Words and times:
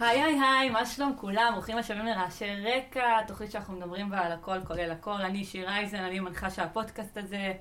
היי 0.00 0.22
היי 0.22 0.40
היי, 0.40 0.70
מה 0.70 0.86
שלום 0.86 1.14
כולם? 1.16 1.50
ברוכים 1.52 1.78
השבים 1.78 2.06
לרעשי 2.06 2.44
רקע, 2.44 3.22
תוכנית 3.26 3.50
שאנחנו 3.50 3.76
מדברים 3.76 4.10
בה 4.10 4.20
על 4.20 4.32
הכל 4.32 4.64
כולל 4.66 4.90
הכל. 4.90 5.20
אני 5.20 5.44
שיר 5.44 5.68
אייזן, 5.68 5.98
אני 5.98 6.20
מנחה 6.20 6.50
של 6.50 6.62
הפודקאסט 6.62 7.16
הזה. 7.16 7.52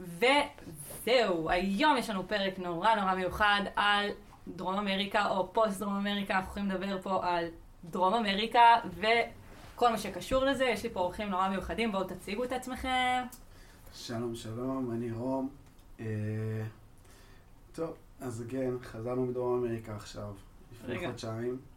וזהו, 0.00 1.50
היום 1.50 1.96
יש 1.96 2.10
לנו 2.10 2.28
פרק 2.28 2.58
נורא 2.58 2.94
נורא 2.94 3.14
מיוחד 3.14 3.60
על 3.76 4.08
דרום 4.48 4.78
אמריקה 4.78 5.28
או 5.28 5.52
פוסט 5.52 5.80
דרום 5.80 5.96
אמריקה, 5.96 6.34
אנחנו 6.34 6.50
יכולים 6.50 6.70
לדבר 6.70 7.02
פה 7.02 7.26
על 7.26 7.44
דרום 7.84 8.14
אמריקה 8.14 8.76
וכל 8.94 9.90
מה 9.90 9.98
שקשור 9.98 10.44
לזה. 10.44 10.64
יש 10.64 10.82
לי 10.82 10.90
פה 10.90 11.00
אורחים 11.00 11.28
נורא 11.28 11.48
מיוחדים, 11.48 11.92
בואו 11.92 12.04
תציגו 12.04 12.44
את 12.44 12.52
עצמכם. 12.52 13.22
שלום, 13.94 14.34
שלום, 14.34 14.90
אני 14.92 15.12
רום. 15.12 15.48
אה, 16.00 16.06
טוב, 17.72 17.94
אז 18.20 18.44
כן, 18.48 18.70
חזרנו 18.82 19.26
מדרום 19.26 19.64
אמריקה 19.64 19.96
עכשיו, 19.96 20.34
לפני. 20.72 21.06
חודשיים. 21.06 21.69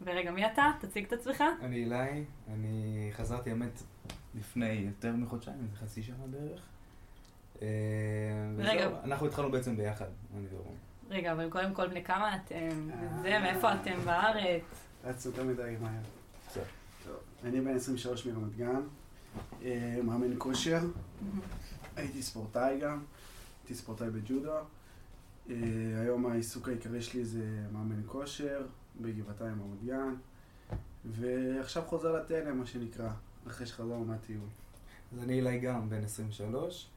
ורגע, 0.00 0.30
מי 0.30 0.46
אתה? 0.46 0.70
תציג 0.80 1.04
את 1.04 1.12
עצמך. 1.12 1.44
אני 1.62 1.76
אילי, 1.76 2.24
אני 2.52 3.08
חזרתי 3.12 3.50
האמת 3.50 3.82
לפני 4.34 4.68
יותר 4.68 5.12
מחודשיים, 5.12 5.56
איזה 5.62 5.76
חצי 5.76 6.02
שנה 6.02 6.26
בערך. 6.30 6.60
אה, 7.62 7.68
רגע. 8.58 8.90
אנחנו 9.04 9.26
התחלנו 9.26 9.50
בעצם 9.50 9.76
ביחד, 9.76 10.06
אני 10.36 10.46
ורום. 10.50 10.74
רגע, 11.10 11.32
אבל 11.32 11.50
קודם 11.50 11.74
כל 11.74 11.88
בני 11.88 12.04
כמה 12.04 12.36
אתם? 12.36 12.90
אה. 12.90 13.18
וזה, 13.20 13.38
מאיפה 13.38 13.74
אתם 13.74 13.98
בארץ? 14.04 14.62
רץ 15.04 15.26
יותר 15.26 15.44
מדי 15.44 15.76
מהר. 15.80 16.00
בסדר. 16.48 16.64
טוב, 17.04 17.16
אני 17.44 17.60
בן 17.60 17.76
23 17.76 18.26
מרמת 18.26 18.56
גן, 18.56 18.80
אה, 19.62 19.98
מאמן 20.04 20.34
כושר, 20.38 20.80
הייתי 21.96 22.22
ספורטאי 22.22 22.80
גם, 22.80 23.04
הייתי 23.62 23.74
ספורטאי 23.74 24.10
בג'ודו. 24.10 24.52
היום 26.02 26.26
העיסוק 26.26 26.68
העיקרי 26.68 27.02
שלי 27.02 27.24
זה 27.24 27.44
מאמן 27.72 28.02
כושר 28.06 28.66
בגבעתיים 29.00 29.62
רמת 29.62 29.84
גן, 29.84 30.14
ועכשיו 31.04 31.82
חוזר 31.86 32.12
לתלם, 32.12 32.58
מה 32.58 32.66
שנקרא, 32.66 33.08
אחרי 33.46 33.66
שחזרנו 33.66 34.04
מהטיול. 34.04 34.46
אז 35.12 35.22
אני 35.22 35.32
אילי 35.32 35.58
גם, 35.58 35.90
בן 35.90 36.04
23. 36.04 36.88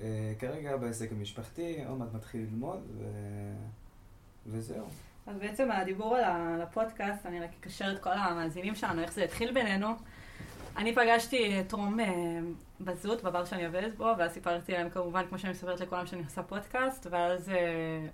אה, 0.00 0.32
כרגע 0.38 0.76
בעסק 0.76 1.12
המשפחתי, 1.12 1.84
עוד 1.88 1.98
מעט 1.98 2.08
מתחיל 2.14 2.40
ללמוד, 2.40 2.80
ו... 2.98 3.04
וזהו. 4.46 4.86
אז 5.26 5.36
בעצם 5.38 5.70
הדיבור 5.70 6.16
על 6.16 6.62
הפודקאסט, 6.62 7.26
אני 7.26 7.40
רק 7.40 7.50
אקשר 7.60 7.92
את 7.92 8.02
כל 8.02 8.12
המאזינים 8.12 8.74
שלנו, 8.74 9.02
איך 9.02 9.12
זה 9.12 9.24
התחיל 9.24 9.54
בינינו. 9.54 9.88
אני 10.76 10.94
פגשתי 10.94 11.60
את 11.60 11.72
רום 11.72 12.00
אה, 12.00 12.06
בזוט, 12.80 13.22
בבר 13.22 13.44
שאני 13.44 13.66
עובדת 13.66 13.94
בו, 13.96 14.14
ואז 14.18 14.32
סיפרתי 14.32 14.72
להם 14.72 14.90
כמובן, 14.90 15.26
כמו 15.28 15.38
שאני 15.38 15.52
מספרת 15.52 15.80
לכולם, 15.80 16.06
שאני 16.06 16.22
עושה 16.24 16.42
פודקאסט, 16.42 17.06
ואז 17.10 17.48
אה, 17.50 18.06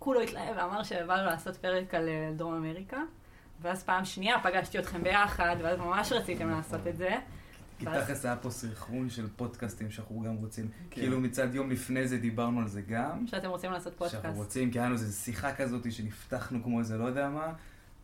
כולו 0.00 0.20
התלהב 0.20 0.56
ואמר 0.56 0.82
שבא 0.82 1.16
לו 1.16 1.24
לעשות 1.24 1.56
פרק 1.56 1.94
על 1.94 2.08
אה, 2.08 2.32
דרום 2.36 2.54
אמריקה. 2.54 3.00
ואז 3.62 3.82
פעם 3.82 4.04
שנייה 4.04 4.40
פגשתי 4.42 4.78
אתכם 4.78 5.02
ביחד, 5.02 5.56
ואז 5.62 5.78
ממש 5.78 6.12
רציתם 6.12 6.50
לעשות 6.50 6.86
את 6.86 6.96
זה. 6.96 7.16
כי 7.78 7.86
תכלס 7.86 8.24
היה 8.24 8.36
פה 8.36 8.50
סרחון 8.50 9.10
של 9.10 9.26
פודקאסטים 9.36 9.90
שאנחנו 9.90 10.20
גם 10.20 10.36
רוצים. 10.36 10.68
כן. 10.68 11.00
כאילו 11.00 11.20
מצד 11.20 11.54
יום 11.54 11.70
לפני 11.70 12.08
זה 12.08 12.18
דיברנו 12.18 12.60
על 12.60 12.68
זה 12.68 12.82
גם. 12.82 13.26
שאתם 13.26 13.48
רוצים 13.48 13.72
לעשות 13.72 13.94
פודקאסט. 13.94 14.22
שאנחנו 14.22 14.40
רוצים, 14.40 14.70
כי 14.70 14.78
היה 14.78 14.86
לנו 14.86 14.94
איזו 14.94 15.18
שיחה 15.18 15.52
כזאת 15.52 15.92
שנפתחנו 15.92 16.62
כמו 16.62 16.78
איזה 16.78 16.98
לא 16.98 17.04
יודע 17.04 17.28
מה, 17.28 17.52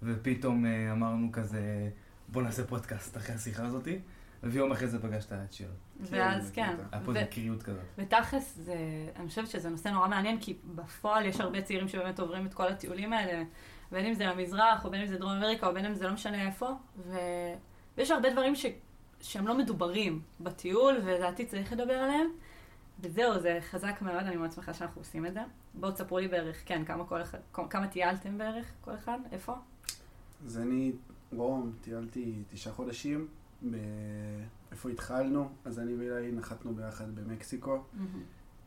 ופתאום 0.02 0.66
אה, 0.66 0.92
אמרנו 0.92 1.32
כזה, 1.32 1.90
בוא 2.28 2.42
נעשה 2.42 2.64
פודקאסט 2.64 3.16
אחרי 3.16 3.34
השיחה 3.34 3.64
הזאתי, 3.64 3.98
ויום 4.42 4.72
אחרי 4.72 4.88
זה 4.88 5.02
פגשת 5.02 5.32
את 5.32 5.52
שיר. 5.52 5.68
ואז 6.00 6.50
כן. 6.50 6.76
היה 6.92 7.04
פה 7.04 7.10
ו- 7.12 7.16
איזו 7.16 7.30
קריאות 7.30 7.62
כזאת. 7.62 7.84
ותכלס, 7.98 8.56
זה, 8.56 8.76
אני 9.16 9.28
חושבת 9.28 9.48
שזה 9.48 9.68
נושא 9.70 9.88
נורא 9.88 10.08
מעניין, 10.08 10.40
כי 10.40 10.56
בפועל 10.74 11.26
יש 11.26 11.40
הרבה 11.40 11.62
צעירים 11.62 11.88
שבאמת 11.88 12.20
עוברים 12.20 12.46
את 12.46 12.54
כל 12.54 12.68
הטיולים 12.68 13.12
האלה, 13.12 13.44
בין 13.92 14.06
אם 14.06 14.14
זה 14.14 14.26
למזרח, 14.26 14.84
או 14.84 14.90
בין 14.90 15.00
אם 15.00 15.06
זה 15.06 15.18
דרום 15.18 15.32
אמריקה, 15.32 15.66
או 15.66 15.74
בין 15.74 15.86
אם 15.86 15.94
זה 15.94 16.06
לא 16.06 16.12
משנה 16.12 16.46
איפה, 16.46 16.70
ו... 16.98 17.16
ויש 17.96 18.10
הרבה 18.10 18.30
דברים 18.30 18.54
ש... 18.54 18.66
שהם 19.20 19.46
לא 19.46 19.58
מדוברים 19.58 20.22
בטיול, 20.40 21.00
ולדעתי 21.04 21.46
צריך 21.46 21.72
לדבר 21.72 21.94
עליהם. 21.94 22.26
וזהו, 23.00 23.40
זה 23.40 23.58
חזק 23.60 24.02
מאוד, 24.02 24.14
אני 24.14 24.36
מאוד 24.36 24.52
שמחה 24.52 24.74
שאנחנו 24.74 25.00
עושים 25.00 25.26
את 25.26 25.34
זה. 25.34 25.40
בואו 25.74 25.92
תספרו 25.92 26.18
לי 26.18 26.28
בערך, 26.28 26.62
כן, 26.66 26.84
כמה 26.84 27.04
כל 27.04 27.22
אחד, 27.22 27.38
כמה 27.52 27.88
טיילתם 27.88 28.38
בערך, 28.38 28.72
כל 28.80 28.94
אחד, 28.94 29.18
איפה? 29.32 29.54
אז 30.46 30.58
אני, 30.58 30.92
רום, 31.32 31.72
טיילתי 31.80 32.42
תשעה 32.48 32.72
חודשים, 32.72 33.28
ב... 33.62 33.76
איפה 34.72 34.90
התחלנו? 34.90 35.48
אז 35.64 35.78
אני 35.78 35.94
ואילי 35.94 36.32
נחתנו 36.32 36.74
ביחד 36.74 37.14
במקסיקו. 37.14 37.84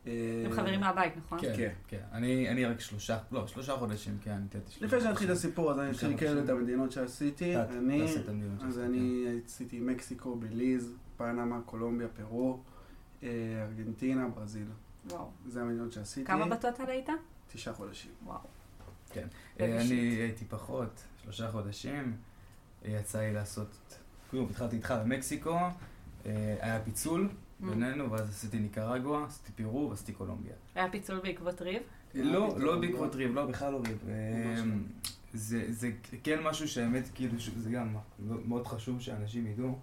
אה, 0.08 0.44
אתם 0.46 0.56
חברים 0.56 0.80
מהבית, 0.80 1.18
נכון? 1.18 1.42
כן, 1.42 1.54
כן. 1.58 1.74
כן. 1.88 2.02
אני 2.12 2.50
אני 2.50 2.66
רק 2.66 2.80
שלושה, 2.80 3.18
לא, 3.32 3.48
שלושה 3.48 3.78
חודשים, 3.78 4.18
כן, 4.22 4.32
אני 4.32 4.48
תיארתי 4.48 4.72
שלושה 4.72 4.86
לפני 4.86 5.10
שנתחיל 5.10 5.32
את. 5.32 5.36
הסיפור, 5.36 5.72
אז 5.72 5.80
אני 5.80 5.92
אתחיל 5.92 6.18
כאילו 6.18 6.44
את. 6.44 6.50
המדינות 6.50 6.92
שעשיתי. 6.92 7.56
אז 8.62 8.80
אני 8.80 9.26
עשיתי 9.46 9.80
מקסיקו, 9.80 10.36
בליז, 10.36 10.94
פנמה, 11.18 11.60
קולומביה, 11.66 12.08
פרו, 12.08 12.60
אה, 13.24 13.30
ארגנטינה, 13.68 14.28
ברזיל. 14.28 14.68
וואו. 15.10 15.30
זה 15.48 15.62
המדינות 15.62 15.92
שעשיתי. 15.92 16.28
כמה 16.28 16.48
בטוטל 16.48 16.90
היית? 16.90 17.10
תשעה 17.54 17.74
חודשים. 17.74 18.12
וואו. 18.26 18.40
כן. 19.10 19.28
אה. 19.60 19.82
אני 19.82 19.96
הייתי 19.96 20.46
פחות, 20.46 21.04
שלושה 21.24 21.52
חודשים. 21.52 22.18
יצא 22.86 23.20
לי 23.20 23.34
לעשות, 23.34 23.99
כאילו, 24.30 24.48
התחלתי 24.50 24.76
איתך 24.76 24.94
במקסיקו, 25.04 25.58
אה, 26.26 26.56
היה 26.62 26.80
פיצול 26.84 27.30
Mm. 27.62 27.66
בינינו, 27.66 28.12
ואז 28.12 28.30
עשיתי 28.30 28.60
ניקרגואה, 28.60 29.26
עשיתי 29.26 29.52
פירו 29.52 29.90
ועשיתי 29.90 30.14
קולומביה. 30.14 30.54
היה 30.76 30.92
פיצול 30.92 31.20
בעקבות 31.20 31.62
ריב? 31.62 31.82
לא, 32.14 32.48
פתאום, 32.48 32.62
לא 32.62 32.76
לא. 32.76 32.82
בעקבות 32.82 33.16
ריב, 33.16 33.34
לא, 33.36 33.46
בכלל 33.46 33.72
לא 33.72 33.82
ריב. 33.88 33.98
אה. 34.10 34.64
זה 35.34 35.74
זה 35.74 35.92
כן 36.24 36.44
משהו 36.44 36.68
שהאמת, 36.68 37.04
כאילו, 37.16 37.34
זה 37.58 37.70
גם 37.72 37.96
מאוד 38.20 38.68
חשוב 38.68 39.02
שאנשים 39.02 39.48
ידעו, 39.48 39.80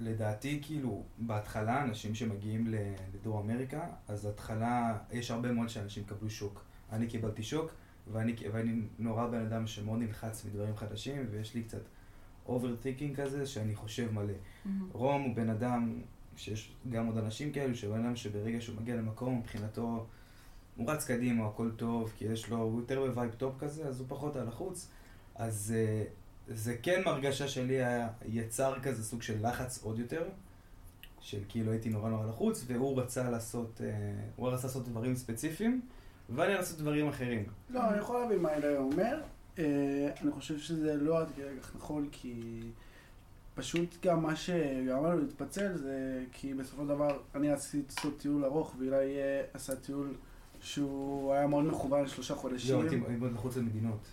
שלדעתי, 0.00 0.58
כאילו, 0.62 1.02
בהתחלה, 1.18 1.84
אנשים 1.84 2.14
שמגיעים 2.14 2.74
לדרום 3.14 3.50
אמריקה, 3.50 3.86
אז 4.08 4.26
התחלה, 4.26 4.98
יש 5.12 5.30
הרבה 5.30 5.52
מאוד 5.52 5.68
שאנשים 5.68 6.04
קיבלו 6.04 6.30
שוק. 6.30 6.64
אני 6.92 7.06
קיבלתי 7.06 7.42
שוק, 7.42 7.70
ואני, 8.12 8.34
ואני 8.52 8.80
נורא 8.98 9.26
בן 9.26 9.40
אדם 9.40 9.66
שמאוד 9.66 9.98
נלחץ 9.98 10.44
מדברים 10.44 10.76
חדשים, 10.76 11.26
ויש 11.30 11.54
לי 11.54 11.62
קצת 11.62 11.82
overthinking 12.48 13.20
כזה, 13.20 13.46
שאני 13.46 13.74
חושב 13.74 14.12
מלא. 14.12 14.32
רום 14.92 15.22
הוא 15.22 15.36
בן 15.36 15.50
אדם, 15.50 16.00
שיש 16.36 16.72
גם 16.90 17.06
עוד 17.06 17.18
אנשים 17.18 17.52
כאלו, 17.52 17.74
שבן 17.74 18.04
אדם 18.04 18.16
שברגע 18.16 18.60
שהוא 18.60 18.76
מגיע 18.80 18.96
למקום, 18.96 19.38
מבחינתו, 19.38 20.06
הוא 20.76 20.90
רץ 20.90 21.06
קדימה, 21.06 21.46
הכל 21.46 21.70
טוב, 21.76 22.12
כי 22.18 22.24
יש 22.24 22.48
לו, 22.48 22.56
הוא 22.56 22.80
יותר 22.80 23.06
ב 23.06 23.11
vibe 23.11 23.32
טוב 23.32 23.54
כזה, 23.58 23.86
אז 23.88 24.00
הוא 24.00 24.06
פחות 24.08 24.36
על 24.36 24.48
החוץ. 24.48 24.88
אז 25.34 25.74
אה, 25.76 26.04
זה 26.48 26.76
כן 26.82 27.02
מהרגשה 27.04 27.48
שלי 27.48 27.74
היה 27.74 28.08
יצר 28.28 28.80
כזה 28.80 29.04
סוג 29.04 29.22
של 29.22 29.46
לחץ 29.48 29.82
עוד 29.82 29.98
יותר, 29.98 30.28
של 31.20 31.40
כאילו 31.48 31.72
הייתי 31.72 31.88
נורא 31.88 32.10
נורא 32.10 32.26
לחוץ, 32.26 32.64
והוא 32.66 33.00
רצה 33.00 33.30
לעשות, 33.30 33.80
אה, 33.84 33.90
הוא 34.36 34.48
רצה 34.48 34.66
לעשות 34.66 34.88
דברים 34.88 35.14
ספציפיים, 35.14 35.80
ואני 36.30 36.54
לעשות 36.54 36.78
דברים 36.78 37.08
אחרים. 37.08 37.44
לא, 37.70 37.90
אני 37.90 37.98
יכול 37.98 38.20
להבין 38.20 38.38
מה 38.38 38.52
אלי 38.52 38.76
אומר. 38.76 39.20
אה, 39.58 40.08
אני 40.22 40.30
חושב 40.30 40.58
שזה 40.58 40.96
לא 40.96 41.20
עד 41.20 41.28
כדי 41.36 41.60
כך 41.62 41.76
נכון, 41.76 42.08
כי 42.12 42.60
פשוט 43.54 44.06
גם 44.06 44.22
מה 44.22 44.36
שגרם 44.36 45.04
לנו 45.04 45.18
להתפצל 45.18 45.76
זה 45.76 46.24
כי 46.32 46.54
בסופו 46.54 46.82
של 46.82 46.88
דבר 46.88 47.18
אני 47.34 47.52
רציתי 47.52 47.94
לעשות 47.96 48.18
טיול 48.18 48.44
ארוך, 48.44 48.74
ואילי 48.78 48.96
אה, 48.96 49.42
עשה 49.54 49.76
טיול 49.76 50.14
שהוא 50.60 51.32
היה 51.32 51.46
מאוד 51.46 51.64
מכוון 51.64 52.04
לשלושה 52.04 52.34
חודשים. 52.34 52.76
לא, 52.76 52.80
הייתי 52.80 52.96
מאוד 52.96 53.32
מחוץ 53.32 53.56
למדינות. 53.56 54.08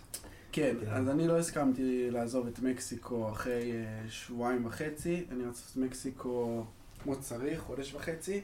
כן, 0.52 0.76
כן. 0.80 0.90
אז 0.90 1.08
אני 1.08 1.28
לא 1.28 1.38
הסכמתי 1.38 2.10
לעזוב 2.10 2.46
את 2.46 2.58
מקסיקו 2.58 3.30
אחרי 3.30 3.72
אה, 3.72 4.02
שבועיים 4.08 4.66
וחצי. 4.66 5.24
אני 5.30 5.44
רציתי 5.44 5.48
לעשות 5.48 5.76
מקסיקו 5.76 6.64
כמו 7.02 7.14
שצריך, 7.14 7.60
חודש 7.60 7.94
וחצי. 7.94 8.40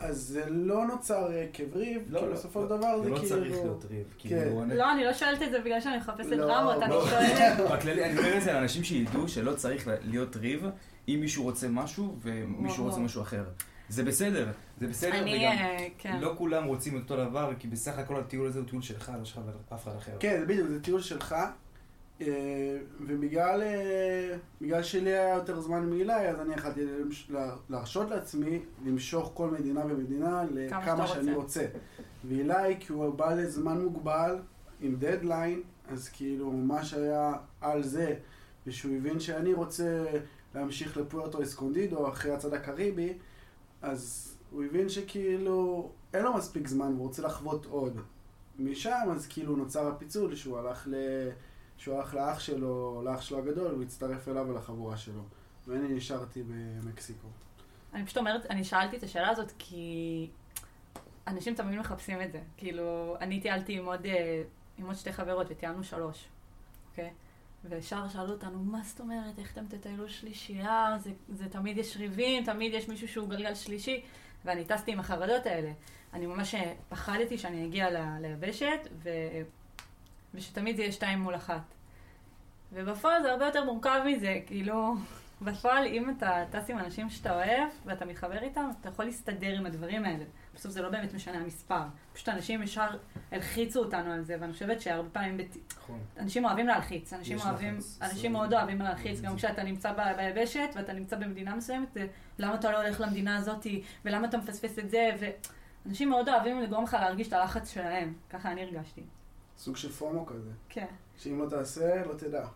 אז 0.00 0.16
זה 0.20 0.44
לא 0.48 0.86
נוצר 0.86 1.32
אה, 1.32 1.46
כריב, 1.52 2.02
לא, 2.08 2.20
כי 2.20 2.26
לא, 2.26 2.32
בסופו 2.32 2.60
לא, 2.60 2.68
של 2.68 2.76
דבר 2.76 2.98
זה 2.98 3.04
זה 3.04 3.10
לא 3.10 3.16
כאילו... 3.16 3.28
צריך 3.28 3.50
להיות 3.52 3.84
ריב. 3.90 4.06
כן. 4.18 4.28
כאילו, 4.28 4.62
אני- 4.62 4.76
לא, 4.76 4.92
אני 4.92 5.04
לא 5.04 5.12
שואלת 5.12 5.42
את 5.42 5.50
זה 5.50 5.60
בגלל 5.60 5.80
שאני 5.80 5.96
מחפשת 5.96 6.30
לא, 6.30 6.46
דרמות, 6.46 6.82
אני 6.82 6.90
לא. 6.90 7.06
שואלת... 7.10 7.60
בכללי, 7.72 8.04
אני 8.04 8.18
אומר 8.18 8.36
את 8.36 8.42
זה 8.42 8.52
לאנשים 8.52 8.84
שידעו 8.84 9.28
שלא 9.28 9.54
צריך 9.54 9.88
להיות 10.02 10.36
ריב 10.36 10.64
אם 11.08 11.18
מישהו 11.20 11.44
רוצה 11.44 11.68
משהו 11.68 12.16
ומישהו 12.22 12.84
רוצה. 12.84 13.00
משהו 13.00 13.22
אחר. 13.22 13.44
זה 13.88 14.04
בסדר, 14.04 14.48
זה 14.78 14.86
בסדר, 14.86 15.18
אני, 15.18 15.30
וגם 15.36 15.42
אה, 15.52 15.86
כן. 15.98 16.18
לא 16.20 16.34
כולם 16.38 16.64
רוצים 16.64 16.96
את 16.96 17.02
אותו 17.02 17.16
דבר, 17.16 17.52
כי 17.58 17.68
בסך 17.68 17.98
הכל 17.98 18.16
הטיול 18.20 18.46
הזה 18.46 18.58
הוא 18.58 18.68
טיול 18.68 18.82
שלך, 18.82 19.12
לא 19.18 19.24
שלך 19.24 19.40
ואף 19.70 19.82
אחד 19.82 19.96
אחר. 19.96 20.12
כן, 20.20 20.44
בדיוק, 20.46 20.68
זה 20.68 20.82
טיול 20.82 21.00
שלך. 21.00 21.34
אה, 22.20 22.78
ובגלל 23.00 23.62
אה, 23.62 24.36
בגלל 24.60 24.82
שלי 24.82 25.10
היה 25.10 25.34
יותר 25.34 25.60
זמן 25.60 25.90
מאילי, 25.90 26.28
אז 26.28 26.40
אני 26.40 26.54
יכלתי 26.54 26.80
להרשות 27.68 28.10
לעצמי 28.10 28.60
למשוך 28.84 29.30
כל 29.34 29.50
מדינה 29.50 29.84
ומדינה 29.84 30.44
כמה 30.70 30.82
לכמה 30.82 31.06
שאני 31.06 31.34
רוצה. 31.34 31.66
ואילי, 32.24 32.76
כי 32.80 32.92
הוא 32.92 33.14
בא 33.14 33.34
לזמן 33.34 33.80
מוגבל, 33.80 34.38
עם 34.80 34.96
דדליין, 34.98 35.62
אז 35.88 36.08
כאילו 36.08 36.50
מה 36.50 36.84
שהיה 36.84 37.32
על 37.60 37.82
זה, 37.82 38.14
ושהוא 38.66 38.96
הבין 38.96 39.20
שאני 39.20 39.52
רוצה 39.52 40.04
להמשיך 40.54 40.96
לפוארטו 40.96 41.42
אסקונדידו 41.42 42.08
אחרי 42.08 42.32
הצד 42.32 42.54
הקריבי, 42.54 43.12
אז 43.82 44.34
הוא 44.50 44.64
הבין 44.64 44.88
שכאילו 44.88 45.90
אין 46.14 46.24
לו 46.24 46.34
מספיק 46.34 46.68
זמן, 46.68 46.86
הוא 46.86 46.98
רוצה 46.98 47.22
לחוות 47.22 47.66
עוד. 47.66 48.00
משם, 48.58 49.08
אז 49.12 49.26
כאילו 49.26 49.56
נוצר 49.56 49.88
הפיצול 49.88 50.34
שהוא 50.34 50.58
הלך 50.58 50.88
ל... 50.90 50.94
שהוא 51.80 51.96
הלך 51.96 52.14
לאח 52.14 52.40
שלו, 52.40 53.02
לאח 53.04 53.20
שלו 53.20 53.38
הגדול, 53.38 53.74
הוא 53.74 53.82
הצטרף 53.82 54.28
אליו 54.28 54.46
ולחבורה 54.48 54.96
שלו. 54.96 55.22
ואני 55.68 55.88
נשארתי 55.88 56.42
במקסיקו. 56.42 57.28
אני 57.94 58.04
פשוט 58.04 58.18
אומרת, 58.18 58.46
אני 58.50 58.64
שאלתי 58.64 58.96
את 58.96 59.02
השאלה 59.02 59.28
הזאת 59.28 59.52
כי 59.58 60.28
אנשים 61.26 61.54
תמיד 61.54 61.78
מחפשים 61.78 62.22
את 62.22 62.32
זה. 62.32 62.40
כאילו, 62.56 63.16
אני 63.20 63.40
טיילתי 63.40 63.78
עם 63.78 63.86
עוד, 63.86 64.06
אה, 64.06 64.42
עם 64.78 64.86
עוד 64.86 64.94
שתי 64.94 65.12
חברות 65.12 65.46
וטיילנו 65.50 65.84
שלוש, 65.84 66.28
אוקיי? 66.90 67.10
וישר 67.64 68.08
שאלו 68.08 68.32
אותנו, 68.32 68.58
מה 68.58 68.80
זאת 68.84 69.00
אומרת, 69.00 69.38
איך 69.38 69.52
אתם 69.52 69.64
תטיילו 69.68 70.08
שלישייה? 70.08 70.96
זה, 71.02 71.10
זה 71.28 71.48
תמיד 71.48 71.78
יש 71.78 71.96
ריבים, 71.96 72.44
תמיד 72.44 72.74
יש 72.74 72.88
מישהו 72.88 73.08
שהוא 73.08 73.28
גלגל 73.28 73.54
שלישי. 73.54 74.02
ואני 74.44 74.64
טסתי 74.64 74.92
עם 74.92 75.00
החרדות 75.00 75.46
האלה. 75.46 75.72
אני 76.12 76.26
ממש 76.26 76.54
פחדתי 76.88 77.38
שאני 77.38 77.66
אגיע 77.66 77.88
ליבשת, 78.20 78.88
ו... 79.02 79.10
ושתמיד 80.34 80.76
זה 80.76 80.82
יהיה 80.82 80.92
שתיים 80.92 81.18
מול 81.20 81.34
אחת. 81.34 81.62
ובפועל 82.72 83.22
זה 83.22 83.30
הרבה 83.32 83.46
יותר 83.46 83.64
מורכב 83.64 84.00
מזה, 84.06 84.38
כאילו, 84.46 84.94
בפועל 85.42 85.86
אם 85.86 86.10
אתה 86.10 86.44
טס 86.50 86.70
עם 86.70 86.78
אנשים 86.78 87.10
שאתה 87.10 87.34
אוהב, 87.34 87.68
ואתה 87.86 88.04
מתחבר 88.04 88.42
איתם, 88.42 88.70
אתה 88.80 88.88
יכול 88.88 89.04
להסתדר 89.04 89.56
עם 89.58 89.66
הדברים 89.66 90.04
האלה. 90.04 90.24
בסוף 90.54 90.72
זה 90.72 90.82
לא 90.82 90.88
באמת 90.88 91.14
משנה 91.14 91.38
המספר. 91.38 91.80
פשוט 92.12 92.28
אנשים 92.28 92.62
ישר 92.62 92.88
הלחיצו 93.32 93.80
אותנו 93.80 94.12
על 94.12 94.22
זה, 94.22 94.36
ואני 94.40 94.52
חושבת 94.52 94.80
שהרבה 94.80 95.08
פעמים, 95.10 95.36
בת... 95.36 95.56
נכון. 95.76 95.98
אנשים 96.18 96.44
אוהבים 96.44 96.66
להלחיץ, 96.66 97.12
אנשים 97.12 97.38
אוהבים, 97.38 97.76
לחץ. 97.78 97.98
אנשים 98.02 98.16
זה- 98.22 98.28
מאוד 98.28 98.54
אוהבים 98.54 98.78
להלחיץ, 98.78 99.20
גם 99.20 99.36
כשאתה 99.36 99.62
נמצא 99.62 99.92
ביבשת 100.16 100.68
ואתה 100.74 100.92
נמצא 100.92 101.16
במדינה 101.16 101.54
מסוימת, 101.56 101.92
זה 101.94 102.06
למה 102.38 102.54
אתה 102.54 102.70
לא 102.70 102.82
הולך 102.82 103.00
למדינה 103.00 103.36
הזאת, 103.36 103.66
ולמה 104.04 104.26
אתה 104.28 104.36
מפספס 104.38 104.78
את 104.78 104.90
זה, 104.90 105.10
ואנשים 105.86 106.10
מאוד 106.10 106.28
אוהבים 106.28 106.60
לגרום 106.60 106.84
לך 106.84 106.94
להרגיש 106.94 107.28
את 107.28 107.32
הלחץ 107.32 107.74
שלהם, 107.74 108.14
ככה 108.30 108.52
אני 108.52 108.62
הרגשתי. 108.62 109.02
סוג 109.60 109.76
של 109.76 109.92
פומו 109.92 110.26
כזה. 110.26 110.50
כן. 110.68 110.86
שאם 111.18 111.42
לא 111.42 111.48
תעשה, 111.50 112.04
לא 112.06 112.14
תדע. 112.14 112.46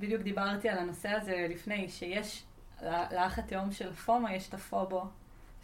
בדיוק 0.00 0.22
דיברתי 0.22 0.68
על 0.68 0.78
הנושא 0.78 1.08
הזה 1.08 1.46
לפני, 1.50 1.88
שיש, 1.88 2.44
ל- 2.82 3.14
לאח 3.14 3.38
התאום 3.38 3.72
של 3.72 3.92
פומו 3.92 4.28
יש 4.28 4.48
את 4.48 4.54
הפובו, 4.54 5.02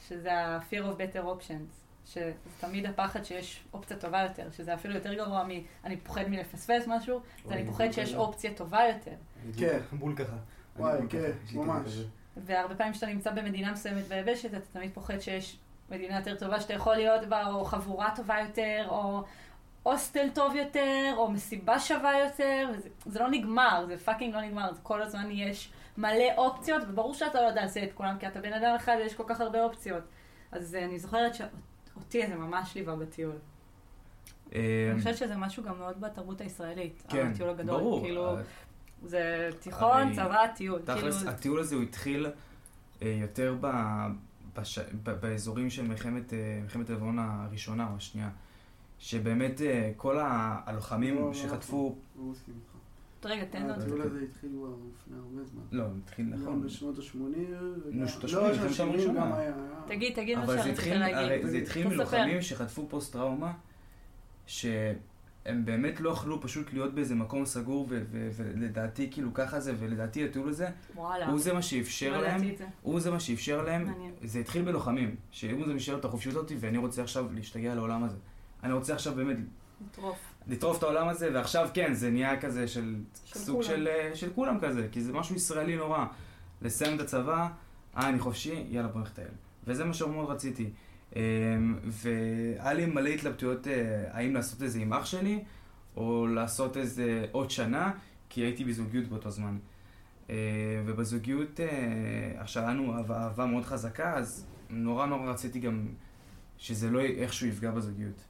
שזה 0.09 0.33
ה-fear 0.39 0.83
of 0.83 0.97
better 0.99 1.25
options, 1.25 1.73
שזה 2.07 2.33
תמיד 2.61 2.87
הפחד 2.87 3.23
שיש 3.23 3.65
אופציה 3.75 3.97
טובה 3.97 4.23
יותר, 4.23 4.51
שזה 4.53 4.75
אפילו 4.75 4.95
יותר 4.95 5.15
גרוע 5.15 5.45
מ... 5.45 5.51
אני 5.85 5.97
פוחד 5.97 6.25
מלפספס 6.29 6.85
משהו, 6.87 7.21
זה 7.47 7.55
אני 7.55 7.67
פוחד 7.67 7.91
שיש 7.91 8.15
אופציה 8.15 8.55
טובה 8.55 8.81
יותר. 8.95 9.17
כן. 9.59 9.79
בול- 9.93 10.17
ככה. 10.17 10.37
וואי, 10.77 10.99
כן, 11.09 11.31
ממש. 11.55 11.99
והרבה 12.37 12.75
פעמים 12.75 12.93
כשאתה 12.93 13.07
נמצא 13.07 13.31
במדינה 13.31 13.73
מסוימת 13.73 14.05
ביבשת, 14.09 14.55
אתה 14.55 14.67
תמיד 14.73 14.91
פוחד 14.95 15.19
שיש 15.21 15.59
מדינה 15.91 16.17
יותר 16.19 16.37
טובה 16.37 16.61
שאתה 16.61 16.73
יכול 16.75 16.95
להיות 16.97 17.29
בה, 17.29 17.47
או 17.47 17.65
חבורה 17.65 18.13
טובה 18.17 18.37
יותר, 18.49 18.87
או 18.89 19.23
הוסטל 19.83 20.29
טוב 20.35 20.55
יותר, 20.55 21.15
או 21.17 21.31
מסיבה 21.31 21.79
שווה 21.79 22.13
יותר, 22.25 22.69
וזה 22.75 22.89
זה 23.07 23.21
לא 23.21 23.31
נגמר, 23.31 23.85
זה 23.89 23.97
fucking 23.97 24.35
לא 24.35 24.41
נגמר, 24.41 24.73
זה 24.73 24.81
כל 24.83 25.03
הזמן 25.03 25.31
יש 25.31 25.73
מלא 25.99 26.35
אופציות, 26.37 26.83
וברור 26.89 27.15
שאתה 27.15 27.43
לא 27.43 27.47
יודע 27.47 27.63
לעשות 27.63 27.83
את 27.83 27.93
כולם, 27.95 28.17
כי 28.19 28.27
אתה 28.27 28.41
בן 28.41 28.53
אדם 28.53 28.75
אחד 28.77 28.97
ויש 28.99 29.15
כל 29.15 29.25
כך 29.27 29.41
הרבה 29.41 29.65
אופציות. 29.65 30.03
אז 30.53 30.75
אה, 30.75 30.85
אני 30.85 30.99
זוכרת 30.99 31.35
שאותי 31.35 32.27
זה 32.27 32.35
ממש 32.35 32.75
ליווה 32.75 32.97
בטיול. 32.97 33.33
אה, 34.55 34.91
אני 34.93 34.99
חושבת 34.99 35.17
שזה 35.17 35.37
משהו 35.37 35.63
גם 35.63 35.79
מאוד 35.79 36.01
בתרבות 36.01 36.41
הישראלית, 36.41 37.03
כן, 37.09 37.31
הטיול 37.35 37.51
הגדול. 37.51 37.81
ברור. 37.81 38.01
כאילו, 38.01 38.37
אה, 38.37 38.43
זה 39.03 39.49
תיכון, 39.61 40.13
צבא, 40.15 40.47
טיול. 40.47 40.81
תכלס, 40.85 41.17
כאילו, 41.17 41.31
הטיול 41.31 41.61
הזה 41.61 41.75
הוא 41.75 41.83
התחיל 41.83 42.27
יותר 43.01 43.57
ב, 43.61 43.71
בש, 44.57 44.79
ב, 44.79 45.11
באזורים 45.11 45.71
של 45.71 45.83
מלחמת, 45.83 46.33
הלבנון 46.89 47.19
הראשונה 47.19 47.89
או 47.91 47.97
השנייה. 47.97 48.31
שבאמת 49.01 49.61
אה, 49.63 49.93
כל 49.97 50.13
לא, 50.13 50.23
הלוחמים 50.67 51.15
לא, 51.15 51.35
שחטפו... 51.35 51.97
לא 52.19 52.25
מסכים 52.25 52.55
איתך. 52.55 52.71
רגע, 53.25 53.45
תן 53.45 53.67
לו. 53.67 53.75
הטיול 53.75 54.01
הזה 54.03 54.21
התחיל 54.21 54.51
כבר 54.53 54.69
לפני 54.69 55.17
הרבה 55.17 55.45
זמן. 55.45 55.63
לא, 55.73 55.85
התחיל 56.05 56.27
נכון. 56.27 56.63
בשנות 56.63 56.99
ה-80. 56.99 57.03
נו, 57.03 57.09
שנות 57.11 57.25
ה-שמונים, 57.25 57.53
לא, 57.53 57.93
מלחמת 57.93 58.29
שנות 58.29 58.43
העולם 58.43 58.69
ה-70 58.69 58.83
הראשונה. 58.83 59.37
תגיד, 59.87 60.15
תגיד 60.15 60.39
מה 60.39 60.45
אבל 60.45 60.57
זה 60.57 60.63
שרצית 60.63 60.87
להגיד. 60.87 61.47
זה 61.47 61.57
התחיל. 61.57 61.89
מלוחמים 61.89 62.43
שחטפו 62.43 62.87
פוסט 62.89 63.13
טראומה, 63.13 63.53
שהם 64.47 65.65
באמת 65.65 66.01
לא 66.01 66.11
יכלו 66.11 66.41
פשוט 66.41 66.73
להיות 66.73 66.95
באיזה 66.95 67.15
מקום 67.15 67.47
סגור, 67.47 67.87
ולדעתי 68.11 69.09
כאילו 69.11 69.35
ככה 69.35 69.61
זה, 69.61 69.75
ולדעתי 69.79 70.25
הטיול 70.25 70.49
הזה. 70.49 70.69
הוא 70.95 71.39
זה 71.39 71.53
מה 71.53 71.63
שאפשר 71.63 72.17
לא 72.17 72.23
להם, 72.23 72.49
את 72.49 72.59
זה. 72.59 72.67
הוא 72.83 73.01
זה 73.01 73.11
מה 73.11 73.21
שאפשר 73.21 73.63
להם. 73.63 73.95
זה 74.25 74.39
התחיל 74.39 74.63
בלוחמים, 74.63 75.17
שהוא 75.31 75.67
זה 75.67 75.75
משאיר 75.75 75.99
את 75.99 76.05
החופשיות 76.05 76.37
אותי, 76.37 76.57
ואני 76.61 76.79
רוצה 76.79 77.03
עכשיו 77.03 77.33
להשתגע 77.33 77.75
לעולם 77.75 78.05
הזה. 78.05 78.17
אני 78.65 78.73
רוצה 78.73 78.95
עכשיו 78.95 79.15
באמת 79.15 79.37
מטרוף. 79.81 80.19
לטרוף 80.47 80.79
את 80.79 80.83
העולם 80.83 81.09
הזה, 81.09 81.31
ועכשיו 81.35 81.69
כן, 81.75 81.95
זה 81.95 82.11
נהיה 82.11 82.41
כזה 82.41 82.69
של, 82.69 82.95
של 83.25 83.39
סוג 83.39 83.57
כולם. 83.57 83.69
של, 83.69 83.89
אה, 83.89 84.11
של 84.17 84.31
כולם 84.35 84.59
כזה, 84.61 84.89
כי 84.93 85.01
זה 85.03 85.13
משהו 85.13 85.37
ישראלי 85.37 85.77
נורא. 85.77 86.07
לסיים 86.63 86.97
את 86.97 87.01
הצבא, 87.01 87.49
אה, 87.97 88.09
אני 88.09 88.19
חופשי, 88.19 88.65
יאללה 88.71 88.89
בוא 88.89 89.01
נטייל. 89.01 89.29
וזה 89.67 89.85
מה 89.85 89.95
שמאוד 89.95 90.31
רציתי. 90.31 90.71
אה, 91.17 91.23
והיה 91.85 92.73
לי 92.73 92.87
מלא 92.87 93.09
התלבטויות 93.09 93.67
אה, 93.67 94.05
האם 94.11 94.35
לעשות 94.35 94.63
את 94.63 94.71
זה 94.71 94.79
עם 94.79 94.93
אח 94.93 95.07
שלי, 95.07 95.45
או 95.97 96.27
לעשות 96.27 96.77
איזה 96.77 97.27
עוד 97.33 97.51
שנה, 97.51 97.93
כי 98.29 98.41
הייתי 98.41 98.65
בזוגיות 98.65 99.09
באותו 99.09 99.31
זמן. 99.31 99.59
אה, 100.31 100.37
ובזוגיות, 100.87 101.61
עכשיו 102.37 102.63
היה 102.63 102.73
לנו 102.73 102.97
אהבה 102.97 103.47
מאוד 103.47 103.65
חזקה, 103.65 104.15
אז 104.15 104.47
נורא 104.71 105.07
נורא 105.07 105.31
רציתי 105.31 105.61
גם 105.61 105.87
שזה 106.59 106.91
לא 106.91 107.01
איכשהו 107.01 107.47
יפגע 107.47 107.71
בזוגיות. 107.71 108.25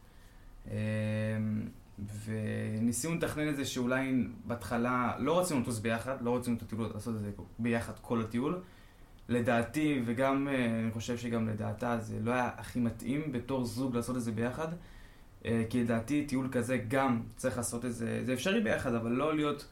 אה, 0.70 0.74
וניסינו 2.24 3.14
לתכנן 3.14 3.48
את 3.48 3.56
זה 3.56 3.64
שאולי 3.64 4.26
בהתחלה 4.44 5.14
לא 5.18 5.40
רצינו 5.40 5.60
לטוס 5.60 5.78
ביחד, 5.78 6.22
לא 6.22 6.36
רצינו 6.36 6.56
את 6.56 6.62
הטיול 6.62 6.90
לעשות 6.94 7.14
את 7.14 7.20
זה 7.20 7.30
ביחד 7.58 7.92
כל 8.00 8.20
הטיול. 8.20 8.60
לדעתי, 9.28 10.02
וגם 10.04 10.48
אה, 10.48 10.80
אני 10.82 10.90
חושב 10.90 11.16
שגם 11.16 11.48
לדעתה, 11.48 11.98
זה 11.98 12.18
לא 12.22 12.32
היה 12.32 12.50
הכי 12.56 12.80
מתאים 12.80 13.32
בתור 13.32 13.64
זוג 13.64 13.96
לעשות 13.96 14.16
את 14.16 14.22
זה 14.22 14.32
ביחד. 14.32 14.68
אה, 15.44 15.64
כי 15.70 15.84
לדעתי 15.84 16.26
טיול 16.26 16.48
כזה 16.52 16.78
גם 16.88 17.22
צריך 17.36 17.56
לעשות 17.56 17.84
את 17.84 17.94
זה, 17.94 18.22
זה 18.24 18.32
אפשרי 18.32 18.60
ביחד, 18.60 18.94
אבל 18.94 19.10
לא 19.10 19.36
להיות 19.36 19.66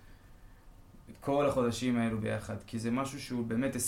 כל 1.21 1.47
החודשים 1.47 1.99
האלו 1.99 2.19
ביחד. 2.19 2.57
כי 2.67 2.79
זה 2.79 2.91
משהו 2.91 3.21
שהוא 3.21 3.47
באמת 3.47 3.77
24-7 3.77 3.79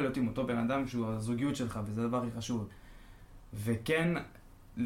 להיות 0.00 0.16
עם 0.16 0.28
אותו 0.28 0.46
בן 0.46 0.58
אדם 0.58 0.86
שהוא 0.86 1.06
הזוגיות 1.06 1.56
שלך, 1.56 1.80
וזה 1.86 2.04
הדבר 2.04 2.22
הכי 2.22 2.30
חשוב. 2.36 2.68
וכן, 3.54 4.14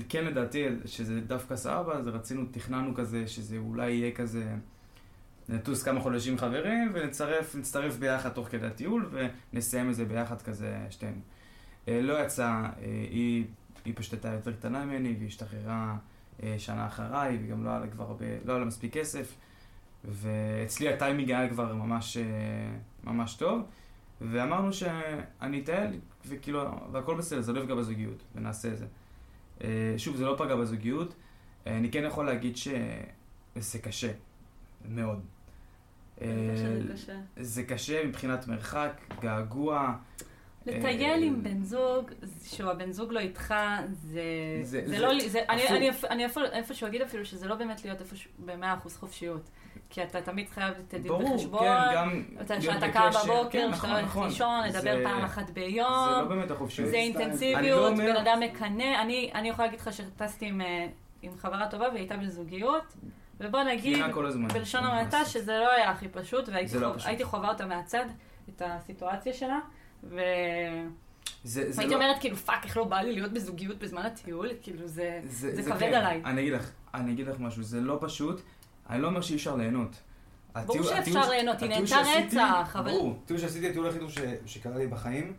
כן 0.09 0.25
לדעתי 0.25 0.65
שזה 0.85 1.21
דווקא 1.21 1.57
סבבה, 1.57 1.95
אז 1.95 2.09
רצינו, 2.09 2.45
תכננו 2.51 2.95
כזה, 2.95 3.27
שזה 3.27 3.57
אולי 3.57 3.91
יהיה 3.91 4.13
כזה, 4.13 4.55
נטוס 5.49 5.83
כמה 5.83 6.01
חודשים 6.01 6.39
חברים, 6.39 6.91
ונצטרף 6.95 7.55
נצטרף 7.55 7.97
ביחד 7.97 8.29
תוך 8.29 8.49
כדי 8.49 8.67
הטיול, 8.67 9.11
ונסיים 9.53 9.91
את 9.91 9.95
זה 9.95 10.05
ביחד 10.05 10.43
כזה 10.43 10.87
שתינו. 10.91 11.21
אה, 11.89 12.01
לא 12.03 12.25
יצא, 12.25 12.45
אה, 12.45 12.71
היא, 13.11 13.45
היא 13.85 13.95
פשוט 13.97 14.13
הייתה 14.13 14.29
יותר 14.29 14.53
קטנה 14.53 14.85
ממני, 14.85 15.15
והיא 15.19 15.29
השתחררה 15.29 15.97
אה, 16.43 16.55
שנה 16.59 16.87
אחריי, 16.87 17.39
וגם 17.45 17.65
לא 17.65 17.71
היה 17.71 17.79
לה 17.79 17.87
כבר 17.87 18.05
הרבה, 18.05 18.27
לא 18.45 18.53
היה 18.53 18.59
לה 18.59 18.65
מספיק 18.65 18.93
כסף, 18.93 19.35
ואצלי 20.05 20.89
הטיימינג 20.89 21.31
היה 21.31 21.49
כבר 21.49 21.75
ממש, 21.75 22.17
ממש 23.05 23.35
טוב, 23.35 23.63
ואמרנו 24.21 24.73
שאני 24.73 25.61
אטייל, 25.61 25.99
וכאילו, 26.27 26.65
והכל 26.93 27.17
בסדר, 27.17 27.41
זה 27.41 27.53
לא 27.53 27.61
יפגע 27.61 27.75
בזוגיות, 27.75 28.23
ונעשה 28.35 28.69
את 28.69 28.79
זה. 28.79 28.87
אה, 29.65 29.69
שוב, 29.97 30.17
זה 30.17 30.25
לא 30.25 30.35
פגע 30.39 30.57
בזוגיות. 30.57 31.15
אה, 31.67 31.77
אני 31.77 31.91
כן 31.91 32.05
יכול 32.05 32.27
להגיד 32.27 32.57
שזה 32.57 33.79
קשה, 33.83 34.13
מאוד. 34.89 35.21
זה 36.19 36.25
אה, 36.25 36.55
קשה, 36.55 36.87
זה 36.87 36.93
קשה. 36.95 37.13
זה 37.37 37.63
קשה 37.63 38.05
מבחינת 38.07 38.47
מרחק, 38.49 38.93
געגוע. 39.21 39.95
לטייל 40.67 41.23
עם 41.23 41.43
בן 41.43 41.63
זוג, 41.65 42.11
שהוא 42.45 42.71
הבן 42.71 42.93
זוג 42.93 43.13
לא 43.13 43.21
איתך, 43.21 43.55
זה... 43.93 44.21
זה- 44.63 44.81
זה 44.87 44.89
זה 44.89 44.99
לא... 44.99 45.09
זה- 45.29 45.41
אני-. 45.49 45.69
אני 45.69 45.91
אני 46.11 46.27
אפילו- 46.27 46.47
איפשהו 46.53 46.87
אגיד 46.87 47.03
אפילו 47.03 47.25
שזה 47.25 47.49
לא 47.49 47.55
באמת 47.55 47.85
להיות 47.85 48.01
איפשהו 48.01 48.31
במאה 48.45 48.75
אחוז 48.75 48.97
חופשיות. 48.97 49.51
כי 49.95 50.03
אתה 50.03 50.21
תמיד 50.21 50.49
חייב 50.49 50.75
לתת 50.79 50.95
דין 50.95 51.09
ברור, 51.09 51.35
וחשבון. 51.35 51.61
כן, 51.61 51.95
גם 52.49 52.61
שאתה 52.61 52.89
קם 52.93 53.11
בבוקר, 53.25 53.49
כן, 53.51 53.61
שאתה 53.61 53.71
נכון, 53.77 53.91
הולך 53.91 54.05
נכון. 54.05 54.29
לישון, 54.29 54.65
לדבר 54.67 54.81
זה- 54.81 55.01
פעם 55.05 55.25
אחת 55.25 55.47
זה 55.47 55.53
ביום. 55.53 56.09
לא 56.11 56.25
באמת 56.25 56.51
החופשיות. 56.51 56.89
זה 56.91 56.97
אני 56.97 57.13
לא 57.15 57.21
אינטנסיביות, 57.21 57.93
אומר- 57.93 58.05
בן 58.05 58.17
אדם 58.17 58.41
מקנא. 58.41 59.03
אני 59.03 59.31
אני 59.35 59.49
יכולה 59.49 59.67
להגיד 59.69 59.81
לך 59.81 59.93
שטסתי 59.93 60.47
עם, 60.47 60.61
אה, 60.61 60.87
עם 61.23 61.33
חברה 61.39 61.67
טובה 61.71 61.85
והיא 61.89 61.99
הייתה 61.99 62.17
בזוגיות, 62.17 62.95
ובוא 63.41 63.63
נגיד. 63.63 63.99
בלשון 64.53 64.85
המעטה. 64.85 65.25
שזה 65.25 65.53
לא 65.59 65.71
היה 65.73 65.91
הכי 65.91 66.09
פשוט, 66.09 66.49
והייתי 66.49 66.69
זה 66.69 66.81
לא. 66.81 66.95
הייתי 67.05 67.25
חווה 67.25 67.49
אותה 67.49 67.67
מהצד, 67.67 68.05
את 68.49 68.63
הסיטואציה 68.65 69.33
שלה, 69.33 69.59
והייתי 70.03 70.25
זה, 71.45 71.73
זה 71.73 71.87
לא... 71.87 71.95
אומרת, 71.95 72.19
כאילו, 72.21 72.37
fuck, 72.37 72.65
איך 72.65 72.77
לא 72.77 72.85
בא 72.85 73.01
לי 73.01 73.13
להיות 73.13 73.33
בזוגיות 73.33 73.79
בזמן 73.79 74.03
הטיול, 74.03 74.49
כאילו, 74.63 74.87
זה... 74.89 75.21
זה 75.25 75.63
כבד 75.63 75.79
כן. 75.79 75.95
עליי. 75.95 76.23
אני 76.25 76.41
אגיד 76.41 76.53
לך, 76.53 76.71
אני 76.95 77.13
אגיד 77.13 77.27
לך 77.29 77.37
משהו, 77.41 77.63
זה 77.63 77.81
לא 77.81 77.99
פשוט. 78.01 78.41
אני 78.91 79.03
לא 79.03 79.07
אומר 79.07 79.21
שאי 79.21 79.37
אפשר 79.37 79.57
ליהנות. 79.57 79.97
ברור 80.67 80.83
שאפשר 80.83 81.31
ליהנות, 81.31 81.63
היא 81.63 81.71
נהנתה 81.71 81.97
רצח, 82.17 82.77
אבל... 82.79 82.91
ברור, 82.91 83.19
הטיול 83.25 83.39
שעשיתי, 83.39 83.69
הטיול 83.69 83.89
הכי 83.89 83.99
טוב 83.99 84.11
שקרה 84.47 84.79
לי 84.79 84.87
בחיים. 84.87 85.33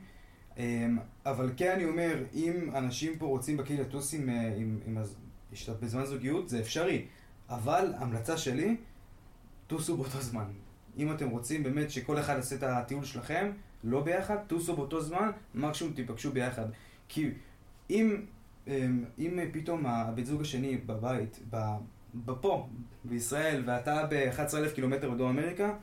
אמ, 0.58 0.98
אבל 1.26 1.52
כן 1.58 1.72
אני 1.72 1.86
אומר, 1.86 2.24
אם 2.34 2.72
אנשים 2.76 3.18
פה 3.18 3.26
רוצים 3.26 3.58
בכאילו 3.58 3.84
לטוס 3.84 4.14
עם, 4.14 4.30
אה, 4.30 4.54
עם, 4.86 4.98
בזמן 5.82 6.06
זוגיות, 6.06 6.50
זה 6.50 6.60
אפשרי. 6.60 7.06
אבל 7.50 7.94
המלצה 7.98 8.38
שלי, 8.38 8.78
טוסו 9.68 9.98
באותו 9.98 10.22
זמן. 10.22 10.46
אם 10.98 11.12
אתם 11.12 11.30
רוצים 11.30 11.64
באמת 11.64 11.92
שכל 11.92 12.20
אחד 12.20 12.34
יעשה 12.36 12.56
את 12.56 12.64
הטיול 12.64 13.06
שלכם, 13.06 13.52
לא 13.84 14.04
ביחד, 14.04 14.38
טוסו 14.48 14.76
באותו 14.76 15.02
זמן, 15.02 15.32
מקסימום 15.56 15.94
תיפגשו 15.94 16.32
ביחד. 16.32 16.66
כי 17.08 17.30
אם, 17.90 18.26
אמ, 18.68 19.06
אם 19.20 19.40
פתאום 19.52 19.86
הבן 19.86 20.24
זוג 20.24 20.42
השני 20.42 20.78
בבית, 20.78 21.40
פה, 22.42 22.68
בישראל, 23.04 23.64
ואתה 23.66 24.04
ב-11,000 24.10 24.76
קילומטר 24.76 25.10
בדרום 25.12 25.40
אמריקה, 25.40 25.74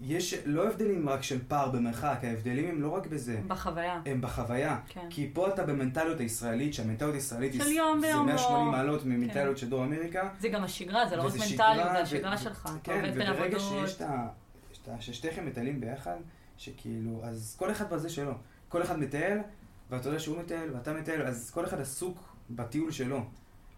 יש 0.00 0.34
לא 0.44 0.68
הבדלים 0.68 1.08
רק 1.08 1.22
של 1.22 1.38
פער 1.48 1.70
במרחק, 1.70 2.18
ההבדלים 2.22 2.68
הם 2.68 2.82
לא 2.82 2.88
רק 2.88 3.06
בזה. 3.06 3.40
בחוויה. 3.46 4.00
הם 4.06 4.20
בחוויה. 4.20 4.78
כן. 4.88 5.06
כי 5.10 5.30
פה 5.32 5.48
אתה 5.48 5.66
במנטליות 5.66 6.20
הישראלית, 6.20 6.74
שהמנטליות 6.74 7.14
הישראלית 7.14 7.52
של 7.54 7.70
יום 7.70 8.00
זה 8.00 8.06
ביומו. 8.06 8.24
180 8.24 8.66
מעלות 8.70 9.04
ממנטליות 9.04 9.54
כן. 9.54 9.60
של 9.60 9.70
דרום 9.70 9.84
אמריקה. 9.92 10.28
זה 10.40 10.48
גם 10.48 10.64
השגרה, 10.64 11.08
זה 11.08 11.16
לא 11.16 11.22
רק 11.22 11.32
מנטליות, 11.34 11.92
זה 11.92 11.98
השגרה 12.02 12.34
ו- 12.34 12.38
שלך. 12.38 12.68
כן, 12.82 13.12
וברגע. 13.14 13.58
שיש 13.60 13.96
את 13.96 14.02
ה- 14.02 14.28
ששתיכם 15.00 15.46
מטיילים 15.46 15.80
ביחד, 15.80 16.16
שכאילו, 16.58 17.20
אז 17.24 17.56
כל 17.58 17.70
אחד 17.70 17.90
בזה 17.90 18.08
שלו. 18.08 18.32
כל 18.68 18.82
אחד 18.82 18.98
מטייל, 18.98 19.38
ואתה 19.90 20.08
יודע 20.08 20.18
שהוא 20.18 20.38
מטייל, 20.38 20.70
ואתה 20.74 20.92
מטייל, 20.92 21.22
אז 21.22 21.50
כל 21.50 21.64
אחד 21.64 21.80
עסוק 21.80 22.18
בטיול 22.50 22.90
שלו. 22.90 23.20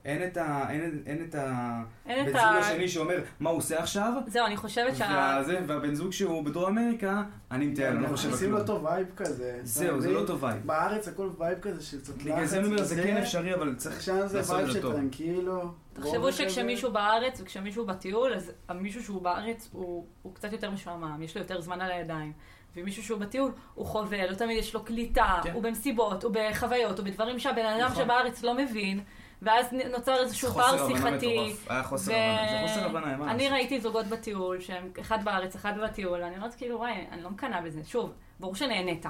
אין 0.05 0.27
את 0.27 0.37
ה... 0.37 0.67
אין, 0.71 1.03
אין 1.07 1.25
את 1.29 1.35
ה... 1.35 1.83
אין 2.07 2.25
בן 2.25 2.31
את 2.31 2.33
זוג 2.35 2.43
ה... 2.43 2.59
השני 2.59 2.89
שאומר, 2.89 3.23
מה 3.41 3.51
הוא 3.51 3.59
עושה 3.59 3.79
עכשיו? 3.79 4.13
זהו, 4.27 4.47
אני 4.47 4.57
חושבת 4.57 4.97
שה... 4.97 5.07
והזה, 5.17 5.61
והבן 5.67 5.95
זוג 5.95 6.13
שהוא 6.13 6.45
בדרום 6.45 6.79
אמריקה, 6.79 7.23
אני 7.51 7.67
מטייל, 7.67 7.95
אני 7.95 8.03
לא 8.03 8.09
חושב 8.09 8.31
עושים 8.31 8.53
לו. 8.53 8.59
אותו 8.59 8.85
vibe 8.85 9.07
כזה. 9.17 9.61
זהו, 9.63 10.01
זה 10.01 10.13
לא? 10.13 10.27
טוב 10.27 10.43
vibe. 10.43 10.67
בארץ 10.67 11.09
הכל 11.09 11.31
vibe 11.39 11.59
כזה 11.59 11.83
של 11.83 12.01
קצת 12.01 12.17
לחץ. 12.17 12.25
בגלל 12.27 12.45
זה 12.45 12.59
אני 12.59 12.67
אומר, 12.67 12.83
זה 12.83 12.95
וזה, 12.95 13.03
כן 13.03 13.17
אפשרי, 13.17 13.55
אבל 13.55 13.75
צריך 13.75 14.01
זה 14.27 14.39
לעשות 14.39 14.57
vibe 14.57 14.67
את 14.67 14.73
זה 14.73 14.79
של 14.79 14.83
טוב. 14.83 14.93
tranquilo. 14.93 15.73
תחשבו 15.93 16.15
רוגע 16.15 16.33
שכשמישהו 16.33 16.93
בארץ 16.93 17.41
וכשמישהו 17.41 17.87
בטיול, 17.87 18.35
אז 18.35 18.53
מישהו 18.75 19.03
שהוא 19.03 19.23
בארץ 19.23 19.69
הוא, 19.73 20.07
הוא 20.23 20.35
קצת 20.35 20.53
יותר 20.53 20.71
משועמם, 20.71 21.23
יש 21.23 21.37
לו 21.37 21.43
יותר 21.43 21.61
זמן 21.61 21.81
על 21.81 21.91
הידיים. 21.91 22.33
ומישהו 22.77 23.03
שהוא 23.03 23.21
בטיול, 23.21 23.53
הוא 23.75 23.87
חווה, 23.87 24.31
לא 24.31 24.35
תמיד 24.35 24.59
יש 24.59 24.75
לו 24.75 24.85
קליטה, 24.85 25.41
כן. 25.43 25.53
הוא 25.53 25.63
במסיבות, 25.63 26.25
הוא 26.25 26.33
בחוויות, 26.35 26.99
הוא 26.99 27.07
בדברים 27.07 27.39
שהבן 27.39 27.67
אדם 27.67 27.87
נכון. 27.91 28.05
שבארץ 28.05 28.43
לא 28.43 28.55
מבין, 28.55 29.01
ואז 29.43 29.67
נוצר 29.91 30.17
איזשהו 30.21 30.51
פער 30.51 30.89
שיחתי. 30.89 31.55
היה 31.69 31.83
חוסר 31.83 32.13
הבנה, 32.13 32.49
זה 32.51 32.69
חוסר 32.69 32.87
הבנה, 32.87 33.17
מה 33.17 33.31
אני? 33.31 33.49
ראיתי 33.49 33.81
זוגות 33.81 34.07
בטיול, 34.07 34.61
שהם 34.61 34.89
אחד 35.01 35.25
בארץ, 35.25 35.55
אחד 35.55 35.73
בטיול, 35.79 36.23
אני 36.23 36.37
אומרת 36.37 36.55
כאילו, 36.55 36.79
וואי, 36.79 36.93
אני 37.13 37.23
לא 37.23 37.31
מקנאה 37.31 37.61
בזה. 37.61 37.81
שוב, 37.85 38.13
ברור 38.41 38.55
שנהנית. 38.55 39.07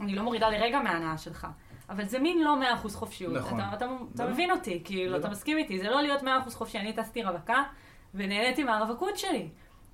אני 0.00 0.14
לא 0.14 0.22
מורידה 0.22 0.48
לרגע 0.48 0.80
מההנאה 0.80 1.18
שלך. 1.18 1.46
אבל 1.90 2.04
זה 2.04 2.18
מין 2.18 2.44
לא 2.44 2.60
מאה 2.60 2.74
אחוז 2.74 2.96
חופשיות. 2.96 3.34
נכון. 3.34 3.60
אתה, 3.60 3.68
אתה, 3.76 3.86
אתה 4.14 4.24
לא. 4.24 4.30
מבין 4.30 4.50
אותי, 4.50 4.82
כאילו. 4.84 5.16
אתה 5.16 5.28
מסכים 5.28 5.58
איתי. 5.58 5.78
זה 5.78 5.90
לא 5.90 6.02
להיות 6.02 6.22
מאה 6.22 6.38
אחוז 6.38 6.54
חופשי. 6.54 6.78
אני 6.78 6.92
טסתי 6.92 7.24
רווקה, 7.24 7.62
ונהניתי 8.14 8.64
מהרווקות 8.64 9.18
שלי. 9.18 9.48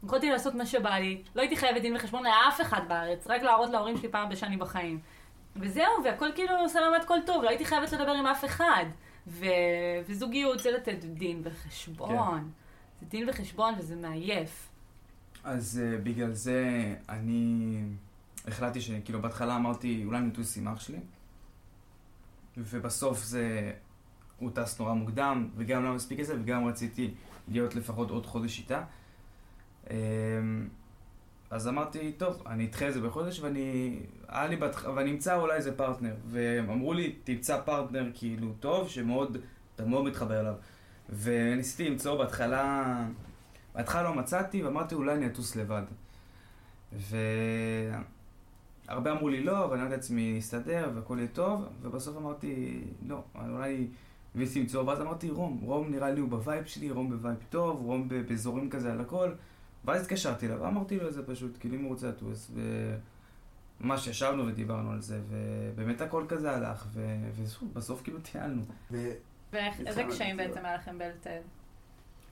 יכולתי 0.04 0.30
לעשות 0.30 0.54
מה 0.54 0.66
שבא 0.66 0.94
לי, 0.94 1.22
לא 1.34 1.40
הייתי 1.40 1.56
חייבת 1.56 1.82
דין 1.82 1.96
וחשבון 1.96 2.22
לאף 2.24 2.60
אחד 2.60 2.80
בארץ, 2.88 3.26
רק 3.26 3.42
להראות 3.42 3.70
להורים 3.70 3.96
שלי 3.96 4.08
פעם 4.08 4.28
בשני 4.28 4.56
בחיים. 4.56 5.00
וזהו, 5.56 5.92
והכל 6.04 6.28
כאילו 6.34 6.68
סלמת 6.68 7.04
כל 7.04 7.18
טוב, 7.26 7.42
לא 7.42 7.48
הייתי 7.48 7.64
חייבת 7.64 7.92
לדבר 7.92 8.12
עם 8.12 8.26
אף 8.26 8.44
אחד. 8.44 8.84
ו... 9.26 9.46
וזוגיות 10.08 10.58
זה 10.58 10.70
לתת 10.70 11.04
דין 11.04 11.40
וחשבון. 11.44 12.40
כן. 12.40 12.44
זה 13.00 13.06
דין 13.06 13.28
וחשבון 13.28 13.74
וזה 13.78 13.96
מעייף. 13.96 14.68
אז 15.44 15.80
uh, 15.82 16.00
בגלל 16.02 16.32
זה 16.32 16.94
אני 17.08 17.80
החלטתי 18.48 18.80
שכאילו 18.80 19.22
בהתחלה 19.22 19.56
אמרתי 19.56 20.02
אולי 20.04 20.20
נטוס 20.20 20.56
עם 20.56 20.68
אח 20.68 20.80
שלי 20.80 20.98
ובסוף 22.56 23.18
זה 23.24 23.72
הוא 24.38 24.50
טס 24.54 24.80
נורא 24.80 24.92
מוקדם 24.92 25.48
וגם 25.56 25.84
לא 25.84 25.94
מספיק 25.94 26.20
את 26.20 26.26
זה 26.26 26.34
וגם 26.40 26.66
רציתי 26.66 27.14
להיות 27.48 27.74
לפחות 27.74 28.10
עוד 28.10 28.26
חודש 28.26 28.58
איתה 28.58 28.84
אמ, 29.90 29.96
אז 31.50 31.68
אמרתי 31.68 32.12
טוב 32.12 32.42
אני 32.46 32.66
אדחה 32.66 32.88
את 32.88 32.94
זה 32.94 33.00
בחודש 33.00 33.40
ואני 33.40 33.98
היה 34.32 34.46
לי 34.46 34.56
בהתח... 34.56 34.84
ואני 34.94 35.10
אמצא 35.10 35.36
אולי 35.36 35.56
איזה 35.56 35.76
פרטנר 35.76 36.14
והם 36.26 36.70
אמרו 36.70 36.92
לי 36.92 37.12
תמצא 37.24 37.60
פרטנר 37.60 38.10
כאילו 38.14 38.52
טוב 38.60 38.88
שמאוד 38.88 39.36
אתה 39.74 39.84
מאוד 39.84 40.04
מתחבר 40.04 40.40
אליו. 40.40 40.54
וניסיתי 41.08 41.90
למצוא 41.90 42.18
בהתחלה 42.18 42.96
בהתחלה 43.74 44.02
לא 44.02 44.14
מצאתי, 44.14 44.62
ואמרתי 44.62 44.94
אולי 44.94 45.14
אני 45.14 45.26
אטוס 45.26 45.56
לבד. 45.56 45.82
והרבה 46.92 48.02
אמרו 49.12 49.28
לי 49.28 49.44
לא, 49.44 49.68
ואני 49.70 49.80
אמרתי 49.80 49.96
לעצמי, 49.96 50.34
נסתדר 50.38 50.90
והכל 50.94 51.16
יהיה 51.18 51.28
טוב, 51.32 51.64
ובסוף 51.82 52.16
אמרתי, 52.16 52.80
לא, 53.06 53.22
אולי 53.34 53.86
ניסיתי 54.34 54.60
למצוא, 54.60 54.82
ואז 54.82 55.00
אמרתי, 55.00 55.30
רום, 55.30 55.60
רום 55.62 55.90
נראה 55.90 56.10
לי 56.10 56.20
הוא 56.20 56.28
ב 56.28 56.35
vibe 56.35 56.64
שלי, 56.64 56.90
רום 56.90 57.10
ב 57.10 57.15
vibe 57.15 57.36
טוב, 57.50 57.80
רום 57.80 58.08
באיזי 58.08 58.70
כזה 58.70 58.92
על 58.92 59.00
הכל, 59.00 59.30
ואז 59.84 60.02
התקשרתי 60.02 60.46
אליו, 60.46 60.60
ואמרתי 60.60 60.96
לו 60.96 61.08
את 61.08 61.14
זה 61.14 61.26
פשוט, 61.26 61.56
כאילו 61.60 61.76
אם 61.76 61.82
הוא 61.82 61.90
רוצה 61.90 62.08
לטוס, 62.08 62.50
וממש 63.82 64.06
ישבנו 64.06 64.46
ודיברנו 64.46 64.92
על 64.92 65.00
זה, 65.00 65.20
ובאמת 65.28 66.00
הכל 66.00 66.24
כזה 66.28 66.50
הלך, 66.50 66.86
ו- 66.92 67.30
וזהו, 67.32 67.68
בסוף 67.72 68.02
כאילו 68.02 68.18
טיילנו. 68.20 68.62
ו- 68.90 69.12
ואיזה 69.52 70.04
קשיים. 70.04 70.36
בעצם 70.36 70.64
היה 70.64 70.74
לכם 70.74 70.98
בלטייל? 70.98 71.42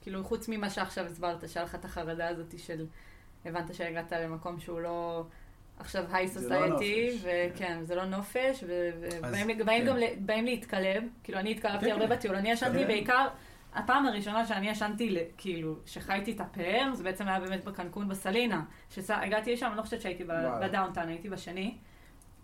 כאילו, 0.02 0.24
חוץ 0.24 0.48
ממה 0.48 0.70
שעכשיו 0.70 1.06
הסברת, 1.06 1.48
שהיה 1.48 1.64
לך 1.66 1.74
את 1.74 1.84
החרדה 1.84 2.28
הזאת 2.28 2.58
של... 2.58 2.86
הבנת 3.44 3.74
שהגעת 3.74 4.12
למקום 4.12 4.60
שהוא 4.60 4.80
לא... 4.80 5.24
עכשיו 5.78 6.04
היי 6.12 6.28
זה 6.28 6.40
סוסייטי. 6.40 7.18
וכן, 7.22 7.84
זה 7.84 7.94
לא 7.94 8.04
נופש, 8.04 8.64
ובאים 8.66 9.58
כן. 9.58 9.86
גם 10.26 10.44
להתקלב, 10.44 11.02
כאילו 11.22 11.38
אני 11.38 11.50
התקלבתי 11.50 11.84
כן, 11.84 11.90
הרבה 11.90 12.06
כן. 12.08 12.16
בטיול, 12.16 12.36
אני 12.36 12.50
ישנתי. 12.50 12.84
בעיקר, 12.84 13.28
הפעם 13.74 14.06
הראשונה 14.06 14.46
שאני 14.46 14.68
ישנתי, 14.68 15.18
כאילו, 15.36 15.76
שחייתי 15.86 16.32
את 16.32 16.40
הפאר, 16.40 16.90
זה 16.94 17.04
בעצם 17.04 17.28
היה 17.28 17.40
באמת 17.40 17.64
בקנקון 17.64 18.08
בסלינה, 18.08 18.62
שהגעתי 18.90 19.52
לשם, 19.52 19.66
אני 19.66 19.76
לא 19.76 19.82
חושבת 19.82 20.00
שהייתי. 20.00 20.24
בדאונטאון, 20.60 21.08
הייתי 21.08 21.28
בשני, 21.28 21.76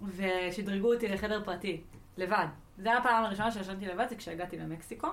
ושדרגו 0.03 0.95
אותי 0.95 1.09
לחדר 1.09 1.45
פרטי, 1.45 1.81
לבד. 2.17 2.47
זה 2.79 2.89
היה 2.89 2.99
הפעם 2.99 3.25
הראשונה 3.25 3.51
שישנתי 3.51 3.87
לבד, 3.87 4.07
זה 4.09 4.17
כשהגעתי 4.17 4.59
למקסיקו. 4.59 5.09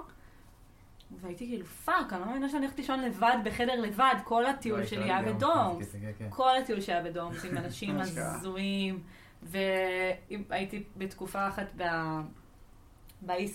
והייתי 1.22 1.48
כאילו, 1.48 1.65
פאק, 1.65 2.13
אני 2.13 2.22
לא 2.22 2.27
מאמינה 2.27 2.50
שאני 2.50 2.62
הולכת 2.65 2.77
לישון 2.77 3.00
לבד 3.00 3.38
בחדר 3.43 3.82
לבד, 3.82 4.15
כל 4.24 4.46
הטיול 4.46 4.79
לא, 4.79 4.86
שלי 4.86 5.03
הייתה 5.03 5.17
היה. 5.17 5.79
כזה, 5.79 6.00
כן, 6.00 6.12
כן. 6.17 6.27
כל 6.29 6.58
הטיול 6.58 6.82
שהיה 6.82 7.03
בדורמס 7.03 7.46
עם 7.46 7.58
אנשים. 7.58 8.00
הזויים, 8.01 9.03
והייתי 9.43 10.84
בתקופה 10.98 11.48
אחת. 11.48 11.67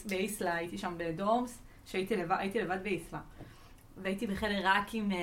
באיסלה, 0.07 0.55
הייתי 0.55 0.79
שם 0.79 0.95
בדורמס, 0.97 1.62
שהייתי 1.88 2.16
לבד, 2.16 2.37
הייתי 2.38 2.61
לבד 2.61 2.78
באיסלה. 2.83 3.21
והייתי 3.97 4.26
בחדר 4.26 4.61
רק 4.62 4.95
עם, 4.95 5.12
אה, 5.12 5.16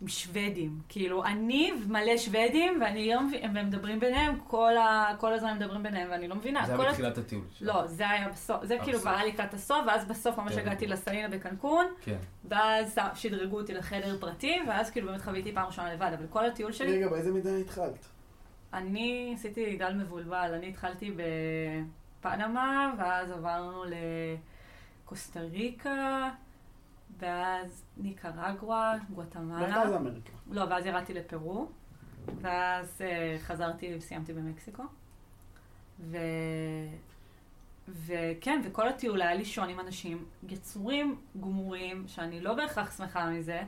עם 0.00 0.08
שוודים. 0.08 0.80
כאילו, 0.88 1.24
אני 1.24 1.72
ומלא 1.84 2.16
שוודים, 2.16 2.80
ואני 2.80 3.14
לא 3.14 3.22
מבינה, 3.22 3.48
והם 3.54 3.66
מדברים 3.66 4.00
ביניהם, 4.00 4.38
כל, 4.46 4.76
ה... 4.76 5.14
כל 5.18 5.32
הזמן 5.32 5.48
הם 5.48 5.56
מדברים 5.56 5.82
ביניהם, 5.82 6.08
ואני 6.10 6.28
לא 6.28 6.36
מבינה. 6.36 6.66
זה 6.66 6.74
היה 6.74 6.90
בתחילת 6.90 7.18
הטיול. 7.18 7.42
לא, 7.60 7.86
זה 7.86 8.10
היה 8.10 8.28
בסוף, 8.28 8.64
זה 8.64 8.74
אה, 8.74 8.84
כאילו 8.84 8.98
בסוף. 8.98 9.08
כבר 9.10 9.18
היה 9.18 9.26
לקראת 9.26 9.54
הסוף, 9.54 9.78
ואז 9.86 10.04
בסוף 10.04 10.38
ממש 10.38 10.52
כן. 10.52 10.60
הגעתי 10.60 10.86
לסלינה 10.86 11.28
בקנקון, 11.28 11.86
כן. 12.00 12.18
ואז 12.44 12.98
שדרגו 13.14 13.60
אותי 13.60 13.74
לחדר 13.74 14.16
פרטי, 14.20 14.60
ואז 14.68 14.90
כאילו 14.90 15.08
באמת 15.08 15.22
חוויתי 15.22 15.52
פעם 15.52 15.66
ראשונה 15.66 15.94
לבד, 15.94 16.10
אבל 16.18 16.26
כל 16.30 16.46
הטיול 16.46 16.72
שלי, 16.72 16.96
רגע, 16.96 17.08
באיזה 17.08 17.32
מדינה 17.32 17.56
התחלת? 17.56 18.06
אני 18.72 19.32
עשיתי 19.34 19.76
גל 19.76 19.94
מבולבל, 19.94 20.54
אני 20.54 20.68
התחלתי 20.68 21.12
בפנמה, 22.20 22.94
ואז 22.98 23.30
עברנו 23.30 23.84
לקוסטה 25.10 25.40
ריקה, 25.40 26.30
ואז 27.18 27.84
ניקרגואה, 27.96 28.94
גואטמלה. 29.14 29.58
מרכז 29.58 29.92
אמריקה. 29.92 30.32
לא, 30.50 30.64
ואז 30.70 30.86
ירדתי 30.86 31.14
לפרו, 31.14 31.68
ואז 32.40 33.00
אה, 33.00 33.36
חזרתי 33.38 33.96
וסיימתי 33.96 34.32
במקסיקו. 34.32 34.82
ו... 36.00 36.16
וכן, 37.88 38.60
וכל 38.64 38.88
הטיול 38.88 39.22
היה 39.22 39.34
לישון 39.34 39.68
עם 39.68 39.80
אנשים 39.80 40.24
יצורים 40.48 41.20
גמורים, 41.40 42.04
שאני 42.06 42.40
לא 42.40 42.54
בהכרח 42.54 42.96
שמחה 42.98 43.30
מזה. 43.30 43.62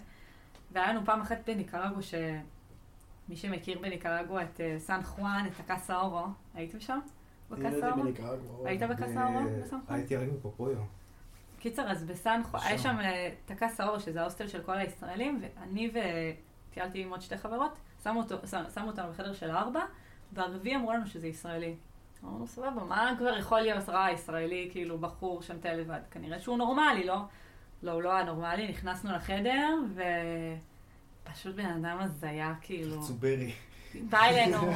והיה 0.72 0.92
לנו 0.92 1.04
פעם 1.04 1.20
אחת 1.20 1.38
בניקרגו, 1.46 2.00
שמי 2.02 3.36
שמכיר 3.36 3.78
בניקרגו 3.78 4.40
את 4.40 4.60
אה, 4.60 4.76
סן 4.78 5.02
חואן, 5.02 5.46
את 5.46 5.60
הקאסה 5.60 6.00
אורו, 6.00 6.26
הייתם 6.54 6.80
שם? 6.80 6.98
בקאסה 7.50 7.90
אורו? 7.90 8.66
היית 8.66 8.82
בקאסה 8.82 9.26
אורו? 9.26 9.40
בסן 9.64 9.78
חואן? 9.86 9.96
הייתי 9.96 10.16
רק 10.16 10.28
בפופויו. 10.28 11.01
קיצר, 11.62 11.90
אז 11.90 12.04
בסן 12.04 12.40
חואן, 12.50 12.62
היה 12.64 12.78
שם. 12.78 12.96
שם 13.48 13.66
אה, 13.78 13.86
אורו, 13.86 14.00
שזה 14.00 14.20
ההוסטל 14.20 14.48
של 14.48 14.62
כל 14.62 14.78
הישראלים, 14.78 15.42
ואני 15.60 15.90
וטיילתי 16.70 17.02
עם 17.02 17.10
עוד 17.10 17.20
שתי 17.20 17.36
חברות, 17.36 17.72
שמו, 18.04 18.20
אותו, 18.20 18.36
שמו 18.74 18.86
אותנו 18.86 19.08
בחדר 19.10 19.32
של 19.32 19.50
ארבע, 19.50 19.80
והרביעי 20.32 20.76
אמרו 20.76 20.92
לנו 20.92 21.06
שזה 21.06 21.28
ישראלי. 21.28 21.74
אמרנו, 22.24 22.46
סבבה, 22.46 22.84
מה 22.84 23.14
כבר 23.18 23.38
יכול 23.38 23.60
להיות 23.60 23.88
רע 23.88 24.10
ישראלי, 24.10 24.68
כאילו, 24.72 24.98
בחור 24.98 25.42
שמטייל 25.42 25.80
לבד? 25.80 26.00
כנראה 26.10 26.40
שהוא 26.40 26.58
נורמלי, 26.58 27.04
לא? 27.04 27.18
לא, 27.82 27.90
הוא 27.92 28.02
לא 28.02 28.12
היה 28.12 28.24
נורמלי, 28.24 28.68
נכנסנו 28.68 29.12
לחדר, 29.12 29.78
ופשוט 31.24 31.54
בן 31.54 31.66
אדם 31.66 31.98
הזיה, 32.00 32.54
כאילו. 32.60 33.02
צוברי. 33.02 33.52
בא 34.10 34.18
אלינו, 34.24 34.58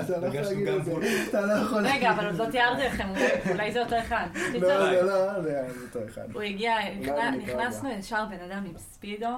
אתה 0.00 0.18
לא 0.18 0.26
יכול 0.26 0.40
להגיד 0.40 0.68
את 0.68 0.84
זה. 0.84 0.90
בול. 0.90 1.02
אתה 1.28 1.40
לא 1.40 1.52
יכול 1.52 1.80
להגיד 1.80 2.00
רגע, 2.00 2.10
אבל 2.10 2.26
עוד 2.26 2.34
לא 2.36 2.50
תיארתי 2.50 2.82
לכם, 2.84 3.08
אולי- 3.50 3.72
זה 3.72 3.82
אותו 3.82 3.98
אחד. 3.98 4.26
לא, 4.60 4.90
זה 4.90 5.02
לא, 5.02 5.42
זה 5.42 5.60
אותו 5.86 5.98
אחד. 6.08 6.32
הוא 6.32 6.42
הגיע, 6.42 6.74
נכנסנו. 7.42 7.90
ישר 7.90 8.24
בן 8.24 8.50
אדם 8.50 8.64
עם 8.66 8.78
ספידו, 8.78 9.28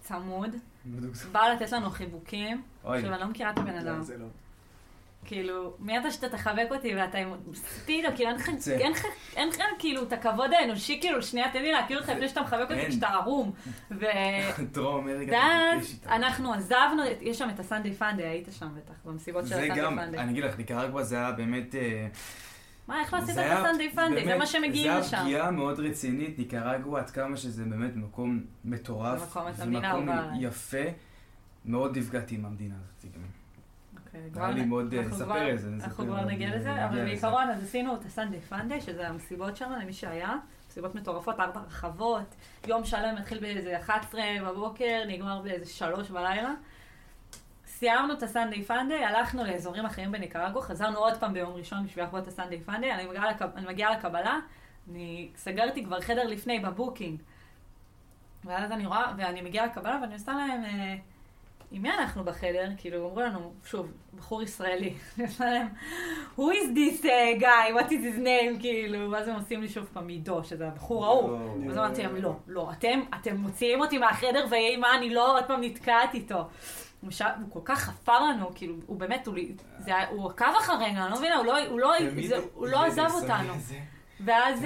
צמוד, 0.00 0.50
בדיוק. 0.86 1.14
בא 1.32 1.40
לתת 1.54 1.72
לנו 1.72 1.90
חיבוקים. 1.90 2.62
אוי. 2.84 2.96
עכשיו, 2.98 3.12
אני 3.12 3.20
לא 3.20 3.26
מכירה 3.26 3.50
את 3.50 3.58
הבן 3.58 3.74
לא, 3.74 3.80
אדם. 3.80 4.02
זה. 5.22 5.26
כאילו, 5.28 5.76
מי 5.78 5.98
אתה 5.98 6.10
שאתה 6.10 6.28
תחבק 6.28 6.66
אותי 6.70 6.94
ואתה 6.94 7.18
עם 7.18 7.28
ספידו, 7.54 8.08
כאילו, 8.16 8.30
אין 8.30 8.36
לך, 8.38 8.50
זה. 8.58 8.76
אין 8.78 8.92
לך, 8.92 9.04
אין 9.36 9.48
לך 9.48 9.56
כאילו 9.78 10.02
את 10.02 10.12
הכבוד 10.12 10.50
האנושי, 10.52 11.00
כאילו, 11.00 11.22
שנייה, 11.22 11.52
תן 11.52 11.62
לי 11.62 11.72
להכיר 11.72 11.98
אותך 11.98 12.08
לפני 12.08 12.28
שאתה 12.28 12.40
מחבק 12.40 12.70
אותי. 12.70 12.88
כשאתה 12.88 13.08
ערום. 13.08 13.52
ו... 13.90 14.04
דרום 14.72 15.08
אמריקה. 15.08 15.32
ואז. 15.32 16.00
אנחנו 16.06 16.52
עזבנו, 16.52 17.02
יש 17.20 17.38
שם 17.38 17.48
את 17.54 17.60
הסנדיי 17.60 17.94
פנדיי, 17.94 18.26
היית 18.26 18.48
שם 18.58 18.68
בטח, 18.76 18.94
במסיבות 19.04 19.42
של 19.44 19.48
זה 19.48 19.56
הסנדיי 19.62 19.82
גם, 19.82 19.96
פנדיי. 19.96 20.20
אני 20.20 20.32
אגיד 20.32 20.44
לך, 20.44 20.58
ניקרגואה 20.58 21.02
זה 21.04 21.16
היה 21.16 21.32
באמת... 21.32 21.74
אה, 21.74 22.06
מה, 22.88 23.00
איך 23.00 23.14
לא 23.14 23.18
עשית 23.18 23.30
את 23.34 23.38
היה 23.38 23.58
הסנדיי 23.66 23.90
פנדיי? 23.90 24.24
זה 24.24 24.38
מה 24.38 24.46
שמגיעים 24.46 24.92
זה 24.92 24.98
לשם. 25.00 25.16
היה 25.16 25.24
פגיעה 25.24 25.50
מאוד 25.50 25.80
רצינית, 25.80 26.38
ניקרגואה, 26.38 27.02
עד 27.02 27.10
כמה 27.10 27.36
שזה 27.36 27.64
באמת 27.64 27.96
מקום 27.96 28.40
מטורף. 28.64 29.36
זה 29.52 29.64
מקום- 29.66 30.06
זה. 30.06 30.12
יפה. 30.40 30.78
מאוד 31.64 31.98
נפגעתי 31.98 32.34
עם 32.34 32.44
המדינה 32.44 32.74
הזאת 32.74 33.14
גם. 33.14 33.39
אוקיי, 34.14 34.20
היה 34.20 34.30
כבר 34.32 34.50
לי 34.50 34.64
מאוד, 34.64 34.94
אה, 34.94 35.02
לספר 35.02 35.54
את 35.54 35.60
זה, 35.60 35.68
אנחנו 35.68 36.06
כבר 36.06 36.24
נגיע 36.24 36.56
לזה, 36.56 36.86
אבל. 36.86 37.04
בעיקרון 37.04 37.50
אז 37.50 37.62
עשינו 37.62 37.94
את 37.94 38.04
הסנדיי 38.04 38.40
פנדיי, 38.40 38.80
שזה 38.80 39.08
המסיבות 39.08 39.56
שם, 39.56 39.72
למי 39.82 39.92
שהיה. 39.92 40.36
מסיבות 40.68 40.94
מטורפות, 40.94 41.40
ארבע 41.40 41.60
רחבות, 41.60 42.34
יום 42.66 42.84
שלם 42.84 43.14
מתחיל 43.18 43.38
באיזה 43.38 43.78
11 43.78 44.22
בבוקר, 44.46 45.02
נגמר 45.08 45.40
באיזה 45.42 45.66
3 45.66 46.10
בלילה. 46.10 46.54
סיימנו 47.66 48.12
את 48.12 48.22
הסנדיי 48.22 48.64
פנדיי, 48.64 49.04
הלכנו 49.04 49.44
לאזורים 49.44 49.86
אחרים 49.86 50.12
בניקרגו, 50.12 50.60
חזרנו 50.60 50.98
עוד 50.98 51.16
פעם 51.20 51.32
ביום 51.32 51.52
ראשון 51.52 51.84
בשביל 51.86 52.04
לחוות 52.04 52.22
את 52.22 52.28
הסנדיי 52.28 52.60
פנדיי, 52.60 52.94
אני 52.94 53.06
מגיעה, 53.06 53.30
לקב... 53.30 53.48
אני 53.56 53.66
מגיעה 53.66 53.96
לקבלה, 53.96 54.38
אני 54.90 55.30
סגרתי 55.36 55.84
כבר 55.84 56.00
חדר 56.00 56.26
לפני 56.26 56.58
בבוקינג. 56.58 57.20
ואז 58.44 58.72
אני 58.72 58.86
רואה, 58.86 59.12
ואני 59.16 59.40
מגיעה 59.42 59.66
לקבלה 59.66 59.98
ואני 60.02 60.14
עושה 60.14 60.32
להם, 60.32 60.64
אה, 60.64 60.96
עם 61.72 61.82
מי 61.82 61.90
אנחנו 61.90 62.24
בחדר? 62.24 62.68
כאילו, 62.76 63.08
אמרו 63.08 63.20
לנו, 63.20 63.52
שוב, 63.64 63.92
בחור 64.16 64.42
ישראלי. 64.42 64.94
who 66.36 66.40
is 66.40 66.74
this 66.74 67.04
uh, 67.04 67.40
guy, 67.40 67.78
what 67.78 67.86
is 67.86 67.90
his 67.90 68.18
name, 68.18 68.60
כאילו, 68.60 69.10
ואז 69.10 69.28
הם 69.28 69.34
עושים 69.34 69.62
לי 69.62 69.68
שוב 69.68 69.88
פעם 69.92 70.08
עידו, 70.08 70.44
שזה 70.44 70.68
הבחור 70.68 71.04
ההוא. 71.04 71.30
לא. 71.30 71.70
אז 71.70 71.78
אמרתי 71.78 72.02
להם, 72.02 72.16
לא, 72.16 72.36
לא, 72.46 72.70
אתם, 72.72 73.00
אתם 73.20 73.36
מוציאים 73.36 73.80
אותי 73.80 73.98
מהחדר, 73.98 74.46
ויהי 74.50 74.76
מה, 74.76 74.96
אני 74.96 75.14
לא 75.14 75.38
עוד 75.38 75.44
פעם 75.44 75.60
נתקעת 75.60 76.14
איתו. 76.14 76.44
הוא, 77.00 77.10
כל 77.48 77.60
כך 77.64 77.80
חפר 77.80 78.24
לנו, 78.24 78.50
כאילו, 78.54 78.74
הוא 78.86 78.96
באמת, 78.98 79.28
הוא, 80.10 80.30
עקב 80.30 80.52
אחרינו, 80.60 81.00
אני 81.02 81.10
לא 81.10 81.18
מבינה, 81.18 81.36
הוא 81.36 81.46
לא, 81.46 81.54
לא, 81.78 82.68
לא 82.68 82.84
עזב 82.84 83.10
אותנו. 83.14 83.52
ואז 84.24 84.64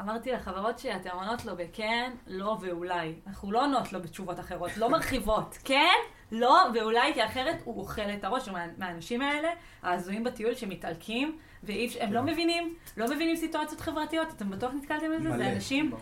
אה. 0.00 0.04
אמרתי 0.04 0.32
לחברות 0.32 0.78
שלי, 0.78 0.96
אתן 0.96 1.08
עונות 1.10 1.44
לו 1.44 1.56
בכן, 1.56 2.10
לא 2.26 2.58
ואולי. 2.60 3.14
אנחנו 3.26 3.52
לא 3.52 3.64
עונות 3.64 3.92
לו 3.92 4.02
בתשובות 4.02 4.40
אחרות, 4.40 4.76
לא 4.76 4.90
מרחיבות. 4.90 5.58
כן, 5.64 5.94
לא 6.32 6.58
ואולי, 6.74 7.14
כי 7.14 7.24
אחרת 7.24 7.56
הוא 7.64 7.80
אוכל 7.80 8.02
את 8.18 8.24
הראש. 8.24 8.48
מה- 8.48 8.66
מהאנשים 8.78 9.22
האלה, 9.22 9.48
ההזויים 9.82 10.24
בטיול 10.24 10.54
שמתעלקים, 10.54 11.38
והם 11.62 12.12
לא 12.12 12.22
מבינים, 12.22 12.74
לא 12.96 13.06
מבינים 13.06 13.36
סיטואציות 13.36 13.80
חברתיות. 13.80 14.28
אתם 14.36 14.50
בטוח 14.50 14.72
נתקלתם 14.74 15.06
בזה? 15.18 15.36
זה 15.36 15.52
אנשים. 15.52 15.92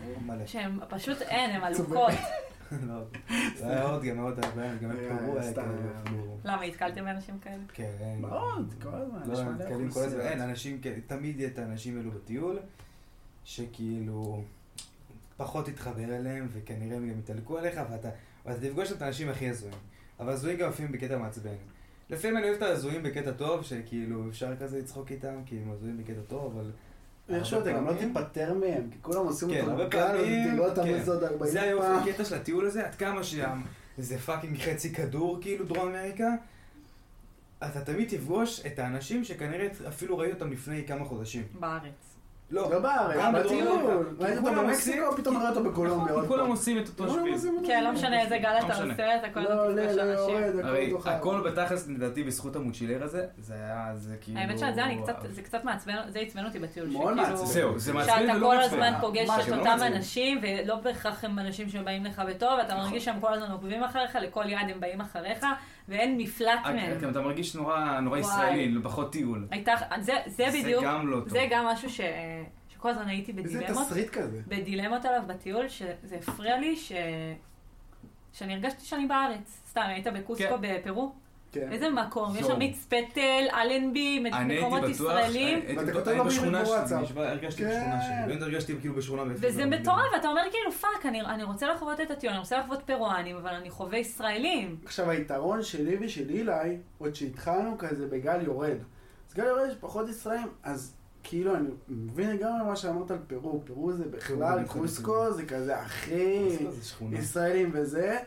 שהם 0.45 0.79
פשוט 0.89 1.21
אין, 1.21 1.49
הם 1.51 1.63
עלוקות. 1.67 2.13
לא, 2.87 2.95
זה 3.55 3.67
היה 3.67 3.83
עוד, 3.83 4.03
גם 4.03 4.19
עוד 4.19 4.45
הרבה, 4.45 4.75
גם 4.75 4.89
פרו 5.19 5.33
היה 5.39 5.51
סתם, 5.51 5.61
כאלה, 5.61 5.73
היה. 5.91 6.01
אפילו- 6.03 6.37
למה, 6.43 6.67
נתקלתם 6.67 7.05
באנשים 7.05 7.39
כאלה? 7.39 7.55
כן. 7.73 7.91
מאוד, 8.19 8.73
כל 8.81 8.89
הזמן. 8.93 9.19
לא, 9.25 9.43
נתקלים 9.53 9.89
כל. 9.91 9.99
הזמן, 9.99 10.21
אין, 10.21 10.41
אנשים, 10.41 10.81
תמיד 11.07 11.39
יהיה 11.39 11.49
את 11.49 11.59
האנשים 11.59 11.97
האלו 11.97 12.11
בטיול, 12.11 12.59
שכאילו 13.49 14.43
פחות 15.37 15.65
תתחבר 15.65 16.15
אליהם, 16.15 16.47
וכנראה 16.53 16.97
הם 16.97 17.09
גם 17.09 17.19
יתעלקו 17.19 17.57
עליך, 17.57 17.79
ואתה, 17.91 18.09
ואתה 18.45 18.61
תפגוש 18.61 18.91
את 18.91 19.01
האנשים 19.01 19.29
הכי 19.29 19.49
הזויים. 19.49 19.77
אבל 20.19 20.33
הזויים 20.33 20.57
גם 20.57 20.69
לפעמים 20.69 20.91
בקטע 20.91 21.17
מעצבן. 21.17 21.55
לפעמים 22.09 22.37
אני 22.37 22.45
אוהב 22.45 22.55
את 22.55 22.61
ההזויים 22.61 23.03
בקטע 23.03 23.31
טוב, 23.31 23.63
שכאילו 23.63 24.29
אפשר 24.29 24.55
כזה 24.55 24.79
לצחוק 24.79 25.11
איתם, 25.11 25.35
כי 25.45 25.57
הם 25.57 25.71
הזויים 25.71 25.97
בקטע 25.97 26.21
טוב, 26.27 26.57
אבל... 26.57 26.71
איכשהו 27.29 27.61
אתה 27.61 27.71
גם 27.71 27.87
לא 27.87 27.93
תיפטר 27.93 28.53
מהם, 28.53 28.89
כי 28.91 28.97
כולם 29.01 29.25
עושים 29.25 29.49
כן, 29.49 29.59
אותו 29.59 29.71
הרבה 29.71 29.85
בקל, 29.85 30.17
פעמים, 30.17 30.55
תראו 30.55 30.69
אותם 30.69 30.83
כן. 30.83 30.89
איזה 30.89 31.11
עוד 31.11 31.23
40 31.23 31.51
זה 31.51 31.61
היופי, 31.61 31.87
פעם. 31.87 32.09
הקטע 32.09 32.25
של 32.25 32.35
הטיול 32.35 32.65
הזה, 32.65 32.87
עד 32.87 32.95
כמה 32.95 33.23
שם 33.23 33.61
זה 33.97 34.17
fucking 34.17 34.57
חצי 34.57 34.93
כדור, 34.93 35.37
כאילו, 35.41 35.65
דרום 35.65 35.87
אמריקה, 35.87 36.29
אתה 37.57 37.81
תמיד 37.81 38.09
תפגוש 38.09 38.65
את 38.65 38.79
האנשים 38.79 39.23
שכנראה 39.23 39.67
אפילו 39.87 40.17
ראית 40.17 40.33
אותם 40.33 40.51
לפני 40.51 40.87
כמה 40.87 41.05
חודשים. 41.05 41.43
בארץ. 41.59 42.08
לא 42.51 42.79
בארץ, 42.79 43.17
גם 43.17 43.33
בדרום 43.33 43.57
בטיול. 43.57 44.15
ראית 44.19 44.37
אותו 44.37 44.51
במקסיקו, 44.51 45.15
פתאום 45.17 45.35
רואה 45.37 45.49
אותו 45.49 45.63
בקולומביה 45.63 46.15
נכון, 46.15 46.27
כולם. 46.27 46.47
עושים 46.47 46.77
את 46.77 46.87
אותו 46.87 47.03
אותו 47.03 47.21
כן, 47.67 47.83
לא. 47.83 47.91
משנה 47.91 48.21
איזה 48.21 48.37
גל 48.37 48.55
אתה 48.65 48.83
לא. 48.83 48.91
עושה, 48.91 49.15
אתה 49.15 49.29
כל 49.33 49.39
לא 49.39 49.49
הזמן 49.49 49.95
לא 49.95 50.01
אנשים. 50.01 50.59
הרי 50.63 50.93
הכל. 51.05 51.41
בתכלס 51.49 51.87
לדעתי 51.87 52.23
בזכות 52.23 52.55
המוצ'ילר 52.55 53.03
הזה, 53.03 53.25
זה 53.37 53.53
היה, 53.53 53.91
זה 53.95 54.15
כאילו... 54.21 54.39
האמת 54.39 54.59
שעל 54.59 54.73
זה 54.73 54.83
אני 54.83 55.01
קצת, 55.03 55.15
זה 55.29 55.41
קצת 55.41 55.63
מעצבן, 55.63 55.95
זה 56.07 56.19
עצבן 56.19 56.45
אותי 56.45 56.59
בטיול. 56.59 56.87
מאוד 56.89 57.13
מעצבן. 57.13 57.45
זהו, 57.45 57.79
זה 57.79 57.93
מעצבן 57.93 58.19
שאתה 58.19 58.37
ולא 58.37 58.47
כל 58.47 58.55
מעצבן. 58.55 58.83
הזמן 58.83 58.99
פוגש 59.01 59.29
את 59.47 59.53
אותם. 59.53 59.77
אנשים, 59.85 60.41
ולא 60.41 60.75
בהכרח 60.75 61.23
הם 61.23 61.39
אנשים 61.39 61.69
שבאים 61.69 62.05
לך 62.05 62.21
בטוב, 62.29 62.59
נכון. 62.67 62.77
מרגיש 62.77 63.05
שהם 63.05 63.19
כל 63.19 63.33
הזמן 63.33 63.51
עוקבים 63.51 63.83
אחריך, 63.83 64.15
לכל 64.21 64.43
יעד 64.49 64.69
הם 64.69 64.79
באים 64.79 65.01
אחריך, 65.01 65.45
ואין 65.89 66.17
מפלט 66.17 66.59
מהם. 66.63 66.99
גם 66.99 67.09
אתה 67.09 67.21
מרגיש 67.21 67.55
נורא 67.55 67.99
נורא 67.99 68.19
וואי. 68.19 68.31
ישראלי, 68.31 68.73
פחות 68.83 69.11
טיול. 69.11 69.47
הייתה, 69.51 69.73
זה, 69.99 70.13
זה 70.25 70.51
זה 70.51 70.59
בדיוק, 70.59 70.83
גם 70.83 71.07
לא 71.07 71.19
טוב. 71.19 71.29
זה 71.29 71.47
גם 71.49 71.65
משהו 71.65 71.89
ש, 71.89 72.01
שכל 72.69 72.89
הזמן 72.89 73.07
הייתי 73.07 73.31
איזה 73.37 73.59
בדילמות, 73.59 73.85
תסריט 73.87 74.09
כזה. 74.09 74.41
בדילמות 74.47 75.05
עליו 75.05 75.21
בטיול, 75.27 75.69
שזה 75.69 76.15
הפריע 76.15 76.57
לי 76.57 76.75
ש... 76.75 76.91
שאני 78.33 78.53
הרגשתי 78.53 78.85
שאני 78.85 79.05
בארץ. 79.05 79.61
סתם, 79.69 79.81
היית 79.85 80.07
בקוסקו 80.07 80.57
כן. 80.61 80.61
בפרו? 80.61 81.13
כן. 81.51 81.67
איזה 81.71 81.89
מקום? 81.89 82.35
יש. 82.35 82.45
שם 82.47 82.57
מיץ 82.59 82.85
פטל, 82.87 83.21
אלנבי, 83.53 84.23
אני 84.33 84.53
הייתי 84.53 84.65
מקומות 84.67 84.89
ישראלים. 84.89 85.59
הייתי 85.67 85.75
ואתה 85.77 85.91
בטוח- 85.99 86.07
הייתי 86.07 86.27
בשכונה. 86.27 86.65
שלי, 86.65 86.75
הרגשתי 87.25 87.61
כן. 87.63 87.69
בשכונה 87.69 88.01
שלי, 88.01 88.27
באמת 88.27 88.41
הרגשתי 88.41 88.73
כאילו 88.79 88.95
בשכונה. 88.95 89.23
וזה 89.35 89.65
מטורף, 89.65 90.05
ואתה 90.13 90.27
אומר 90.27 90.41
כאילו, 90.51 90.71
fuck, 90.71 91.05
אני, 91.05 91.21
אני 91.21 91.43
רוצה 91.43 91.67
לחוות 91.73 91.99
את 92.01 92.11
הטיול, 92.11 92.31
אני 92.33 92.39
רוצה 92.39 92.59
לחוות 92.59 92.81
פרואנים, 92.85 93.35
אבל 93.35 93.49
אני 93.53 93.69
חווה 93.69 93.97
ישראלים. 93.97 94.77
עכשיו 94.85 95.09
היתרון 95.09 95.63
שלי 95.63 95.97
ושל 96.01 96.29
אילי, 96.29 96.51
עוד 96.97 97.15
שהתחלנו 97.15 97.77
כזה 97.77 98.07
בגל 98.07 98.41
יורד. 98.41 98.77
אז 99.29 99.33
גל 99.35 99.45
יורד 99.45 99.69
יש 99.69 99.75
פחות 99.79 100.09
ישראלים, 100.09 100.47
אז 100.63 100.93
כאילו 101.23 101.55
אני 101.55 101.69
מבין 101.87 102.29
לגמרי 102.29 102.63
מה 102.67 102.75
שאמרת 102.75 103.11
על 103.11 103.17
פרו, 103.27 103.61
פרו 103.65 103.91
זה 103.93 104.03
בכלל, 104.05 104.63
קוסקו 104.67 105.31
זה 105.33 105.45
כזה 105.45 105.77
הכי. 105.79 106.57
ישראלים 107.11 107.69
וזה, 107.73 108.17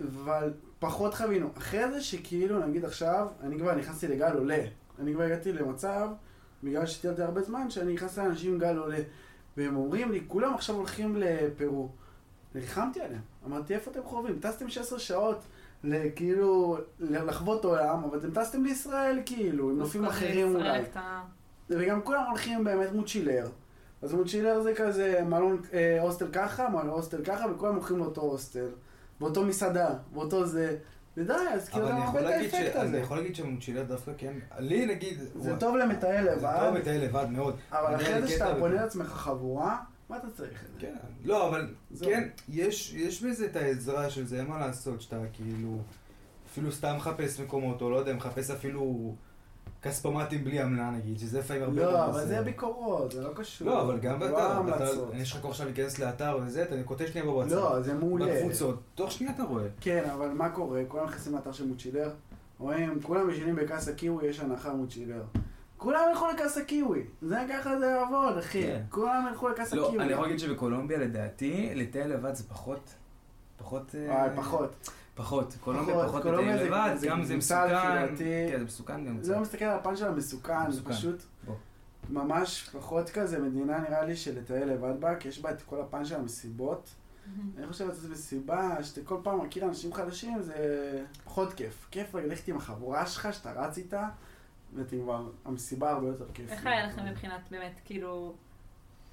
אבל 0.00 0.52
פחות 0.78 1.14
חווינו. 1.14 1.50
אחרי 1.58 1.92
זה 1.92 2.00
שכאילו 2.00 2.66
נגיד 2.66 2.84
עכשיו, 2.84 3.28
אני 3.42 3.58
כבר 3.58 3.74
נכנסתי 3.74 4.08
לגל 4.08 4.36
עולה. 4.36 4.64
אני 4.98 5.14
כבר 5.14 5.22
הגעתי 5.22 5.52
למצב, 5.52 6.08
בגלל 6.62 6.86
שטיילתי 6.86 7.22
הרבה 7.22 7.42
זמן, 7.42 7.70
שאני 7.70 7.94
נכנס 7.94 8.18
לאנשים 8.18 8.52
עם 8.52 8.58
גל 8.58 8.76
עולה. 8.76 8.98
והם 9.56 9.76
אומרים 9.76 10.12
לי, 10.12 10.20
כולם 10.28 10.54
עכשיו 10.54 10.76
הולכים 10.76 11.16
לפרו. 11.16 11.88
נלחמתי 12.54 13.00
עליהם. 13.00 13.20
אמרתי, 13.46 13.74
איפה 13.74 13.90
אתם 13.90 14.02
חווים? 14.02 14.38
טסתם 14.40 14.68
16 14.68 14.98
שעות, 14.98 15.38
כאילו, 16.16 16.78
לחוות 17.00 17.64
עולם, 17.64 18.04
אבל 18.04 18.18
אתם 18.18 18.30
טסתם 18.30 18.64
לישראל, 18.64 19.20
כאילו, 19.26 19.70
עם 19.70 19.78
נופים 19.78 20.04
אחרים 20.04 20.54
אולי. 20.54 20.78
הקטנה. 20.78 21.24
וגם 21.70 22.02
כולם 22.02 22.24
הולכים 22.28 22.64
באמת 22.64 22.92
מוצ'ילר. 22.92 23.48
אז 24.02 24.14
מוצ'ילר 24.14 24.62
זה 24.62 24.74
כזה 24.76 25.22
מלון, 25.26 25.62
אה, 25.72 26.02
הוסטל 26.02 26.26
ככה, 26.32 26.68
מלון 26.68 26.88
הוסטל 26.88 27.24
ככה, 27.24 27.44
וכולם 27.50 27.74
הולכים 27.74 27.98
לאותו 27.98 28.20
הוסטל. 28.20 28.68
באותו 29.20 29.44
מסעדה, 29.44 29.94
באותו 30.12 30.46
זה. 30.46 30.76
ודי, 31.16 31.32
אז 31.32 31.68
כאילו 31.68 31.86
אתה 31.86 31.94
אני 31.96 32.04
מאבד 32.04 32.22
את 32.22 32.26
האפקט 32.26 32.76
אני 32.76 32.88
הזה. 32.88 32.98
יכול 32.98 33.16
להגיד 33.16 33.34
שהמוצ'ילר 33.34 33.82
דווקא 33.82 34.12
כן, 34.18 34.32
לי 34.58 34.86
נגיד, 34.86 35.18
זה 35.34 35.56
טוב 35.56 35.76
למטייל 35.76 36.24
זה 36.24 36.30
לבד, 36.30 36.56
טוב 36.60 36.74
לטייל 36.74 37.04
לבד 37.04 37.26
מאוד. 37.30 37.56
אבל 37.72 37.94
אני 37.94 38.02
אחרי 38.02 38.22
זה 38.22 38.28
שאתה 38.28 38.54
בונה. 38.54 38.74
לעצמך 38.74 39.06
חבורה, 39.06 39.78
מה 40.08 40.16
אתה 40.16 40.26
צריך 40.30 40.64
את 40.64 40.72
זה? 40.72 40.78
כן, 40.80 40.94
לא, 41.24 41.48
אבל. 41.48 41.74
כן, 42.00 42.28
יש 42.48 42.92
יש 42.94 43.22
בזה 43.22 43.46
את 43.46 43.56
העזרה 43.56 44.10
של 44.10 44.26
זה, 44.26 44.38
אין 44.38 44.46
מה 44.46 44.58
לעשות, 44.58 45.00
שאתה 45.00 45.16
כאילו, 45.32 45.78
אפילו 46.50 46.72
סתם 46.72 46.96
מחפש 46.96 47.40
מקומות, 47.40 47.82
או 47.82 47.90
לא 47.90 47.96
יודע, 47.96 48.14
מחפש 48.14 48.50
אפילו 48.50 49.14
כספומטים 49.86 50.44
בלי 50.44 50.60
עמלה 50.60 50.90
נגיד, 50.90 51.18
שזה 51.18 51.38
לפעמים 51.38 51.62
הרבה 51.62 51.84
לא, 51.84 52.04
אבל. 52.04 52.26
זה 52.26 52.42
ביקורות, 52.42 53.12
זה 53.12 53.22
לא 53.22 53.30
קשור. 53.34 53.68
לא, 53.68 53.82
אבל 53.82 53.98
גם 53.98 54.20
לא 54.20 54.62
באתר, 54.62 55.10
יש 55.14 55.32
לך 55.32 55.38
כוח 55.42 55.50
עכשיו 55.50 55.66
להיכנס 55.66 55.98
לאתר 55.98 56.38
וזה, 56.42 56.62
אתה 56.62 56.74
כותב 56.84 57.06
שנייה 57.06 57.26
בוואטסאפ. 57.26 57.56
לא, 57.58 57.82
זה 57.82 57.94
מעולה. 57.94 58.34
בקבוצות, 58.34 58.80
תוך 58.94 59.12
שנייה 59.12 59.32
אתה 59.32 59.42
רואה. 59.42 59.64
כן, 59.80 60.10
אבל 60.14 60.28
מה 60.28 60.48
קורה? 60.48 60.82
כולם 60.88 61.04
נכנסים 61.04 61.34
לאתר 61.34 61.52
של 61.52 61.66
מוצ'ילר, 61.66 62.10
רואים, 62.58 63.02
כולם 63.02 63.30
ישנים 63.30 63.56
בקאסה 63.56 63.92
קיווי, 63.92 64.26
יש 64.26 64.40
הנחה 64.40 64.74
מוצ'ילר. 64.74 65.22
כולם 65.76 66.00
ילכו 66.10 66.26
לקאסה 66.34 66.64
קיווי. 66.64 67.04
זה 67.22 67.38
ככה 67.50 67.78
זה 67.78 67.86
יעבוד, 67.86 68.38
אחי. 68.38 68.62
כן. 68.62 68.82
כולם 68.90 69.26
ילכו 69.30 69.48
לקאסה 69.48 69.76
לא, 69.76 69.88
קיווי. 69.90 70.04
אני 70.04 70.12
יכול 70.12 70.24
להגיד 70.24 70.38
שבקולומביה 70.38 70.98
לדעתי, 70.98 71.70
לטייל 71.74 72.06
לבד 72.06 72.34
זה 72.34 72.44
פחות, 72.48 72.94
פחות... 73.56 73.94
אה, 73.94 74.14
וואי, 74.14 74.28
פחות. 74.36 74.90
פחות, 75.16 75.54
קולומביה 75.60 75.94
פחות, 75.94 76.08
פחות 76.08 76.22
קולומביה 76.22 76.54
מטיילים 76.54 76.70
זה- 76.74 76.76
לבד, 76.88 76.96
זה 76.96 77.06
גם 77.06 77.24
זה 77.24 77.36
מסוכן. 77.36 77.68
כן, 78.18 78.58
זה 78.58 78.64
מסוכן 78.64 79.04
גם 79.06 79.22
זה 79.22 79.32
לא 79.32 79.36
קצת. 79.38 79.42
מסתכל 79.46 79.64
על 79.64 79.78
הפן 79.78 79.96
של 79.96 80.06
המסוכן, 80.06 80.70
זה. 80.70 80.84
פשוט 80.84 81.22
בוא. 81.46 81.54
ממש 82.10 82.68
פחות 82.72 83.10
כזה 83.10 83.38
מדינה 83.38 83.78
נראה 83.78 84.04
לי 84.04 84.16
של 84.16 84.38
לטייל 84.38 84.68
לבד 84.68 85.00
בה, 85.00 85.16
כי 85.16 85.28
יש 85.28 85.40
בה 85.40 85.50
את 85.50 85.62
כל 85.62 85.80
הפן 85.80 86.04
של 86.04 86.14
המסיבות. 86.14 86.90
אני 87.58 87.66
חושב 87.66 87.92
שזו 87.94 88.08
מסיבה 88.08 88.82
שאתה 88.82 89.00
כל 89.04 89.16
פעם 89.22 89.44
מכיר 89.44 89.64
אנשים 89.64 89.92
חדשים, 89.94 90.42
זה 90.42 90.54
פחות 91.24 91.52
כיף. 91.52 91.86
כיף 91.90 92.14
ללכת 92.14 92.48
עם 92.48 92.56
החבורה 92.56 93.06
שלך, 93.06 93.28
שאתה 93.32 93.52
רץ 93.52 93.78
איתה, 93.78 94.08
ואתם 94.74 95.00
כבר, 95.02 95.28
המסיבה 95.44 95.90
הרבה 95.90 96.06
יותר 96.08 96.24
כיף. 96.34 96.50
איך 96.50 96.66
היה 96.66 96.86
לכם 96.86 97.04
מבחינת 97.06 97.40
באמת, 97.50 97.80
כאילו, 97.84 98.34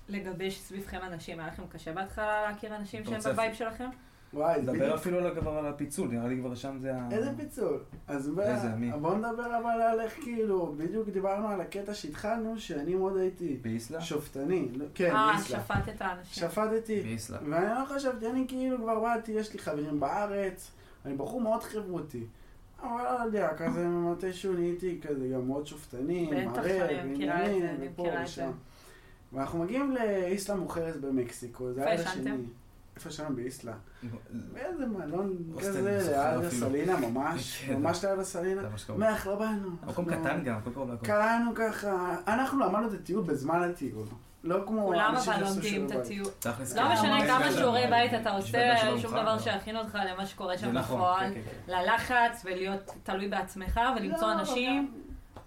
לגבש 0.10 0.60
סביבכם 0.60 1.00
אנשים? 1.04 1.40
היה 1.40 1.48
לכם 1.48 1.64
קשה 1.70 1.94
בהתחלה 1.94 2.42
להכיר 2.52 2.76
אנשים 2.76 3.06
שהם 3.06 3.20
ב 3.20 3.27
vibe 3.27 3.54
שלכם? 3.54 3.90
וואי, 4.34 4.62
בדיוק. 4.62 4.84
אפילו 4.84 5.18
על- 5.18 5.36
כבר 5.36 5.52
על 5.58 5.66
הפיצול, 5.66 6.08
נראה 6.08 6.28
לי 6.28 6.38
כבר 6.40 6.56
שם 6.56 6.78
זה 6.80 6.96
ה... 6.96 7.08
איזה 7.12 7.32
פיצול. 7.38 7.80
אז 8.08 8.30
ב- 8.30 8.40
איזה, 8.40 8.68
מי? 8.70 8.92
בוא 9.02 9.16
נדבר 9.16 9.46
אבל 9.62 9.82
על 9.82 10.00
איך 10.02 10.14
כאילו, 10.24 10.74
בדיוק 10.78 11.10
דיברנו 11.10 11.48
על 11.48 11.62
הקטע 11.62 11.94
שהתחלנו, 11.94 12.60
שאני 12.60 12.96
מאוד 12.96 13.18
הייתי 13.18 13.58
באיסלה? 13.62 14.02
שופטני. 14.02 14.68
לא- 14.76 14.86
כן, 14.96 15.12
אה, 15.16 15.32
באיסלה. 15.34 15.62
שפטת 15.62 16.02
אנשים. 16.02 16.50
שפטתי. 16.50 17.02
באיסלה. 17.02 17.38
ואני 17.50 17.66
לא 17.66 17.96
חשבתי, 17.96 18.28
אני 18.28 18.46
כאילו 18.48 18.78
כבר 18.78 19.00
באתי, 19.00 19.32
יש 19.32 19.54
לי 19.54 19.60
חברים 19.60 20.00
בארץ, 20.00 20.72
אני 21.06 21.16
בחור 21.16 21.42
מאוד 21.42 21.64
חברותי. 21.64 22.24
אבל 22.82 22.90
לא 23.04 23.24
יודע, 23.26 23.50
כזה 23.58 23.88
מתישהו 23.88 24.54
נהייתי 24.54 25.00
כזה 25.08 25.28
גם 25.28 25.48
מאוד 25.48 25.68
שופטני, 25.68 26.30
מראה, 26.46 26.88
ועניינים, 26.90 27.66
ופה. 27.80 28.08
ושם. 28.24 28.52
ואנחנו 29.34 29.60
מגיעים 29.64 29.92
לאיסלה 29.92 30.56
מוכרת 30.56 31.02
במקסיקו, 31.02 31.74
זה 31.74 31.86
היה? 31.86 31.94
השני. 32.02 32.32
איפה 32.96 33.10
ישנו 33.10 33.36
באיסלה? 33.36 33.74
באיזה 34.34 34.86
מלון 34.86 35.38
כזה, 35.60 36.00
ליד. 36.00 36.46
הסלינה 36.46 36.98
ממש, 36.98 37.64
כן. 37.68 37.74
ממש 37.76 38.06
ליד 38.06 38.20
הסלינה. 38.20 38.62
מח, 38.98 39.28
לא 39.28 39.36
באנו. 39.36 39.70
מקום 39.84 40.06
קטן 40.06 40.44
גם, 40.44 40.58
הכל 40.58 40.70
קרוב 40.74 40.90
להכל. 40.90 41.06
קראנו 41.06 41.52
ככה, 41.56 42.16
אנחנו 42.28 42.60
למדנו 42.60 42.88
את 42.88 42.94
הטיול 42.94 43.24
בזמן 43.24 43.70
הטיול. 43.70 44.08
לא 44.44 44.64
כמו 44.68 44.86
כולם 44.86 45.14
אנשים 45.16 45.34
אבל 45.34 45.42
שעשו 45.42 45.54
לומדים 45.54 45.72
שיעורי 45.90 46.02
את 46.02 46.08
בית. 46.08 46.76
לא 46.76 46.82
כן. 46.82 46.94
משנה 46.94 47.28
כמה. 47.28 47.52
שיעורי 47.52 47.88
בית 47.90 48.14
אתה 48.22 48.32
עושה, 48.32 48.98
שום 49.02 49.12
דבר. 49.12 49.40
שיכין 49.40 49.78
אותך 49.78 49.98
למה 50.12 50.26
שקורה 50.26 50.58
שם 50.58 50.72
נכון, 50.72 50.98
בפועל. 50.98 51.34
כן. 51.34 51.42
ללחץ 51.68 52.42
ולהיות 52.46 52.92
תלוי 53.04 53.28
בעצמך 53.28 53.80
ולמצוא 53.96 54.28
לא, 54.28 54.34
אנשים. 54.34 54.92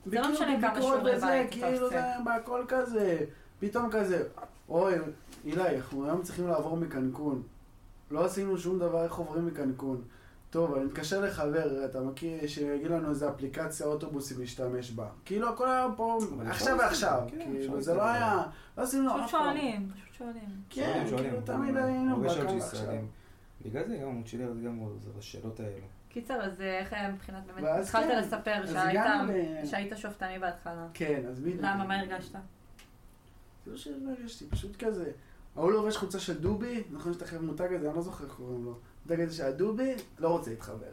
זה 0.06 0.20
לא 0.20 0.32
משנה 0.32 0.61
כמה 0.61 0.82
שיעורי 0.82 1.02
בית 1.20 1.48
אתה 1.48 1.50
כאילו 1.50 1.85
עושה. 1.85 2.12
זה 2.18 2.24
בהכל 2.24 2.64
כזה, 2.68 3.18
פתאום 3.61 3.88
כזה, 3.90 4.22
אוי, 4.68 4.94
אילי, 5.44 5.76
אנחנו 5.76 6.05
היום 6.05 6.22
צריכים 6.22 6.48
לעבור 6.48 6.76
מקנקון. 6.76 7.42
לא 8.11 8.24
עשינו 8.24 8.59
שום 8.59 8.79
דבר 8.79 9.05
איך 9.05 9.14
עוברים 9.14 9.46
מקנקון. 9.46 10.02
טוב, 10.50 10.74
אני 10.74 10.85
מתקשר 10.85 11.20
לחבר, 11.20 11.85
אתה 11.85 12.00
מכיר, 12.00 12.46
שיגיד 12.46 12.87
לנו 12.90 13.11
איזה 13.11 13.31
אפליקציה 13.31 13.87
אוטובוסים 13.87 14.40
להשתמש 14.40 14.90
בה. 14.90 15.09
כאילו 15.24 15.48
הכל 15.48 15.68
היה 15.68 15.87
פה 15.96 16.18
עכשיו 16.46 16.79
ועכשיו. 16.79 17.22
כן, 17.31 17.38
כאילו, 17.38 17.81
זה 17.83 17.94
לא. 17.94 18.05
היה, 18.05 18.42
לא 18.79 18.83
עשינו 18.83 19.11
פשוט 19.11 19.24
אף 19.24 19.31
פעם. 19.31 19.44
שואלים, 19.44 19.88
פשוט 19.94 20.14
שואלים. 20.14 20.48
כן, 20.70 20.83
שואלים, 20.83 21.09
שואלים. 21.09 21.31
כאילו 21.31 21.42
תמיד 21.42 21.76
היינו 21.76 22.31
של 22.31 22.46
עכשיו. 22.46 22.94
בגלל 23.64 23.88
זה 23.88 23.96
גם 23.96 24.09
מוצ'ילר 24.09 24.52
זה 24.52 24.62
גם 24.62 24.79
זה 24.98 25.11
השאלות 25.18 25.61
האלו. 25.61 25.87
קיצר, 26.09 26.35
אז 26.35 26.61
אה, 26.61 26.79
איך 26.79 26.92
היה 26.92 27.12
מבחינת 27.12 27.42
באמת, 27.46 27.81
התחלת 27.81 28.05
כן, 28.05 28.18
לספר 28.18 28.62
שהיית 29.64 29.92
שופטני 29.96 30.38
בהתחלה. 30.38 30.87
כן, 30.94 31.22
אז 31.31 31.40
בדיוק. 31.40 31.61
למה, 31.62 31.85
מה 31.85 32.00
הרגשת? 32.00 32.37
זה 33.66 33.72
לא 33.72 33.76
שלא 33.76 34.11
הרגשתי, 34.18 34.46
פשוט 34.46 34.76
כזה. 34.85 35.11
ההוא 35.57 35.72
לובש 35.72 35.96
חולצה 35.96 36.20
של 36.20 36.38
דובי, 36.38 36.85
נכון 36.90 37.12
שאתה 37.12 37.26
חייב 37.26 37.42
מותג 37.42 37.72
הזה, 37.72 37.88
אני 37.88 37.96
לא 37.96 38.02
זוכר 38.02 38.24
איך 38.24 38.33
קוראים 38.33 38.64
לו. 38.64 38.74
מותג 39.07 39.20
הזה 39.20 39.37
של 39.37 39.44
הדובי, 39.44 39.94
לא 40.18 40.29
רוצה 40.29 40.50
להתחבר 40.50 40.87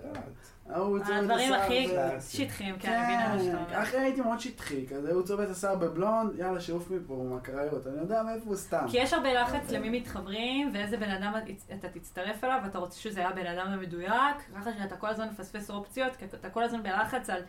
את 0.72 1.10
הדברים 1.10 1.54
הכי 1.54 1.88
שטחיים, 2.30 2.76
כן, 2.80 2.94
אני 2.94 3.04
מבינה 3.04 3.36
מה 3.36 3.40
שאתה 3.40 3.58
כן, 3.58 3.74
אומר. 3.74 3.84
אחרי 3.84 4.00
הייתי 4.00 4.22
מאוד 4.22 4.40
שטחי, 4.40 4.88
כזה, 4.88 5.14
הוא 5.14 5.24
צובע 5.24 5.44
את 5.44 5.50
השיער 5.50 5.76
בבלונד, 5.76 6.40
יאללה, 6.40 6.62
שעוף 6.62 6.92
מפה, 6.92 7.28
מהקריות, 7.30 7.88
אני 7.88 7.98
יודע 7.98 8.24
מאיפה 8.24 8.46
הוא 8.46 8.56
סתם. 8.56 8.86
כי 8.90 8.98
יש 8.98 9.14
הרבה 9.14 9.34
לחץ 9.34 9.70
למי 9.72 10.00
מתחברים, 10.00 10.72
ואיזה 10.74 10.98
בן 10.98 11.10
אדם 11.10 11.34
אתה 11.74 11.90
תצטרף 11.90 12.44
אליו, 12.44 12.60
ואתה 12.64 12.78
רוצה 12.78 13.00
שזה 13.00 13.20
יהיה 13.20 13.30
הבן 13.30 13.46
אדם 13.46 13.68
המדויק, 13.68 14.38
ככה 14.56 14.72
שאתה 14.74 14.96
כל 14.96 15.08
הזמן 15.08 15.28
מפספס 15.30 15.70
אופציות, 15.70 16.16
כי 16.16 16.26
אתה 16.26 16.50
כל 16.50 16.64
הזמן 16.64 16.84
בלחץ 16.84 17.30
על, 17.30 17.42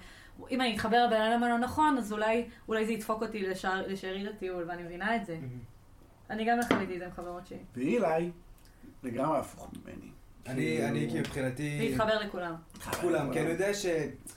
אם 0.51 0.61
אני 0.61 0.75
אתחבר 0.75 1.07
לבן 1.07 1.21
אדם 1.21 1.43
הלא 1.43 1.59
נכון, 1.59 1.99
אז 1.99 2.13
אולי, 2.13 2.45
אולי 2.69 2.87
זה 2.87 2.93
ידפוק 2.93 3.23
אותי 3.23 3.43
לשאר- 3.43 3.87
לשארית 3.87 4.29
הטיול, 4.29 4.65
ואני 4.69 4.83
מבינה 4.83 5.17
את 5.17 5.27
זה. 5.27 5.39
אני 6.31 6.45
גם 6.45 6.59
חוויתי 6.69 6.95
את 6.95 6.99
זה 6.99 7.05
עם 7.07 7.13
חברות 7.13 7.47
שלי. 7.47 7.59
ואילי, 7.77 8.31
לגמרי 9.03 9.39
הפוך 9.39 9.71
ממני. 9.85 10.11
אני, 10.47 10.57
כאילו- 10.61 10.87
אני 10.89 11.09
כי 11.11 11.19
מבחינתי... 11.21 11.79
להתחבר 11.81 12.19
לכולם. 12.19 12.55
כולם, 13.01 13.33
כי 13.33 13.41
אני 13.41 13.51
יודע 13.51 13.75
ש... 13.75 13.87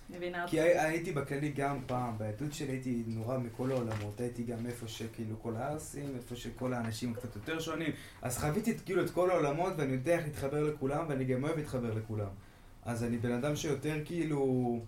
מבינה 0.09 0.41
אותך. 0.41 0.51
כי 0.51 0.61
הי- 0.61 0.79
הייתי 0.79 1.11
בכללי 1.11 1.49
גם 1.51 1.79
פעם, 1.87 2.17
בילדות 2.17 2.53
שלי 2.53 2.71
הייתי 2.71 3.03
נורא 3.07 3.37
מכל 3.37 3.71
העולמות, 3.71 4.19
הייתי 4.19 4.43
גם 4.43 4.65
איפה 4.65 4.87
שכאילו 4.87 5.35
כל 5.41 5.55
הערסים, 5.55 6.15
איפה 6.15 6.35
שכל 6.35 6.73
האנשים 6.73 7.13
קצת 7.13 7.35
יותר 7.35 7.59
שונים, 7.59 7.91
אז 8.21 8.37
חוויתי 8.39 8.77
כאילו 8.85 9.03
את 9.05 9.09
כל 9.09 9.29
העולמות 9.31 9.73
ואני 9.77 9.93
יודע 9.93 10.15
איך 10.15 10.25
להתחבר 10.25 10.63
לכולם 10.63 11.05
ואני 11.09 11.23
גם 11.25 11.43
אוהב 11.43 11.57
להתחבר 11.57 11.93
לכולם. 11.93 12.29
אז 12.85 13.03
אני 13.03 13.17
בן 13.17 13.31
אדם 13.31 13.55
שיותר 13.55 13.95
כאילו, 14.05 14.79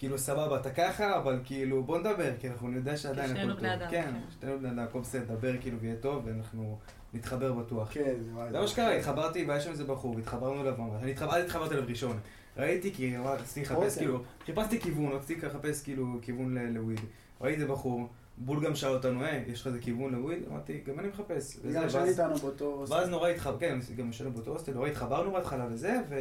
כאילו 0.00 0.18
סבבה, 0.18 0.56
אתה 0.60 0.70
ככה, 0.70 1.16
אבל 1.16 1.40
כאילו 1.44 1.82
בוא 1.82 1.98
נדבר, 1.98 2.32
כי 2.40 2.48
אנחנו 2.48 2.68
נדע 2.68 2.96
שעדיין 2.96 3.28
שנינו 3.28 3.52
הכל 3.52 3.60
בני 3.60 3.68
טוב. 3.72 3.82
אדם, 3.82 3.90
כן, 3.90 4.02
כן. 4.14 4.20
שנינו 4.40 4.58
בני 4.58 4.68
אדם, 4.68 4.78
הכל 4.78 5.00
בסדר, 5.00 5.22
נדבר 5.32 5.52
כאילו 5.60 5.78
ויהיה 5.80 5.96
טוב 5.96 6.22
ואנחנו 6.26 6.78
נתחבר 7.14 7.52
בטוח. 7.52 7.88
כן, 7.92 8.14
זה 8.24 8.30
וואי. 8.34 8.50
זה 8.50 8.60
מה 8.60 8.66
שקרה, 8.66 8.92
התחברתי, 8.94 9.44
והיה 9.44 9.60
שם 9.60 9.70
איזה 9.70 9.84
בחור, 9.84 10.16
והתחברנו 10.16 10.60
אליו 10.60 10.74
ממש. 10.78 11.02
אני 11.02 11.10
התחברתי 11.12 11.74
אליו 11.74 11.84
ראשון. 11.88 12.18
ראיתי 12.56 12.94
כי 12.94 13.16
רציתי 13.16 13.60
לחפש 13.62 13.76
רותם. 13.76 13.94
כאילו, 13.98 14.22
חיפשתי 14.46 14.80
כיוון, 14.80 15.12
רציתי 15.12 15.46
לחפש 15.46 15.82
כאילו 15.82 16.18
כיוון 16.22 16.58
לוויד. 16.58 17.00
ראיתי 17.40 17.62
איזה 17.62 17.72
בחור, 17.72 18.08
בול 18.38 18.64
גם 18.64 18.74
שאל 18.74 18.90
אותנו, 18.94 19.24
היי, 19.24 19.44
יש 19.46 19.60
לך 19.60 19.66
איזה 19.66 19.78
כיוון 19.78 20.12
לוויד? 20.14 20.38
אמרתי, 20.50 20.80
גם 20.86 21.00
אני 21.00 21.08
מחפש. 21.08 21.56
גם 21.74 21.82
ואז- 21.82 21.92
שאני 21.92 22.08
איתנו 22.08 22.36
באותו... 22.36 22.84
ואז 22.88 23.08
נורא 23.08 23.28
התחבר, 23.28 23.58
כן, 23.58 23.78
גם 23.96 24.10
ישנו 24.10 24.32
באותו 24.32 24.50
הוסטל, 24.50 24.72
נורא 24.72 24.88
התחברנו 24.88 25.32
בהתחלה 25.32 25.66
וזה, 25.70 25.96
ו... 26.08 26.16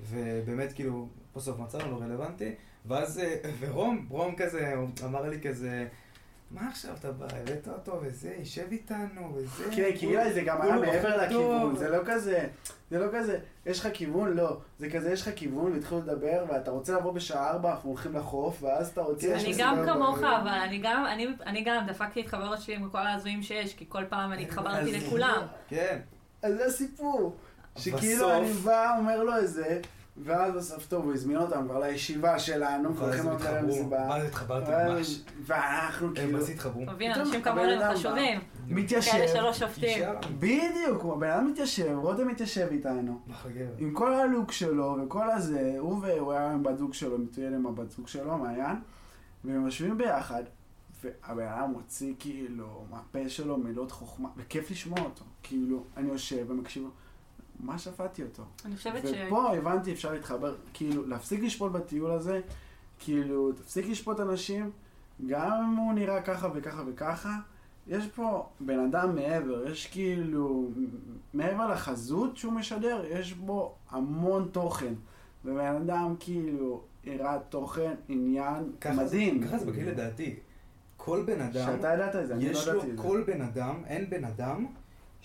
ובאמת 0.00 0.72
כאילו, 0.72 1.08
בסוף 1.36 1.58
מצאנו 1.58 1.90
לא 1.90 2.04
רלוונטי, 2.04 2.54
ואז, 2.88 3.18
אה, 3.18 3.36
ורום, 3.60 4.06
רום 4.10 4.34
כזה, 4.36 4.74
אמר 5.04 5.22
לי 5.28 5.40
כזה, 5.40 5.86
מה 6.50 6.68
עכשיו 6.68 6.94
אתה 7.00 7.12
בא, 7.12 7.26
הבאת 7.26 7.68
אותו 7.68 8.00
וזה, 8.02 8.34
יישב 8.38 8.66
איתנו 8.70 9.34
וזה. 9.34 9.64
כן, 9.76 9.90
כי 9.98 10.06
אולי 10.06 10.32
זה 10.32 10.42
גם 10.42 10.62
היה 10.62 10.76
מעבר 10.76 11.16
לכיוון. 11.16 11.76
זה 11.76 11.88
לא 11.88 11.98
כזה, 12.06 12.48
זה 12.90 12.98
לא 12.98 13.06
כזה, 13.12 13.38
יש 13.66 13.80
לך 13.80 13.88
כיוון? 13.92 14.36
לא. 14.36 14.56
זה 14.78 14.90
כזה, 14.90 15.12
יש 15.12 15.22
לך 15.22 15.30
כיוון, 15.36 15.72
והתחילו 15.72 16.00
לדבר, 16.00 16.44
ואתה 16.48 16.70
רוצה 16.70 16.92
לבוא 16.96 17.12
בשעה 17.12 17.50
ארבע, 17.50 17.70
אנחנו 17.70 17.90
הולכים 17.90 18.16
לחוף, 18.16 18.62
ואז 18.62 18.88
אתה 18.88 19.00
רוצה... 19.00 19.34
אני 19.34 19.54
גם 19.58 19.82
לא 19.82 19.92
כמוך. 19.92 20.18
אבל 20.18 20.48
אני 20.48 20.78
גם, 20.82 21.06
אני, 21.06 21.28
אני 21.46 21.64
גם 21.64 21.86
דפקתי 21.86 22.20
את 22.20 22.26
חברות 22.26 22.60
שלי 22.60 22.74
עם 22.74 22.90
כל 22.90 23.06
ההזויים 23.06 23.42
שיש, 23.42 23.74
כי 23.74 23.84
כל 23.88 24.04
פעם 24.08 24.32
אני 24.32 24.42
התחברתי 24.42 24.92
לכולם. 24.92 25.46
כן. 25.68 25.98
אז 26.42 26.54
זה 26.54 26.66
הסיפור. 26.66 27.36
שכאילו 27.76 28.32
אני 28.36 28.52
בא, 28.52 28.96
אומר 28.98 29.22
לו 29.22 29.36
איזה, 29.36 29.80
ואז 30.24 30.54
בסוף 30.54 30.86
טוב, 30.86 31.04
הוא 31.04 31.12
הזמין 31.12 31.36
אותם 31.36 31.64
כבר 31.68 31.78
לישיבה 31.80 32.38
שלנו, 32.38 32.90
לבוא 32.90 33.08
התחברו, 33.32 33.56
למסיבה. 33.56 33.96
ואז 34.10 34.24
התחברתי 34.24 34.70
ואז- 34.70 34.90
ממש. 34.96 35.20
ואנחנו 35.44 36.06
הם 36.06 36.14
כאילו... 36.14 36.38
אז 36.38 36.50
התחברו. 36.50 36.82
אתה 36.82 36.92
מבין, 36.92 37.12
אנשים 37.12 37.42
כמונו 37.42 37.74
אדם 37.74 37.90
הם. 37.90 37.96
חשובים. 37.96 38.40
מתיישב. 38.68 39.10
כאלה 39.12 39.28
שלא 39.28 39.52
שופטים. 39.52 40.04
בדיוק, 40.38 41.02
הוא 41.02 41.12
הבן 41.12 41.30
אדם 41.30 41.46
מתיישב, 41.50 41.98
רותם 41.98 42.28
מתיישב 42.28 42.68
איתנו. 42.70 43.20
גבר. 43.28 43.64
עם 43.78 43.92
כל 43.94 44.14
הלוק 44.14 44.52
שלו 44.52 44.96
וכל 45.04 45.30
הזה, 45.30 45.74
הוא 45.78 45.98
והוא 46.02 46.32
היה 46.32 46.50
עם 46.52 46.62
בת 46.62 46.78
זוג 46.78 46.94
שלו, 46.94 47.18
מטויל 47.18 47.54
עם 47.54 47.66
הבת 47.66 47.90
זוג 47.90 48.08
שלו, 48.08 48.38
מעיין, 48.38 48.76
והם 49.44 49.64
יושבים 49.64 49.98
ביחד, 49.98 50.42
והבן 51.04 51.46
אדם 51.46 51.70
מוציא 51.70 52.14
כאילו 52.18 52.84
מהפה 52.90 53.28
שלו 53.28 53.56
מילות 53.56 53.92
חוכמה, 53.92 54.28
וכיף 54.36 54.70
לשמוע 54.70 55.00
אותו. 55.00 55.24
כאילו, 55.42 55.84
אני 55.96 56.08
יושב 56.08 56.44
ומקשיב 56.48 56.82
לו, 56.82 56.88
מה 57.60 57.78
שפטתי 57.78 58.22
אותו? 58.22 58.42
אני 58.64 58.76
חושבת 58.76 59.06
ש... 59.08 59.10
ופה 59.26 59.52
הבנתי, 59.56 59.92
אפשר 59.92 60.12
להתחבר, 60.12 60.54
כאילו, 60.72 61.06
להפסיק 61.06 61.42
לשפוט 61.42 61.72
בטיול 61.72 62.10
הזה, 62.10 62.40
כאילו, 62.98 63.52
תפסיק 63.52 63.86
לשפוט 63.88 64.20
אנשים, 64.20 64.70
גם 65.26 65.50
אם 65.70 65.76
הוא 65.76 65.92
נראה 65.92 66.22
ככה 66.22 66.48
וככה 66.54 66.82
וככה, 66.86 67.36
יש 67.86 68.06
פה 68.06 68.46
בן 68.60 68.78
אדם 68.78 69.14
מעבר, 69.14 69.66
יש 69.70 69.86
כאילו, 69.86 70.68
מעבר 71.34 71.68
לחזות 71.72 72.36
שהוא 72.36 72.52
משדר, 72.52 73.04
יש 73.10 73.32
בו 73.32 73.74
המון 73.90 74.48
תוכן. 74.52 74.94
ובן 75.44 75.76
אדם 75.76 76.14
כאילו 76.20 76.82
הראה 77.06 77.38
תוכן, 77.48 77.94
עניין 78.08 78.72
ככה 78.80 78.94
זה- 78.94 79.02
מדהים. 79.04 79.44
ככה 79.44 79.58
זה 79.58 79.66
בגיל 79.66 79.88
לדעתי. 79.88 80.34
כל 80.96 81.22
בן 81.26 81.40
אדם, 81.40 81.52
שאתה 81.66 81.88
ידעת 81.94 82.16
את 82.16 82.26
זה, 82.28 82.34
אני 82.34 82.44
לא 82.44 82.50
יש 82.50 82.68
לו, 82.68 82.72
ידעתי 82.74 82.90
את 82.90 82.96
זה. 82.96 83.02
כל 83.02 83.22
בן 83.26 83.40
אדם, 83.42 83.82
אין 83.86 84.10
בן 84.10 84.24
אדם 84.24 84.66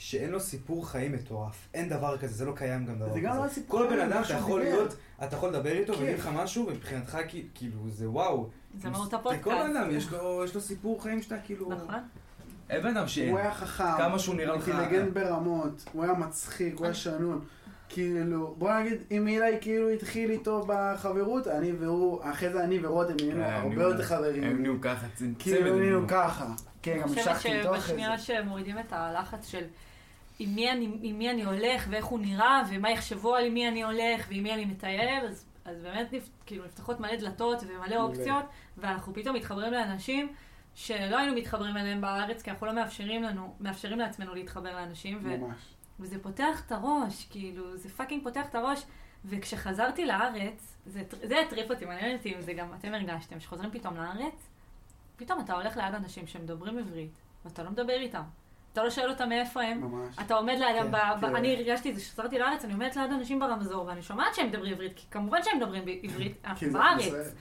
שאין 0.03 0.29
לו 0.29 0.39
סיפור 0.39 0.87
חיים 0.89 1.11
מטורף. 1.11 1.67
אין 1.73 1.89
דבר 1.89 2.17
כזה, 2.17 2.33
זה 2.33 2.45
לא 2.45 2.51
קיים 2.55 2.85
גם 2.85 2.95
דבר 2.95 3.05
כזה. 3.05 3.13
זה 3.13 3.19
גם 3.21 3.43
לא 3.43 3.47
סיפור 3.49 3.79
כל 3.79 3.87
בן 3.89 3.99
אדם 3.99 4.21
אתה 4.25 4.33
יכול. 4.33 4.61
להיות, 4.61 4.93
אתה 5.23 5.35
יכול 5.35 5.49
לדבר 5.49 5.71
איתו 5.71 5.93
כיף. 5.93 6.01
ולהגיד 6.01 6.19
לך 6.19 6.29
משהו, 6.33 6.67
ומבחינתך 6.67 7.17
כאילו 7.55 7.89
זה 7.89 8.09
וואו. 8.09 8.49
זה 8.79 8.89
מהות 8.89 9.07
לכל 9.07 9.15
הפודקאסט. 9.17 9.47
בן 9.69 9.77
אדם 9.77 9.87
יש 9.91 10.11
לו- 10.11 10.41
יש 10.45 10.55
לו 10.55 10.61
סיפור 10.61 11.03
חיים 11.03 11.21
שאתה 11.21 11.35
כאילו... 11.45 11.69
נכון. 11.69 11.95
אין 12.69 12.81
בן 12.83 12.97
אדם 12.97 13.07
שאין. 13.07 13.29
הוא 13.29 13.39
היה 13.39 13.53
חכם, 13.53 13.83
כמה 13.97 14.19
שהוא 14.19 14.35
נראה 14.35 14.55
לך- 14.55 14.67
אינטליגנט 14.69 15.13
ברמות, 15.13 15.83
הוא 15.93 16.03
היה 16.03 16.13
מצחיק, 16.13 16.75
הוא 16.77 16.85
היה 16.85 16.93
שנון. 16.93 17.41
כאילו, 17.89 18.55
בוא 18.57 18.73
נגיד, 18.79 18.97
אם 19.11 19.27
אילי 19.27 19.57
כאילו 19.61 19.89
התחיל 19.89 20.31
איתו 20.31 20.65
בחברות, 20.67 21.47
אני 21.47 21.71
והוא, 21.71 22.19
אחרי 22.23 22.49
זה 22.53 22.63
אני 22.63 22.79
ורותם 22.85 23.13
נהיינו 23.21 23.41
אה, 23.43 23.57
הרבה 23.61 23.83
יותר 23.83 24.03
חברים. 24.03 24.43
הם 24.43 24.61
נהיו 24.61 24.81
ככה, 24.81 25.05
כאילו 25.39 25.79
נהיו. 25.79 26.07
ככה. 26.07 26.45
כן, 26.81 26.91
אני 26.91 27.01
גם 27.01 27.07
חושבת 27.07 27.27
המשכתי 27.27 27.57
איתו 27.59 27.69
אחרי 27.75 27.81
שבשנייה 27.81 28.17
זה. 28.17 28.23
שמורידים 28.23 28.79
את 28.79 28.93
הלחץ 28.93 29.47
של 29.47 29.63
עם 30.41 30.55
מי, 30.55 30.71
אני, 30.71 30.89
עם 31.01 31.17
מי 31.17 31.29
אני 31.29 31.43
הולך 31.43 31.85
ואיך 31.89 32.05
הוא 32.05 32.19
נראה 32.19 32.61
ומה 32.69 32.91
יחשבו 32.91 33.35
על 33.35 33.49
מי 33.49 33.67
אני 33.67 33.83
הולך 33.83 34.25
ועם 34.29 34.43
מי 34.43 34.53
אני 34.53 34.65
מטייל, 34.65 35.25
אז, 35.25 35.45
אז 35.65 35.81
באמת 35.81 36.13
נפ, 36.13 36.29
כאילו 36.45 36.65
נפתחות 36.65 36.99
מלא 36.99 37.15
דלתות 37.15 37.63
ומלא 37.67 37.95
אופציות, 37.95 38.45
ואנחנו 38.77 39.13
פתאום 39.13 39.35
מתחברים 39.35 39.73
לאנשים 39.73 40.33
שלא 40.75 41.17
היינו 41.17 41.35
מתחברים 41.35 41.77
אליהם 41.77 42.01
בארץ, 42.01 42.41
כי 42.41 42.51
אנחנו 42.51 42.67
לא 42.67 42.73
מאפשרים 42.73 43.23
לנו, 43.23 43.55
מאפשרים 43.59 43.99
לעצמנו 43.99 44.33
להתחבר 44.33 44.75
לאנשים, 44.75 45.19
ו, 45.23 45.37
ממש. 45.37 45.75
וזה 45.99 46.23
פותח 46.23 46.63
את 46.65 46.71
הראש, 46.71 47.27
כאילו, 47.29 47.77
זה 47.77 47.89
fucking 47.89 48.23
פותח 48.23 48.45
את 48.49 48.55
הראש. 48.55 48.83
וכשחזרתי 49.25 50.05
לארץ, 50.05 50.77
זה, 50.85 51.03
זה 51.23 51.39
הטריף 51.39 51.71
אותי, 51.71 51.85
מעניין 51.85 52.17
אותי 52.17 52.35
אם 52.35 52.41
זה 52.41 52.53
גם 52.53 52.73
אתם 52.73 52.93
הרגשתם, 52.93 53.39
כשחוזרים 53.39 53.71
פתאום 53.71 53.97
לארץ, 53.97 54.49
פתאום 55.15 55.39
אתה 55.39 55.53
הולך 55.53 55.77
ליד 55.77 55.95
אנשים 55.95 56.27
שמדברים 56.27 56.77
עברית, 56.77 57.21
ואתה 57.45 57.63
לא 57.63 57.71
מדבר 57.71 57.93
איתם. 57.93 58.23
אתה 58.73 58.83
לא 58.83 58.89
שואל 58.89 59.09
אותם 59.09 59.29
מאיפה 59.29 59.61
הם, 59.61 59.81
ממש. 59.81 60.15
אתה 60.25 60.33
עומד 60.35 60.55
לידם, 60.59 60.83
כן, 60.83 60.91
ב- 60.91 61.21
כן. 61.21 61.35
אני 61.35 61.55
הרגשתי 61.55 61.89
את 61.89 61.95
זה 61.95 62.01
כשחזרתי 62.01 62.39
לארץ, 62.39 62.65
אני 62.65 62.73
עומדת 62.73 62.95
ליד 62.95 63.11
אנשים 63.11 63.39
ברמזור, 63.39 63.85
ואני 63.85 64.01
שומעת 64.01 64.35
שהם 64.35 64.47
מדברים 64.47 64.73
עברית, 64.73 64.93
כי 64.95 65.05
כמובן 65.11 65.43
שהם 65.43 65.57
מדברים 65.57 65.85
בעברית, 65.85 66.33
כי 66.41 66.47
אנחנו 66.47 66.67
זה 66.69 66.77
בארץ. 66.79 67.33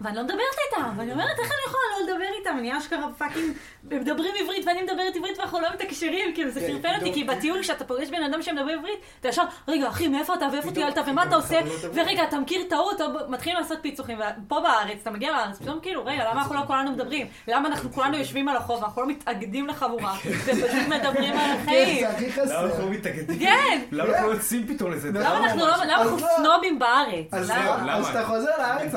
ואני 0.00 0.16
לא 0.16 0.22
מדברת 0.22 0.38
איתם, 0.70 0.90
ואני 0.96 1.12
אומרת, 1.12 1.38
איך 1.38 1.50
אני 1.52 1.60
יכולה 1.66 1.82
לא 1.98 2.04
לדבר 2.06 2.38
איתם? 2.38 2.58
אני 2.58 2.78
אשכרה 2.78 3.06
fucking 3.18 3.52
מדברים 3.84 4.30
עברית 4.40 4.66
ואני 4.66 4.82
מדברת 4.82 5.16
עברית 5.16 5.38
ואנחנו 5.38 5.60
לא 5.60 5.68
מתקשרים, 5.74 6.34
כאילו 6.34 6.50
זה 6.50 6.60
כן, 6.60 6.66
פרפר 6.66 6.94
אותי, 6.98 7.12
כי 7.14 7.24
בטיול 7.24 7.62
כשאתה 7.62 7.84
פוגש 7.84 8.08
בן 8.08 8.22
אדם 8.22 8.42
שמדבר 8.42 8.72
עברית, 8.72 8.98
אתה 9.20 9.28
ישר, 9.28 9.42
רגע 9.68 9.88
אחי, 9.88 10.08
מאיפה 10.08 10.34
אתה 10.34 10.46
ואיפה 10.52 10.70
טיילת 10.70 10.98
ומה 11.06 11.22
אתה 11.22 11.36
עושה, 11.36 11.58
עברית. 11.58 11.80
ורגע, 11.94 12.24
אתה 12.24 12.38
מכיר 12.38 12.62
טעות, 12.68 13.00
מתחילים 13.28 13.58
לעשות 13.58 13.78
פיצוחים, 13.82 14.18
ופה 14.46 14.60
בארץ, 14.60 14.98
אתה 15.02 15.10
מגיע 15.10 15.32
לארץ, 15.32 15.58
פתאום 15.58 15.80
כאילו, 15.82 16.04
רגע, 16.04 16.24
למה 16.30 16.40
אנחנו 16.40 16.54
לא 16.54 16.60
כולנו 16.66 16.90
מדברים? 16.92 17.26
למה 17.48 17.68
אנחנו 17.68 17.92
כולנו 17.92 18.16
יושבים 18.16 18.48
על 18.48 18.56
החוף, 18.56 18.82
ואנחנו 18.82 19.02
לא 19.02 19.08
מתאגדים 19.08 19.66
לחבורה, 19.66 20.14
ופשוט 20.44 20.88
מדברים 20.88 21.32
על 21.32 21.38
כן, 21.38 21.58
החיים? 21.62 22.00
זה 22.00 22.08
הכי 22.10 22.40
למה 22.40 22.60
אנחנו 22.60 22.70
חסר. 22.70 22.84
לא 22.84 22.90
מתאגדים? 22.90 23.38
כן! 23.38 23.80
למה 23.92 24.08
אנחנו 24.08 24.26
לא 24.28 24.32
יוצאים 24.32 24.66
פתאום 24.66 24.92
לזה? 24.92 25.08
למה 25.08 25.20
למה 25.20 25.46
אנחנו 25.46 25.60
לא, 25.60 25.66
למה 25.66 25.82
אז 25.82 26.08
אנחנו 26.08 26.16
לא. 26.16 26.26
סנובים 26.36 26.78
בארץ? 26.78 27.26
אז 27.32 27.50
למה? 27.50 27.62
זהו, 27.62 27.74
למה? 27.82 27.96
אז 27.96 28.06
אתה 28.06 28.24
חוזר 28.24 28.50
לארץ, 28.58 28.94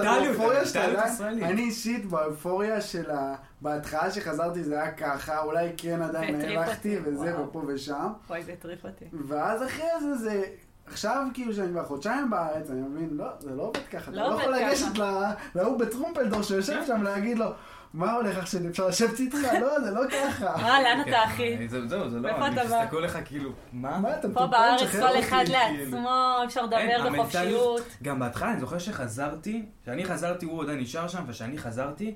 יודע, 0.93 1.03
הישראלית. 1.03 1.43
אני 1.43 1.61
אישית 1.61 2.05
באופוריה 2.05 2.81
של 2.81 3.11
ה... 3.11 3.35
בהתחלה 3.61 4.11
שחזרתי 4.11 4.63
זה 4.63 4.81
היה 4.81 4.91
ככה, 4.91 5.39
אולי 5.43 5.69
כן 5.77 6.01
עדיין 6.01 6.35
הלכתי 6.41 6.97
אותי, 6.97 7.09
וזה 7.09 7.35
וואו. 7.35 7.47
ופה 7.49 7.61
ושם, 7.67 8.07
אוי, 8.29 8.43
זה 8.43 8.53
הטריף 8.53 8.85
אותי. 8.85 9.05
ואז 9.27 9.63
אחרי 9.63 9.85
זה 10.01 10.15
זה... 10.15 10.43
עכשיו 10.85 11.25
כאילו 11.33 11.53
שאני 11.53 11.67
כבר 11.71 11.85
חודשיים 11.85 12.29
בארץ, 12.29 12.69
אני 12.69 12.81
מבין, 12.81 13.09
לא, 13.11 13.25
זה 13.39 13.55
לא 13.55 13.61
עובד 13.63 13.79
ככה, 13.91 14.11
אתה 14.11 14.19
לא 14.19 14.27
לא 14.27 14.33
עובד 14.33 14.41
יכול 14.43 14.55
ככה. 14.55 14.67
לגשת 14.67 14.97
ל- 14.97 15.31
להוא 15.55 15.79
בטרומפלדור 15.79 16.41
שיושב 16.41 16.81
שם 16.87 17.03
להגיד 17.03 17.37
לו, 17.37 17.45
מה 17.93 18.11
הולך 18.13 18.37
עכשיו, 18.37 18.67
אפשר 18.69 18.87
לשבת 18.87 19.19
איתך? 19.19 19.37
לא, 19.61 19.79
זה 19.83 19.91
לא 19.91 20.01
ככה. 20.11 20.55
אה, 20.65 20.81
לאן 20.83 21.03
כן, 21.05 21.09
אתה 21.09 21.23
אחי? 21.23 21.57
אה, 21.57 21.65
זהו, 21.67 21.87
זהו, 21.87 22.09
זה 22.09 22.19
לא, 22.19 22.45
אני? 22.47 22.55
מסתכל 22.65 22.97
לך 22.99 23.17
כאילו, 23.25 23.51
מה? 23.73 23.99
מה 23.99 24.11
אתה 24.11 24.21
פה 24.21 24.27
מטומטם? 24.27 24.51
בארץ 24.51 24.79
שחרר 24.81 25.13
כל. 25.13 25.19
אחד 25.19 25.43
כאילו. 25.45 25.83
לעצמו, 25.83 26.09
אפשר 26.45 26.65
לדבר 26.65 27.09
בחופשיות. 27.13 27.81
גם 28.03 28.19
בהתחלה, 28.19 28.51
אני 28.51 28.59
זוכר 28.59 28.79
שחזרתי, 28.79 29.65
כשאני 29.83 30.05
חזרתי 30.05 30.45
הוא 30.45 30.63
עדיין 30.63 30.79
נשאר 30.79 31.07
שם, 31.07 31.23
וכשאני 31.27 31.57
חזרתי, 31.57 32.13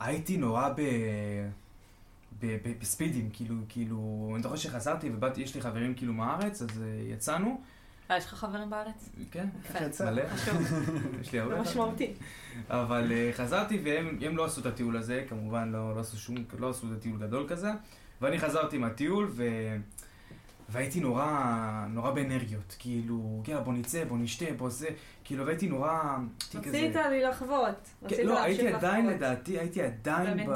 הייתי 0.00 0.36
נורא 0.36 0.68
ב... 0.68 0.80
ב- 2.40 2.56
ב- 2.62 2.72
בספידים, 2.80 3.30
כאילו, 3.32 3.54
כאילו, 3.68 4.30
אני 4.34 4.42
זוכר 4.42 4.56
שחזרתי 4.56 5.10
ובאתי, 5.14 5.40
יש 5.40 5.54
לי 5.54 5.60
חברים 5.60 5.94
כאילו 5.94 6.12
מהארץ, 6.12 6.62
אז 6.62 6.68
אה, 6.82 7.12
יצאנו, 7.12 7.60
יש 8.16 8.26
לך 8.26 8.34
חברים 8.34 8.70
בארץ? 8.70 9.08
כן? 9.30 9.48
מלא, 10.00 10.22
יש 11.20 11.32
לי 11.32 11.40
הרבה. 11.40 11.54
זה. 11.54 11.60
משמעותי. 11.60 12.12
אבל 12.68 13.10
uh, 13.10 13.36
חזרתי 13.36 13.80
והם 13.84 14.18
הם 14.22 14.36
לא 14.36 14.44
עשו 14.44 14.60
את 14.60 14.66
הטיול 14.66 14.96
הזה, 14.96 15.24
כמובן 15.28 15.72
לא, 15.72 15.94
לא 15.94 16.00
עשו 16.00 16.18
שום, 16.18 16.36
לא 16.58 16.70
עשו 16.70 16.86
את 16.86 16.92
הטיול 16.98 17.18
גדול 17.18 17.48
כזה, 17.48 17.70
ואני 18.20 18.38
חזרתי 18.38 18.78
מהטיול 18.78 19.28
ו... 19.30 19.44
והייתי 20.72 21.00
נורא, 21.00 21.86
נורא 21.88 22.10
באנרגיות, 22.10 22.76
כאילו, 22.78 23.42
יאללה 23.48 23.62
בוא 23.62 23.72
נצא, 23.72 24.04
בוא 24.04 24.18
נשתה, 24.18 24.44
בוא 24.56 24.70
זה, 24.70 24.88
כאילו, 25.24 25.46
והייתי 25.46 25.68
נורא. 25.68 26.16
רצית 26.54 26.96
לי 26.96 27.22
לחוות. 27.22 27.88
כן, 28.00 28.06
רצית 28.06 28.24
לא, 28.24 28.42
הייתי 28.42 28.68
עדיין, 28.68 29.06
לחוות. 29.06 29.16
לדעתי, 29.16 29.58
הייתי 29.58 29.82
עדיין 29.82 30.46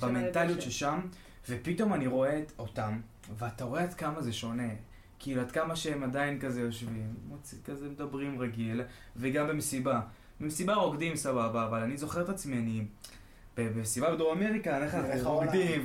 במנטליות. 0.00 0.62
ששם, 0.62 1.00
ופתאום 1.48 1.94
אני 1.94 2.06
רואה 2.06 2.40
אותם, 2.58 3.00
ואתה 3.38 3.64
רואה 3.64 3.82
עד 3.82 3.94
כמה 3.94 4.22
זה 4.22 4.32
שונה. 4.32 4.68
כאילו, 5.20 5.40
עד 5.40 5.50
כמה 5.50 5.76
שהם 5.76 6.02
עדיין 6.02 6.40
כזה 6.40 6.60
יושבים, 6.60 7.14
כזה 7.64 7.88
מדברים 7.88 8.40
רגיל, 8.40 8.82
וגם 9.16 9.48
במסיבה. 9.48 10.00
במסיבה 10.40 10.74
רוקדים 10.74 11.16
סבבה, 11.16 11.66
אבל 11.66 11.82
אני 11.82 11.96
זוכר 11.96 12.22
את 12.22 12.28
עצמי, 12.28 12.56
אני... 12.56 12.84
במסיבה 13.56 14.14
בדרום 14.14 14.38
אמריקה, 14.38 14.76
אנחנו 14.76 15.04
איך 15.04 15.26
רוקדים, 15.26 15.82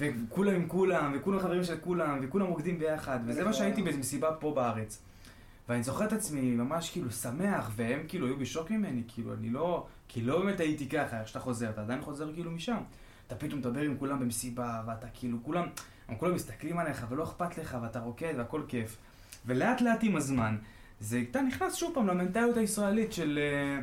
וכולם 0.00 0.54
עם 0.54 0.68
כולם, 0.68 1.12
וכולם 1.16 1.40
חברים 1.40 1.64
של 1.64 1.76
כולם, 1.80 2.18
וכולם 2.22 2.46
רוקדים 2.46 2.78
ביחד, 2.78 3.18
וזה 3.26 3.44
מה 3.44 3.52
שהייתי. 3.52 3.82
במסיבה 3.82 4.32
פה 4.32 4.54
בארץ. 4.54 5.02
ואני 5.68 5.82
זוכר 5.82 6.04
את 6.04 6.12
עצמי 6.12 6.50
ממש 6.50 6.90
כאילו 6.90 7.10
שמח, 7.10 7.70
והם 7.76 8.00
כאילו 8.08 8.26
היו 8.26 8.36
בשוק 8.36 8.70
ממני, 8.70 9.02
כאילו 9.08 9.34
אני 9.34 9.50
לא, 9.50 9.86
כי 10.08 10.22
לא 10.22 10.38
באמת 10.38 10.60
הייתי 10.60 10.88
ככה, 10.88 11.20
איך 11.20 11.28
שאתה 11.28 11.40
חוזר, 11.40 11.70
אתה 11.70 11.80
עדיין 11.80 12.00
חוזר 12.00 12.32
כאילו 12.32 12.50
משם. 12.50 12.78
אתה 13.26 13.34
פתאום 13.34 13.58
מדבר 13.58 13.80
עם 13.80 13.96
כולם 13.96 14.20
במסיבה, 14.20 14.82
ואתה 14.86 15.06
כאילו, 15.14 15.38
כולם, 15.42 15.66
הם 16.08 16.16
כולם 16.16 16.34
מסתכלים 16.34 16.78
עליך, 16.78 17.06
ולא 17.08 17.24
אכפת 17.24 17.58
לך, 17.58 17.78
ואתה 17.82 18.00
רוקד, 18.00 18.34
והכל 18.36 18.62
כיף. 18.68 18.96
ולאט 19.46 19.80
לאט 19.80 19.98
עם 20.02 20.16
הזמן, 20.16 20.56
זה, 21.00 21.22
אתה 21.30 21.42
נכנס 21.42 21.74
שוב 21.74 21.94
פעם 21.94 22.06
למנטליות 22.06 22.56
הישראלית 22.56 23.12
של, 23.12 23.38
אה, 23.42 23.82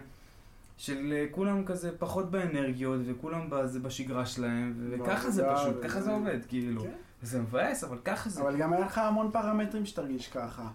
של 0.77 1.13
אה, 1.13 1.25
כולם 1.31 1.65
כזה 1.65 1.97
פחות 1.97 2.31
באנרגיות, 2.31 3.01
וכולם 3.05 3.41
בזה 3.49 3.79
בשגרה 3.79 4.25
שלהם, 4.25 4.73
וככה 4.89 5.29
זה 5.29 5.43
פשוט, 5.55 5.75
ככה 5.83 6.01
זה 6.01 6.11
עובד, 6.11 6.39
כאילו. 6.49 6.83
כן. 6.83 6.91
זה 7.21 7.41
מבאס, 7.41 7.83
אבל 7.83 7.97
ככה 8.05 8.29
זה. 8.29 8.41
אבל 8.41 8.57
גם 8.57 8.73
היה 8.73 8.85
לך 8.85 8.97
המון 8.97 9.31
פרמטרים 9.31 9.85
שתרגיש 9.85 10.27
ככה. 10.27 10.67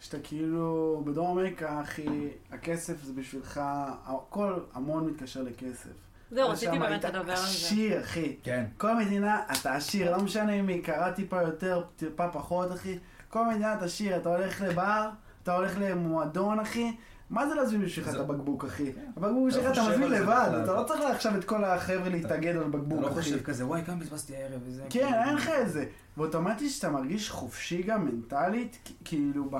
שאתה 0.00 0.18
כאילו, 0.22 1.02
בדרום 1.06 1.38
אמריקה, 1.38 1.80
אחי, 1.80 2.28
הכסף 2.50 3.02
זה 3.02 3.12
בשבילך, 3.12 3.60
הכל 4.04 4.58
המון 4.72 5.06
מתקשר 5.06 5.42
לכסף. 5.42 5.90
זהו, 6.34 6.48
רציתי 6.50 6.78
באמת 6.78 7.04
לדבר 7.04 7.18
על 7.30 7.36
זה. 7.36 7.42
עשיר, 7.44 8.00
אחי. 8.00 8.36
כן. 8.42 8.64
כל 8.78 8.96
מדינה 8.96 9.40
אתה 9.52 9.74
עשיר, 9.74 10.16
לא 10.16 10.22
משנה 10.22 10.52
אם 10.52 10.68
היא 10.68 10.76
יקרה 10.78 11.12
טיפה 11.12 11.42
יותר, 11.42 11.82
טיפה 11.96 12.28
פחות, 12.28 12.72
אחי. 12.72 12.98
כל 13.28 13.46
מדינה 13.48 13.74
אתה 13.74 13.84
עשיר, 13.84 14.16
אתה 14.16 14.28
הולך 14.28 14.60
לבר, 14.60 15.08
אתה 15.42 15.56
הולך 15.56 15.74
למועדון, 15.80 16.60
אחי. 16.60 16.96
מה 17.30 17.48
זה 17.48 17.54
להזמין 17.54 17.84
בשבילך 17.84 18.08
את 18.08 18.20
הבקבוק, 18.20 18.64
אחי? 18.64 18.92
כן. 18.92 19.00
הבקבוק 19.16 19.48
אתה 19.48 19.56
שלך 19.56 19.72
אתה 19.72 19.88
מזמין 19.90 20.10
לבד. 20.10 20.60
אתה 20.64 20.74
לא 20.74 20.82
צריך 20.82 21.00
עכשיו 21.10 21.36
את 21.36 21.44
כל 21.44 21.64
החבר'ה 21.64 22.08
להתאגד 22.08 22.56
על 22.56 22.60
אתה 22.60 22.68
בקבוק, 22.68 23.00
לא 23.02 23.06
אחי. 23.06 23.14
חושב 23.14 23.42
כזה, 23.42 23.66
וואי, 23.66 23.82
כמה 23.84 23.96
בזבזתי 23.96 24.36
הערב 24.36 24.60
וזה. 24.66 24.82
כן, 24.82 24.88
כאילו. 24.90 25.08
אין 25.24 25.34
לך 25.34 25.48
את 25.48 25.70
זה. 25.70 25.84
ואוטומטית 26.16 26.70
שאתה 26.70 26.90
מרגיש 26.90 27.30
חופשי 27.30 27.82
גם 27.82 28.04
מנטלית, 28.04 28.92
כאילו 29.04 29.50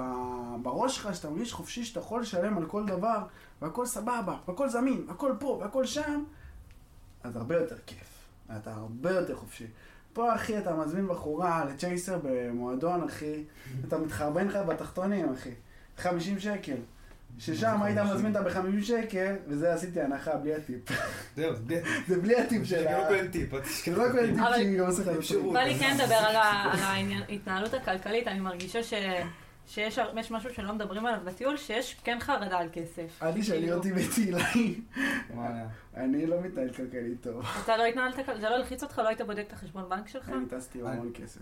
בראש 0.63 0.97
שלך 0.97 1.15
שאתה 1.15 1.31
מרגיש 1.31 1.53
חופשי 1.53 1.85
שאתה 1.85 2.01
יכול 2.01 2.21
לשלם 2.21 2.59
על 2.59 2.67
כל 2.67 2.87
דבר, 2.87 3.19
והכל 3.63 3.87
סבבה, 3.87 4.37
והכל 4.49 4.69
זמין, 4.69 5.05
והכל 5.09 5.33
פה, 5.39 5.59
והכל 5.63 5.85
שם, 5.85 6.25
אז 7.25 7.37
הרבה 7.37 7.57
יותר 7.57 7.77
כיף. 7.87 7.99
אתה 8.57 8.73
הרבה 8.73 9.11
יותר 9.11 9.37
חופשי. 9.37 9.67
פה, 10.13 10.35
אחי, 10.35 10.59
אתה 10.59 10.75
מזמין 10.75 11.09
בחורה 11.09 11.65
לצ'ייסר 11.65 12.19
במועדון, 12.23 13.05
אחי, 13.05 13.43
אתה 13.89 13.99
מתחרבן 13.99 14.49
לך 14.49 14.57
בתחתונים, 14.57 15.33
אחי. 15.33 15.51
50 15.99 16.39
שקל. 16.41 16.77
ששם 17.39 17.83
היית 17.83 17.99
מזמין 17.99 18.37
אותה 18.37 18.49
ב-50 18.49 18.83
שקל, 18.85 19.35
וזה 19.49 19.73
עשיתי 19.75 20.01
הנחה 20.01 20.37
בלי 20.37 20.55
הטיפ. 20.55 20.81
זהו, 21.37 21.53
זה 21.69 21.83
זה 22.09 22.21
בלי 22.21 22.37
הטיפ 22.41 22.65
של 22.65 22.87
ה... 22.89 23.11
לא 23.11 23.29
טיפ. 23.33 23.55
אתה 23.55 23.63
כאילו 23.83 23.97
לא 24.07 24.13
כל 24.13 24.27
טיפ 24.27 24.39
אבל- 24.39 24.55
שהיא 24.57 24.79
גם 24.79 24.87
עושה 24.87 25.03
לך 25.03 25.09
אפשרות. 25.19 25.53
בא 25.53 25.61
לי 25.61 25.75
כן 25.75 25.97
לדבר 26.01 26.15
על 26.15 26.37
ההתנהלות 26.37 27.75
הכלכלית, 27.75 28.29
אני 28.29 28.41
מרגישה 28.41 28.83
ש... 28.83 28.95
שיש 29.67 29.99
יש 30.21 30.31
משהו 30.31 30.55
שלא 30.55 30.73
מדברים 30.73 31.07
עליו 31.07 31.21
בטיול, 31.25 31.57
שיש 31.57 31.97
כן 32.05 32.19
חרדה 32.21 32.59
על 32.59 32.69
כסף. 32.73 33.23
אל 33.23 33.41
תשאלי 33.41 33.61
כאילו, 33.61 33.77
אותי 33.77 33.93
היה? 35.37 35.67
אני 35.97 36.27
לא 36.27 36.41
מתנהל 36.41 36.73
כלכלית 36.73 37.21
טוב. 37.21 37.45
אתה 37.65 37.77
לא 37.77 37.85
התנהלת, 37.85 38.15
כל- 38.27 38.41
זה 38.41 38.49
לא 38.49 38.55
הלחיץ 38.55 38.83
אותך? 38.83 38.99
לא 38.99 39.09
היית 39.09 39.21
בודק 39.21 39.45
את 39.47 39.53
החשבון 39.53 39.89
בנק 39.89 40.09
שלך? 40.09 40.29
אני 40.29 40.47
טסתי 40.47 40.81
עם 40.81 40.87
המון 40.87 41.11
כסף. 41.15 41.41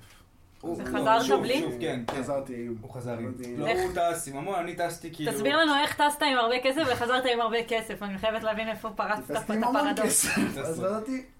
זה 0.74 0.84
לא, 0.84 0.98
חזרת 0.98 1.40
בלי? 1.40 1.60
שוב, 1.60 1.72
כן, 1.80 2.02
כן. 2.06 2.16
חזרתי 2.18 2.66
עם. 2.66 2.74
הוא 2.80 2.90
חזר 2.94 3.18
עם. 3.18 3.34
לא? 3.56 3.66
הוא 3.72 3.90
טס 3.94 4.28
עם 4.28 4.36
המון, 4.36 4.54
אני 4.54 4.76
טסתי 4.76 5.14
כאילו... 5.14 5.32
תסביר 5.32 5.56
לנו 5.56 5.72
איך 5.82 5.94
טסת 6.00 6.22
עם 6.22 6.38
הרבה 6.38 6.54
כסף 6.62 6.82
וחזרת 6.92 7.24
עם 7.32 7.40
הרבה 7.40 7.56
כסף, 7.68 8.02
אני 8.02 8.18
חייבת 8.18 8.42
להבין 8.42 8.68
איפה 8.68 8.90
פרצת 8.90 9.22
פה 9.26 9.34
את 9.34 9.38
טסתי 9.38 9.52
עם 9.52 9.64
המון 9.64 9.86
הפרדוקס. 9.86 10.26
כסף. 10.26 10.58
אז 10.58 10.84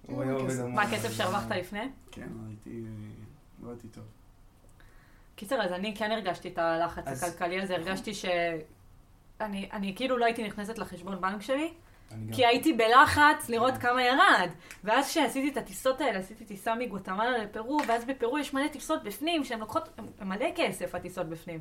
עם 0.09 0.21
המון 0.21 0.49
כסף. 0.49 0.63
מה 0.65 0.83
הכסף 0.83 1.13
שהרווחת 1.13 1.51
לפני? 1.51 1.89
כן, 2.11 2.29
הייתי... 2.49 2.83
עבדתי 3.63 3.89
טוב. 3.89 4.05
קיצר, 5.43 5.63
אז 5.63 5.73
אני 5.73 5.95
כן 5.97 6.11
הרגשתי 6.13 6.49
את 6.49 6.59
הלחץ 6.59 7.03
אז- 7.07 7.23
הכלכלי 7.23 7.63
הזה, 7.63 7.75
הרגשתי 7.75 8.15
ש... 8.15 8.25
אני, 9.41 9.69
אני 9.73 9.93
כאילו 9.97 10.19
לא 10.19 10.25
הייתי 10.25 10.43
נכנסת 10.49 10.79
לחשבון 10.79 11.21
בנק 11.21 11.43
שלי, 11.43 11.73
אני 12.13 12.27
גם- 12.27 12.33
כי 12.33 12.47
הייתי 12.47 12.73
בלחץ 12.73 13.49
לראות 13.49 13.75
כמה 13.79 14.03
ירד. 14.03 14.49
ואז 14.85 15.09
כשעשיתי 15.09 15.49
את 15.49 15.57
הטיסות 15.57 16.01
האלה, 16.01 16.19
עשיתי 16.19 16.45
טיסה 16.45 16.75
מגואטמלה 16.75 17.39
לפרו, 17.39 17.79
ואז 17.89 18.05
בפרו 18.05 18.39
יש 18.39 18.55
מלא 18.55 18.69
טיסות 18.69 19.03
בפנים, 19.03 19.45
שהן 19.45 19.61
לוקחות 19.61 19.89
מלא 20.21 20.47
כסף, 20.57 20.95
הטיסות 20.95 21.29
בפנים. 21.29 21.61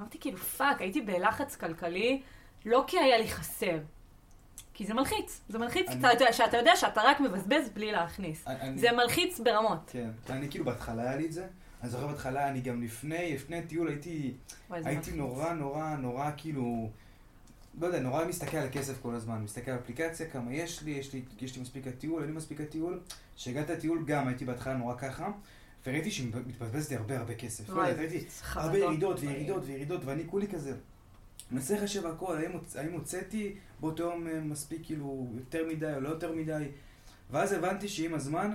אמרתי 0.00 0.18
כאילו, 0.20 0.38
fuck, 0.38 0.80
הייתי 0.80 1.00
בלחץ 1.00 1.56
כלכלי, 1.56 2.22
לא 2.66 2.84
כי 2.86 2.98
היה 2.98 3.18
לי 3.18 3.28
חסר. 3.28 3.78
כי 4.74 4.86
זה 4.86 4.94
מלחיץ, 4.94 5.40
זה 5.48 5.58
מלחיץ, 5.58 5.88
אני- 5.90 5.98
אתה 6.00 6.12
יודע, 6.12 6.32
שאתה 6.32 6.56
יודע 6.56 6.76
שאתה 6.76 7.00
רק 7.04 7.20
מבזבז 7.20 7.70
בלי 7.74 7.92
להכניס. 7.92 8.46
אני- 8.48 8.78
זה 8.78 8.92
מלחיץ 8.92 9.40
ברמות. 9.40 9.90
כן, 9.92 10.10
אני 10.30 10.50
כאילו 10.50 10.64
בהתחלה 10.64 11.02
היה 11.02 11.16
לי 11.16 11.26
את 11.26 11.32
זה. 11.32 11.46
אני 11.82 11.90
זוכר 11.90 12.06
בהתחלה, 12.06 12.48
אני 12.48 12.60
גם 12.60 12.82
לפני, 12.82 13.34
לפני 13.34 13.62
טיול 13.62 13.88
הייתי, 13.88 14.34
הייתי. 14.70 15.12
נורא 15.12 15.52
נורא 15.52 15.96
נורא 15.96 16.30
כאילו, 16.36 16.90
לא 17.80 17.86
יודע, 17.86 18.00
נורא 18.00 18.24
מסתכל 18.24 18.56
על 18.56 18.66
הכסף 18.66 19.02
כל 19.02 19.14
הזמן, 19.14 19.42
מסתכל 19.42 19.70
על 19.70 19.78
אפליקציה, 19.78 20.30
כמה 20.30 20.54
יש 20.54 20.82
לי, 20.82 20.90
יש 20.90 21.12
לי, 21.12 21.22
יש 21.40 21.56
לי 21.56 21.62
מספיק 21.62 21.86
לטיול, 21.86 22.22
אין 22.22 22.30
לי 22.30 22.36
מספיק 22.36 22.60
לטיול. 22.60 23.00
כשהגעתי 23.36 23.72
לטיול 23.72 24.04
גם 24.06 24.28
הייתי 24.28 24.44
בהתחלה 24.44 24.76
נורא 24.76 24.94
ככה, 24.98 25.30
וראיתי 25.86 26.10
שמתבזבז 26.10 26.90
לי 26.90 26.96
הרבה 26.96 27.18
הרבה 27.18 27.34
כסף. 27.34 27.68
לא 27.68 27.74
וואי, 27.74 27.92
ראיתי 27.92 28.24
הרבה. 28.52 28.78
ירידות 28.78 29.20
וירידות 29.20 29.62
וירידות, 29.66 30.04
ואני 30.04 30.22
כולי 30.26 30.48
כזה. 30.48 30.72
מנסה 31.50 31.74
לחשב 31.74 32.06
הכל, 32.06 32.36
האם 32.74 32.92
הוצאתי 32.92 33.54
באותו 33.80 34.02
יום 34.02 34.26
אה, 34.26 34.40
מספיק 34.40 34.80
כאילו 34.84 35.26
יותר 35.36 35.66
מדי 35.68 35.94
או 35.94 36.00
לא 36.00 36.08
יותר 36.08 36.32
מדי, 36.32 36.64
ואז 37.30 37.52
הבנתי 37.52 37.88
שעם 37.88 38.14
הזמן, 38.14 38.54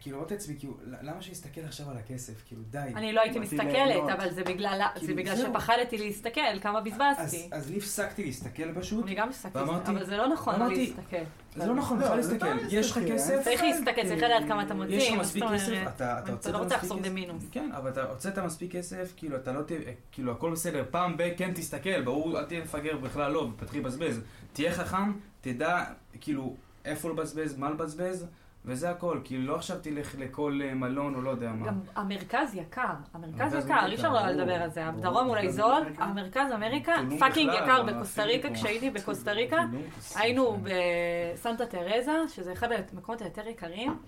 כאילו 0.00 0.18
אמרתי 0.18 0.34
לעצמי, 0.34 0.54
כאילו, 0.58 0.76
למה 1.02 1.22
שאסתכל 1.22 1.60
עכשיו 1.60 1.90
על 1.90 1.96
הכסף? 1.96 2.42
כאילו, 2.46 2.62
די. 2.70 2.78
אני 2.96 3.12
לא 3.12 3.20
הייתי 3.20 3.38
מסתכלת. 3.38 4.10
אבל 4.18 4.30
זה 4.32 4.44
בגלל 4.44 4.78
זה 4.94 5.00
כאילו, 5.00 5.16
בגלל 5.16 5.36
זהו. 5.36 5.46
שפחדתי 5.50 5.98
להסתכל, 5.98 6.40
כמה 6.62 6.78
אז, 6.78 6.84
בזבזתי. 6.84 7.48
אז 7.52 7.68
אני 7.68 7.76
הפסקתי 7.76 8.24
להסתכל 8.24 8.74
פשוט, 8.80 9.04
אני 9.04 9.14
גם 9.14 9.28
ואמרתי- 9.54 9.90
אבל 9.90 10.04
זה 10.04 10.16
לא 10.16 10.28
נכון 10.28 10.54
אמרתי- 10.54 10.74
להסתכל. 10.76 11.22
זה 11.56 11.66
לא 11.66 11.74
נכון 11.74 11.98
לא, 11.98 12.04
בכלל 12.04 12.22
זה 12.22 12.32
להסתכל, 12.32 12.54
לא 12.54 12.60
יש 12.70 12.90
לך 12.90 12.98
כסף, 13.08 13.40
צריך 13.44 13.62
להסתכל, 13.62 14.02
צריך 14.08 14.22
לדעת 14.22 14.48
כמה 14.48 14.62
אתה 14.62 14.74
מוציא. 14.74 14.94
יש 14.94 15.08
לך 15.10 15.18
מספיק 15.20 15.44
כסף? 15.54 15.72
אתה 15.82 15.88
אתה 15.88 16.18
אתה 16.24 16.32
הוצאת 16.32 16.52
לא 16.52 16.58
רוצה 16.58 16.66
מספיק 16.74 16.82
לחזור 16.82 16.98
כסף, 16.98 17.08
במינוס. 17.10 17.44
כן, 17.52 17.70
אבל 17.76 17.90
אתה 17.90 18.02
הוצאת 18.02 18.38
מספיק 18.38 18.72
כסף, 18.72 19.12
כאילו 19.16 19.36
אתה 19.36 19.52
לא 19.52 19.62
תהיה, 19.62 19.78
כאילו 20.12 20.32
הכל 20.32 20.50
בסדר, 20.52 20.84
פעם 20.90 21.16
ב- 21.16 21.30
כן 21.36 21.52
תסתכל, 21.54 22.02
ברור, 22.02 22.38
אל 22.38 22.44
תהיה 22.44 22.60
מפגר 22.60 22.96
בכלל 22.96 23.32
לא, 23.32 23.48
ותתחיל 23.56 23.80
לבזבז. 23.80 24.20
תהיה 24.52 24.72
חכם, 24.72 25.12
תדע, 25.40 25.84
כאילו, 26.20 26.54
איפה 26.84 27.10
לבזבז, 27.10 27.56
מה 27.56 27.70
לבזבז, 27.70 28.26
וזה 28.64 28.90
הכל, 28.90 29.20
כאילו 29.24 29.46
לא 29.46 29.56
עכשיו 29.56 29.76
תלך 29.82 30.14
לכל 30.18 30.60
אה, 30.64 30.74
מלון 30.74 31.14
או 31.14 31.22
לא 31.22 31.30
יודע 31.30 31.52
מה. 31.52 31.66
גם 31.66 31.80
המרכז 31.94 32.54
יקר, 32.54 32.94
המרכז 33.14 33.54
יקר, 33.54 33.86
אי 33.86 33.94
אפשר 33.94 34.12
לא 34.12 34.26
לדבר 34.26 34.62
על 34.62 34.70
זה. 34.70 34.86
הדרום 34.86 35.28
אולי 35.28 35.52
זול. 35.52 35.82
המרכז 35.98 36.52
אמריקה, 36.54 36.94
fucking 37.18 37.52
יקר 37.54 37.82
מה, 37.82 37.92
בקוסטה 37.92 38.24
ריקה. 38.24 38.54
כשהייתי 38.54 38.90
בקוסטה 38.90 39.32
ריקה. 39.32 39.64
היינו. 40.14 40.58
בסנטה 40.62 41.66
תרזה, 41.66 42.12
שזה 42.28 42.52
אחד 42.52 42.68
המקומות 42.92 43.22
היותר 43.22 43.48
יקרים. 43.48 43.98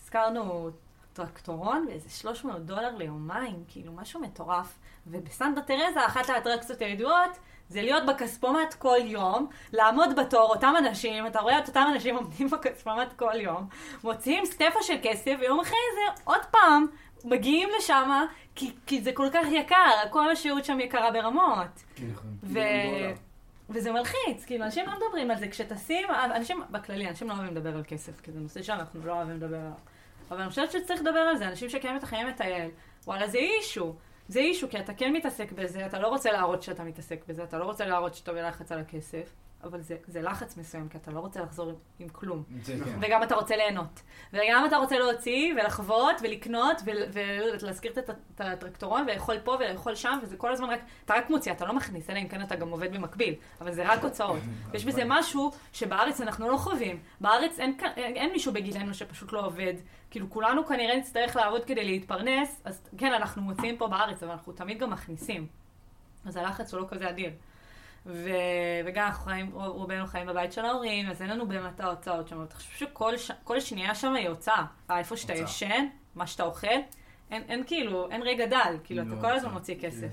הזכרנו 0.00 0.70
טרקטורון 1.12 1.86
באיזה 1.86 2.10
300 2.10 2.66
דולר 2.66 2.96
ליומיים, 2.96 3.64
כאילו 3.68 3.92
משהו 3.92 4.20
מטורף. 4.20 4.78
ובסנטה 5.06 5.60
תרזה, 5.60 6.06
אחת 6.06 6.30
האטרקציות 6.30 6.80
הידועות, 6.80 7.38
זה 7.72 7.82
להיות 7.82 8.06
בכספומט 8.06 8.74
כל 8.74 8.98
יום, 9.04 9.46
לעמוד 9.72 10.16
בתור, 10.16 10.50
אותם 10.50 10.74
אנשים, 10.78 11.26
אתה 11.26 11.40
רואה 11.40 11.58
את 11.58 11.68
אותם 11.68 11.84
אנשים 11.94 12.16
עומדים 12.16 12.48
בכספומט 12.48 13.12
כל 13.16 13.40
יום, 13.40 13.68
מוציאים 14.04 14.44
סטפה 14.44 14.82
של 14.82 14.96
כסף, 15.02 15.36
ויום 15.40 15.60
אחרי 15.60 15.78
זה 15.94 16.22
עוד 16.24 16.40
פעם 16.50 16.86
מגיעים 17.24 17.68
לשם, 17.78 18.10
כי, 18.54 18.72
כי 18.86 19.00
זה 19.00 19.12
כל 19.12 19.28
כך 19.32 19.46
יקר, 19.52 19.90
כל 20.10 20.30
השהות 20.30 20.64
שם 20.64 20.80
יקרה 20.80 21.10
ברמות. 21.10 21.84
ו... 22.42 22.52
דולר. 22.52 23.12
וזה 23.70 23.92
מלחיץ, 23.92 24.44
כאילו, 24.46 24.64
אנשים 24.64 24.86
לא 24.86 24.92
מדברים 24.96 25.30
על 25.30 25.38
זה. 25.38 25.48
כשטסים, 25.48 26.08
אנשים, 26.10 26.62
בכללי, 26.70 27.08
אנשים 27.08 27.28
לא 27.28 27.32
אוהבים 27.32 27.56
לדבר 27.56 27.76
על 27.76 27.82
כסף, 27.88 28.20
כי 28.20 28.32
זה 28.32 28.40
נושא 28.40 28.62
שאנחנו 28.62 29.00
לא 29.04 29.12
אוהבים 29.12 29.36
לדבר 29.36 29.56
עליו. 29.56 29.72
אבל 30.30 30.40
אני 30.40 30.48
חושבת 30.48 30.70
שצריך 30.70 31.00
לדבר 31.00 31.18
על 31.18 31.36
זה, 31.36 31.48
אנשים 31.48 31.68
שקיימים 31.68 31.98
את 31.98 32.02
החיים 32.02 32.28
מטייל, 32.28 32.70
וואלה, 33.06 33.28
זה 33.28 33.38
אישו. 33.38 33.94
זה 34.32 34.40
אישו, 34.40 34.68
כי 34.70 34.78
אתה 34.80 34.94
כן 34.94 35.12
מתעסק 35.12 35.52
בזה, 35.52 35.86
אתה 35.86 35.98
לא 35.98 36.08
רוצה 36.08 36.32
להראות 36.32 36.62
שאתה 36.62 36.84
מתעסק 36.84 37.24
בזה, 37.28 37.44
אתה 37.44 37.58
לא 37.58 37.64
רוצה 37.64 37.86
להראות 37.86 38.14
שאתה 38.14 38.32
בלחץ 38.32 38.72
על 38.72 38.78
הכסף, 38.78 39.32
אבל 39.64 39.80
זה, 39.80 39.96
זה 40.06 40.22
לחץ 40.22 40.56
מסוים, 40.56 40.88
כי 40.88 40.96
אתה 40.98 41.10
לא 41.10 41.20
רוצה 41.20 41.40
לחזור 41.42 41.68
עם, 41.68 41.74
עם 41.98 42.08
כלום. 42.08 42.42
זה 42.62 42.76
כן. 42.84 42.98
וגם 43.00 43.22
אתה 43.22 43.34
רוצה 43.34 43.56
ליהנות. 43.56 44.02
וגם 44.32 44.64
אתה 44.68 44.76
רוצה 44.76 44.98
להוציא 44.98 45.54
ולחוות 45.54 46.16
ולקנות 46.22 46.82
ול- 46.84 47.02
ולהזכיר 47.62 47.92
את 47.92 47.98
הט- 47.98 48.10
את 48.34 48.40
הטרקטורון 48.40 49.02
ולאכול 49.02 49.38
פה 49.44 49.56
ולאכול 49.60 49.94
שם, 49.94 50.18
וזה 50.22 50.36
כל 50.36 50.52
הזמן 50.52 50.70
רק, 50.70 50.80
אתה 51.04 51.14
רק 51.14 51.30
מוציא, 51.30 51.52
אתה 51.52 51.64
לא 51.66 51.72
מכניס, 51.74 52.10
אלא 52.10 52.18
אם 52.18 52.28
כן 52.28 52.42
אתה 52.42 52.56
גם 52.56 52.68
עובד 52.70 52.94
במקביל, 52.94 53.34
אבל 53.60 53.72
זה 53.72 53.92
רק 53.92 54.04
הוצאות. 54.04 54.40
ויש 54.70 54.84
בזה 54.84 55.02
משהו 55.06 55.50
שבארץ 55.72 56.20
אנחנו 56.20 56.48
לא 56.50 56.56
חווים. 56.56 57.00
בארץ 57.20 57.58
אין, 57.60 57.76
אין, 57.96 58.16
אין 58.16 58.32
מישהו 58.32 58.52
בגילנו 58.52 58.94
שפשוט 58.94 59.32
לא 59.32 59.46
עובד. 59.46 59.74
כאילו 60.10 60.30
כולנו 60.30 60.66
כנראה 60.66 60.96
נצטרך 60.96 61.36
לעבוד 61.36 61.64
כדי 61.64 61.84
להתפרנס, 61.84 62.60
אז 62.64 62.82
כן, 62.98 63.12
אנחנו 63.12 63.42
מוציאים 63.42 63.76
פה 63.76 63.88
בארץ, 63.88 64.22
אבל 64.22 64.32
אנחנו 64.32 64.52
תמיד 64.52 64.78
גם 64.78 64.90
מכניסים. 64.90 65.46
אז 66.26 66.36
הלחץ 66.36 66.74
הוא 66.74 66.80
לא 66.80 66.86
כזה 66.88 67.10
אדיר. 67.10 67.30
ו... 68.06 68.28
וגם 68.86 69.06
אנחנו 69.06 69.24
חיים, 69.24 69.50
רוב- 69.52 69.66
רובנו 69.66 70.06
חיים 70.06 70.26
בבית 70.26 70.52
של 70.52 70.64
ההורים, 70.64 71.10
אז 71.10 71.22
אין 71.22 71.30
לנו 71.30 71.48
באמת 71.48 71.80
ההוצאות 71.80 72.28
שם. 72.28 72.42
אתה 72.42 72.54
חושב 72.54 72.86
שכל 72.86 73.16
ש... 73.16 73.30
כל 73.44 73.60
שנייה 73.60 73.94
שם 73.94 74.14
היא 74.14 74.28
הוצאה. 74.28 74.64
אה, 74.90 74.98
איפה 74.98 75.16
שאתה. 75.16 75.32
ישן, 75.34 75.86
מה 76.14 76.26
שאתה 76.26 76.42
אוכל, 76.42 76.66
אין, 77.30 77.42
אין 77.48 77.62
כאילו, 77.66 78.10
אין 78.10 78.22
רגע 78.22 78.46
דל. 78.46 78.76
כאילו, 78.84 79.04
לא 79.04 79.12
אתה 79.12 79.20
כל 79.20 79.26
הזמן 79.26 79.50
הוצאה. 79.50 79.52
מוציא 79.52 79.74
כסף. 79.80 80.08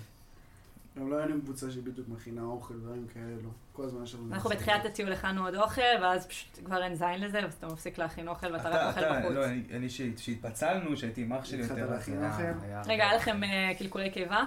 גם 1.00 1.10
לא 1.12 1.16
היה 1.18 1.26
לי 1.26 1.34
קבוצה 1.42 1.72
שבדיוק 1.72 2.08
מכינה 2.10 2.42
אוכל, 2.44 2.74
דברים 2.74 3.08
כאלו. 3.14 3.50
כל 3.74 3.84
הזמן 3.84 4.04
יש 4.04 4.16
לנו... 4.16 4.34
אנחנו 4.34 4.50
בתחילת 4.50 4.86
הטיול 4.86 5.14
הכנו 5.14 5.46
עוד 5.46 5.56
אוכל, 5.56 5.82
ואז 6.02 6.28
פשוט 6.28 6.60
כבר 6.66 6.84
אין 6.84 6.96
זין 6.96 7.22
לזה, 7.22 7.40
אז 7.40 7.54
אתה 7.54 7.68
מפסיק 7.68 7.98
להכין 7.98 8.28
אוכל 8.28 8.54
ואתה 8.54 8.70
אתה, 8.70 8.88
רק 8.90 8.98
אוכל 8.98 9.20
בחוץ. 9.20 9.32
לא, 9.36 9.46
אני, 9.46 9.64
אני 9.74 9.90
שהתפצלנו, 9.90 10.98
שהייתי 10.98 11.22
עם 11.22 11.34
אח 11.34 11.46
שלי 11.46 11.64
התחלת 11.64 11.78
יותר, 11.78 11.92
להכין 11.92 12.24
היה- 12.24 12.32
אוכל? 12.32 12.44
היה- 12.66 12.82
רגע, 12.88 13.04
היה 13.04 13.16
לכם 13.16 13.44
אה, 13.44 13.72
קלקולי 13.78 14.10
קיבה? 14.12 14.44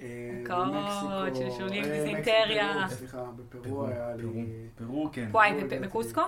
אה, 0.00 0.42
במקסיקו- 0.48 1.36
שלשולים, 1.38 1.84
אה, 1.84 1.90
דיזינטריה. 1.90 2.88
סליחה, 2.88 3.24
בפרו 3.36 3.62
פרו, 3.62 3.86
היה 3.86 4.16
לי... 4.16 4.46
פרו, 4.76 5.08
כן. 5.12 5.28
וואי. 5.30 5.52
בקוסקו? 5.82 6.22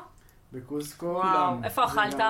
בקוסקו. 0.53 1.23
איפה 1.65 1.85
אכלת? 1.85 2.15
זה 2.17 2.23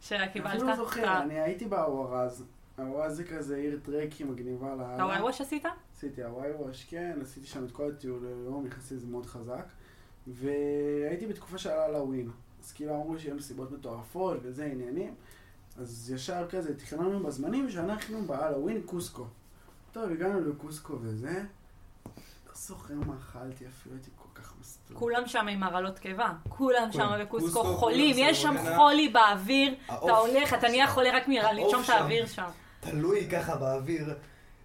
שקיבלת? 0.00 0.52
אני 0.52 0.62
לא 0.68 0.76
זוכר, 0.76 1.22
אני 1.22 1.40
הייתי 1.40 1.66
באוורז. 1.66 2.44
הוואז 2.78 3.16
זה 3.16 3.24
כזה 3.24 3.56
עיר 3.56 3.78
טרקי 3.82 4.24
מגניבה 4.24 4.68
לאללה. 4.74 4.94
אתה 4.94 5.06
וואי 5.06 5.20
עשית? 5.40 5.64
עשיתי 5.96 6.22
הוואי 6.24 6.50
וואש, 6.52 6.84
כן, 6.84 7.18
עשיתי 7.22 7.46
שם 7.46 7.64
את 7.64 7.70
כל 7.72 7.90
הטיול 7.90 8.26
היום, 8.26 8.66
נכנסתי 8.66 8.94
לזה 8.94 9.06
מאוד 9.06 9.26
חזק. 9.26 9.64
והייתי 10.26 11.26
בתקופה 11.26 11.58
של 11.58 11.70
הלואוין. 11.70 12.30
אז 12.62 12.72
כאילו 12.72 12.94
אמרו 12.94 13.18
שיהיו 13.18 13.34
מסיבות 13.36 13.72
מטורפות 13.72 14.36
וזה 14.42 14.64
עניינים. 14.64 15.14
אז 15.76 16.10
ישר 16.14 16.48
כזה, 16.48 16.78
תכננו 16.78 17.22
בזמנים 17.22 17.70
שאנחנו 17.70 18.22
קוסקו. 18.86 19.26
טוב, 19.94 20.10
הגענו 20.10 20.40
לקוסקו 20.40 20.98
וזה. 21.00 21.42
לא 22.46 22.52
זוכר 22.54 22.94
מה 22.94 23.14
אכלתי 23.20 23.64
אפילו, 23.66 23.94
הייתי 23.94 24.10
כל 24.16 24.28
כך 24.34 24.54
מסטול. 24.60 24.96
כולם 24.96 25.26
שם 25.26 25.48
עם 25.48 25.62
הרעלות 25.62 25.98
קיבה. 25.98 26.32
כולם 26.48 26.92
שם. 26.92 27.18
בקוסקו 27.20 27.62
קוסקו, 27.62 27.76
חולים, 27.76 28.14
יש 28.18 28.42
שם. 28.42 28.54
חולי 28.76 29.08
באוויר. 29.08 29.74
אתה 29.86 30.16
הולך, 30.16 30.54
אתה 30.54 30.68
נהיה 30.68 30.86
חולה 30.88 31.16
רק 31.16 31.28
מלנשום 31.28 31.82
את. 31.84 31.88
האוויר 31.88 32.26
שם. 32.26 32.48
תלוי 32.80 33.28
ככה 33.30 33.56
באוויר, 33.56 34.14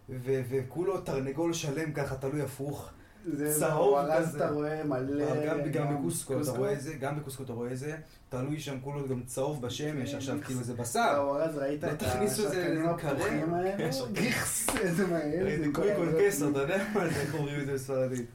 ו- 0.10 0.42
וכולו 0.50 1.02
תרנגול 1.02 1.54
שלם 1.54 1.94
ככה, 1.94 2.16
תלוי 2.16 2.42
הפוך. 2.42 2.90
זה 3.34 3.60
צהוב 3.60 3.94
ואז 3.94 4.28
כזה. 4.28 4.38
אתה 4.38 4.50
רואה 4.52 4.84
מלא... 4.84 5.46
גם, 5.46 5.60
גם 5.72 5.96
בקוסקו 5.96 6.42
אתה. 6.42 6.52
רואה 6.52 6.74
את 6.74 6.82
זה, 6.82 6.94
גם 6.94 7.20
בקוסקו 7.20 7.44
אתה 7.44 7.54
רואה 7.54 7.72
את 7.72 7.78
זה, 7.78 7.96
תלוי 8.30 8.60
שם 8.60 8.80
כולו 8.82 9.08
גם 9.08 9.22
צהוב 9.24 9.62
בשמש, 9.62 10.12
כן, 10.12 10.18
עכשיו 10.18 10.36
גיחס. 10.36 10.48
כאילו 10.48 10.64
זה 10.64 10.74
בשר. 10.74 11.34
ואז 11.36 11.58
ראית 11.58 11.84
לא 11.84 11.92
את 11.92 12.04
השחקנים 12.04 12.98
קרם. 12.98 13.54
האלה? 13.54 13.78
כן. 13.78 13.90
גיחס, 14.14 14.70
איזה 14.82 15.08
מהר. 15.08 15.46
זה 15.64 15.66
קוי 15.74 15.96
כל 15.96 16.08
הזמן. 16.08 16.20
קסר, 16.28 16.50
אתה 16.50 16.60
יודע 16.60 16.86
מה 16.94 17.08
זה, 17.08 17.22
איך 17.22 17.36
אומרים 17.36 17.60
את 17.60 17.66
זה 17.66 17.74
בספרדית? 17.74 18.26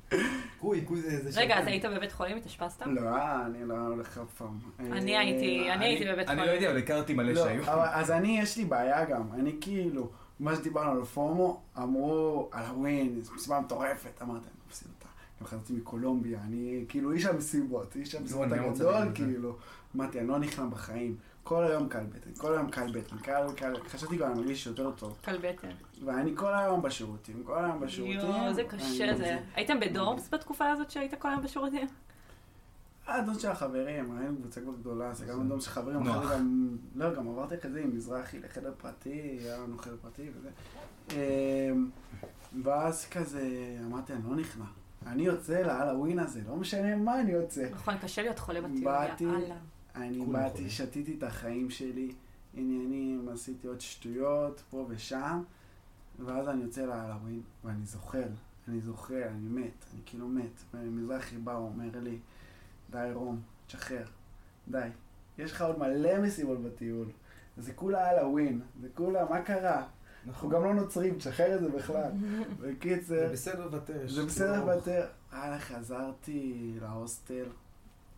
קוי, 0.59 0.80
קוי 0.80 1.00
זה... 1.00 1.30
זה 1.30 1.40
רגע. 1.40 1.59
אז 1.59 1.66
היית 1.66 1.85
בבית 1.85 2.12
חולים? 2.12 2.37
התאשפזת? 2.37 2.83
לא, 2.87 3.11
אני 3.46 3.68
לא 3.68 3.74
הולך 3.74 4.18
אף 4.18 4.35
פעם. 4.38 4.59
אני 4.78 5.14
אה, 5.14 5.20
הייתי, 5.20 5.72
אני 5.72 5.85
הייתי 5.85 6.04
בבית 6.12 6.28
אני 6.28 6.37
לא 6.37 6.42
חולים. 6.42 6.57
יודע, 6.57 6.70
אבל 6.70 6.78
הכרתי 6.78 7.14
מלא 7.14 7.33
לא, 7.33 7.44
שהיו. 7.44 7.62
אז 7.68 8.11
אני, 8.11 8.38
יש 8.40 8.57
לי 8.57 8.64
בעיה 8.64 9.04
גם. 9.04 9.22
אני 9.35 9.57
כאילו, 9.61 10.09
מה 10.40 10.57
שדיברנו 10.57 10.90
על 10.90 11.04
פומו, 11.04 11.61
אמרו 11.78 12.48
על 12.52 12.64
הווין, 12.64 13.20
זו 13.22 13.35
מסיבה 13.35 13.61
מטורפת. 13.61 14.22
אמרתי, 14.22 14.48
אני 15.44 15.58
לא 15.58 15.58
מפסיד 15.58 15.58
אותה. 15.58 15.58
גם 15.58 15.58
חזרתי 15.58 15.72
מקולומביה, 15.72 16.40
אני 16.44 16.84
כאילו 16.88 17.12
איש 17.12 17.24
המסיבות, 17.24 17.96
איש 17.96 18.14
המסיבות 18.14 18.52
אני 18.52 18.58
גם 18.58 18.64
רוצה 18.64 18.98
הגדול. 18.98 19.14
כאילו. 19.14 19.56
אמרתי, 19.96 20.20
אני 20.20 20.28
לא 20.28 20.38
נכנע 20.38 20.66
בחיים. 20.66 21.16
כל 21.42 21.64
היום 21.64 21.88
קל 21.88 22.04
בטן, 22.04 22.30
כל 22.38 22.52
היום 22.52 22.70
קל 22.70 22.92
בטן, 22.92 23.18
קל, 23.18 23.46
קל, 23.56 23.74
חשבתי 23.88 24.16
גם, 24.16 24.30
אני 24.30 24.40
מרגיש 24.40 24.66
יותר 24.66 24.90
טוב. 24.90 25.18
קל 25.22 25.38
בטן. 25.38 25.68
ואני 26.04 26.32
כל 26.36 26.54
היום 26.54 26.82
בשירותים, 26.82 27.42
כל 27.44 27.64
היום 27.64 27.80
בשירותים. 27.80 28.20
יואו, 28.20 28.54
זה 28.54 28.64
קשה 28.64 29.16
זה. 29.16 29.38
הייתם 29.54 29.80
בדורמס 29.80 30.28
בתקופה 30.34 30.70
הזאת 30.70 30.90
שהיית 30.90 31.14
כל 31.14 31.28
היום 31.28 31.42
בשירותים? 31.42 31.86
אה, 33.08 33.22
דוד 33.22 33.40
של 33.40 33.48
החברים, 33.48 34.18
היינו 34.18 34.36
קבוצה 34.36 34.60
כבר 34.60 34.72
גדולה, 34.80 35.14
זה 35.14 35.26
גם 35.26 35.48
דוד 35.48 35.60
של 35.60 35.70
חברים. 35.70 36.02
אחרי 36.02 36.36
גם, 36.36 36.76
לא, 36.94 37.14
גם 37.14 37.28
עברתי 37.28 37.54
כזה 37.58 37.80
עם 37.80 37.96
מזרחי 37.96 38.38
לחדר 38.38 38.72
פרטי, 38.78 39.38
היה 39.40 39.58
לנו 39.58 39.78
חדר 39.78 39.96
פרטי 40.02 40.30
וזה. 40.36 40.48
אמ, 41.10 41.90
ואז 42.62 43.06
כזה, 43.10 43.76
אמרתי, 43.86 44.12
אני 44.12 44.22
לא 44.30 44.36
נכנע. 44.36 44.64
אני 45.07 45.23
יוצא 45.23 45.61
להלווין 45.61 46.19
הזה, 46.19 46.40
לא 46.48 46.57
משנה 46.57 46.96
מה 46.96 47.21
אני 47.21 47.33
יוצא. 47.33 47.69
נכון, 47.71 47.98
קשה 47.98 48.23
להיות 48.23 48.38
חולה 48.38 48.61
בטיול, 48.61 48.85
באתי, 48.85 49.25
יאללה. 49.25 49.57
אני 49.94 50.27
באתי. 50.27 50.71
שתיתי 50.71 51.15
את 51.19 51.23
החיים 51.23 51.71
שלי, 51.71 52.13
עניינים, 52.55 53.29
עשיתי 53.33 53.67
עוד 53.67 53.81
שטויות, 53.81 54.63
פה 54.71 54.87
ושם, 54.88 55.42
ואז 56.19 56.48
אני 56.48 56.63
יוצא 56.63 56.87
להלווין, 56.87 57.42
ואני 57.65 57.85
זוחל, 57.85 58.29
אני 58.69 58.81
זוחל, 58.81 59.23
אני 59.23 59.48
מת, 59.48 59.85
אני 59.94 60.00
כאילו 60.07 60.29
מת. 60.29 60.63
ומזרחי 60.75 61.37
בא, 61.37 61.52
הוא 61.52 61.69
אומר 61.69 61.90
לי, 62.02 62.19
די 62.90 63.11
רום, 63.15 63.40
תשחרר, 63.67 64.05
די. 64.69 64.88
יש 65.38 65.52
לך 65.52 65.63
עוד 65.63 65.79
מלא 65.79 66.19
מסיבות 66.23 66.63
בטיול. 66.63 67.07
זה 67.57 67.73
כולה 67.73 68.11
הלווין, 68.11 68.61
זה 68.81 68.88
כולה, 68.94 69.25
מה 69.31 69.42
קרה? 69.42 69.87
אנחנו 70.29 70.48
גם 70.48 70.64
לא 70.64 70.75
נוצרים, 70.75 71.18
תשחרר 71.18 71.54
את 71.54 71.60
זה 71.60 71.68
בכלל. 71.68 72.10
בקיצר, 72.60 73.04
זה 73.04 73.29
בסדר 73.33 73.64
לוותר. 73.64 74.08
זה 74.08 74.25
בסדר 74.25 74.64
לוותר. 74.64 75.06
הלאה, 75.33 75.58
חזרתי 75.58 76.72
להוסטל, 76.81 77.46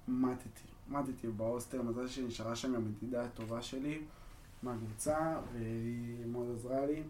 מתתי. 0.08 0.66
מתתי 0.88 1.28
בהוסטל, 1.28 1.82
מזל 1.82 2.06
שנשארה 2.06 2.56
שם 2.56 2.74
גם 2.74 2.82
ידידה 2.86 3.24
הטובה 3.24 3.62
שלי 3.62 3.98
מהקבוצה, 4.62 5.36
והיא 5.52 6.26
מאוד 6.26 6.46
עזרה 6.54 6.86
לי, 6.86 7.02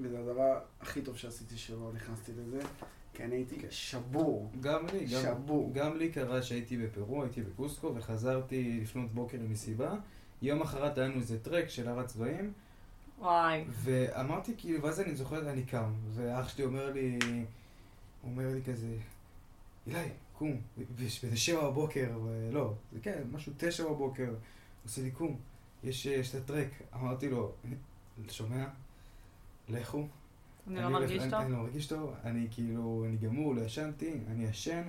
וזה 0.00 0.18
הדבר 0.18 0.58
הכי 0.80 1.02
טוב 1.02 1.16
שעשיתי 1.16 1.56
שלא 1.56 1.90
נכנסתי 1.94 2.32
לזה, 2.32 2.60
כי 3.14 3.24
אני 3.24 3.34
הייתי 3.34 3.66
שבור. 3.70 4.50
גם 4.60 4.86
לי, 4.92 5.04
גם, 5.04 5.22
שבור. 5.22 5.70
גם 5.74 5.96
לי 5.96 6.12
קרה 6.12 6.42
שהייתי 6.42 6.76
בפרו, 6.76 7.22
הייתי 7.22 7.42
בקוסקו, 7.42 7.92
וחזרתי 7.96 8.78
לפנות 8.82 9.12
בוקר 9.12 9.38
למסיבה. 9.40 9.94
יום 10.42 10.62
אחרת 10.62 10.98
היה 10.98 11.08
לנו 11.08 11.16
איזה 11.16 11.38
טרק 11.40 11.68
של 11.68 11.88
הר 11.88 12.00
הצבעים, 12.00 12.52
וואי. 13.22 13.64
ואמרתי 13.68 14.54
כאילו, 14.58 14.82
ואז 14.82 15.00
אני 15.00 15.14
זוכר, 15.14 15.50
אני 15.50 15.62
קם, 15.64 15.92
ואח 16.14 16.48
שלי 16.48 16.64
אומר 16.64 16.92
לי, 16.92 17.18
הוא 18.22 18.30
אומר 18.30 18.48
לי 18.54 18.62
כזה, 18.62 18.96
אילי, 19.86 20.08
קום, 20.38 20.60
וזה 20.96 21.36
שבע 21.36 21.70
בבוקר, 21.70 22.18
לא, 22.52 22.74
זה 22.92 23.00
כן, 23.02 23.22
משהו 23.32 23.52
תשע 23.56 23.84
בבוקר, 23.84 24.28
הוא 24.28 24.36
עושה 24.84 25.02
לי 25.02 25.10
קום, 25.10 25.36
יש, 25.84 26.06
יש 26.06 26.34
את 26.34 26.34
הטרק, 26.34 26.68
אמרתי 26.94 27.28
לו, 27.28 27.52
אתה 28.24 28.32
שומע? 28.32 28.64
לכו. 29.68 30.06
אני 30.66 30.82
לא 30.82 30.88
מרגיש 30.88 31.22
טוב? 31.22 31.34
אני 31.34 31.52
לא 31.52 31.58
מרגיש 31.58 31.86
טוב, 31.86 32.14
אני 32.24 32.46
כאילו, 32.50 33.04
אני 33.08 33.16
גמור, 33.16 33.54
לא 33.54 33.60
ישנתי, 33.60 34.18
אני 34.30 34.44
ישן, 34.44 34.82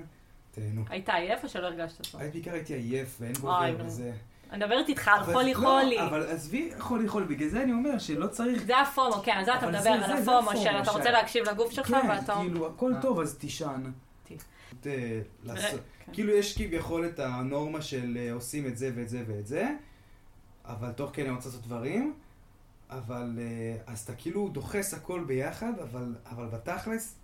תהנו. 0.52 0.84
היית 0.90 1.10
עייף 1.10 1.44
או 1.44 1.50
שלא 1.50 1.68
הרגשת 1.68 2.12
טוב? 2.12 2.22
בעיקר 2.22 2.54
הייתי 2.54 2.74
עייף 2.74 3.18
ואין 3.22 3.34
נו. 3.44 3.86
וזה. 3.86 4.14
אני 4.52 4.64
מדברת 4.66 4.90
איתך 4.90 5.08
על 5.08 5.24
חולי 5.24 5.54
לא, 5.54 5.60
חולי. 5.60 6.02
אבל 6.02 6.28
עזבי 6.28 6.72
חולי 6.80 7.08
חולי, 7.08 7.26
בגלל 7.26 7.50
זה 7.50 7.64
אני 7.64 7.72
אומר 7.72 7.98
שלא 8.00 8.28
צריך... 8.28 8.64
זה 8.66 8.80
הפומו, 8.80 9.22
כן, 9.24 9.32
על 9.32 9.46
זה 9.46 9.56
אתה 9.56 9.68
מדבר, 9.68 9.82
זה- 9.82 9.94
על 9.94 10.02
הפומו 10.04 10.38
הפומו 10.40 10.58
של 10.64 10.70
אתה 10.82 10.92
רוצה 10.92 11.12
להקשיב 11.12 11.50
לגוף 11.50 11.72
שלך 11.72 11.88
כן, 11.88 12.08
ואתה... 12.10 12.36
כאילו, 12.42 12.68
הכל 12.68 12.94
אה. 12.96 13.02
טוב, 13.02 13.20
אז 13.20 13.38
תישן. 13.38 13.84
אה, 14.86 15.20
לעשות- 15.44 15.80
כן. 16.06 16.14
כאילו 16.14 16.34
יש 16.34 16.58
כביכול 16.58 17.06
את 17.06 17.20
הנורמה 17.20 17.82
של 17.82 18.18
אה, 18.20 18.34
עושים 18.34 18.68
את 18.68 18.78
זה 18.78 18.92
ואת 18.96 19.10
זה 19.10 19.24
ואת 19.28 19.48
זה, 19.48 19.70
אבל 20.66 20.92
תוך 20.92 21.10
כדי 21.14 21.26
אני 21.26 21.36
רוצה 21.36 21.50
לעשות 21.50 21.62
דברים, 21.64 22.14
אבל 22.90 23.40
אה, 23.40 23.78
אז 23.94 24.00
אתה 24.00 24.14
כאילו 24.14 24.50
דוחס 24.50 24.94
הכל 24.94 25.24
ביחד, 25.28 25.74
אבל, 25.84 26.16
אבל 26.32 26.46
בתכלס, 26.46 27.16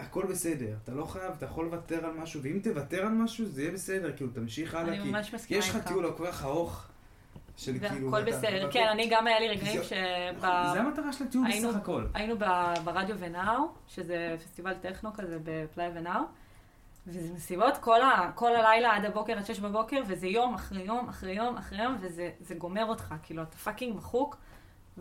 הכל 0.00 0.26
בסדר. 0.30 0.76
אתה 0.84 0.92
לא 0.92 1.04
חייב, 1.04 1.32
אתה 1.36 1.46
יכול 1.46 1.64
לוותר 1.64 2.06
על 2.06 2.12
משהו, 2.12 2.42
ואם 2.42 2.58
תוותר 2.62 3.02
על 3.02 3.12
משהו, 3.12 3.46
זה 3.46 3.62
יהיה 3.62 3.72
בסדר, 3.72 4.16
כאילו, 4.16 4.30
תמשיך 4.30 4.74
הלאה, 4.74 4.96
כי 5.46 5.54
יש 5.54 5.70
לך. 5.70 5.88
טיול 5.88 6.12
כל 6.16 6.26
כך 6.26 6.44
ארוך, 6.44 6.86
של 7.56 7.78
כאילו... 7.88 8.12
ואתה- 8.12 8.26
בסדר. 8.26 8.68
כן, 8.72 8.86
אני 8.92 9.08
גם 9.10 9.26
היה 9.26 9.40
לי 9.40 9.48
רגעים 9.48 9.82
שב... 9.82 10.40
זה 10.40 10.46
המטרה 10.80 11.12
של 11.12 11.24
הטיול 11.24 11.46
בסך 11.48 11.76
הכל. 11.76 12.04
היינו 12.14 12.34
ברדיו 12.84 13.16
ונאו, 13.18 13.68
שזה 13.88 14.36
פסטיבל 14.38 14.74
טכנו 14.74 15.12
כזה 15.14 15.38
בפלאיה 15.44 15.88
ונאו, 15.94 16.20
וזה 17.06 17.34
מסיבות 17.34 17.76
כל, 18.34 18.54
הלילה 18.56 18.96
עד 18.96 19.04
הבוקר, 19.04 19.38
עד 19.38 19.46
שש 19.46 19.58
בבוקר, 19.60 20.02
וזה 20.08 20.26
יום 20.26 20.54
אחרי 20.54 20.82
יום 20.82 21.08
אחרי 21.08 21.32
יום 21.32 21.56
אחרי 21.56 21.82
יום, 21.82 21.96
וזה 22.00 22.30
זה 22.40 22.54
גומר 22.54 22.84
אותך, 22.86 23.14
כאילו, 23.22 23.42
אתה 23.42 23.56
fucking 23.56 23.96
מחוק. 23.96 24.36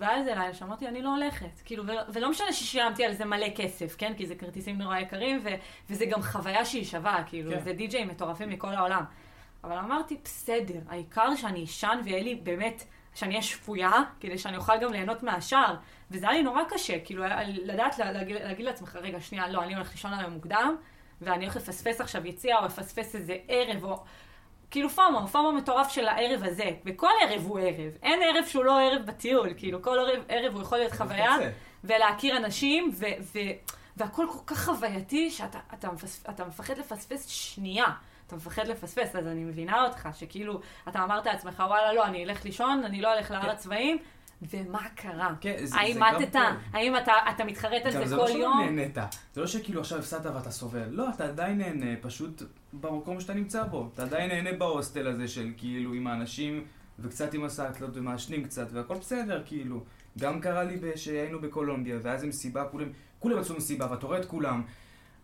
איזה 0.04 0.30
לילה 0.36 0.54
שאמרתי, 0.54 0.88
אני 0.88 1.02
לא 1.02 1.10
הולכת. 1.16 1.62
כאילו, 1.66 1.84
ולא 2.14 2.30
משנה 2.30 2.54
ששילמתי 2.54 3.06
על 3.06 3.14
זה 3.14 3.26
מלא 3.26 3.48
כסף, 3.56 3.96
כן? 3.98 4.14
כי 4.18 4.26
זה 4.26 4.36
כרטיסים 4.36 4.78
נורא 4.78 4.98
יקרים, 4.98 5.40
ו- 5.44 5.50
וזה 5.90 6.06
גם 6.06 6.22
חוויה 6.22 6.66
שהיא 6.66 6.86
שווה, 6.86 7.24
כאילו, 7.26 7.52
כן. 7.52 7.60
זה 7.60 7.74
די-ג'אים 7.74 8.08
מטורפים 8.08 8.50
מכל 8.50 8.74
העולם. 8.76 9.04
אבל 9.64 9.78
אמרתי, 9.78 10.18
בסדר, 10.24 10.80
העיקר 10.90 11.36
שאני 11.36 11.64
אשן 11.64 12.00
ויהיה 12.04 12.24
לי 12.24 12.36
באמת, 12.36 12.84
שאני 13.16 13.32
אהיה 13.32 13.42
שפויה, 13.44 13.92
כדי 14.20 14.38
שאני 14.38 14.58
אוכל 14.58 14.78
גם 14.78 14.92
ליהנות 14.94 15.24
מהשאר. 15.24 15.76
וזה 16.12 16.26
היה 16.30 16.38
לי 16.38 16.44
נורא 16.44 16.62
קשה, 16.70 17.00
כאילו, 17.00 17.24
לדעת 17.48 18.00
לה- 18.00 18.12
להגיד, 18.12 18.36
להגיד 18.36 18.66
לעצמך, 18.66 18.96
רגע, 19.02 19.22
שנייה, 19.22 19.48
לא, 19.50 19.64
אני 19.64 19.76
הולך 19.76 19.92
לישון 19.92 20.14
היום 20.14 20.32
מוקדם, 20.34 20.76
ואני 21.22 21.44
הולך 21.46 21.56
לפספס 21.56 22.02
עכשיו 22.02 22.28
יציאה, 22.28 22.60
או 22.60 22.66
לפספס 22.66 23.16
איזה 23.16 23.38
ערב, 23.48 23.84
או... 23.84 24.04
כאילו 24.72 24.90
פומו, 24.90 25.28
פומו 25.28 25.52
מטורף 25.52 25.90
של 25.90 26.08
הערב 26.08 26.44
הזה. 26.44 26.72
וכל 26.86 27.10
ערב 27.22 27.46
הוא 27.46 27.60
ערב. 27.60 27.92
אין 28.04 28.20
ערב 28.24 28.46
שהוא 28.46 28.64
לא 28.64 28.80
ערב 28.80 29.06
בטיול. 29.06 29.50
כאילו, 29.58 29.82
כל 29.82 30.00
ערב, 30.00 30.24
ערב 30.30 30.54
הוא 30.54 30.62
יכול 30.62 30.78
להיות 30.78 30.92
חוויה. 30.92 31.36
ולהכיר 31.84 32.38
אנשים, 32.38 32.92
ו... 32.94 33.06
ו 33.22 33.40
והכל 33.98 34.26
כל 34.32 34.40
כך 34.46 34.66
חווייתי, 34.66 35.32
שאתה 35.32 35.60
אתה 35.74 35.92
מפס, 35.92 36.24
אתה 36.30 36.46
מפחד 36.46 36.78
לפספס 36.78 37.28
שנייה. 37.28 37.86
אתה 38.28 38.36
מפחד 38.36 38.68
לפספס, 38.68 39.16
אז 39.16 39.28
אני 39.28 39.44
מבינה 39.44 39.84
אותך, 39.84 40.10
שכאילו, 40.14 40.60
אתה 40.88 41.04
אמרת 41.04 41.26
לעצמך, 41.26 41.64
וואלה, 41.68 41.94
לא, 41.94 42.06
אני 42.06 42.24
אלך 42.24 42.46
לישון, 42.46 42.84
אני 42.84 43.02
לא 43.02 43.14
אלך 43.14 43.32
להר 43.32 43.42
כן. 43.42 43.50
הצבעים, 43.50 43.98
ומה 44.42 44.88
קרה? 44.96 45.34
כן, 45.42 45.56
זה- 45.66 45.76
האם 45.78 45.94
זה 45.94 46.00
גם? 46.00 46.26
טוב. 46.32 46.42
האם 46.74 46.96
אתה, 46.98 47.12
אתה 47.36 47.46
מתחרט 47.46 47.82
על 47.86 47.92
זה 47.92 48.06
זה 48.06 48.16
כל 48.16 48.22
לא 48.22 48.30
יום? 48.30 48.60
נהנית. 48.60 48.98
זה 49.34 49.42
לא 49.42 49.48
שכאילו 49.48 49.82
עכשיו 49.82 50.00
הפסדת 50.00 50.26
ואתה 50.36 50.52
סובל. 50.52 50.88
לא, 50.90 51.10
אתה 51.10 51.26
עדיין 51.26 51.58
נהנה, 51.58 51.96
פשוט 52.02 52.42
במקום 52.74 53.20
שאתה 53.20 53.34
נמצא 53.34 53.64
בו. 53.64 53.90
אתה 53.94 54.04
עדיין 54.04 54.30
נהנה 54.30 54.58
בהוסטל 54.58 55.08
הזה 55.08 55.28
של 55.28 55.52
כאילו 55.58 55.94
עם 55.94 56.08
האנשים, 56.08 56.64
וקצת 57.00 57.34
עם 57.34 57.44
הסאטלות 57.44 57.90
ומעשנים 57.98 58.44
קצת, 58.44 58.68
והכל 58.72 58.96
בסדר, 58.96 59.44
כאילו. 59.46 59.84
גם 60.20 60.42
קרה 60.42 60.64
לי 60.64 60.78
שהיינו 60.96 61.42
בקולומביה, 61.42 61.98
ואז 62.02 62.24
עם 62.24 62.30
מסיבה, 62.30 62.66
כולם, 62.66 62.88
כולם 63.20 63.40
יצאו 63.42 63.56
מסיבה, 63.56 63.88
ואתה 63.92 64.06
רואה 64.08 64.20
את 64.20 64.26
כולם. 64.26 64.62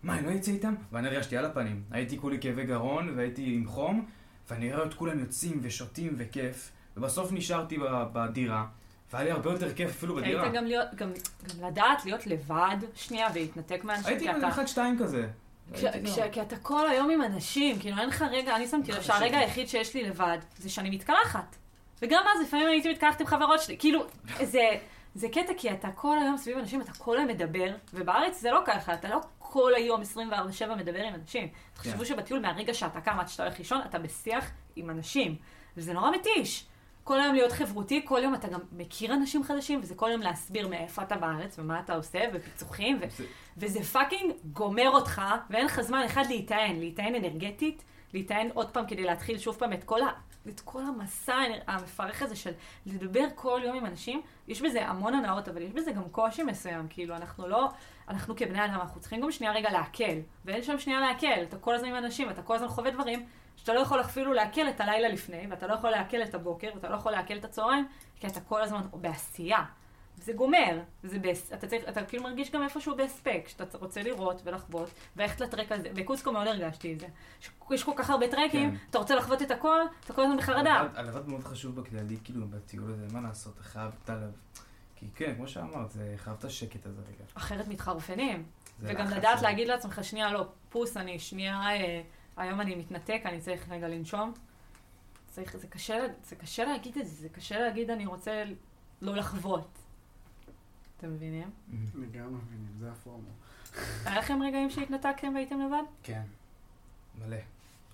מה, 0.03 0.19
אני 0.19 0.27
לא 0.27 0.35
אצא 0.35 0.51
איתם? 0.51 0.73
ואני 0.91 1.07
הרגשתי 1.07 1.37
על 1.37 1.45
הפנים. 1.45 1.83
הייתי 1.91 2.17
כולי 2.17 2.37
כאבי 2.41 2.65
גרון, 2.65 3.13
והייתי 3.15 3.53
עם 3.55 3.67
חום, 3.67 4.05
ואני 4.49 4.73
רואה 4.73 4.85
את 4.85 4.93
כולם 4.93 5.19
יוצאים 5.19 5.59
ושותים 5.61 6.13
וכיף, 6.17 6.71
ובסוף 6.97 7.31
נשארתי 7.31 7.77
בדירה, 8.13 8.65
והיה 9.13 9.25
לי 9.25 9.31
הרבה 9.31 9.51
יותר 9.51 9.73
כיף 9.73 9.89
אפילו 9.89 10.15
בדירה. 10.15 10.43
היית 10.43 10.53
גם, 10.53 10.65
להיות, 10.65 10.87
גם, 10.95 11.11
גם 11.49 11.67
לדעת 11.67 12.05
להיות 12.05 12.27
לבד 12.27 12.77
שנייה 12.95 13.27
ולהתנתק 13.33 13.83
מאנשים, 13.83 14.07
הייתי 14.07 14.31
אתה... 14.31 14.49
אחד 14.49 14.65
שתיים 14.65 14.99
כזה. 14.99 15.27
כש, 15.73 15.83
הייתי 15.83 16.11
כש, 16.11 16.19
לא. 16.19 16.29
כי 16.29 16.41
אתה 16.41 16.57
כל 16.57 16.89
היום 16.89 17.09
עם 17.09 17.21
אנשים, 17.21 17.79
כאילו 17.79 17.97
אין 17.97 18.09
לך 18.09 18.25
רגע, 18.31 18.55
אני 18.55 18.67
שמתי 18.67 18.91
לב 18.91 18.99
חשבתי. 18.99 19.19
שהרגע 19.19 19.37
היחיד 19.37 19.67
שיש 19.67 19.93
לי 19.93 20.03
לבד 20.03 20.37
זה 20.57 20.69
שאני 20.69 20.89
מתקלחת. 20.89 21.55
וגם 22.01 22.23
אז 22.35 22.41
לפעמים 22.47 22.67
הייתי 22.67 22.91
מתקלחת 22.91 23.21
עם 23.21 23.27
חברות 23.27 23.61
שלי, 23.61 23.77
כאילו, 23.77 24.05
זה, 24.43 24.69
זה 25.15 25.27
קטע 25.29 25.53
כי 25.57 25.71
אתה 25.71 25.91
כל 25.91 26.17
היום 26.21 26.37
סביב 26.37 26.57
אנשים, 26.57 26.81
אתה 26.81 26.91
כל 26.91 27.17
היום 27.17 27.29
מדבר, 27.29 27.75
ובארץ 27.93 28.41
זה 28.41 28.51
לא 28.51 28.61
ככה, 28.65 28.93
אתה 28.93 29.09
לא 29.09 29.19
כל 29.39 29.71
היום 29.75 30.01
24/7 30.01 30.75
מדבר 30.77 31.03
עם 31.03 31.15
אנשים. 31.15 31.47
תחשבו 31.73 31.97
כן. 31.97 32.05
שבטיול 32.05 32.39
מהרגע 32.39 32.73
שאתה 32.73 33.01
קם 33.01 33.19
עד 33.19 33.27
שאתה 33.27 33.43
הולך 33.43 33.59
לישון, 33.59 33.81
אתה 33.85 33.99
בשיח 33.99 34.51
עם 34.75 34.89
אנשים, 34.89 35.35
וזה 35.77 35.93
נורא 35.93 36.11
מתיש. 36.11 36.65
כל 37.03 37.19
היום 37.21 37.35
להיות 37.35 37.51
חברותי, 37.51 38.01
כל 38.05 38.19
יום 38.23 38.35
אתה 38.35 38.47
גם 38.47 38.59
מכיר 38.71 39.13
אנשים 39.13 39.43
חדשים, 39.43 39.79
וזה 39.83 39.95
כל 39.95 40.09
יום 40.11 40.21
להסביר 40.21 40.67
מאיפה 40.67 41.01
אתה 41.01 41.15
בארץ, 41.17 41.59
ומה 41.59 41.79
אתה 41.79 41.95
עושה, 41.95 42.19
ופיצוחים, 42.33 42.97
ו... 43.01 43.05
זה- 43.09 43.23
וזה 43.57 43.83
פאקינג 43.83 44.31
גומר 44.53 44.89
אותך, 44.89 45.21
ואין 45.49 45.65
לך 45.65 45.81
זמן 45.81 46.01
אחד 46.05 46.23
להיטען, 46.27 46.75
להיטען 46.79 47.15
אנרגטית, 47.15 47.83
להיטען 48.13 48.49
עוד 48.53 48.69
פעם 48.69 48.85
כדי 48.85 49.03
להתחיל 49.03 49.37
שוב 49.37 49.55
פעם 49.55 49.73
את 49.73 49.83
כל, 49.83 50.01
ה, 50.01 50.07
את 50.49 50.59
כל 50.59 50.81
המסע 50.81 51.35
המפרך 51.67 52.21
הזה 52.21 52.35
של 52.35 52.51
לדבר 52.85 53.25
כל 53.35 53.61
יום 53.65 53.75
עם 53.77 53.85
אנשים. 53.85 54.21
יש 54.47 54.61
בזה 54.61 54.87
המון 54.87 55.13
הנאות, 55.13 55.47
אבל 55.49 55.61
יש 55.61 55.71
בזה 55.71 55.91
גם 55.91 56.03
קושי 56.11 56.43
מסוים, 56.43 56.87
כאילו 56.89 57.15
אנחנו 57.15 57.47
לא, 57.47 57.69
אנחנו 58.09 58.35
כבני 58.35 58.65
אדם, 58.65 58.73
אנחנו 58.73 58.99
צריכים 59.01 59.21
גם 59.21 59.31
שנייה 59.31 59.53
רגע 59.53 59.71
להקל, 59.71 60.17
ואין 60.45 60.63
שם 60.63 60.79
שנייה 60.79 60.99
להקל, 60.99 61.43
אתה 61.43 61.57
כל 61.57 61.75
הזמן 61.75 61.87
עם 61.87 61.95
אנשים, 61.95 62.29
אתה 62.29 62.41
כל 62.41 62.55
הזמן 62.55 62.67
חווה 62.67 62.91
דברים 62.91 63.25
שאתה 63.63 63.73
לא 63.73 63.79
יכול 63.79 64.01
אפילו 64.01 64.33
לעכל 64.33 64.69
את 64.69 64.81
הלילה 64.81 65.09
לפני, 65.09 65.47
ואתה 65.49 65.67
לא 65.67 65.73
יכול 65.73 65.89
לעכל 65.89 66.23
את 66.23 66.35
הבוקר, 66.35 66.69
ואתה 66.75 66.89
לא 66.89 66.95
יכול 66.95 67.11
לעכל 67.11 67.37
את 67.37 67.45
הצהריים, 67.45 67.87
כי 68.19 68.27
אתה 68.27 68.41
כל 68.41 68.61
הזמן 68.61 68.81
בעשייה. 68.93 69.63
זה 70.17 70.33
גומר, 70.33 70.79
זה 71.03 71.19
בס... 71.19 71.53
אתה, 71.53 71.67
צריך, 71.67 71.83
אתה 71.89 72.03
כאילו 72.05 72.23
מרגיש 72.23 72.51
גם 72.51 72.63
איפשהו 72.63 72.95
בהספק, 72.95 73.43
שאתה 73.47 73.77
רוצה 73.77 74.01
לראות 74.03 74.41
ולחוות, 74.45 74.89
וללכת 75.15 75.41
לטרק 75.41 75.71
הזה. 75.71 75.89
בקוסקו 75.95 76.31
מאוד 76.31 76.47
הרגשתי 76.47 76.93
את 76.93 76.99
זה. 76.99 77.07
יש 77.71 77.83
כל 77.83 77.91
כך 77.95 78.09
הרבה 78.09 78.27
טרקים, 78.27 78.71
כן. 78.71 78.75
אתה 78.89 78.97
רוצה 78.97 79.15
לחוות 79.15 79.41
את 79.41 79.51
הכל, 79.51 79.79
אתה 80.05 80.13
כל 80.13 80.21
הזמן 80.23 80.37
בחרדה. 80.37 80.83
הלבד- 80.95 81.27
מאוד 81.27 81.43
חשוב 81.43 81.75
בכללי, 81.81 82.17
כאילו, 82.23 82.47
בטיול 82.47 82.91
הזה, 82.91 83.05
מה 83.13 83.21
לעשות, 83.21 83.53
אתה 83.55 83.63
חייב 83.63 83.91
את 84.03 84.09
הלב. 84.09 84.31
כי 84.95 85.05
כן, 85.15 85.35
כמו 85.35 85.47
שאמרת, 85.47 85.91
זה 85.91 86.13
חייב 86.17 86.35
את 86.39 86.45
השקט 86.45 86.85
הזה 86.85 87.01
רגע. 87.01 87.23
אחרת 87.33 87.67
מתחרפנים. 87.67 88.43
וגם 88.79 89.07
לדעת 89.07 89.41
להגיד 89.41 89.67
לעצמך, 89.67 90.03
שנייה, 90.03 90.31
לא, 90.31 90.45
פוס, 90.69 90.97
אני 90.97 91.19
שנייה, 91.19 91.61
אה, 91.69 92.01
היום 92.37 92.61
אני 92.61 92.75
מתנתק, 92.75 93.21
אני 93.25 93.41
צריך 93.41 93.69
רגע 93.69 93.87
לנשום. 93.87 94.33
צריך, 95.29 95.57
זה 95.57 95.67
קשה, 95.67 95.97
זה 96.23 96.35
קשה 96.35 96.65
להגיד 96.65 96.97
את 96.97 97.07
זה, 97.07 97.15
זה 97.15 97.29
קשה 97.29 97.59
להגיד 97.59 97.89
אני 97.89 98.05
רוצה 98.05 98.43
לא 99.01 99.15
לחוות. 99.15 99.77
אתם 100.97 101.13
מבינים? 101.13 101.49
לגמרי 101.95 102.41
מבינים, 102.45 102.75
זה 102.79 102.91
הפורמו. 102.91 103.29
היה 104.05 104.19
לכם 104.19 104.43
רגעים 104.43 104.69
שהתנתקתם 104.69 105.33
והייתם 105.33 105.59
לבד? 105.59 105.83
כן, 106.03 106.21
מלא. 107.19 107.37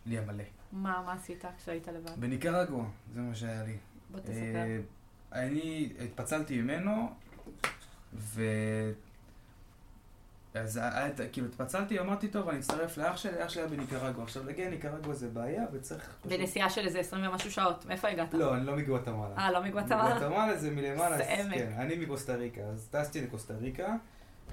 לי 0.05 0.17
המלא. 0.17 0.43
מה, 0.71 1.03
מה 1.05 1.13
עשית 1.13 1.45
כשהיית 1.57 1.87
לבד? 1.87 2.19
בניקרגואה, 2.19 2.85
זה 3.13 3.21
מה 3.21 3.35
שהיה 3.35 3.63
לי. 3.63 3.77
בוא 4.11 4.19
תספר. 4.19 4.33
אה, 4.33 4.79
אני 5.45 5.93
התפצלתי 6.05 6.61
ממנו, 6.61 7.09
ו... 8.13 8.43
אז 10.53 10.77
היה 10.77 11.07
את- 11.07 11.21
כאילו 11.31 11.47
התפצלתי, 11.47 11.99
אמרתי, 11.99 12.27
טוב, 12.27 12.49
אני 12.49 12.59
אצטרף 12.59 12.97
לאח 12.97 13.17
שלי, 13.17 13.43
אח 13.43 13.49
שלי 13.49 13.61
היה 13.61 13.69
בניקרגואה. 13.69 14.23
עכשיו, 14.23 14.45
להגיע 14.45 14.67
לניקרגואה 14.67 15.15
זה 15.15 15.27
בעיה, 15.29 15.63
וצריך... 15.73 16.09
בנסיעה 16.25 16.69
של 16.69 16.85
איזה 16.85 16.99
20 16.99 17.27
ומשהו 17.27 17.51
שעות. 17.51 17.85
מאיפה 17.85 18.07
הגעת? 18.07 18.33
לא, 18.33 18.55
אני 18.55 18.65
לא 18.65 18.75
מגואטמלה. 18.75 19.35
אה, 19.37 19.51
לא 19.51 19.63
מגואטמלה? 19.63 20.15
מגואטמלה 20.15 20.57
זה 20.57 20.71
מלמעלה. 20.71 21.17
כן, 21.17 21.47
אני 21.77 21.95
מקוסטה 21.97 22.35
ריקה, 22.35 22.61
אז 22.61 22.87
טסתי 22.91 23.21
לקוסטה 23.21 23.53
ריקה, 23.53 23.95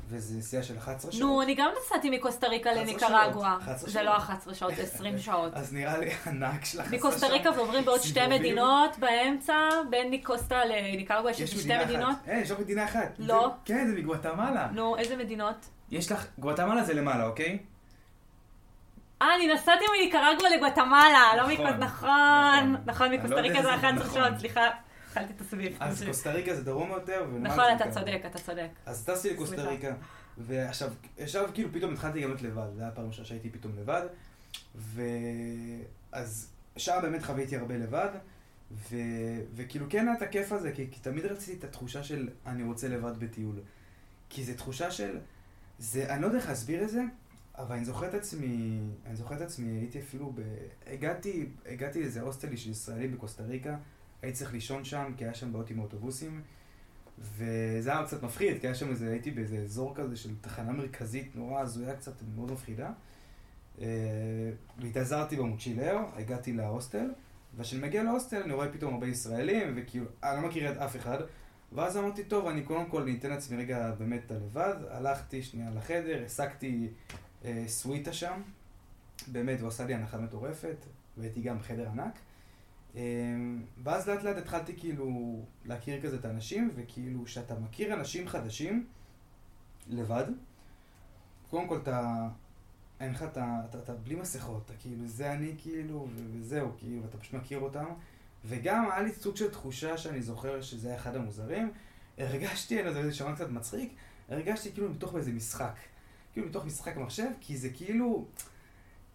וזה 0.08 0.38
נסיעה 0.38 0.62
של 0.62 0.78
11 0.78 1.12
שעות. 1.12 1.22
נו, 1.22 1.42
אני 1.42 1.54
גם 1.54 1.70
נסעתי 1.80 2.10
מקוסטה 2.10 2.46
ריקה 2.48 2.70
11 2.72 2.84
לניקרגואה. 2.84 3.50
שעות. 3.50 3.62
11 3.62 3.90
זה 3.90 4.02
לא 4.02 4.16
11 4.16 4.54
שעות, 4.54 4.76
זה 4.76 4.82
20 4.82 5.18
שעות. 5.26 5.54
אז 5.54 5.72
נראה 5.72 5.98
לי 5.98 6.10
הנהג 6.24 6.64
שלך... 6.64 6.86
עשה 6.86 6.96
מקוסטה 6.96 7.26
שם 7.26 7.32
ריקה 7.32 7.50
ועוברים 7.50 7.84
בעוד 7.84 8.00
שתי. 8.00 8.26
מדינות 8.26 8.98
באמצע, 8.98 9.54
בין 9.90 10.10
ניקוסטה 10.10 10.64
לניקרגואה, 10.64 11.32
יש 11.32 11.42
שתי 11.42 11.78
מדינות. 11.84 12.16
אין, 12.26 12.42
יש 12.42 12.50
רק 12.50 12.58
מדינה 12.58 12.84
אחת. 12.84 13.14
לא. 13.18 13.50
כן, 13.64 13.86
זה 13.86 13.96
מגואטמלה. 13.96 14.68
נו, 14.72 14.96
איזה 14.96 15.16
מדינות? 15.16 15.66
יש 15.90 16.12
לך, 16.12 16.26
גואטמלה 16.38 16.84
זה 16.84 16.94
למעלה, 16.94 17.26
אוקיי? 17.26 17.58
אה, 19.22 19.34
אני 19.36 19.54
נסעתי 19.54 19.84
מניקרגואה 19.98 20.50
לגואטמלה, 20.56 21.36
לא 21.36 21.42
נכון, 21.42 21.52
מקוסטה, 21.52 21.76
נכון, 21.76 22.08
נכון. 22.72 22.76
נכון, 22.86 23.10
לא 23.10 23.16
מקוסטה 23.18 23.36
יודע 23.36 23.42
ריקה 23.48 23.62
זה 23.62 23.68
איזה 23.72 23.74
11 23.74 24.06
נכון. 24.06 24.14
שעות, 24.14 24.38
סליחה, 24.38 24.60
אכלתי 25.16 25.32
את 25.32 25.40
הסביב. 25.40 25.76
אז 25.80 26.02
קוסטה 26.08 26.32
ריקה 26.32 26.54
זה 26.54 26.64
דרום 26.64 26.90
יותר, 26.90 27.26
נכון, 27.40 27.64
אתה. 27.76 27.90
צודק, 27.90 28.20
אתה 28.26 28.38
צודק. 28.38 28.68
אז 28.86 29.04
טסתי 29.04 29.30
לקוסטה. 29.30 29.68
ריקה, 29.68 29.94
ועכשיו, 30.38 30.92
עכשיו 31.18 31.50
כאילו 31.54 31.72
פתאום 31.72 31.92
התחלתי 31.92 32.20
גם 32.20 32.28
להיות 32.28 32.42
לבד, 32.42 32.66
זה 32.74 32.80
היה 32.80 32.88
הפעם 32.88 33.06
ראשונה 33.06 33.26
שהייתי 33.26 33.50
פתאום 33.50 33.72
לבד, 33.78 34.02
ואז 34.74 36.50
שם 36.76 36.98
באמת 37.02 37.22
חוויתי 37.22 37.56
הרבה 37.56 37.76
לבד, 37.76 38.10
ו... 38.72 38.96
וכאילו 39.54 39.86
כן 39.90 40.08
היה 40.08 40.16
את 40.16 40.22
הכיף 40.22 40.52
הזה, 40.52 40.72
כי, 40.72 40.86
כי 40.90 41.00
תמיד 41.00 41.24
רציתי 41.26 41.58
את 41.58 41.64
התחושה 41.64 42.02
של 42.02 42.28
אני 42.46 42.62
רוצה 42.62 42.88
לבד 42.88 43.18
בטיול. 43.18 43.56
כי 44.28 44.44
זו 44.44 44.52
תחושה 44.54 44.90
של, 44.90 45.18
זה, 45.78 46.14
אני 46.14 46.22
לא 46.22 46.26
יודע 46.26 46.38
איך 46.38 46.48
להסביר 46.48 46.82
את 46.82 46.90
זה, 46.90 47.02
אבל 47.58 47.76
אני 47.76 47.84
זוכר 47.84 48.08
את 48.08 48.14
עצמי, 48.14 48.80
אני 49.06 49.16
זוכר 49.16 49.36
את 49.36 49.40
עצמי, 49.40 49.78
הייתי 49.78 50.00
אפילו 50.00 50.32
ב... 50.34 50.40
הגעתי, 50.86 51.46
הגעתי 51.66 52.00
לאיזה 52.00 52.20
הוסטלי 52.20 52.56
של 52.56 52.70
ישראלים 52.70 53.12
בקוסטה 53.12 53.42
ריקה, 53.42 53.76
הייתי 54.22 54.38
צריך 54.38 54.52
לישון 54.52 54.84
שם, 54.84 55.12
כי 55.16 55.24
היה 55.24 55.34
שם 55.34 55.52
בעיות 55.52 55.70
עם 55.70 55.80
האוטובוסים, 55.80 56.42
וזה 57.18 57.90
היה 57.92 58.06
קצת 58.06 58.22
מפחיד, 58.22 58.60
כי 58.60 58.66
היה 58.66 58.74
שם 58.74 58.90
איזה, 58.90 59.10
הייתי 59.10 59.30
באיזה 59.30 59.58
אזור 59.58 59.94
כזה 59.94 60.16
של 60.16 60.30
תחנה 60.40 60.72
מרכזית 60.72 61.36
נורא 61.36 61.60
הזויה 61.60 61.96
קצת, 61.96 62.12
מאוד 62.36 62.52
מפחידה. 62.52 62.90
אה, 63.80 63.86
והתעזרתי 64.78 65.36
במוצ'ילר, 65.36 65.98
הגעתי 66.16 66.52
להוסטל, 66.52 67.10
וכשאני 67.56 67.82
מגיע 67.82 68.02
להוסטל 68.02 68.42
אני 68.42 68.52
רואה 68.52 68.72
פתאום 68.72 68.94
הרבה 68.94 69.06
ישראלים, 69.06 69.74
וכאילו, 69.76 70.06
אני 70.22 70.42
לא 70.42 70.48
מכיר 70.48 70.72
את 70.72 70.76
אף 70.76 70.96
אחד, 70.96 71.18
ואז 71.72 71.96
אמרתי, 71.96 72.24
טוב, 72.24 72.46
אני 72.46 72.62
קודם 72.62 72.86
כל 72.86 73.02
אני 73.02 73.16
אתן 73.18 73.30
לעצמי 73.30 73.56
רגע 73.56 73.90
באמת 73.98 74.20
את 74.26 74.30
הלבד, 74.30 74.74
הלכתי 74.90 75.42
שנייה 75.42 75.70
לחדר, 75.70 76.22
השגתי 76.26 76.88
אה, 77.44 77.64
סוויטה 77.66 78.12
שם, 78.12 78.40
באמת, 79.26 79.60
הוא 79.60 79.68
עשה 79.68 79.84
לי 79.84 79.94
הנחה 79.94 80.18
מטורפת, 80.18 80.76
והייתי 81.16 81.40
גם 81.40 81.58
בחדר 81.58 81.88
ענק. 81.88 82.18
אה, 82.96 83.02
ואז 83.82 84.08
לאט 84.08 84.22
לאט 84.22 84.36
התחלתי 84.36 84.76
כאילו 84.76 85.40
להכיר 85.64 86.02
כזה 86.02 86.16
את 86.16 86.24
האנשים, 86.24 86.70
וכאילו 86.74 87.24
כשאתה 87.24 87.54
מכיר 87.54 87.94
אנשים 87.94 88.28
חדשים 88.28 88.86
לבד, 89.88 90.24
קודם 91.50 91.68
כל 91.68 91.76
אתה, 91.76 92.28
אין 93.00 93.12
לך, 93.12 93.22
אתה, 93.22 93.60
אתה, 93.70 93.78
אתה 93.78 93.94
בלי 93.94 94.14
מסכות, 94.14 94.62
אתה 94.64 94.72
כאילו, 94.78 95.06
זה 95.06 95.32
אני 95.32 95.54
כאילו, 95.58 96.08
וזהו, 96.14 96.70
כאילו, 96.78 97.04
אתה 97.04 97.18
פשוט 97.18 97.34
מכיר 97.34 97.58
אותם. 97.58 97.86
וגם 98.44 98.90
היה 98.90 99.02
לי 99.02 99.12
סוג 99.12 99.36
של 99.36 99.50
תחושה 99.50 99.98
שאני 99.98 100.22
זוכר 100.22 100.62
שזה 100.62 100.88
היה 100.88 100.96
אחד 100.96 101.16
המוזרים. 101.16 101.72
הרגשתי, 102.18 102.76
אני 102.76 102.84
לא 102.84 102.90
יודע, 102.90 103.02
זה 103.02 103.14
שמע 103.14 103.34
קצת 103.34 103.50
מצחיק, 103.50 103.94
הרגשתי 104.28 104.72
כאילו 104.72 104.92
בתוך 104.92 105.16
איזה 105.16 105.32
משחק. 105.32 105.74
כאילו 106.32 106.48
בתוך 106.48 106.64
משחק 106.64 106.96
מחשב, 106.96 107.28
כי 107.40 107.56
זה 107.56 107.68
כאילו... 107.70 108.26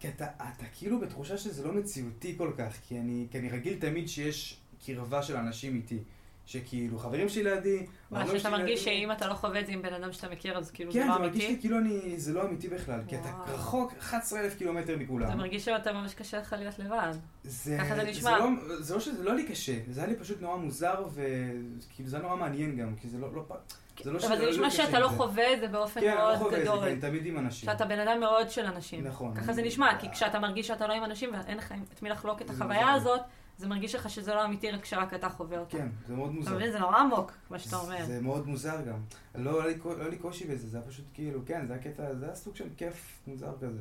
כי 0.02 0.08
אתה, 0.08 0.24
אתה 0.24 0.64
כאילו 0.78 1.00
בתחושה 1.00 1.38
שזה 1.38 1.64
לא 1.64 1.72
מציאותי 1.72 2.34
כל 2.38 2.52
כך, 2.58 2.76
כי 2.88 2.98
אני, 2.98 3.26
כי 3.30 3.38
אני 3.38 3.48
רגיל 3.48 3.78
תמיד 3.78 4.08
שיש 4.08 4.56
קרבה 4.86 5.22
של 5.22 5.36
אנשים 5.36 5.74
איתי. 5.74 5.98
שכאילו 6.46 6.98
חברים 6.98 7.28
שלי 7.28 7.42
לידי, 7.42 7.86
מה, 8.10 8.26
שאתה 8.26 8.50
מרגיש 8.50 8.88
לידי. 8.88 9.00
שאם 9.00 9.12
אתה 9.12 9.28
לא 9.28 9.34
חווה 9.34 9.60
את 9.60 9.66
זה 9.66 9.72
עם 9.72 9.82
בן 9.82 9.94
אדם 9.94 10.12
שאתה 10.12 10.28
מכיר, 10.28 10.58
אז 10.58 10.70
כאילו 10.70 10.92
זה 10.92 10.98
כן, 10.98 11.08
לא 11.08 11.14
זה 11.14 11.20
מרגיש 11.20 11.42
לי 11.42 11.46
אמיתי? 11.46 11.60
כאילו 11.60 11.78
אני, 11.78 12.20
זה 12.20 12.32
לא 12.32 12.42
אמיתי 12.42 12.68
בכלל, 12.68 13.00
כי 13.08 13.16
אתה. 13.16 13.28
רחוק 13.46 13.92
11,000 13.98 14.54
קילומטר 14.54 14.96
מכולם. 14.96 15.26
זה 15.26 15.34
מרגיש 15.34 15.64
שאתה 15.64 15.92
ממש 15.92 16.14
קשה 16.14 16.38
לך 16.38 16.54
להיות 16.58 16.78
לבד. 16.78 17.12
זה, 17.44 17.78
ככה 17.80 17.94
זה 17.94 18.04
נשמע. 18.04 18.30
זה 18.30 18.38
לא, 18.38 18.82
זה 18.82 18.94
לא 18.94 19.00
שזה 19.00 19.24
לא 19.24 19.34
לי 19.34 19.46
קשה, 19.46 19.78
זה 19.90 20.00
היה 20.00 20.10
לי 20.10 20.16
פשוט 20.16 20.40
נורא 20.40 20.56
מוזר, 20.56 21.04
וכאילו 21.12 22.08
זה 22.08 22.16
היה 22.16 22.22
נורא 22.22 22.36
מעניין 22.36 22.76
גם, 22.76 22.96
כי 22.96 23.08
זה 23.08 23.18
לא, 23.18 23.34
לא, 23.34 23.44
זה 24.02 24.12
לא 24.12 24.18
אבל 24.26 24.36
זה 24.36 24.44
לא 24.44 24.50
נשמע 24.50 24.70
שאתה 24.70 24.98
לא. 24.98 25.08
חווה 25.08 25.52
את 25.52 25.60
זה 25.60 25.68
באופן 25.68 26.00
כן, 26.00 26.14
לא 26.14 26.14
מאוד 26.14 26.36
חווה 26.38 26.48
את 26.48 26.52
זה, 26.52 26.56
כי 26.56 26.62
גדול. 26.62 26.88
אני 26.88 27.00
תמיד 27.00 27.26
עם 27.26 27.38
אנשים. 27.38 27.70
שאתה 27.70 27.84
בן 27.84 27.98
אדם 27.98 28.20
מאוד 28.20 28.50
של 28.50 28.66
אנשים. 28.66 29.06
נכון. 29.06 29.34
ככה 29.34 29.52
זה 29.52 29.62
נשמע, 29.62 29.98
כי 29.98 30.10
כשאתה 30.10 30.38
מרגיש 30.38 30.66
שאתה 30.66 30.86
לא 30.86 30.92
עם 30.92 31.04
אנשים 31.04 31.30
ואין 31.34 31.58
לך 31.58 31.74
את 31.92 32.02
מי 32.02 32.08
לחלוק 32.08 32.42
את 32.42 32.50
החוויה 32.50 32.86
מוזר. 32.86 32.96
הזאת, 32.96 33.20
זה 33.58 33.68
מרגיש 33.68 33.94
לך 33.94 34.10
שזה 34.10 34.34
לא 34.34 34.44
אמיתי, 34.44 34.70
רק 34.70 34.82
כשרק 34.82 35.14
אתה 35.14 35.28
חווה 35.28 35.58
אותה. 35.58 35.78
כן, 35.78 35.88
זה 36.06 36.14
מאוד 36.14 36.30
אתה 36.30 36.38
מוזר. 36.38 36.54
מבין? 36.54 36.72
זה 36.72 36.78
נורא 36.78 36.96
עמוק, 36.96 37.32
מה 37.50 37.58
שאתה 37.58 37.76
אומר. 37.76 38.04
זה 38.04 38.20
מאוד 38.20 38.46
מוזר 38.48 38.80
גם. 38.88 38.98
לא 39.34 39.62
היה 39.62 39.68
לי 39.68 39.78
לא 39.84 40.10
לי 40.10 40.16
קושי 40.16 40.44
בזה, 40.46 40.68
זה 40.68 40.78
היה 40.78 40.86
פשוט 40.86 41.04
כאילו, 41.14 41.40
כן, 41.46 41.66
זה 41.66 41.72
היה 41.72 41.82
קטע, 41.82 42.14
זה 42.14 42.24
היה 42.24 42.34
סוג 42.34 42.56
של 42.56 42.68
כיף 42.76 43.20
מוזר 43.26 43.52
כזה. 43.60 43.80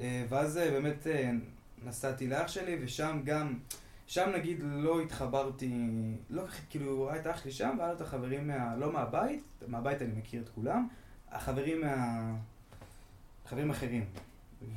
אה, 0.00 0.24
ואז 0.28 0.58
אה, 0.58 0.70
באמת 0.70 1.06
אה, 1.06 1.30
נסעתי 1.84 2.26
לאח 2.26 2.48
שלי, 2.48 2.78
ושם 2.82 3.20
גם, 3.24 3.58
שם 4.06 4.30
נגיד 4.34 4.58
לא 4.62 5.00
התחברתי, 5.00 5.72
לא 6.30 6.42
כאילו, 6.70 6.90
הוא 6.90 7.06
ראה 7.06 7.16
את 7.16 7.26
אח 7.26 7.42
שלי 7.42 7.52
שם, 7.52 7.74
והיה 7.78 7.90
לו 7.90 7.96
את 7.96 8.00
החברים 8.00 8.48
מה... 8.48 8.76
לא 8.76 8.92
מהבית, 8.92 9.42
מהבית 9.66 10.02
אני 10.02 10.12
מכיר 10.18 10.42
את 10.42 10.48
כולם, 10.48 10.88
החברים 11.30 11.80
מה... 11.80 12.20
חברים 13.46 13.70
אחרים, 13.70 14.04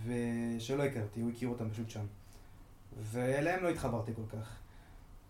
ושלא 0.06 0.84
הכרתי, 0.84 1.22
הוא 1.22 1.32
הכיר 1.32 1.50
אותם 1.50 1.70
פשוט 1.70 1.90
שם. 1.90 2.06
ואליהם 3.02 3.64
לא 3.64 3.70
התחברתי 3.70 4.12
כל 4.16 4.38
כך. 4.38 4.56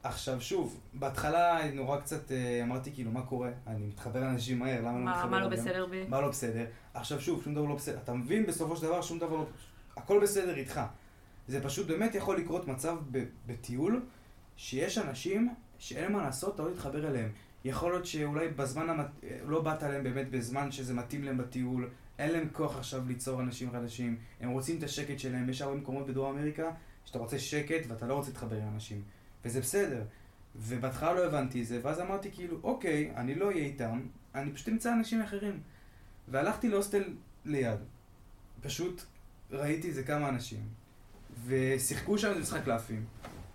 עכשיו 0.03 0.41
שוב, 0.41 0.79
בהתחלה 0.93 1.71
נורא 1.73 1.99
קצת 1.99 2.31
אה, 2.31 2.63
אמרתי 2.63 2.91
כאילו 2.93 3.11
מה 3.11 3.21
קורה, 3.21 3.49
אני 3.67 3.85
מתחבר 3.85 4.19
לאנשים 4.19 4.59
מהר, 4.59 4.81
למה 4.81 4.91
לא 4.91 5.05
מה 5.05 5.11
מתחבר 5.11 5.29
מה 5.29 5.39
לא? 5.39 5.47
בסדר 5.47 5.85
בי? 5.85 6.05
מה 6.07 6.21
לא 6.21 6.29
בסדר? 6.29 6.65
עכשיו 6.93 7.21
שוב, 7.21 7.43
שום 7.43 7.53
דבר 7.53 7.65
לא 7.65 7.75
בסדר. 7.75 7.97
אתה 8.03 8.13
מבין 8.13 8.45
בסופו 8.45 8.75
של 8.75 8.83
דבר 8.83 9.01
שום 9.01 9.19
דבר 9.19 9.35
לא... 9.35 9.45
הכל 9.97 10.19
בסדר 10.21 10.55
איתך. 10.55 10.81
זה 11.47 11.63
פשוט 11.63 11.87
באמת 11.87 12.15
יכול 12.15 12.37
לקרות 12.37 12.67
מצב 12.67 12.97
בטיול, 13.45 14.05
שיש 14.57 14.97
אנשים 14.97 15.53
שאין 15.79 16.11
מה 16.11 16.23
לעשות, 16.23 16.55
אתה 16.55 16.63
לא 16.63 16.71
תתחבר 16.71 17.07
אליהם. 17.07 17.29
יכול 17.65 17.91
להיות 17.91 18.05
שאולי 18.05 18.47
בזמן, 18.47 18.89
המת... 18.89 19.05
לא 19.45 19.61
באת 19.61 19.83
אליהם 19.83 20.03
באמת 20.03 20.31
בזמן 20.31 20.71
שזה 20.71 20.93
מתאים 20.93 21.23
להם 21.23 21.37
בטיול, 21.37 21.89
אין 22.19 22.31
להם 22.31 22.47
כוח 22.53 22.77
עכשיו 22.77 23.07
ליצור 23.07 23.41
אנשים 23.41 23.71
חדשים, 23.71 24.17
הם 24.41 24.49
רוצים 24.49 24.77
את 24.77 24.83
השקט 24.83 25.19
שלהם, 25.19 25.49
יש 25.49 25.61
הרבה 25.61 25.75
מקומות 25.75 26.07
בדרום 26.07 26.37
אמריקה 26.37 26.71
שאתה 27.05 27.19
רוצה 27.19 27.39
שקט 27.39 27.85
ואתה 27.87 28.07
לא 28.07 28.13
רוצה 28.13 28.29
להתחבר 28.29 28.55
עם 28.55 28.67
אנשים, 28.73 29.01
וזה 29.45 29.61
בסדר. 29.61 30.03
ובהתחלה 30.55 31.13
לא 31.13 31.25
הבנתי 31.25 31.61
את 31.61 31.67
זה, 31.67 31.79
ואז 31.83 31.99
אמרתי 31.99 32.31
כאילו, 32.31 32.59
אוקיי, 32.63 33.11
אני 33.15 33.35
לא 33.35 33.45
אהיה 33.45 33.65
איתם, 33.65 34.01
אני 34.35 34.53
פשוט 34.53 34.69
אמצא 34.69 34.93
אנשים 34.93 35.21
אחרים. 35.21 35.59
והלכתי 36.27 36.69
להוסטל 36.69 37.03
ליד. 37.45 37.79
פשוט 38.61 39.01
ראיתי 39.51 39.87
איזה 39.87 40.03
כמה 40.03 40.29
אנשים, 40.29 40.67
ושיחקו 41.45 42.17
שם 42.17 42.27
איזה 42.27 42.39
משחק 42.39 42.63
קלפים. 42.63 43.05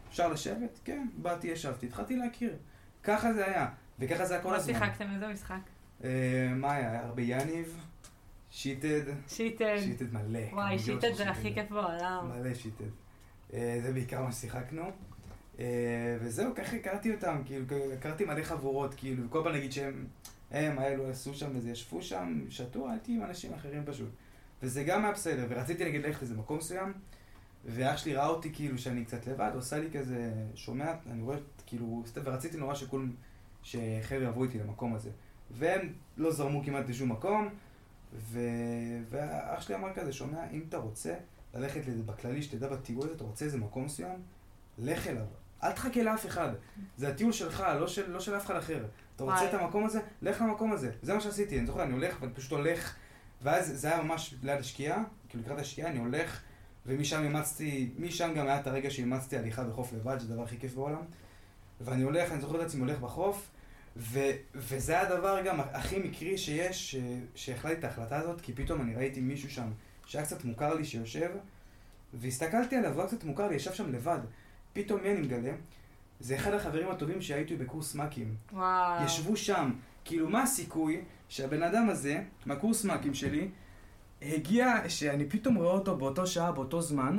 אפשר 0.09 0.29
לשבת? 0.29 0.81
כן, 0.85 1.07
באתי, 1.17 1.47
ישבתי, 1.47 1.87
התחלתי 1.87 2.17
להכיר. 2.17 2.57
ככה 3.03 3.33
זה 3.33 3.47
היה, 3.47 3.69
וככה 3.99 4.27
זה 4.27 4.35
היה 4.35 4.43
כל 4.43 4.51
מה 4.51 4.57
הזמן. 4.57 4.75
שיחקתם? 4.75 5.15
איזה 5.15 5.29
משחק? 5.29 5.61
אה, 6.05 6.53
מה 6.57 6.73
היה? 6.73 7.01
הרבה 7.01 7.23
יניב, 7.23 7.77
שיטד, 8.51 9.03
שיטד. 9.29 9.79
שיטד 9.81 10.15
מלא. 10.15 10.41
וואי, 10.53 10.79
שיטד 10.79 11.15
זה 11.15 11.31
הכי 11.31 11.55
כיף 11.55 11.71
בעולם. 11.71 12.31
מלא 12.35 12.55
שיטד. 12.55 12.85
אה, 13.55 13.79
זה 13.83 13.93
בעיקר 13.93 14.23
מה 14.23 14.33
ששיחקנו. 14.33 14.91
אה, 15.59 16.17
וזהו, 16.21 16.55
ככה 16.55 16.77
הכרתי 16.77 17.15
אותם, 17.15 17.43
כאילו, 17.45 17.65
הכרתי 17.99 18.25
מלא 18.25 18.43
חבורות, 18.43 18.95
כאילו, 18.95 19.31
כל 19.31 19.41
פעם 19.45 19.55
נגיד 19.55 19.73
שהם, 19.73 20.07
הם 20.51 20.79
האלו 20.79 21.11
עשו 21.11 21.35
שם 21.35 21.51
וזה, 21.55 21.71
ישבו 21.71 22.03
שם, 22.03 22.41
שתו, 22.49 22.91
הייתי 22.91 23.13
עם 23.13 23.25
אנשים 23.25 23.55
אחרים 23.55 23.83
פשוט. 23.87 24.09
וזה 24.63 24.85
גם 24.85 25.05
היה 25.05 25.13
בסדר, 25.13 25.47
ורציתי 25.49 25.85
נגיד 25.85 26.07
ללכת 26.07 26.19
לאיזה 26.23 26.35
מקום 26.35 26.59
מסוים, 26.59 26.93
ואח 27.65 27.97
שלי 27.97 28.15
ראה 28.15 28.27
אותי 28.27 28.53
כאילו 28.55 28.79
שאני 28.79 29.05
קצת 29.05 29.27
לבד, 29.27 29.51
הוא 29.53 29.59
עשה 29.59 29.79
לי 29.79 29.91
כזה, 29.91 30.33
שומע, 30.55 30.93
אני 31.11 31.23
רואה, 31.23 31.37
כאילו, 31.67 32.03
ורציתי 32.25 32.57
נורא 32.57 32.75
שכולם, 32.75 33.13
שחבר'ה 33.63 34.25
יבואו 34.25 34.45
איתי 34.45 34.59
למקום 34.59 34.95
הזה. 34.95 35.11
והם 35.51 35.93
לא 36.17 36.33
זרמו 36.33 36.65
כמעט 36.65 36.89
לשום 36.89 37.13
מקום, 37.13 37.49
ו... 38.15 38.41
ואח 39.11 39.61
שלי 39.61 39.75
אמר 39.75 39.95
כזה, 39.95 40.13
שומע, 40.13 40.51
אם 40.53 40.65
אתה 40.69 40.77
רוצה 40.77 41.15
ללכת 41.55 41.87
לזה 41.87 42.03
בכללי, 42.03 42.43
שתדע 42.43 42.69
בטיול 42.69 43.05
הזה, 43.05 43.15
אתה 43.15 43.25
רוצה 43.25 43.45
איזה 43.45 43.59
מקום 43.59 43.85
מסוים, 43.85 44.19
לך 44.79 45.07
אליו. 45.07 45.25
אל 45.63 45.73
תחכה 45.73 46.03
לאף 46.03 46.27
אחד. 46.27 46.51
זה 46.97 47.09
הטיול 47.09 47.33
שלך, 47.33 47.65
לא 47.81 47.89
של, 47.89 48.11
לא 48.11 48.21
של 48.21 48.37
אף 48.37 48.47
אחד 48.47 48.57
אחר. 48.57 48.85
אתה 49.17 49.25
רוצה. 49.25 49.49
את 49.49 49.55
המקום 49.55 49.85
הזה, 49.85 50.01
לך 50.23 50.41
למקום 50.41 50.73
הזה. 50.73 50.93
זה 51.03 51.15
מה 51.15 51.21
שעשיתי, 51.21 51.59
אני 51.59 51.67
זוכר, 51.67 51.83
אני 51.83 51.93
הולך, 51.93 52.17
ואני 52.21 52.33
פשוט 52.33 52.53
הולך, 52.53 52.95
ואז 53.43 53.81
זה 53.81 53.89
היה 53.89 54.03
ממש 54.03 54.35
ליד 54.43 54.61
השקיעה, 54.61 55.05
כאילו 55.29 55.45
לקראת 55.45 55.59
השקיעה, 55.59 55.91
אני 55.91 55.99
הולך, 55.99 56.41
ומשם 56.87 57.23
אימצתי, 57.23 57.91
משם 57.99 58.33
גם 58.37 58.47
היה 58.47 58.61
את 58.61 58.67
הרגע 58.67 58.91
שאימצתי 58.91 59.39
הליכה 59.39 59.65
בחוף 59.65 59.93
לבד, 59.93 60.19
שזה 60.21 60.33
הדבר 60.33 60.43
הכי 60.45 60.59
כיף 60.59 60.75
בעולם. 60.75 61.03
ואני 61.81 62.03
הולך, 62.03 62.33
אני 62.33 62.41
זוכר 62.41 62.61
את 62.61 62.67
עצמי 62.67 62.81
הולך 62.81 62.99
בחוף, 62.99 63.49
ו- 63.97 64.31
וזה 64.55 65.01
הדבר 65.01 65.43
גם 65.45 65.61
הכי 65.61 65.99
מקרי 65.99 66.39
שיש, 66.39 66.91
ש- 66.91 66.97
שהחלטתי 67.35 67.79
את 67.79 67.85
ההחלטה 67.85 68.17
הזאת, 68.19 68.41
כי 68.41 68.53
פתאום 68.53 68.81
אני 68.81 68.95
ראיתי 68.95 69.21
מישהו 69.21 69.51
שם 69.51 69.71
שהיה 70.07 70.25
קצת 70.25 70.45
מוכר 70.45 70.75
לי 70.75 70.85
שיושב, 70.85 71.31
והסתכלתי 72.15 72.77
עליו, 72.77 72.93
הוא 72.93 73.01
היה 73.01 73.09
קצת 73.09 73.25
מוכר 73.25 73.49
לי, 73.49 73.55
ישב 73.55 73.73
שם 73.73 73.93
לבד. 73.93 74.19
פתאום 74.73 75.01
מי 75.03 75.11
אני 75.11 75.21
מגלה? 75.21 75.53
זה 76.21 76.35
אחד 76.37 76.53
החברים 76.53 76.89
הטובים 76.91 77.23
שהייתי 77.23 77.57
בקורס 77.57 77.95
מ"כים. 77.95 78.35
וואו. 78.53 79.05
ישבו 79.05 79.37
שם. 79.37 79.73
כאילו, 80.05 80.29
מה 80.29 80.43
הסיכוי 80.43 81.01
שהבן 81.29 81.63
אדם 81.63 81.89
הזה, 81.91 82.23
מהקורס 82.47 82.85
מ"כים 82.85 83.15
שלי, 83.15 83.49
הגיע, 84.23 84.89
שאני 84.89 85.29
פתאום 85.29 85.55
רואה 85.55 85.71
אותו 85.73 85.97
באותו 85.97 86.27
שעה, 86.27 86.53
באותו 86.53 86.81
זמן, 86.83 87.17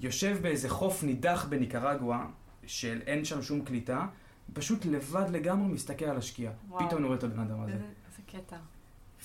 יושב 0.00 0.38
באיזה 0.42 0.68
חוף 0.68 1.02
נידח 1.02 1.46
בניקרגואה, 1.48 2.26
שאין 2.66 3.24
שם 3.24 3.42
שום 3.42 3.64
קליטה, 3.64 4.06
פשוט 4.52 4.84
לבד 4.84 5.30
לגמרי 5.30 5.72
מסתכל 5.72 6.04
על 6.04 6.16
השקיעה. 6.16 6.52
וואו. 6.68 6.86
פתאום 6.86 6.98
אני 6.98 7.06
רואה 7.06 7.18
את 7.18 7.24
הבן 7.24 7.38
אדם 7.40 7.60
הזה. 7.60 7.72
איזה 7.72 7.84
איזה 7.84 8.22
קטע. 8.26 8.56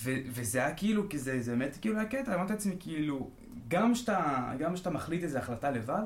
ו- 0.03 0.21
וזה 0.27 0.59
היה 0.59 0.75
כאילו, 0.75 1.09
כי 1.09 1.17
זה, 1.17 1.41
זה 1.41 1.51
באמת 1.51 1.77
כאילו 1.81 1.97
היה 1.97 2.05
קטע, 2.05 2.35
אמרתי 2.35 2.53
לעצמי 2.53 2.75
כאילו, 2.79 3.29
גם 3.67 3.95
שאתה, 3.95 4.51
גם 4.59 4.75
שאתה 4.75 4.89
מחליט 4.89 5.23
איזו 5.23 5.37
החלטה 5.37 5.71
לבד, 5.71 6.03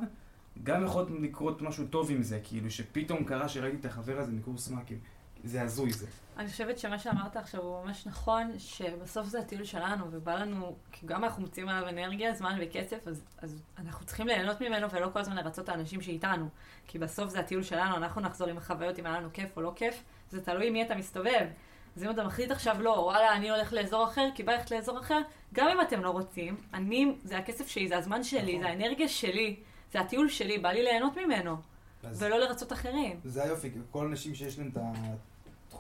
גם 0.63 0.84
יכול 0.84 1.05
לקרות 1.22 1.61
משהו 1.61 1.88
טוב 1.88 2.11
עם 2.11 2.24
זה, 2.24 2.39
כאילו, 2.43 2.72
שפתאום 2.72 3.24
קרה 3.24 3.49
שראיתי 3.49 3.78
את 3.78 3.86
החבר 3.86 4.19
הזה 4.19 4.32
מקורס 4.32 4.69
מ"כים. 4.69 4.97
זה 5.44 5.62
הזוי 5.62 5.94
זה. 5.94 6.08
אני 6.38 6.50
חושבת 6.50 6.80
שמה 6.80 7.00
שאמרת 7.00 7.38
עכשיו 7.38 7.62
הוא 7.62 7.86
ממש 7.86 8.06
נכון, 8.06 8.52
שבסוף 8.58 9.28
זה 9.28 9.39
הטיול 9.39 9.64
שלנו, 9.64 10.06
ובא 10.12 10.36
לנו, 10.36 10.76
כי 10.92 11.06
גם 11.06 11.24
אנחנו 11.24 11.42
מוצאים 11.42 11.70
עליו 11.70 11.89
אנרגיה, 11.89 12.34
זמן 12.34 12.58
וכסף, 12.62 13.08
אז, 13.08 13.24
אז 13.38 13.62
אנחנו 13.78 14.06
צריכים 14.06 14.28
ליהנות 14.28 14.62
ממנו 14.62 14.92
ולא 14.92 15.10
כל 15.14 15.20
הזמן 15.20 15.36
לרצות 15.36 15.64
את 15.64 15.70
האנשים 15.70 16.02
שאיתנו. 16.02 16.50
כי 16.88 17.00
בסוף 17.00 17.30
זה 17.30 17.39
הטיול 17.39 17.64
שלנו, 17.64 17.96
אנחנו 17.96 18.22
נחזור 18.22 18.48
עם 18.48 18.58
החוויות 18.58 19.00
אם 19.00 19.06
היה 19.06 19.20
לנו 19.20 19.30
כיף 19.34 19.58
או 19.58 19.62
לא 19.62 19.74
כיף, 19.76 20.04
זה 20.30 20.42
תלוי 20.42 20.70
מי 20.70 20.84
אתה 20.84 20.96
מסתובב. 20.96 21.48
אז 21.96 22.04
אם 22.04 22.10
אתה 22.10 22.24
מחליט 22.24 22.52
עכשיו 22.52 22.82
לא, 22.82 22.89
וואלה, 22.89 23.36
אני 23.36 23.50
הולך 23.50 23.74
לאזור 23.74 24.04
אחר, 24.04 24.28
כי 24.36 24.44
בא 24.44 24.52
ללכת 24.52 24.72
לאזור 24.72 25.00
אחר, 25.00 25.20
גם 25.54 25.68
אם 25.68 25.82
אתם 25.82 26.04
לא 26.04 26.10
רוצים, 26.10 26.58
אני, 26.74 27.16
זה 27.24 27.38
הכסף 27.38 27.68
שלי, 27.68 27.88
זה 27.88 27.98
הזמן 27.98 28.24
שלי, 28.24 28.60
נכון. 28.60 28.62
זה 28.62 28.68
האנרגיה 28.68 29.08
שלי, 29.08 29.60
זה 29.92 30.00
הטיול 30.00 30.30
שלי, 30.30 30.58
בא 30.58 30.70
לי 30.70 30.84
ליהנות 30.84 31.18
ממנו, 31.18 31.58
אז 32.04 32.24
ולא 32.24 32.38
לרצות 32.38 32.74
אחרים. 32.74 33.20
זה 33.26 33.44
היופי, 33.44 33.72
כל 33.92 34.06
האנשים 34.06 34.36
שיש 34.36 34.60
להם 34.60 34.70
את 34.74 34.78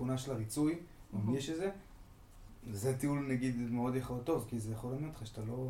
התכונה 0.01 0.17
של 0.17 0.31
הריצוי, 0.31 0.73
Mhm. 1.13 1.17
מי 1.17 1.37
יש 1.37 1.49
איזה, 1.49 1.69
זה 2.71 2.97
טיול 2.97 3.19
נגיד 3.27 3.55
מאוד 3.71 3.95
יכול 3.95 4.15
להיות 4.15 4.25
טוב, 4.25 4.45
כי 4.49 4.59
זה 4.59 4.73
יכול 4.73 4.91
ללמד 4.93 5.07
אותך 5.07 5.27
שאתה 5.27 5.41
לא... 5.41 5.69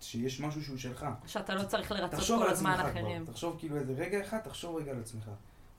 שיש 0.00 0.40
משהו 0.40 0.64
שהוא 0.64 0.76
שלך. 0.76 1.06
שאתה 1.26 1.54
לא 1.54 1.64
צריך 1.64 1.92
לרצות 1.92 2.10
תחשוב 2.20 2.38
כל 2.40 2.46
על 2.46 2.52
הזמן 2.52 2.76
אחרים. 2.80 3.22
כבר, 3.24 3.32
תחשוב 3.32 3.56
כאילו 3.58 3.76
איזה 3.76 3.92
רגע 3.92 4.20
אחד, 4.20 4.38
תחשוב 4.38 4.76
רגע 4.76 4.90
על 4.90 5.00
עצמך. 5.00 5.30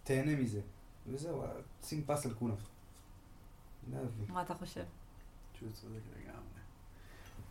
תהנה 0.03 0.35
מזה. 0.35 0.61
וזהו, 1.07 1.43
שים 1.83 2.03
פס 2.05 2.25
על 2.25 2.33
כולם. 2.33 2.55
זה 3.91 3.99
אבי. 3.99 4.31
מה 4.33 4.41
אתה 4.41 4.53
חושב? 4.53 4.83
שהוא 5.59 5.69
צודק 5.73 5.99
לגמרי. 6.19 6.39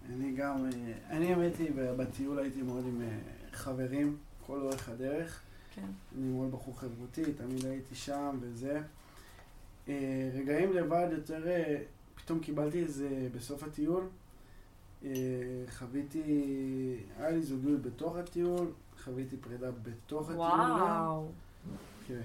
אני 0.08 0.36
גם, 0.36 0.66
אה, 0.66 0.70
אני 1.16 1.32
האמת 1.34 1.56
היא, 1.58 1.70
בטיול 1.96 2.38
הייתי 2.38 2.62
מאוד 2.62 2.84
עם 2.86 3.02
אה, 3.02 3.18
חברים, 3.52 4.16
כל 4.46 4.60
אורך 4.60 4.88
הדרך. 4.88 5.40
כן. 5.74 5.86
אני 6.18 6.26
מאוד 6.28 6.50
בחור 6.52 6.78
חברותי, 6.80 7.32
תמיד 7.32 7.64
הייתי 7.64 7.94
שם 7.94 8.38
וזה. 8.40 8.82
אה, 9.88 10.30
רגעים 10.34 10.72
לבד 10.72 11.06
יותר, 11.12 11.48
אה, 11.48 11.76
פתאום 12.14 12.40
קיבלתי 12.40 12.80
איזה, 12.80 13.28
בסוף 13.36 13.62
הטיול, 13.62 14.08
אה, 15.04 15.10
חוויתי, 15.78 16.22
היה 17.18 17.30
לי 17.30 17.42
זוגיות 17.42 17.82
בתוך 17.82 18.16
הטיול, 18.16 18.66
חוויתי 19.04 19.36
פרידה 19.36 19.70
בתוך 19.82 20.22
הטיול. 20.22 20.38
וואו. 20.38 21.28
כן. 22.08 22.20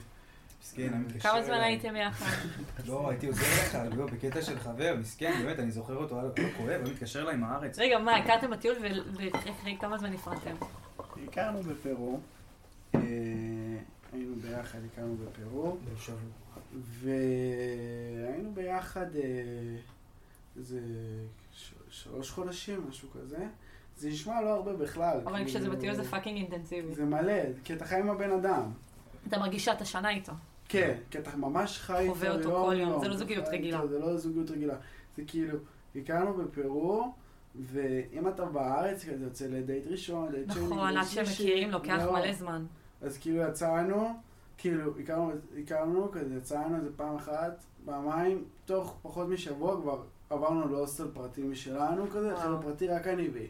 מסכן, 0.62 0.94
אני 0.94 1.04
מתקשר 1.04 1.30
כמה 1.30 1.44
זמן. 1.44 1.54
הייתם 1.54 1.96
יחד? 1.96 2.26
לא, 2.88 3.10
הייתי 3.10 3.28
עוזר 3.28 3.42
לך, 3.42 3.78
לא, 3.98 4.06
בקטע 4.06 4.42
של 4.42 4.60
חבר, 4.60 4.96
מסכן, 5.00 5.34
באמת, 5.44 5.60
אני 5.60 5.72
זוכר 5.72 5.96
אותו, 5.96 6.16
היה 6.16 6.24
לו 6.24 6.34
כואב, 6.58 6.82
הוא 6.82 6.92
מתקשר 6.92 7.22
אליי 7.22 7.34
עם 7.34 7.44
הארץ. 7.44 7.80
רגע, 7.80 8.00
מה, 8.00 8.16
הכרתם 8.16 8.52
בטיול 8.52 8.76
ואחרי 9.18 9.78
כמה 9.80 9.98
זמן 9.98 10.10
נפרדתם? 10.14 10.56
הכרנו 11.28 11.64
בפרו, 11.64 12.20
היינו 14.14 14.36
ביחד, 14.36 14.80
הכרנו 14.94 15.16
בפרו. 15.18 15.78
והיינו 16.82 18.52
ביחד 18.54 19.16
אה, 19.16 19.22
איזה 20.58 20.80
שלוש 21.90 22.32
חודשים, 22.32 22.86
משהו 22.90 23.10
כזה. 23.10 23.48
זה 23.98 24.10
נשמע 24.10 24.42
לא 24.42 24.50
הרבה 24.50 24.74
בכלל. 24.74 25.22
אבל 25.24 25.34
כאילו, 25.34 25.50
כשזה 25.50 25.70
בטיול 25.70 25.96
זה 25.96 26.04
fucking 26.04 26.38
אינטנסיבי. 26.38 26.96
זה 26.96 27.06
מלא, 27.06 27.34
כי 27.64 27.74
אתה 27.74 27.86
חי 27.86 27.96
עם 27.96 28.10
הבן 28.10 28.32
אדם. 28.32 28.72
אתה 29.28 29.40
מרגיש 29.40 29.66
שאתה 29.66 29.86
שנה 29.86 30.10
איתו. 30.10 30.32
כן, 30.70 30.98
כי 31.12 31.20
אתה 31.20 31.38
ממש 31.38 31.80
חי 31.80 32.00
איתו 32.00 32.14
חווה 32.14 32.32
אותו 32.32 32.66
כל 32.66 32.76
יום, 32.80 33.02
זה 33.02 33.08
לא 33.08 33.18
זוגיות 33.18 33.46
רגילה. 33.48 33.88
זה 33.88 34.00
לא 34.00 34.18
זוגיות 34.18 34.52
רגילה. 34.52 34.76
זה 35.18 35.24
כאילו, 35.28 35.58
הכרנו 35.96 36.34
בפרו, 36.34 37.14
ואם 37.56 38.28
אתה 38.28 38.46
בארץ, 38.46 39.06
כזה 39.06 39.24
יוצא 39.24 39.48
לדייט 39.48 39.88
ראשון, 39.88 40.32
דייט 40.32 40.52
שני, 40.52 40.64
נכון, 40.64 40.98
עד 40.98 41.08
שמכירים 41.08 41.72
לוקח 41.72 42.04
לא. 42.06 42.14
מלא 42.14 42.34
זמן. 42.34 42.66
אז 43.02 43.18
כאילו 43.18 43.42
יצאנו, 43.42 44.14
כאילו 44.58 45.00
הכרנו, 45.00 45.32
הכרנו, 45.64 46.12
כזה 46.12 46.36
יצאנו 46.36 46.76
איזה 46.76 46.90
פעם 46.96 47.16
אחת, 47.16 47.64
פעמיים, 47.86 48.44
תוך 48.66 48.98
פחות 49.02 49.28
משבוע 49.28 49.82
כבר 49.82 50.02
עברנו 50.30 50.70
להוסטל 50.70 51.08
פרטי 51.14 51.44
משלנו 51.44 52.08
כזה. 52.08 52.36
חבר'ה 52.36 52.62
פרטי 52.62 52.88
רק 52.88 53.08
אני 53.08 53.30
והיא. 53.30 53.48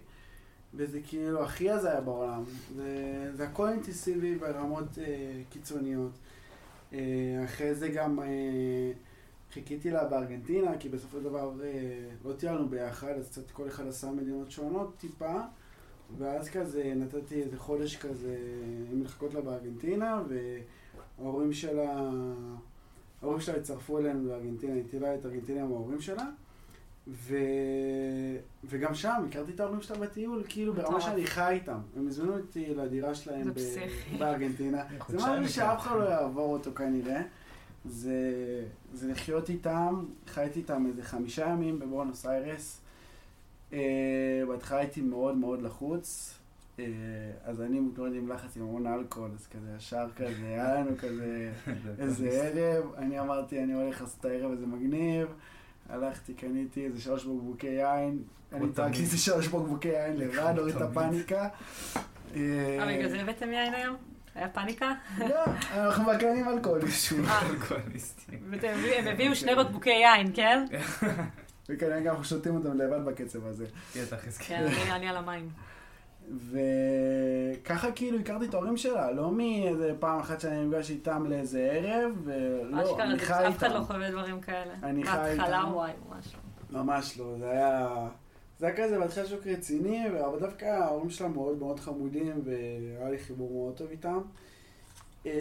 וזה 0.73 0.99
כאילו 1.07 1.43
הכי 1.43 1.69
הזיה 1.69 2.01
בעולם. 2.01 2.43
זה, 2.75 3.31
זה 3.33 3.47
הכל 3.47 3.69
אינטנסיבי 3.69 4.35
ברמות 4.35 4.97
אה, 4.97 5.41
קיצוניות. 5.49 6.11
אה, 6.93 6.99
אחרי 7.45 7.75
זה 7.75 7.89
גם 7.89 8.19
אה, 8.19 8.91
חיכיתי 9.53 9.91
לה 9.91 10.05
בארגנטינה, 10.05 10.77
כי 10.77 10.89
בסופו 10.89 11.17
של 11.17 11.23
דבר 11.23 11.51
אה, 11.63 11.69
לא 12.25 12.33
טיילנו 12.33 12.69
ביחד, 12.69 13.13
אז 13.19 13.29
קצת 13.29 13.51
כל 13.51 13.67
אחד 13.67 13.87
עשה 13.87 14.11
מדינות 14.11 14.51
שונות 14.51 14.95
טיפה. 14.97 15.41
ואז 16.17 16.49
כזה 16.49 16.93
נתתי 16.95 17.41
איזה 17.43 17.57
חודש 17.57 17.97
כזה 17.97 18.37
עם 18.91 19.03
לחכות 19.03 19.33
לה 19.33 19.41
בארגנטינה, 19.41 20.21
וההורים 21.19 21.53
שלה, 21.53 22.11
ההורים 23.21 23.41
שלה 23.41 23.55
הצטרפו 23.55 23.99
אלינו 23.99 24.27
לארגנטינה, 24.27 24.73
היא 24.73 24.83
טילה 24.91 25.15
את 25.15 25.25
ארגנטינה 25.25 25.61
עם 25.61 25.71
ההורים 25.71 26.01
שלה. 26.01 26.25
ו... 27.07 27.35
וגם 28.63 28.95
שם 28.95 29.25
הכרתי 29.29 29.51
את 29.51 29.59
ההורים 29.59 29.81
שלה 29.81 29.97
בטיול, 29.97 30.43
כאילו 30.49 30.73
ברמה. 30.73 31.01
שאני 31.01 31.27
חי 31.27 31.53
איתם. 31.53 31.79
הם 31.97 32.07
הזמינו 32.07 32.37
אותי 32.37 32.75
לדירה 32.75 33.15
שלהם 33.15 33.53
ב... 33.53 33.59
בארגנטינה. 34.19 34.83
זה 35.09 35.17
משהו 35.17 35.49
שאף 35.49 35.79
אחד 35.79 35.95
לא 35.99 36.03
יעבור 36.03 36.53
אותו 36.53 36.73
כנראה. 36.73 37.21
זה, 37.85 38.21
זה 38.93 39.07
לחיות 39.11 39.49
איתם, 39.49 40.05
חייתי 40.27 40.59
איתם 40.59 40.85
איזה 40.85 41.03
חמישה 41.03 41.47
ימים 41.47 41.79
בבואנוס 41.79 42.25
איירס. 42.25 42.81
אה, 43.73 43.79
בהתחלה 44.47 44.77
הייתי 44.79 45.01
מאוד 45.01 45.37
מאוד 45.37 45.61
לחוץ, 45.61 46.33
אה, 46.79 46.85
אז 47.45 47.61
אני 47.61 47.79
מתמודד 47.79 48.15
עם 48.15 48.29
לחץ 48.31 48.57
עם 48.57 48.63
המון 48.63 48.87
אלכוהול, 48.87 49.29
אז 49.35 49.47
כזה 49.47 49.67
ישר 49.77 50.07
כזה, 50.15 50.45
היה 50.45 50.73
לנו 50.75 50.91
כזה 50.97 51.51
איזה 51.99 52.29
ערב, 52.29 52.93
אני 52.97 53.19
אמרתי 53.19 53.63
אני 53.63 53.73
הולך 53.73 54.01
לעשות 54.01 54.19
את 54.19 54.25
הערב 54.25 54.51
הזה 54.51 54.65
מגניב, 54.65 55.27
הלכתי, 55.89 56.33
קניתי 56.33 56.85
איזה 56.85 57.01
שלוש 57.01 57.25
בקבוקי 57.25 57.67
יין, 57.67 58.19
אני 58.53 58.69
טרקתי. 58.73 58.99
איזה 59.01 59.17
שלוש 59.17 59.47
בקבוקי 59.47 59.87
יין 59.87 60.17
לבד, 60.17 60.53
הוריד 60.57 60.75
את. 60.75 60.81
הפאניקה. 60.81 61.47
אה, 62.35 62.39
אה, 62.79 62.85
בגלל 62.97 63.09
זה 63.09 63.21
הבאתם 63.21 63.51
יין 63.53 63.73
היום? 63.73 63.95
היה 64.35 64.49
פאניקה? 64.49 64.93
לא, 65.19 65.43
אנחנו 65.73 66.03
מקיימים 66.13 66.47
אלכוהוליסטים. 66.49 67.23
אלכוהוליסטי. 67.51 68.31
ואתם 68.49 68.67
הביאו- 68.67 68.93
הם 68.99 69.07
הביאו 69.07 69.35
שני 69.35 69.55
בקבוקי 69.55 69.89
יין, 69.89 70.31
כן? 70.33 70.65
וכנראה 71.69 71.99
גם 71.99 72.07
אנחנו 72.07 72.23
שותים 72.23 72.55
אותם 72.55 72.77
לבד 72.77 73.05
בקצב 73.05 73.45
הזה. 73.45 73.65
כן, 73.93 74.03
תכלס, 74.09 74.37
כן. 74.37 74.63
אני- 74.63 74.91
אני 74.91 75.07
על 75.09 75.17
המים. 75.17 75.49
וככה 76.51 77.91
כאילו 77.91 78.19
הכרתי 78.19 78.45
את 78.45 78.53
ההורים 78.53 78.77
שלה, 78.77 79.11
לא 79.11 79.31
מאיזה 79.31 79.93
פעם 79.99 80.19
אחת 80.19 80.39
שאני 80.41 80.65
נפגש 80.65 80.89
איתם 80.91 81.25
לאיזה 81.29 81.59
ערב, 81.71 82.11
ולא, 82.23 82.99
אני 83.01 83.19
חי 83.19 83.47
אף 83.47 83.57
אחד 83.57 83.71
לא 83.71 83.75
איתם. 83.75 83.83
חווה 83.85 84.11
דברים 84.11 84.41
כאלה. 84.41 84.73
אני 84.83 85.03
חי 85.03 85.11
בהתחלה 85.17 85.59
איתם. 85.61 85.73
וואי, 85.73 85.91
ממש 86.09 86.35
לא. 86.71 86.83
ממש 86.83 87.17
לא, 87.17 87.35
זה 87.39 87.49
היה... 87.51 87.89
זה 88.59 88.67
היה 88.67 88.75
כזה 88.77 88.99
בהתחלה 88.99 89.25
שוק 89.25 89.47
רציני, 89.47 90.03
אבל 90.25 90.39
דווקא 90.39 90.65
ההורים 90.65 91.09
שלה 91.09 91.27
מאוד 91.27 91.59
מאוד 91.59 91.79
חמודים, 91.79 92.41
והיה 92.45 93.09
לי 93.09 93.17
חיבור 93.19 93.51
מאוד 93.51 93.77
טוב 93.77 93.87
איתם. 93.91 94.19
אה, 95.25 95.31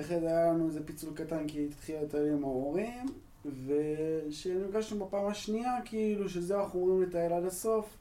אחרי 0.00 0.20
זה 0.20 0.26
היה 0.28 0.46
לנו 0.52 0.66
איזה 0.66 0.86
פיצול 0.86 1.14
קטן, 1.14 1.46
כי 1.48 1.66
התחיל 1.70 1.96
לטייל 2.02 2.32
עם 2.32 2.44
ההורים, 2.44 3.06
וכשנפגשנו 3.66 5.06
בפעם 5.06 5.26
השנייה, 5.26 5.72
כאילו 5.84 6.28
שזהו, 6.28 6.60
אנחנו 6.60 6.80
אומרים 6.80 7.02
לטייל 7.02 7.32
עד 7.32 7.44
הסוף, 7.44 7.96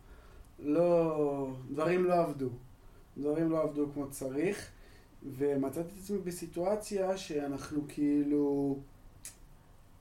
לא... 0.60 1.50
דברים 1.72 2.04
לא 2.06 2.14
עבדו. 2.14 2.50
דברים 3.18 3.52
לא 3.52 3.62
עבדו 3.64 3.88
כמו 3.94 4.10
צריך, 4.10 4.70
ומצאתי 5.38 5.88
את 5.88 6.00
עצמי 6.04 6.18
בסיטואציה 6.18 7.18
שאנחנו 7.18 7.82
כאילו... 7.88 8.78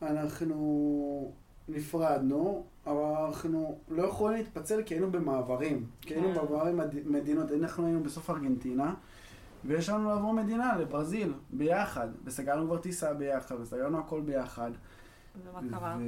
אנחנו 0.03 1.33
נפרדנו, 1.69 2.65
אבל 2.87 3.03
אנחנו 3.27 3.79
לא 3.89 4.03
יכולים 4.03 4.39
להתפצל 4.39 4.83
כי 4.83 4.95
היינו 4.95 5.11
במעברים. 5.13 5.87
כי 6.01 6.15
היינו 6.15 6.29
כן. 6.29 6.35
במעברים 6.35 6.77
מד- 6.77 7.07
מדינות, 7.09 7.53
אנחנו 7.53 7.87
היינו 7.87 8.03
בסוף 8.03 8.31
ארגנטינה, 8.31 8.95
ויש 9.65 9.89
לנו 9.89 10.09
לעבור 10.09 10.33
מדינה, 10.33 10.79
לברזיל, 10.79 11.33
ביחד. 11.51 12.09
וסגרנו 12.25 12.67
כבר 12.67 12.79
טיסה 12.79 13.15
ביחד, 13.15 13.61
וסגרנו 13.61 13.99
הכל 13.99 14.21
ביחד. 14.21 14.71
ומה 15.43 15.61
קרה? 15.71 15.99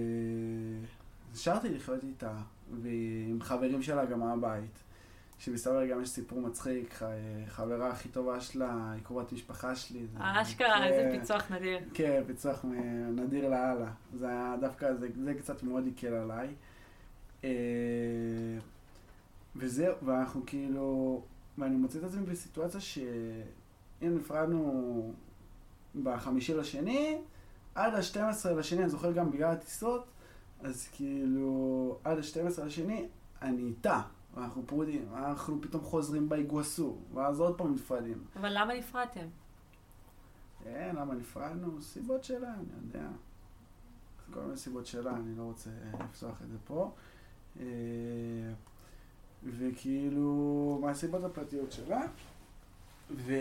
ונשארתי 1.31 1.69
לחיות 1.69 2.05
איתה, 2.05 2.37
ועם 2.83 3.39
חברים 3.41 3.83
שלה 3.83 4.05
גם 4.05 4.21
מהבית. 4.21 4.83
שמסתבר 5.39 5.87
גם 5.87 6.03
יש 6.03 6.09
סיפור 6.09 6.41
מצחיק, 6.41 7.01
חברה 7.47 7.89
הכי 7.89 8.09
טובה 8.09 8.41
שלה, 8.41 8.93
היא 8.93 9.03
קרובת 9.03 9.33
משפחה 9.33 9.77
שלי. 9.77 10.07
אשכרה, 10.19 10.79
כן, 10.79 10.83
איזה 10.83 11.19
פיצוח 11.19 11.53
נדיר. 11.53 11.79
כן, 11.95 12.23
פיצוח 12.27 12.65
נדיר 13.13 13.49
לאללה. 13.49 13.91
זה 14.15 14.29
היה 14.29 14.57
דווקא, 14.61 14.95
זה, 14.95 15.09
זה 15.25 15.35
קצת 15.35 15.63
מאוד 15.63 15.85
הקל 15.97 16.15
עליי. 16.15 16.49
אה, 17.45 17.51
וזהו, 19.57 19.95
ואנחנו 20.05 20.43
כאילו, 20.47 21.23
ואני 21.59 21.77
מוצא 21.77 21.99
את 21.99 22.05
עצמי 22.05 22.27
בסיטואציה 22.27 22.81
שהנה 22.81 23.05
נפרדנו 24.01 25.13
בחמישי 26.03 26.55
לשני, 26.55 27.19
עד 27.77 27.95
ה-12 27.95 28.51
לשני, 28.51 28.81
אני 28.81 28.89
זוכר 28.89 29.13
גם 29.13 29.31
בגלל 29.31 29.53
הטיסות, 29.53 30.05
אז 30.61 30.89
כאילו, 30.93 31.99
עד 32.05 32.19
ה-12 32.19 32.63
לשני, 32.63 33.09
אני 33.43 33.63
איתה. 33.63 34.01
ואנחנו 34.35 34.63
פרודים, 34.67 35.09
אנחנו 35.15 35.61
פתאום 35.63 35.83
חוזרים 35.83 36.29
באיגואסו, 36.29 36.97
ואז 37.15 37.41
עוד 37.41 37.59
פעם 37.59 37.75
נפרדים. 37.75 38.25
אבל 38.37 38.49
למה 38.53 38.75
נפרדתם? 38.75 39.27
כן, 40.65 40.95
למה 40.99 41.15
נפרדנו? 41.15 41.83
סיבות 41.83 42.25
שלה, 42.25 42.55
אני 42.55 42.65
יודע. 42.83 43.09
כל 44.31 44.41
מיני 44.41 44.57
סיבות 44.57 44.87
שלה, 44.87 45.17
אני 45.17 45.37
לא 45.37 45.43
רוצה 45.43 45.71
לפתוח 46.05 46.43
את 46.43 46.49
זה 46.49 46.57
פה. 46.65 46.91
אה, 47.61 47.65
וכאילו, 49.45 50.79
מהסיבות 50.83 51.25
הפרטיות 51.25 51.73
שלה. 51.73 52.07
ו... 53.11 53.33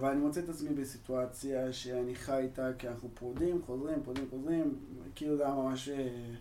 ואני 0.00 0.20
מוצא 0.20 0.40
את 0.40 0.48
עצמי 0.48 0.74
בסיטואציה 0.74 1.72
שאני 1.72 2.14
חי 2.14 2.38
איתה 2.38 2.68
כי 2.78 2.88
אנחנו 2.88 3.08
פרודים, 3.14 3.62
חוזרים, 3.66 4.02
פרודים, 4.02 4.26
חוזרים. 4.30 4.74
כאילו 5.14 5.36
זה 5.36 5.44
היה 5.46 5.54
ממש 5.54 5.88
אה, 5.88 6.34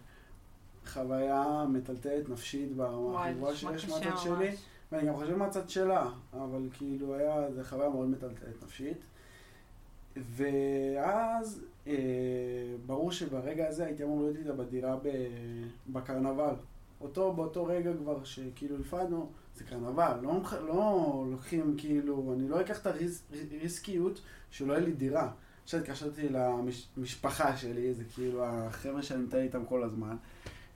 חוויה 0.85 1.65
מטלטלת 1.69 2.29
נפשית 2.29 2.75
ברמה 2.75 3.31
נשמע 3.31 3.77
שיש 3.77 3.89
מהצד 3.89 4.17
שלי. 4.17 4.55
ואני 4.91 5.07
גם 5.07 5.15
חושב 5.15 5.35
מהצד 5.35 5.69
שלה, 5.69 6.09
אבל 6.33 6.69
כאילו 6.73 7.15
היה, 7.15 7.51
זו 7.51 7.63
חוויה 7.63 7.89
מאוד 7.89 8.09
מטלטלת 8.09 8.63
נפשית. 8.63 8.97
ואז 10.15 11.61
אה, 11.87 11.93
ברור 12.85 13.11
שברגע 13.11 13.67
הזה 13.67 13.85
הייתי 13.85 14.03
אמור 14.03 14.21
להיות 14.21 14.37
איתה 14.37 14.53
בדירה 14.53 14.95
ב, 14.95 15.09
בקרנבל. 15.89 16.53
אותו, 17.01 17.33
באותו 17.33 17.65
רגע 17.65 17.91
כבר 17.97 18.23
שכאילו 18.23 18.77
נפרדנו, 18.77 19.29
זה 19.61 19.69
קרנבל, 19.69 20.17
לא, 20.21 20.41
לא 20.67 21.25
לוקחים 21.31 21.75
כאילו, 21.77 22.33
אני 22.33 22.49
לא 22.49 22.61
אקח 22.61 22.81
את 22.81 22.87
הריסקיות 23.51 24.21
שלא 24.51 24.73
יהיה 24.73 24.85
לי 24.85 24.91
דירה. 24.91 25.31
עכשיו 25.63 25.79
התקשרתי 25.79 26.29
למשפחה 26.97 27.57
שלי, 27.57 27.93
זה 27.93 28.03
כאילו 28.13 28.45
החבר'ה 28.45 29.03
שאני 29.03 29.21
נמצא 29.21 29.37
איתם 29.37 29.65
כל 29.65 29.83
הזמן. 29.83 30.15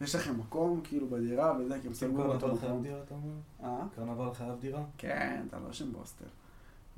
יש 0.01 0.15
לכם 0.15 0.39
מקום 0.39 0.81
כאילו 0.83 1.07
בדירה 1.07 1.57
וזה, 1.59 1.79
כי 1.81 1.87
הם 1.87 1.93
סגרו 1.93 2.15
קרנבל 2.15 2.37
באותו 2.37 2.55
חייב. 2.55 2.81
דירה, 2.81 2.99
אתה 3.05 3.15
אומר? 3.15 3.33
אה? 3.63 3.87
קרנבל 3.95 4.33
חייב 4.33 4.59
דירה? 4.59 4.83
כן, 4.97 5.43
אתה 5.49 5.57
לא 5.59 5.73
שם 5.73 5.93
בהוסטל. 5.93 6.25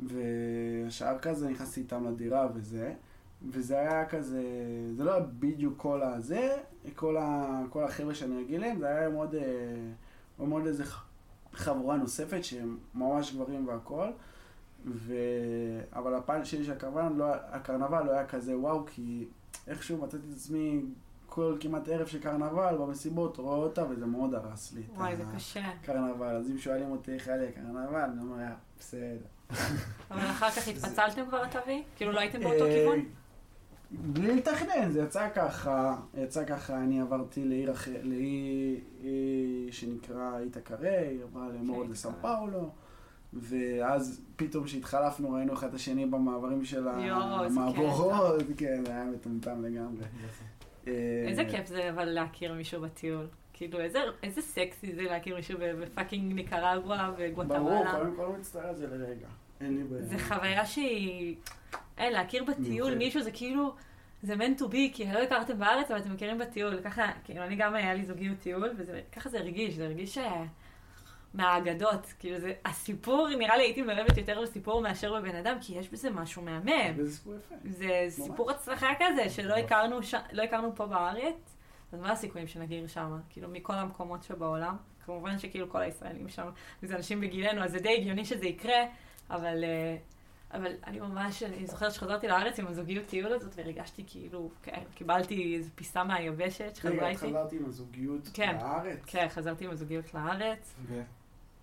ושאר 0.06 1.20
כזה 1.20 1.50
נכנסתי 1.50 1.82
איתם 1.82 2.08
לדירה 2.08 2.48
וזה, 2.54 2.94
וזה 3.50 3.80
היה 3.80 4.06
כזה, 4.06 4.44
זה 4.96 5.04
לא 5.04 5.12
היה 5.12 5.24
בדיוק 5.40 5.74
כל 5.78 6.02
הזה, 6.02 6.58
כל, 6.96 7.18
ה, 7.18 7.62
כל 7.70 7.84
החבר'ה 7.84 8.16
שאני 8.16 8.44
רגיל 8.44 8.62
להם, 8.62 8.80
זה 8.80 8.88
היה 8.88 9.08
עוד, 9.08 9.36
אה, 9.36 9.42
עוד 10.38 10.66
איזה 10.66 10.84
חבורה 11.58 11.98
נוספת 11.98 12.44
שהם 12.44 12.78
ממש 12.96 13.34
גברים 13.34 13.68
והכל, 13.68 14.08
ו... 14.86 15.14
אבל 15.94 16.16
הפעם 16.16 16.46
שלי 16.46 16.64
של 16.64 16.72
הקרנבל 16.72 17.12
לא, 17.18 17.26
הקרנבל 17.52 18.04
לא 18.06 18.12
היה 18.12 18.26
כזה 18.26 18.58
וואו, 18.58 18.86
כי 18.86 19.28
איכשהו 19.68 19.98
מצאתי 19.98 20.24
את 20.30 20.36
עצמי 20.36 20.82
כל 21.30 21.58
כמעט 21.60 21.90
ערב 21.90 22.08
של 22.08 22.20
קרנבל 22.20 22.78
במסיבות, 22.80 23.38
רואה 23.38 23.58
אותה, 23.58 23.86
וזה 23.90 24.06
מאוד 24.06 24.34
הרס 24.34 24.74
לי. 24.74 24.82
את 24.82 24.98
וואי, 24.98 25.14
ה- 25.14 25.16
זה 25.16 25.24
קשה. 25.36 25.62
קרנבל, 25.86 26.36
אז 26.36 26.50
אם 26.50 26.58
שואלים 26.58 26.92
אותי 26.92 27.14
איך 27.14 27.28
היה 27.28 27.38
לי 27.38 27.48
הקרנבל, 27.48 27.96
אני 28.00 28.22
אומר, 28.22 28.40
"אה, 28.44 28.54
בסדר. 28.80 29.18
אבל 30.12 30.20
אחר 30.32 30.50
כך 30.50 30.68
התפצלתם 30.68 31.26
כבר 31.30 31.44
את 31.46 31.56
אבי? 31.56 31.84
כאילו 31.96 32.12
לא 32.12 32.20
הייתם 32.20 32.40
באותו 32.40 32.66
אה, 32.66 32.72
כיוון? 32.74 33.06
בלי 33.92 34.36
לתכנן, 34.36 34.92
זה 34.92 35.02
יצא 35.02 35.30
ככה, 35.36 35.96
יצא 36.18 36.46
ככה, 36.46 36.78
אני 36.78 37.02
עברתי 37.02 37.46
לעיר 37.46 37.72
אחרת, 37.72 38.04
לאי 38.04 38.80
אי 39.04 39.72
שנקרא 39.72 40.32
קארי, 40.64 40.98
היא 40.98 41.24
עברה 41.24 41.48
למורד 41.48 41.82
איטה 41.82 41.92
לסאו. 41.92 42.12
פאולו, 42.22 42.72
ואז 43.34 44.22
פתאום 44.36 44.64
כשהתחלפנו 44.64 45.32
ראינו 45.32 45.54
אחד 45.54 45.68
את 45.68 45.74
השני 45.74 46.06
במעברים 46.06 46.66
של 46.66 46.88
המעבורות, 46.88 48.42
כן, 48.58 48.86
זה 48.86 48.92
היה 48.92 49.06
מטומטם 49.06 49.66
לגמרי. 49.66 50.04
אה, 50.88 51.26
איזה 51.28 51.46
כיף 51.46 51.68
זה 51.68 51.90
אבל 51.90 52.06
להכיר 52.06 52.54
מישהו 52.54 52.82
בטיול. 52.82 53.28
כאילו, 53.54 53.80
איזה, 53.80 54.00
איזה 54.24 54.42
סקסי 54.42 54.96
זה 54.96 55.02
להכיר 55.02 55.36
מישהו 55.36 55.60
בפאקינג 55.82 56.34
ניקרגואה 56.34 56.80
ברור, 56.80 57.16
וגואטמלה. 57.18 57.92
קודם 57.92 58.16
כל 58.16 58.28
מצטער 58.40 58.68
על 58.68 58.76
זה 58.76 58.88
לרגע. 58.88 59.28
אין 59.62 59.78
לי 59.78 59.84
בעיה. 59.84 60.04
זה 60.04 60.20
חוויה 60.20 60.66
שהיא... 60.66 61.36
אין, 61.98 62.14
להכיר 62.14 62.44
בטיול. 62.44 62.96
מישהו 62.96 63.22
זה 63.22 63.32
כאילו... 63.32 63.76
זה 64.24 64.34
meant 64.34 64.60
to 64.60 64.64
be, 64.64 64.94
כי 64.94 65.06
לא 65.14 65.20
הכרתם 65.20 65.60
בארץ, 65.60 65.92
אבל 65.92 66.00
אתם 66.00 66.14
מכירים 66.14 66.38
בטיול. 66.38 66.82
ככה, 66.82 67.12
כאילו, 67.24 67.44
אני 67.44 67.56
גם 67.56 67.76
היה 67.76 67.94
לי 67.94 68.06
זוגיות 68.06 68.40
טיול, 68.40 68.70
וככה 68.78 69.30
זה 69.30 69.40
הרגיש, 69.40 69.76
זה 69.76 69.86
הרגיש 69.86 70.18
אה, 70.18 70.44
מהאגדות. 71.34 72.14
כאילו, 72.20 72.40
זה, 72.40 72.54
הסיפור, 72.66 73.30
נראה 73.30 73.58
לי 73.58 73.64
הייתי 73.64 73.82
מעורבת 73.82 74.18
יותר 74.18 74.42
בסיפור 74.42 74.82
מאשר 74.82 75.20
בבן 75.20 75.36
אדם, 75.36 75.58
כי 75.62 75.74
יש 75.74 75.90
בזה 75.90 76.10
משהו 76.10 76.42
מהמם. 76.42 76.94
וזה 76.96 77.12
סיפור 77.12 77.36
יפה. 77.36 77.56
זה 77.66 78.06
סיפור 78.10 78.52
הצלחה 78.52 78.88
כזה, 79.00 79.30
שלא 79.30 79.56
הכרנו, 79.56 80.04
ש... 80.04 80.16
לא 80.32 80.44
הכרנו 80.44 80.76
פה 80.76 80.86
בארץ, 80.86 81.56
אז 81.92 82.00
מה 82.00 82.12
הסיכויים 82.12 82.48
שנגיר 82.48 82.88
שם? 82.88 83.20
כאילו, 83.30 83.50
מכל 83.50 83.74
המקומות 83.74 84.24
שבעולם. 84.24 84.76
כמובן 85.06 85.40
שכאילו 85.40 85.70
כל 85.70 85.82
הישראלים 85.82 86.30
שם, 86.30 86.50
וזה 86.84 86.96
אנשים 86.96 87.22
בגילנו, 87.22 87.64
אז 87.64 87.72
זה 87.72 87.80
די 87.80 87.98
הגיוני 87.98 88.26
שזה 88.26 88.46
יקרה, 88.46 88.86
אבל, 89.30 89.64
אה, 89.64 89.98
אבל 90.54 90.72
אני 90.88 91.00
ממש, 91.00 91.44
אני 91.44 91.68
זוכרת 91.68 91.92
שחזרתי 91.94 92.28
לארץ 92.28 92.60
עם 92.60 92.68
הזוגיות 92.68 93.06
טיול 93.06 93.34
הזאת, 93.34 93.52
והרגשתי 93.56 94.04
כאילו, 94.08 94.50
כן, 94.64 94.82
קיבלתי 94.96 95.56
איזו 95.58 95.70
פיסה 95.76 96.04
מהיבשת 96.04 96.76
שחזרה 96.76 96.92
רגע, 96.94 97.06
את 97.12 97.16
איתי. 97.16 97.28
חזרתי 97.28 97.58
עם 97.58 97.66
הזוגיות 97.66 98.30
כן. 98.34 98.58
לארץ? 98.62 99.00
כן, 99.06 99.28
חזרתי 99.30 99.66
עם 99.66 99.72
הזוגיות 99.72 100.14
לארץ, 100.14 100.76
ו- 100.88 101.02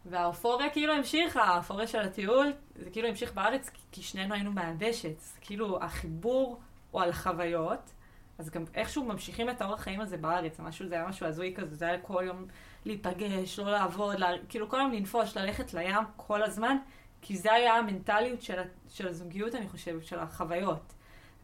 והאופוריה 0.07 0.71
כאילו 0.71 0.93
המשיכה, 0.93 1.43
האופוריה 1.43 1.87
של 1.87 1.99
הטיול, 2.01 2.53
זה 2.77 2.91
כאילו 2.91 3.09
המשיך 3.09 3.33
בארץ, 3.35 3.71
כי- 3.93 4.03
שנינו 4.03 4.35
היינו 4.35 4.53
מהיבשת. 4.53 5.17
כאילו, 5.41 5.83
החיבור 5.83 6.61
הוא 6.91 7.03
על 7.03 7.13
חוויות, 7.13 7.91
אז 8.39 8.51
גם 8.51 8.65
איכשהו 8.75 9.05
ממשיכים 9.05 9.51
את 9.51 9.61
האורח 9.63 9.81
חיים 9.81 10.01
הזה 10.01 10.17
בארץ, 10.17 10.61
משהו, 10.61 10.89
זה 10.89 10.95
היה 10.95 11.09
משהו 11.09 11.27
הזוי 11.27 11.55
כזה, 11.57 11.75
זה 11.77 11.85
היה 11.87 11.99
כל 11.99 12.23
יום 12.27 12.47
להיפגש, 12.85 13.59
לא 13.59 13.73
לעבוד, 13.73 14.19
לה, 14.19 14.29
כאילו 14.49 14.69
כל 14.69 14.77
יום 14.77 14.93
לנפוש, 14.93 15.37
ללכת 15.37 15.75
לים 15.75 15.95
כל 16.17 16.43
הזמן, 16.43 16.77
כי 17.25 17.37
זה 17.37 17.53
היה 17.53 17.75
המנטליות 17.75 18.43
של, 18.43 18.61
של 18.89 19.09
הזוגיות, 19.09 19.55
אני 19.55 19.69
חושבת, 19.69 20.05
של 20.05 20.19
החוויות. 20.19 20.95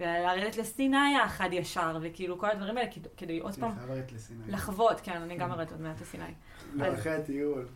ולרדת 0.00 0.56
לסיני 0.56 1.16
יחד 1.24 1.48
ישר, 1.52 1.98
וכאילו 2.02 2.38
כל 2.38 2.50
הדברים 2.50 2.76
האלה, 2.76 2.90
כדי, 2.90 3.08
כדי 3.16 3.38
עוד 3.38 3.54
פעם. 3.54 3.72
לחוות, 4.48 5.00
כן, 5.02 5.22
אני 5.22 5.36
גם 5.36 5.52
ארדת 5.52 5.70
עוד 5.72 5.80
מעט 5.80 6.00
לסיני. 6.00 6.24
לא, 6.74 6.94
אחרי 6.94 7.12
הטיול. 7.12 7.68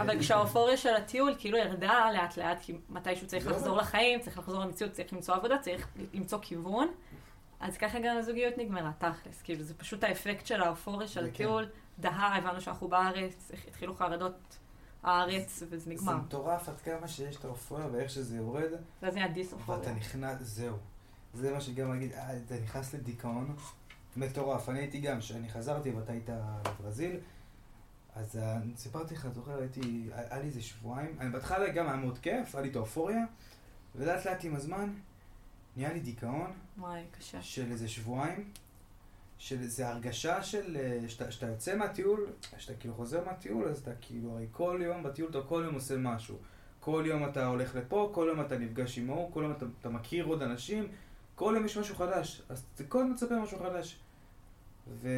אבל, 0.00 0.18
כשהאופוריה 0.18 0.76
של 0.76 0.94
הטיול 0.94 1.34
כאילו 1.38 1.58
ירדה 1.58 2.08
לאט 2.14 2.36
לאט, 2.36 2.58
כי 2.60 2.78
מתישהו 2.88 3.26
צריך 3.26 3.44
זהו. 3.44 3.52
לחזור 3.52 3.76
לחיים, 3.76 4.20
צריך 4.20 4.38
לחזור 4.38 4.60
למציאות, 4.60 4.92
צריך 4.92 5.12
למצוא 5.12 5.34
עבודה, 5.34 5.58
צריך 5.58 5.88
למצוא 6.14 6.38
כיוון, 6.42 6.88
אז 7.60 7.76
ככה 7.76 7.98
גם 8.00 8.16
הזוגיות 8.16 8.58
נגמרה, 8.58 8.90
תכלס. 8.98 9.42
כאילו 9.42 9.62
זה 9.62 9.74
פשוט 9.74 10.04
האפקט 10.04 10.46
של 10.46 10.62
האופוריה 10.62 11.08
של 11.08 11.24
הטיול, 11.24 11.66
דהר, 11.98 12.32
הבנו 12.34 12.60
שאנחנו 12.60 12.88
בארץ, 12.88 13.50
התחילו 13.68 13.94
חרדות 13.94 14.58
הארץ, 15.02 15.62
וזה 15.66 15.78
זה 15.84 15.90
נגמר. 15.90 16.16
מטורף 16.16 16.68
עד 16.68 16.80
כמה 16.80 17.08
שיש 17.08 17.36
את 17.36 17.44
האופוריה 17.44 17.86
ואיך 17.92 18.10
שזה 18.10 18.36
יורד, 18.36 18.70
ואז 19.02 19.14
נהיה 19.14 19.28
דיס-אופוריה. 19.28 19.80
ואתה 19.80 19.92
נכנס, 19.92 20.38
זהו. 20.40 20.76
זה 21.34 21.52
מה 21.52 21.60
שגם 21.60 21.92
אגיד, 21.92 22.12
אה, 22.12 22.36
אתה 22.36 22.54
נכנס 22.62 22.94
לדיכאון 22.94 23.56
מטורף. 24.16 24.68
אני 24.68 24.78
הייתי 24.78 25.00
גם, 25.00 25.18
כשאני 25.18 25.48
חזרתי 25.48 25.90
ואתה 25.90 26.12
היית 26.12 26.28
בברזיל, 26.62 27.16
אז 28.14 28.36
אה, 28.36 28.58
סיפרתי 28.76 29.14
לך, 29.14 29.28
זוכר, 29.34 29.58
הייתי, 29.58 30.10
היה 30.14 30.38
לי 30.40 30.46
איזה 30.46 30.62
שבועיים, 30.62 31.16
אני 31.20 31.30
בהתחלה 31.30 31.68
גם 31.68 31.86
היה 31.88 31.96
מאוד 31.96 32.18
כיף, 32.18 32.54
היה 32.54 32.62
לי 32.62 32.70
את 32.70 32.76
האופוריה, 32.76 33.24
ולאט 33.96 34.26
לאט 34.26 34.44
עם 34.44 34.54
הזמן 34.54 34.94
נהיה 35.76 35.92
לי 35.92 36.00
דיכאון 36.00 36.52
וואי, 36.78 37.02
קשה. 37.18 37.42
של 37.42 37.72
איזה 37.72 37.88
שבועיים, 37.88 38.50
של 39.40 39.60
איזה 39.60 39.88
הרגשה 39.88 40.42
של, 40.42 40.76
אה, 40.76 41.08
שאתה 41.08 41.30
שאתה 41.30 41.46
יוצא 41.46 41.76
מהטיול, 41.76 42.26
שאתה 42.58 42.74
כאילו 42.74 42.94
חוזר 42.94 43.24
מהטיול, 43.24 43.68
אז 43.68 43.78
אתה 43.78 43.90
כאילו, 44.00 44.32
הרי 44.32 44.46
כל 44.52 44.80
יום 44.84 45.02
בטיול 45.02 45.30
אתה 45.30 45.38
כל 45.48 45.62
יום 45.64 45.74
עושה 45.74 45.96
משהו. 45.96 46.36
כל 46.80 47.04
יום 47.06 47.28
אתה 47.28 47.46
הולך 47.46 47.76
לפה, 47.76 48.10
כל 48.14 48.26
יום 48.30 48.40
אתה 48.40 48.58
נפגש 48.58 48.98
עם 48.98 49.10
ההוא, 49.10 49.32
כל 49.32 49.40
יום 49.42 49.52
אתה, 49.52 49.66
אתה 49.80 49.88
מכיר 49.88 50.24
עוד 50.24 50.42
אנשים, 50.42 50.88
כל 51.34 51.52
יום 51.56 51.64
יש 51.64 51.78
משהו 51.78 51.94
חדש, 51.94 52.42
אז 52.48 52.64
אתה 52.74 52.84
כל 52.84 52.98
יום 52.98 53.12
מצפה 53.12 53.34
משהו 53.42 53.58
חדש. 53.58 53.98
ו... 54.88 55.08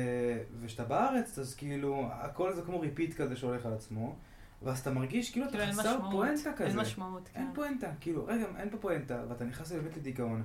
וכשאתה 0.60 0.84
בארץ, 0.84 1.38
אז 1.38 1.54
כאילו, 1.54 2.08
הכל 2.12 2.52
זה 2.52 2.62
כמו 2.62 2.80
ריפיט 2.80 3.14
כזה 3.14 3.36
שהולך 3.36 3.66
על 3.66 3.72
עצמו, 3.72 4.14
ואז 4.62 4.80
אתה 4.80 4.90
מרגיש 4.90 5.30
כאילו 5.30 5.48
אתה 5.48 5.58
כאילו 5.58 5.72
חסר 5.72 5.96
משמעות, 5.96 6.12
פואנטה 6.12 6.52
כזה. 6.52 6.64
אין 6.64 6.76
משמעות, 6.76 7.28
כן. 7.32 7.40
אין 7.40 7.50
פואנטה, 7.54 7.90
כאילו, 8.00 8.26
רגע, 8.26 8.46
אין 8.56 8.70
פה 8.70 8.78
פואנטה, 8.78 9.24
ואתה 9.28 9.44
נכנס 9.44 9.72
באמת 9.72 9.96
לדיכאון, 9.96 10.42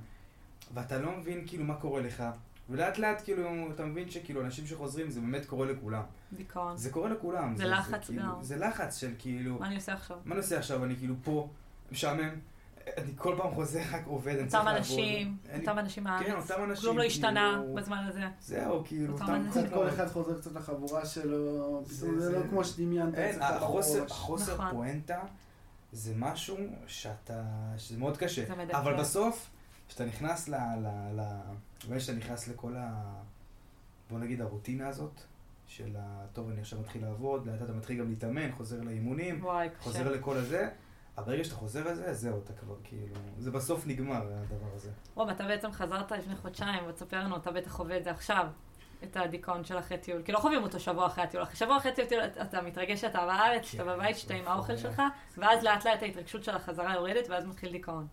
ואתה 0.73 0.97
לא 0.97 1.17
מבין 1.17 1.43
כאילו 1.47 1.63
מה 1.63 1.75
קורה 1.75 2.01
לך, 2.01 2.23
ולאט 2.69 2.97
לאט 2.97 3.21
כאילו 3.23 3.49
אתה 3.75 3.85
מבין 3.85 4.09
שכאילו 4.09 4.41
אנשים 4.41 4.67
שחוזרים 4.67 5.09
זה 5.09 5.21
באמת 5.21 5.45
קורה 5.45 5.67
לכולם. 5.67 6.03
דיכאון. 6.33 6.77
זה 6.77 6.89
קורה 6.91 7.09
לכולם. 7.09 7.55
זה 7.57 7.65
לחץ 7.65 8.05
כאילו, 8.07 8.23
גם. 8.23 8.43
זה 8.43 8.57
לחץ 8.57 8.97
של 8.97 9.13
כאילו, 9.19 9.59
מה 9.59 9.67
אני 9.67 9.75
עושה 9.75 9.93
עכשיו? 9.93 10.17
מה 10.25 10.35
אני 10.35 10.41
עושה 10.41 10.57
עכשיו? 10.57 10.83
אני 10.83 10.95
כאילו 10.95 11.15
פה, 11.23 11.49
משעמם, 11.91 12.29
אני 12.97 13.11
כל 13.15 13.35
פעם 13.37 13.51
חוזר, 13.53 13.79
רק 13.91 14.01
עובד, 14.05 14.35
אני 14.37 14.47
צריך 14.47 14.53
אותם 14.61 14.65
לעבוד. 14.65 14.77
אנשים, 14.77 15.37
אני- 15.49 15.59
אותם 15.59 15.79
אנשים 15.79 16.03
כן, 16.03 16.09
מהארץ. 16.09 16.51
אותם 16.51 16.63
אנשים. 16.63 16.81
כלום 16.83 16.97
לא 16.97 17.03
השתנה 17.03 17.57
כאילו, 17.61 17.75
בזמן 17.75 18.05
הזה. 18.09 18.23
זהו, 18.41 18.83
כאילו, 18.85 19.13
אותם 19.13 19.23
אותם 19.25 19.35
אנשים. 19.35 19.63
קצת 19.65 19.73
כל 19.73 19.89
אחד 19.89 20.07
חוזר 20.07 20.37
קצת 20.41 20.51
לחבורה 20.55 21.05
שלו, 21.05 21.81
זה- 21.85 22.19
זה 22.19 22.31
זה- 22.31 22.39
לא 22.39 22.43
כמו 22.49 22.63
שדמיינת 22.63 23.15
אין, 23.15 23.35
אצלך 23.35 23.61
החוסר. 23.63 24.03
החוסר 24.05 24.53
נכון. 24.53 24.71
פואנטה 24.71 25.19
זה 25.91 26.13
משהו 26.15 26.57
שאתה, 26.87 27.43
שזה 27.77 27.97
מאוד 27.97 28.17
קשה. 28.17 28.45
זה. 28.45 28.77
אבל 28.77 28.99
בסוף, 28.99 29.49
כשאתה 29.87 30.05
נכנס 30.05 30.47
ל... 30.49 30.55
ל... 30.55 30.87
ל... 31.19 31.21
באמת 31.87 32.01
שאתה 32.01 32.17
נכנס 32.17 32.47
לכל 32.47 32.75
ה... 32.75 33.13
בוא 34.09 34.19
נגיד 34.19 34.41
הרוטינה 34.41 34.87
הזאת, 34.87 35.21
של 35.67 35.95
ה... 35.99 36.25
טוב, 36.33 36.49
אני 36.49 36.61
עכשיו 36.61 36.79
מתחיל 36.79 37.01
לעבוד, 37.01 37.47
לאט 37.47 37.61
אתה 37.61 37.73
מתחיל 37.73 37.99
גם 37.99 38.09
להתאמן, 38.09 38.51
חוזר 38.51 38.81
לאימונים, 38.81 39.43
וואי, 39.43 39.69
חוזר 39.79 39.99
קשה. 39.99 40.09
לכל 40.09 40.37
הזה, 40.37 40.69
אבל 41.17 41.25
ברגע 41.25 41.43
שאתה 41.43 41.55
חוזר 41.55 41.91
לזה, 41.91 42.13
זהו, 42.13 42.39
אתה 42.43 42.53
כבר 42.53 42.75
כאילו... 42.83 43.15
זה 43.37 43.51
בסוף 43.51 43.87
נגמר, 43.87 44.21
הדבר 44.21 44.75
הזה. 44.75 44.89
רוב, 45.15 45.29
אתה 45.29 45.43
בעצם 45.43 45.71
חזרת 45.71 46.11
לפני 46.11 46.35
חודשיים, 46.35 46.83
בוא 46.83 46.91
תספר 46.91 47.19
לנו, 47.19 47.37
אתה 47.37 47.51
בטח 47.51 47.71
חווה 47.71 47.97
את 47.97 48.03
זה 48.03 48.11
עכשיו, 48.11 48.47
את 49.03 49.17
הדיכאון 49.17 49.63
של 49.63 49.79
אחרי 49.79 49.97
טיול. 49.97 50.21
כי 50.23 50.31
לא 50.31 50.39
חווים 50.39 50.63
אותו 50.63 50.79
שבוע 50.79 51.07
אחרי 51.07 51.23
הטיול. 51.23 51.43
אחרי 51.43 51.55
שבוע 51.55 51.77
אחרי 51.77 51.91
טיול 52.07 52.23
אתה 52.41 52.61
מתרגש 52.61 53.01
שאתה 53.01 53.25
בארץ, 53.25 53.65
שאתה 53.65 53.83
כן, 53.83 53.89
בבית, 53.89 54.17
שאתה 54.17 54.33
עם. 54.33 54.47
האוכל 54.47 54.77
שלך, 54.77 55.01
ואז 55.37 55.63
לאט 55.63 55.85
לאט 55.85 56.03
ההתרגשות 56.03 56.43
של 56.43 56.55
החזרה 56.55 56.93
יורדת, 56.93 57.29
ואז 57.29 57.45
מתחיל 57.45 57.71
דיכאון. 57.71 58.07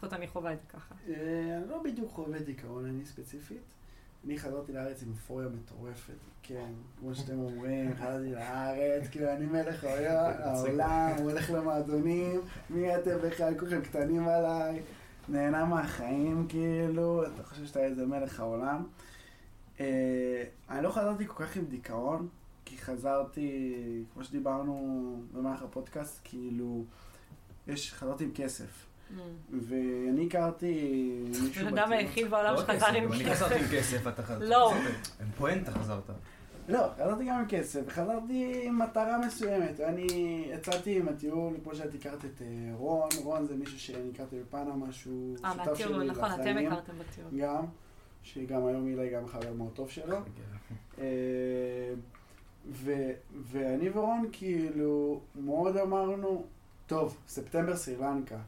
לפחות 0.00 0.12
אני 0.12 0.28
חווה 0.28 0.52
את 0.52 0.60
זה 0.60 0.66
ככה. 0.68 0.94
אה, 1.08 1.58
אני 1.58 1.68
לא 1.68 1.82
בדיוק 1.82 2.10
חווה 2.10 2.38
דיכאון, 2.38 2.84
אני 2.84 3.04
ספציפית. 3.04 3.62
אני 4.24 4.38
חזרתי 4.38 4.72
לארץ 4.72 5.02
עם 5.02 5.10
אופוריה 5.10 5.48
מטורפת, 5.48 6.14
כן, 6.42 6.72
כמו 7.00 7.14
שאתם 7.14 7.38
אומרים, 7.38 7.94
חזרתי 7.98 8.32
לארץ, 8.32 9.08
כאילו 9.10 9.32
אני 9.32 9.46
מלך 9.46 9.84
העולם, 9.84 11.10
הולך 11.18 11.50
למועדונים, 11.50 12.40
מי 12.70 12.96
אתם 12.96 13.16
בכלל, 13.22 13.58
כולכם 13.58 13.80
קטנים 13.80 14.28
עליי, 14.28 14.82
נהנה 15.28 15.64
מהחיים, 15.64 16.46
כאילו, 16.48 17.26
אתה 17.26 17.42
חושב 17.42 17.66
שאתה 17.66 17.80
איזה 17.80 18.06
מלך 18.06 18.40
העולם. 18.40 18.86
אה, 19.80 20.44
אני 20.70 20.82
לא 20.82 20.90
חזרתי 20.90 21.26
כל 21.26 21.44
כך 21.44 21.56
עם 21.56 21.64
דיכאון, 21.64 22.28
כי 22.64 22.78
חזרתי, 22.78 23.74
כמו 24.14 24.24
שדיברנו 24.24 25.22
במהלך 25.32 25.62
הפודקאסט, 25.62 26.20
כאילו, 26.24 26.84
יש, 27.68 27.92
חזרתי 27.92 28.24
עם 28.24 28.30
כסף. 28.34 28.89
ואני 29.68 30.26
הכרתי 30.26 30.74
מישהו 31.26 31.66
בן 31.66 31.78
אדם 31.78 31.92
היחיד 31.92 32.30
בעולם 32.30 32.54
לא 32.54 32.60
שחזר 32.60 32.76
כסף, 32.76 32.94
עם 32.94 33.04
גם 33.04 33.12
אני 33.12 33.34
חזרתי 33.34 33.54
עם 33.54 33.60
כסף. 33.60 33.72
כסף, 33.72 34.06
אתה 34.08 34.22
חזרת. 34.22 34.48
לא. 34.48 34.72
עם 35.20 35.26
פואנטה 35.38 35.70
חזרת. 35.70 36.10
לא, 36.68 36.88
חזרתי 36.94 37.24
גם 37.24 37.38
עם 37.38 37.44
כסף, 37.48 37.80
וחזרתי 37.86 38.60
עם 38.64 38.78
מטרה 38.78 39.18
מסוימת. 39.18 39.80
אני 39.80 40.44
יצאתי 40.54 40.98
עם 40.98 41.08
הטיול, 41.08 41.54
כמו 41.62 41.74
שאת 41.74 41.94
הכרת 41.94 42.24
את 42.24 42.42
אה, 42.42 42.46
רון, 42.76 43.08
רון 43.22 43.46
זה 43.46 43.56
מישהו 43.56 43.80
שאני 43.80 44.10
הכרתי 44.14 44.36
בפנמה, 44.40 44.92
שהוא 44.92 45.36
אה, 45.44 45.52
שותף 45.52 45.68
מהטיול, 45.68 45.94
שלי 45.94 46.06
נכון, 46.06 46.30
אתם 46.40 46.56
הכרתם 46.66 46.92
בטיול. 46.98 47.42
גם, 47.42 47.64
שגם 48.22 48.66
היום 48.66 48.86
אילי 48.86 49.10
גם 49.10 49.26
חבר 49.26 49.52
מאוד 49.52 49.70
טוב 49.74 49.90
שלו. 49.90 50.16
אה, 50.98 51.04
ו- 52.72 53.12
ואני 53.42 53.90
ורון 53.90 54.28
כאילו 54.32 55.20
מאוד 55.34 55.76
אמרנו, 55.76 56.44
טוב, 56.86 57.16
ספטמבר 57.28 57.76
סרילנקה, 57.76 58.38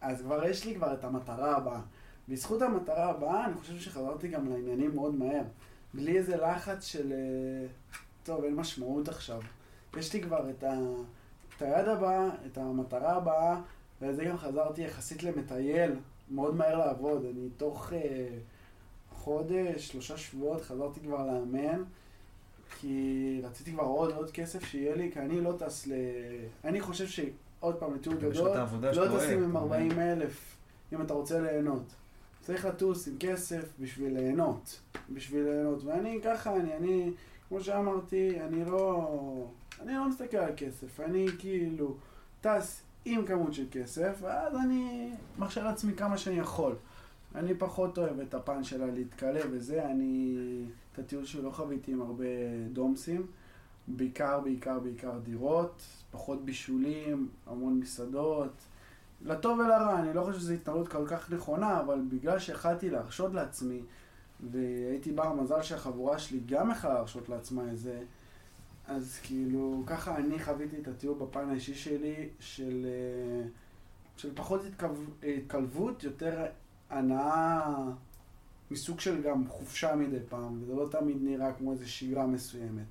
אז 0.00 0.22
כבר 0.22 0.44
יש 0.44 0.64
לי 0.64 0.74
כבר 0.74 0.94
את 0.94 1.04
המטרה 1.04 1.56
הבאה. 1.56 1.80
בזכות 2.28 2.62
המטרה 2.62 3.10
הבאה, 3.10 3.46
אני 3.46 3.54
חושב 3.54 3.78
שחזרתי 3.78 4.28
גם 4.28 4.48
לעניינים 4.48 4.94
מאוד 4.94 5.14
מהר. 5.14 5.42
בלי 5.94 6.18
איזה 6.18 6.36
לחץ 6.36 6.84
של, 6.84 7.12
אה, 7.12 7.66
טוב, 8.22 8.44
אין 8.44 8.54
משמעות 8.54 9.08
עכשיו. 9.08 9.40
יש 9.98 10.14
לי 10.14 10.22
כבר 10.22 10.50
את, 10.50 10.64
ה, 10.64 10.78
את 11.56 11.62
היד 11.62 11.88
הבאה, 11.88 12.28
את 12.46 12.58
המטרה 12.58 13.12
הבאה, 13.12 13.60
ולזה 14.02 14.24
גם 14.24 14.36
חזרתי 14.36 14.82
יחסית 14.82 15.22
למטייל, 15.22 15.92
מאוד 16.30 16.54
מהר 16.54 16.78
לעבוד. 16.78 17.24
אני 17.24 17.48
תוך 17.56 17.92
אה, 17.92 18.28
חודש, 19.12 19.88
שלושה 19.88 20.16
שבועות 20.16 20.62
חזרתי 20.62 21.00
כבר 21.00 21.26
לאמן, 21.26 21.82
כי 22.80 23.40
רציתי 23.44 23.72
כבר 23.72 23.82
עוד 23.82 24.12
עוד 24.12 24.30
כסף 24.30 24.64
שיהיה 24.64 24.94
לי, 24.96 25.10
כי 25.12 25.20
אני 25.20 25.40
לא 25.40 25.54
טס 25.58 25.86
ל... 25.86 25.92
אני 26.64 26.80
חושב 26.80 27.06
שעוד 27.60 27.74
פעם, 27.74 27.94
לטיול 27.94 28.16
גדול, 28.16 28.32
לא. 28.32 29.18
טסים 29.18 29.44
עם 29.44 29.50
אתה 29.50 29.64
מבין? 29.64 29.90
40 29.90 29.98
אלף, 29.98 30.56
אם 30.92 31.02
אתה 31.02 31.14
רוצה 31.14 31.40
ליהנות. 31.40 31.94
צריך 32.40 32.64
לטוס 32.64 33.08
עם 33.08 33.14
כסף 33.20 33.72
בשביל 33.80 34.12
ליהנות. 34.14 34.80
בשביל 35.10 35.44
ליהנות. 35.44 35.84
ואני 35.84 36.20
ככה, 36.24 36.56
אני, 36.56 36.76
אני, 36.76 37.10
כמו 37.48 37.60
שאמרתי, 37.60 38.40
אני 38.40 38.64
לא, 38.64 39.46
אני 39.80 39.94
לא 39.94 40.08
מסתכל 40.08 40.36
על 40.36 40.52
כסף. 40.56 41.00
אני 41.00 41.26
כאילו 41.38 41.96
טס 42.40 42.82
עם 43.04 43.26
כמות 43.26 43.54
של 43.54 43.64
כסף, 43.70 44.18
ואז 44.20 44.56
אני 44.56 45.10
מרשה 45.38 45.62
לעצמי 45.62 45.92
כמה 45.92 46.18
שאני 46.18 46.38
יכול. 46.38 46.74
אני 47.34 47.54
פחות 47.54 47.98
אוהב 47.98 48.20
את 48.20 48.34
הפן 48.34 48.64
שלה 48.64 48.86
להתקלב 48.86 49.48
וזה, 49.50 49.86
אני... 49.86 50.36
את 50.92 50.98
הטיול 50.98 51.24
שלי 51.24 51.42
לא 51.42 51.50
חוויתי 51.50 51.92
עם 51.92 52.00
הרבה 52.00 52.24
דומסים. 52.72 53.26
בעיקר, 53.88 54.40
בעיקר, 54.40 54.78
בעיקר 54.78 55.18
דירות, 55.18 55.82
פחות 56.10 56.44
בישולים, 56.44 57.28
המון 57.46 57.80
מסעדות. 57.80 58.52
לטוב 59.22 59.58
ולרע, 59.58 60.00
אני 60.00 60.14
לא 60.14 60.22
חושב 60.24 60.38
שזו 60.38 60.52
התנהלות 60.52 60.88
כל 60.88 61.06
כך 61.06 61.32
נכונה, 61.32 61.80
אבל 61.80 62.00
בגלל 62.08 62.38
שיכלתי 62.38 62.90
להרשות 62.90 63.34
לעצמי, 63.34 63.80
והייתי 64.50 65.12
בר 65.12 65.32
מזל 65.32 65.62
שהחבורה 65.62 66.18
שלי 66.18 66.40
גם 66.46 66.70
יכלה 66.70 66.94
להרשות 66.94 67.28
לעצמה 67.28 67.72
את 67.72 67.78
זה, 67.78 68.02
אז 68.86 69.18
כאילו, 69.22 69.82
ככה 69.86 70.16
אני 70.16 70.38
חוויתי 70.38 70.76
את 70.82 70.88
הטיול 70.88 71.18
בפן 71.18 71.50
האישי 71.50 71.74
שלי, 71.74 72.28
של, 72.40 72.86
אה, 72.86 73.48
של 74.16 74.30
פחות 74.34 74.64
התקלב, 74.64 75.10
התקלבות, 75.22 76.04
יותר 76.04 76.46
הנאה 76.90 77.74
מסוג 78.70 79.00
של 79.00 79.22
גם 79.22 79.48
חופשה 79.48 79.96
מדי 79.96 80.18
פעם, 80.28 80.62
וזה 80.62 80.74
לא 80.74 80.88
תמיד 80.90 81.16
נראה 81.20 81.52
כמו 81.52 81.72
איזו 81.72 81.90
שגרה 81.92 82.26
מסוימת. 82.26 82.84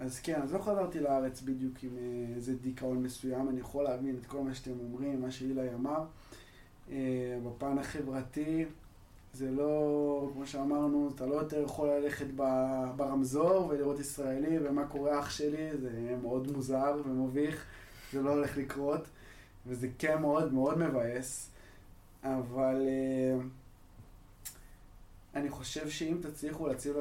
אז 0.00 0.20
כן, 0.20 0.42
אז 0.42 0.52
לא 0.52 0.58
חזרתי 0.58 1.00
לארץ 1.00 1.40
בדיוק 1.40 1.74
עם 1.82 1.90
אה, 1.98 2.34
איזה 2.34 2.56
דיכאון 2.56 3.02
מסוים, 3.02 3.48
אני 3.48 3.60
יכול 3.60 3.84
להבין 3.84 4.16
את 4.20 4.26
כל 4.26 4.40
מה 4.40 4.54
שאתם 4.54 4.78
אומרים, 4.80 5.20
מה 5.22 5.30
שאילי 5.30 5.74
אמר. 5.74 6.04
אה, 6.90 7.38
בפן 7.46 7.78
החברתי, 7.78 8.64
זה 9.32 9.50
לא, 9.50 10.30
כמו 10.32 10.46
שאמרנו, 10.46 11.10
אתה 11.14 11.26
לא 11.26 11.34
יותר 11.34 11.62
יכול 11.62 11.88
ללכת 11.88 12.26
ברמזור 12.96 13.66
ולראות 13.66 14.00
ישראלי 14.00 14.58
ומה 14.58 14.86
קורה 14.86 15.20
אח 15.20 15.30
שלי, 15.30 15.78
זה 15.80 16.16
מאוד 16.22 16.52
מוזר 16.52 17.02
ומביך, 17.06 17.64
זה 18.12 18.22
לא 18.22 18.30
הולך 18.30 18.56
לקרות, 18.56 19.08
וזה 19.66 19.88
כן 19.98 20.20
מאוד 20.20 20.52
מאוד 20.52 20.78
מבאס, 20.78 21.50
אבל 22.24 22.88
אה, 22.88 23.42
אני 25.34 25.50
חושב 25.50 25.88
שאם 25.88 26.16
תצליחו 26.22 26.66
להציב 26.66 26.96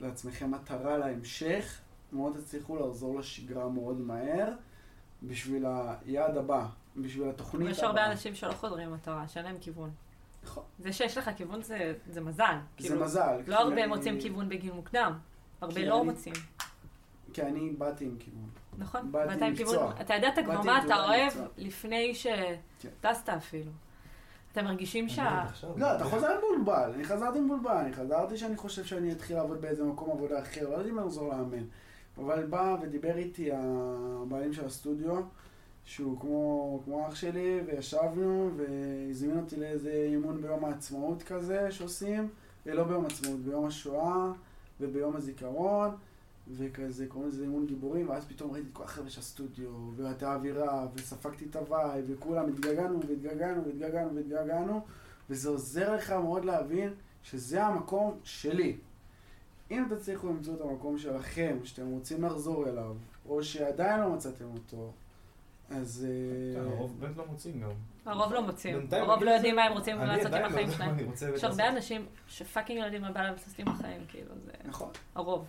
לעצמכם 0.00 0.50
מטרה 0.50 0.98
להמשך, 0.98 1.80
מאוד 2.12 2.36
תצליחו 2.36 2.76
לחזור 2.76 3.18
לשגרה 3.18 3.68
מאוד 3.68 4.00
מהר, 4.00 4.48
בשביל 5.22 5.64
היעד 6.06 6.36
הבא, 6.36 6.66
בשביל 6.96 7.28
התוכנית 7.28 7.60
הבאה. 7.62 7.70
יש 7.72 7.82
הרבה 7.82 8.06
אנשים 8.06 8.34
שלא 8.34 8.52
חודרים 8.52 8.92
מטרה, 8.92 9.28
שאין 9.28 9.44
להם 9.44 9.56
כיוון. 9.60 9.90
נכון. 10.44 10.62
זה 10.78 10.92
שיש 10.92 11.18
לך 11.18 11.30
כיוון 11.36 11.62
זה, 11.62 11.94
זה 12.10 12.20
מזל. 12.20 12.54
זה 12.78 12.88
כאילו, 12.88 13.00
מזל. 13.04 13.40
לא 13.46 13.56
הרבה 13.58 13.72
אני- 13.72 13.86
מוצאים 13.86 14.20
כיוון 14.20 14.48
בגיל 14.48 14.72
מוקדם. 14.72 15.18
הרבה 15.60 15.80
לא 15.84 16.00
אני- 16.00 16.10
מוצאים. 16.10 16.34
כי 17.32 17.42
אני 17.42 17.70
באתי 17.70 18.04
עם 18.04 18.16
כיוון. 18.18 18.48
נכון? 18.78 19.12
באתי 19.12 19.44
עם 19.44 19.52
מקצוע. 19.52 19.66
כיוון, 19.66 19.92
אתה 20.00 20.14
ידעת 20.14 20.38
כבר 20.44 20.62
מה 20.62 20.84
אתה 20.84 21.04
אוהב. 21.04 21.32
לפני 21.56 22.12
כן. 22.22 22.54
שטסת 22.80 23.28
אפילו. 23.28 23.70
אתם 24.52 24.64
מרגישים 24.64 25.08
שה... 25.08 25.44
לא, 25.76 25.96
אתה 25.96 26.04
חוזר 26.04 26.28
מבולבל. 26.38 26.92
אני 26.94 27.04
חזרתי 27.04 27.40
מבולבל. 27.40 27.76
אני 27.76 27.92
חזרתי 27.92 28.36
שאני 28.36 28.56
חושב 28.56 28.84
שאני 28.84 29.12
אתחיל 29.12 29.36
לעבוד 29.36 29.60
באיזה 29.60 29.84
מקום 29.84 30.10
עבודה 30.10 30.42
אחר. 30.42 30.68
לא 30.68 30.74
יודעת 30.74 30.86
אם 30.86 30.98
אני 30.98 31.06
אחזור 31.06 31.28
לאמן. 31.28 31.64
אבל 32.18 32.46
בא 32.46 32.76
ודיבר 32.82 33.16
איתי 33.16 33.50
הבעלים 33.52 34.52
של 34.52 34.64
הסטודיו, 34.64 35.22
שהוא 35.84 36.20
כמו, 36.20 36.80
כמו 36.84 37.08
אח 37.08 37.14
שלי, 37.14 37.60
וישבנו, 37.66 38.50
והזמין 38.56 39.38
אותי 39.38 39.56
לאיזה 39.56 40.06
אימון 40.10 40.42
ביום 40.42 40.64
העצמאות 40.64 41.22
כזה 41.22 41.70
שעושים, 41.70 42.28
לא 42.66 42.84
ביום 42.84 43.04
העצמאות, 43.04 43.40
ביום 43.40 43.66
השואה 43.66 44.32
וביום 44.80 45.16
הזיכרון, 45.16 45.90
וכזה, 46.56 47.06
קוראים 47.06 47.28
לזה 47.28 47.42
אימון 47.42 47.66
גיבורים, 47.66 48.08
ואז 48.08 48.24
פתאום 48.24 48.50
ראיתי 48.50 48.68
את 48.68 48.72
כל 48.72 48.84
החבר'ה 48.84 49.10
של 49.10 49.20
הסטודיו, 49.20 49.70
ואת 49.96 50.22
האווירה, 50.22 50.86
וספגתי 50.94 51.44
את 51.50 51.56
הוואי, 51.56 52.00
וכולם 52.06 52.48
התגעגענו, 52.48 53.00
והתגעגענו, 53.08 53.64
והתגעגענו, 53.64 54.14
והתגעגענו, 54.14 54.80
וזה 55.30 55.48
עוזר 55.48 55.94
לך 55.94 56.10
מאוד 56.10 56.44
להבין 56.44 56.94
שזה 57.22 57.64
המקום 57.64 58.18
שלי. 58.24 58.76
אם 59.72 59.84
תצליחו 59.90 60.28
למצוא 60.28 60.54
את 60.54 60.60
המקום 60.60 60.98
שלכם, 60.98 61.56
שאתם 61.64 61.86
רוצים 61.86 62.24
לחזור 62.24 62.68
אליו, 62.68 62.96
או 63.28 63.44
שעדיין 63.44 64.00
לא 64.00 64.10
מצאתם 64.10 64.44
אותו, 64.54 64.92
אז... 65.70 66.06
אה, 66.56 66.62
הרוב 66.62 67.00
באמת 67.00 67.16
לא 67.16 67.24
מוצאים 67.26 67.60
גם. 67.60 67.70
הרוב 68.06 68.32
לא 68.32 68.42
מוצאים. 68.42 68.86
הרוב 68.92 69.22
לא 69.22 69.30
יודעים 69.30 69.56
מה 69.56 69.64
הם 69.64 69.72
רוצים 69.72 69.98
לעשות 69.98 70.32
עם 70.32 70.42
לא 70.42 70.46
החיים 70.46 70.68
מה 70.68 70.74
שלהם. 70.74 70.96
יש. 71.34 71.44
הרבה 71.44 71.68
אנשים 71.68 72.06
שפאקינג 72.28 72.80
לא 72.80 72.84
יודעים 72.84 73.02
מה 73.02 73.12
בא 73.12 73.22
להם 73.22 73.32
לעשות 73.32 73.58
עם 73.58 73.68
החיים, 73.68 74.00
כאילו, 74.08 74.34
זה 74.44 74.52
נכון. 74.64 74.90
הרוב. 75.14 75.48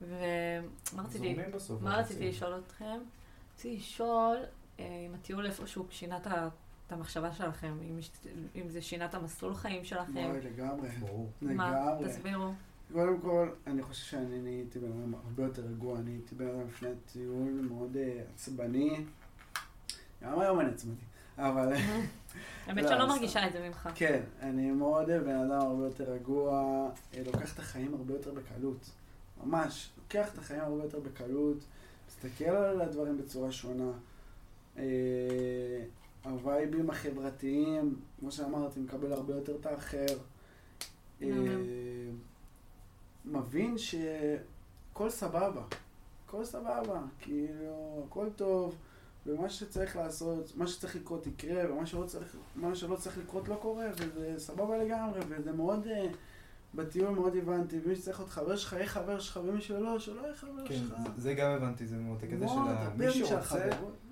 ומה 0.00 1.02
רציתי? 1.04 1.36
מה 1.80 1.96
רציתי 1.96 2.28
לשאול 2.28 2.60
אתכם? 2.66 2.98
רציתי 3.54 3.76
לשאול 3.76 4.36
אה, 4.80 4.84
אם 5.06 5.14
הטיול 5.14 5.46
איפשהו 5.46 5.86
שינה 5.90 6.16
את 6.16 6.92
המחשבה 6.92 7.32
שלכם, 7.32 7.78
אם 8.56 8.68
זה 8.68 8.82
שינה 8.82 9.04
את 9.04 9.14
המסלול 9.14 9.54
חיים 9.54 9.84
שלכם. 9.84 10.12
וואי, 10.16 10.40
לגמרי. 10.40 10.88
ברור. 10.88 11.30
מה? 11.40 11.70
לגמרי. 11.70 12.08
תסבירו. 12.08 12.52
קודם 12.92 13.20
כל, 13.20 13.48
אני 13.66 13.82
חושב 13.82 14.04
שאני 14.04 14.38
נהייתי 14.38 14.78
בן 14.78 14.92
אדם 14.92 15.14
הרבה 15.14 15.42
יותר 15.42 15.62
רגוע. 15.62 15.98
אני 15.98 16.10
הייתי 16.10 16.34
בן 16.34 16.46
אדם 16.46 16.66
לפני 16.68 16.88
הטיול 16.88 17.66
מאוד 17.70 17.96
אה, 17.96 18.22
עצבני. 18.34 19.04
גם 20.22 20.40
היום 20.40 20.60
אני 20.60 20.68
עצבני. 20.70 20.94
אבל 21.38 21.72
האמת 22.66 22.82
לא, 22.82 22.88
שאני 22.88 22.98
לא. 22.98 23.08
מרגישה 23.08 23.46
את 23.46 23.52
זה 23.52 23.68
ממך. 23.68 23.88
כן, 23.94 24.20
אני 24.40 24.70
מאוד 24.70 25.06
בן 25.06 25.36
אדם 25.36 25.60
הרבה 25.60 25.84
יותר 25.84 26.04
רגוע, 26.12 26.52
אה, 27.14 27.22
לוקח 27.26 27.54
את 27.54 27.58
החיים 27.58 27.94
הרבה 27.94 28.14
יותר 28.14 28.32
בקלות. 28.34 28.90
ממש, 29.44 29.90
לוקח 29.98 30.32
את 30.32 30.38
החיים 30.38 30.60
הרבה 30.60 30.82
יותר 30.82 31.00
בקלות, 31.00 31.56
מסתכל 32.08 32.44
על 32.44 32.80
הדברים 32.80 33.18
בצורה 33.18 33.52
שונה. 33.52 33.92
אה, 34.78 34.84
הווייבים 36.24 36.90
החברתיים, 36.90 37.96
כמו 38.20 38.32
שאמרתי, 38.32 38.80
מקבל 38.80 39.12
הרבה 39.12 39.34
יותר 39.34 39.56
את 39.60 39.66
האחר. 39.66 40.06
מבין 43.50 43.78
שהכל 43.78 45.10
סבבה, 45.10 45.62
הכל 46.26 46.44
סבבה, 46.44 47.00
כאילו, 47.18 48.04
הכל 48.08 48.26
טוב, 48.36 48.76
ומה 49.26 49.50
שצריך 49.50 49.96
לעשות, 49.96 50.56
מה 50.56 50.66
שצריך 50.66 50.96
לקרות 50.96 51.26
יקרה, 51.26 51.72
ומה 51.72 51.86
שלא 51.86 52.04
צריך, 52.04 52.36
שלא 52.74 52.96
צריך 52.96 53.18
לקרות 53.18 53.48
לא 53.48 53.58
קורה, 53.62 53.86
וזה 53.96 54.34
סבבה 54.38 54.78
לגמרי, 54.78 55.20
וזה 55.28 55.52
מאוד, 55.52 55.86
אה, 55.86 56.06
בטיול 56.74 57.10
מאוד 57.10 57.36
הבנתי, 57.36 57.78
ומי 57.84 57.96
שצריך 57.96 58.18
להיות 58.18 58.30
חבר 58.30 58.56
שלך, 58.56 58.72
יהיה 58.72 58.86
חבר 58.86 59.20
שלך, 59.20 59.40
ומי 59.44 59.60
שלא, 59.60 59.98
שלא 59.98 60.20
יהיה 60.22 60.34
חבר 60.34 60.66
כן, 60.68 60.74
שלך. 60.74 60.88
זה- 60.88 61.22
זה 61.22 61.34
גם 61.34 61.50
הבנתי, 61.50 61.86
זה 61.86 61.96
מאוד 61.96 62.18
הקטע 62.22 62.46
של 62.48 62.60
מי 62.96 63.12
שרוצה, 63.12 63.68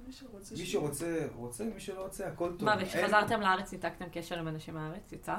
מי 0.07 0.13
שרוצה, 0.13 0.55
מי 0.55 0.57
שיהיה. 0.57 0.67
שרוצה, 0.67 1.27
רוצה, 1.35 1.65
מי 1.75 1.81
שלא 1.81 2.03
רוצה, 2.03 2.27
הכל 2.29 2.51
טוב. 2.59 2.65
מה, 2.65 2.75
אין- 2.79 2.83
וכשחזרתם 2.87 3.41
לארץ 3.41 3.73
ניתקתם 3.73 4.05
קשר 4.13 4.39
עם 4.39 4.49
אנשים 4.49 4.75
מהארץ? 4.75 5.13
יצא? 5.13 5.37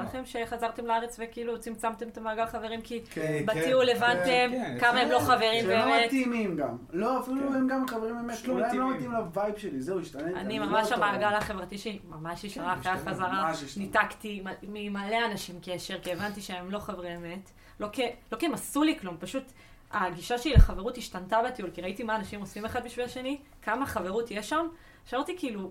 יצא? 0.00 0.02
לכם 0.08 0.24
שחזרתם 0.24 0.86
לארץ 0.86 1.16
וכאילו 1.20 1.60
צמצמתם 1.60 2.08
את 2.08 2.18
המעגל 2.18 2.46
חברים 2.46 2.80
כי 2.80 3.00
כן, 3.10 3.42
בטיול 3.46 3.86
כן, 3.86 3.96
הבנתם 3.96 4.50
כן, 4.52 4.76
כמה 4.80 5.00
הם 5.00 5.10
לא 5.10 5.18
כן, 5.18 5.24
חברים 5.24 5.60
שהם 5.62 5.70
לא 5.70 5.84
באמת? 5.84 6.06
מתאימים 6.06 6.56
גם. 6.56 6.76
לא, 6.92 7.20
אפילו 7.20 7.48
כן. 7.48 7.54
הם 7.54 7.68
גם 7.68 7.88
חברים 7.88 8.14
באמת, 8.14 8.44
לא 8.48 8.52
אולי 8.52 8.64
הם 8.64 8.78
לא 8.78 8.84
מתאימים. 8.84 8.96
מתאים 8.96 9.12
ל 9.12 9.21
vibe 9.21 9.56
שלי, 9.56 9.80
זהו, 9.80 10.00
השתנית. 10.00 10.36
אני 10.36 10.58
לא 10.58 10.66
ממש. 10.66 10.92
המעגל 10.92 11.34
החברתי 11.34 11.78
שלי 11.78 11.98
ממש 12.08 12.44
השתנה 12.44 12.74
אחרי 12.74 12.92
השתנה, 12.92 13.10
החזרה. 13.10 13.48
השתנה. 13.50 13.84
ניתקתי 13.84 14.44
ממלא 14.62 15.16
אנשים 15.30 15.58
קשר, 15.62 16.00
כי 16.00 16.12
הבנתי 16.12 16.40
שהם 16.40 16.70
לא 16.70 16.78
חברי 16.78 17.16
אמת. 17.16 17.50
לא 17.80 17.88
כי 17.92 18.02
לא 18.32 18.36
כי 18.36 18.46
הם 18.46 18.54
עשו 18.54 18.82
לי 18.82 18.98
כלום, 18.98 19.16
פשוט 19.20 19.44
הגישה 19.92 20.38
שלי 20.38 20.52
לחברות 20.52 20.98
השתנתה 20.98 21.40
בטיול, 21.46 21.70
כי 21.70 21.80
ראיתי 21.80 22.02
מה 22.02 22.16
אנשים 22.16 22.40
עושים 22.40 22.64
אחד 22.64 22.84
בשביל 22.84 23.06
השני, 23.06 23.38
כמה 23.62 23.86
חברות 23.86 24.30
יש 24.30 24.48
שם, 24.48 24.66
שאמרתי 25.06 25.38
כאילו, 25.38 25.70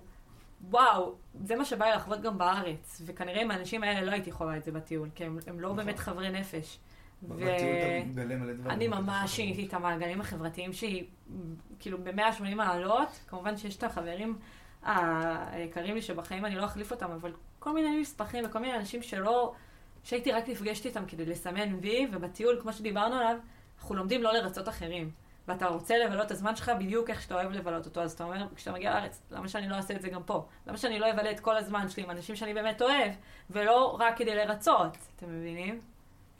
וואו, 0.69 1.15
זה 1.43 1.55
מה 1.55 1.65
שבא 1.65 1.85
לי 1.85 1.91
לחוות 1.95 2.21
גם 2.21 2.37
בארץ, 2.37 3.01
וכנראה 3.05 3.41
עם 3.41 3.51
האנשים 3.51 3.83
האלה 3.83 4.01
לא 4.01 4.11
הייתי 4.11 4.31
חווה 4.31 4.57
את 4.57 4.63
זה 4.63 4.71
בטיול, 4.71 5.09
כי 5.15 5.25
הם, 5.25 5.37
הם 5.47 5.59
לא 5.59 5.69
נכון. 5.69 5.85
באמת 5.85 5.99
חברי 5.99 6.29
נפש. 6.29 6.79
בטיול 7.21 7.47
אתה 7.49 8.09
מגלה 8.09 8.35
מלא 8.35 8.53
דברים. 8.53 8.71
אני 8.71 8.87
ממש 8.87 9.35
שיניתי 9.35 9.67
את 9.67 9.73
המעגלים 9.73 10.21
החברתיים 10.21 10.73
שהיא, 10.73 11.05
כאילו, 11.79 11.97
ב-180 12.03 12.55
מעלות. 12.55 13.19
כמובן 13.27 13.57
שיש 13.57 13.77
את 13.77 13.83
החברים 13.83 14.37
היקרים 14.83 15.95
לי 15.95 16.01
שבחיים 16.01 16.45
אני 16.45 16.55
לא 16.55 16.65
אחליף 16.65 16.91
אותם, 16.91 17.11
אבל 17.11 17.33
כל 17.59 17.73
מיני 17.73 18.01
נספחים 18.01 18.45
וכל 18.47 18.59
מיני 18.59 18.77
אנשים 18.77 19.03
שלא, 19.03 19.53
שהייתי 20.03 20.31
רק 20.31 20.49
נפגשת 20.49 20.85
איתם 20.85 21.05
כדי 21.05 21.25
לסמן 21.25 21.75
וי, 21.81 22.07
ובטיול, 22.11 22.59
כמו 22.61 22.73
שדיברנו 22.73 23.15
עליו, 23.15 23.37
אנחנו 23.79 23.95
לומדים 23.95 24.23
לא 24.23 24.33
לרצות 24.33 24.69
אחרים. 24.69 25.11
ואתה 25.47 25.67
רוצה 25.67 25.97
לבלות 25.97 26.25
את 26.25 26.31
הזמן 26.31 26.55
שלך 26.55 26.71
בדיוק 26.79 27.09
איך 27.09 27.21
שאתה 27.21 27.35
אוהב 27.35 27.51
לבלות 27.51 27.85
אותו, 27.85 28.01
אז 28.01 28.11
אתה 28.11 28.23
אומר, 28.23 28.47
כשאתה 28.55 28.71
מגיע 28.71 28.93
לארץ, 28.93 29.21
למה 29.31 29.47
שאני 29.47 29.69
לא 29.69 29.75
אעשה 29.75 29.95
את 29.95 30.01
זה 30.01 30.09
גם 30.09 30.23
פה? 30.23 30.47
למה 30.67 30.77
שאני 30.77 30.99
לא 30.99 31.11
אבלה 31.11 31.31
את 31.31 31.39
כל 31.39 31.57
הזמן 31.57 31.89
שלי 31.89 32.03
עם 32.03 32.11
אנשים 32.11 32.35
שאני 32.35 32.53
באמת 32.53 32.81
אוהב, 32.81 33.11
ולא 33.49 33.97
רק 33.99 34.17
כדי 34.17 34.35
לרצות, 34.35 34.97
אתם 35.15 35.39
מבינים? 35.39 35.81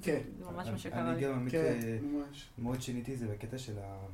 כן, 0.02 0.20
זה 0.38 0.46
ממש 0.46 0.68
מה 0.68 0.78
שקרה 0.78 1.02
אני 1.02 1.16
לי. 1.16 1.22
גם 1.22 1.48
כן, 1.52 1.80
אה, 1.84 1.98
ממש. 2.02 2.50
מאוד 2.58 2.82
שיניתי 2.82 3.14
את 3.14 3.20
זה 3.20 3.28
בקטע 3.28 3.58
של 3.58 3.80
ה... 3.80 4.06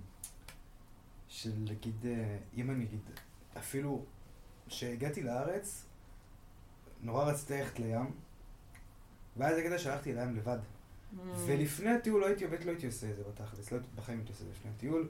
של 1.28 1.52
נגיד, 1.58 2.06
אה, 2.06 2.38
אם 2.58 2.72
אני 2.72 2.84
אגיד, 2.84 3.02
אפילו 3.58 4.06
כשהגעתי 4.68 5.24
לארץ, 5.24 5.86
נורא 7.02 7.26
רציתי 7.26 7.54
ללכת 7.54 7.80
לים, 7.80 8.12
ואז 9.38 9.56
זה 9.56 9.64
קטע 9.64 9.78
שהלכתי 9.78 10.14
לים 10.14 10.36
לבד. 10.36 10.60
ולפני 11.46 11.90
הטיול 11.90 12.22
לא 12.22 12.26
הייתי 12.28 12.46
עובד, 12.46 12.64
לא 12.64 12.70
הייתי 12.72 12.86
עושה 12.86 13.10
את 13.10 13.16
זה 13.16 13.24
בתכלס, 13.24 13.72
לא 13.72 13.80
בחיים 13.96 14.18
לא 14.18 14.24
הייתי 14.24 14.32
עושה 14.34 14.44
את 14.44 14.48
זה 14.48 14.54
לפני 14.60 14.72
הטיול. 14.78 15.08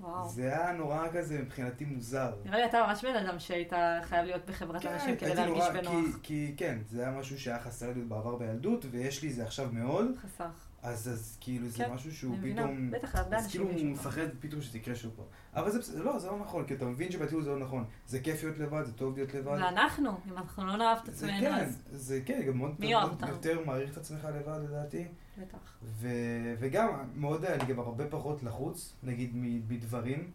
וואו. 0.00 0.28
זה 0.28 0.42
היה 0.42 0.72
נורא 0.72 1.06
כזה 1.12 1.38
מבחינתי 1.42 1.84
מוזר. 1.84 2.34
נראה 2.44 2.58
לי 2.58 2.64
אתה 2.66 2.84
ממש 2.88 3.04
בן 3.04 3.16
אדם 3.26 3.38
שהיית 3.38 3.72
חייב 4.02 4.26
להיות 4.26 4.46
בחברת 4.46 4.86
אנשים 4.86 5.16
כדי 5.16 5.34
להרגיש 5.34 5.56
נורא- 5.64 5.72
בנוח. 5.72 5.94
כי, 6.04 6.18
כי 6.22 6.54
כן, 6.56 6.78
זה 6.90 7.02
היה 7.08 7.18
משהו 7.18 7.40
שהיה 7.40 7.60
חסר 7.60 7.92
לי 7.92 8.00
בעבר 8.02 8.36
בילדות, 8.36 8.84
ויש 8.90 9.22
לי 9.22 9.32
זה 9.32 9.42
עכשיו 9.44 9.68
מאוד, 9.72 10.06
חסך. 10.22 10.44
אז, 10.82 11.08
אז 11.08 11.36
כאילו 11.40 11.68
זה 11.68 11.84
כן, 11.84 11.92
משהו 11.92 12.12
שהוא 12.12 12.30
אני 12.32 12.38
מבינה. 12.40 12.62
פתאום... 12.62 12.90
בטח 12.90 13.14
להרבה 13.14 13.36
אז 13.38 13.50
כאילו 13.50 13.64
הוא. 13.64 13.74
מפחד 13.84 14.26
פתאום 14.40 14.60
שזה 14.62 14.78
יקרה 14.78 14.94
שוב 14.94 15.12
פעם. 15.16 15.24
אבל 15.54 15.70
זה 15.70 15.78
בסדר, 15.78 16.02
לא, 16.02 16.18
זה 16.18 16.26
לא 16.26 16.38
נכון, 16.38 16.64
כי 16.66 16.74
אתה 16.74 16.84
מבין 16.84 17.10
שבטיול 17.12 17.42
זה 17.42 17.50
לא 17.50 17.58
נכון. 17.58 17.84
זה 18.06 18.20
כיף 18.20 18.42
להיות 18.44 18.58
לבד, 18.58 18.84
זה 18.84 18.92
טוב 18.92 19.16
להיות 19.16 19.34
לבד. 19.34 19.58
ואנחנו, 19.62 20.10
אם 20.10 20.38
אנחנו 20.38 20.66
לא 20.66 20.76
נאהב 20.76 20.98
את 20.98 21.14
זה 21.14 21.26
עצמנו, 21.26 21.40
כן, 21.40 21.54
אז 21.64 21.78
זה 21.92 22.20
כן, 22.26 22.42
גם 22.48 22.58
מאוד 22.58 22.74
מאוד? 22.78 23.24
יותר 23.28 23.64
מעריך 23.66 23.92
את 23.92 23.96
עצמך 23.96 24.28
לבד 24.34 24.58
לדעתי. 24.68 25.04
בטח. 25.38 25.58
ו- 25.82 26.54
וגם, 26.60 26.88
מאוד, 27.16 27.44
אני 27.44 27.64
גם 27.64 27.78
הרבה 27.78 28.06
פחות 28.06 28.42
לחוץ, 28.42 28.92
נגיד 29.02 29.30
מדברים 29.68 30.30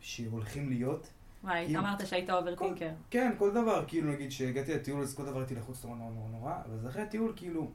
שהולכים 0.00 0.68
להיות. 0.68 1.08
וואי, 1.44 1.66
כאילו- 1.66 1.80
אמרת 1.80 2.06
שהיית 2.06 2.30
overthinker. 2.30 2.90
כן, 3.10 3.32
כל 3.38 3.50
דבר, 3.50 3.84
כאילו 3.86 4.12
נגיד 4.12 4.32
שהגעתי 4.32 4.74
לטיול 4.74 5.02
אז 5.02 5.14
כל 5.14 5.24
דבר 5.26 5.38
הייתי 5.38 5.54
לחוץ 5.54 5.84
נורא 5.84 5.96
נורא 5.96 6.28
נורא 6.30 6.54
אבל 6.64 6.88
אחרי 6.88 7.02
הטיול 7.02 7.32
כאילו, 7.36 7.70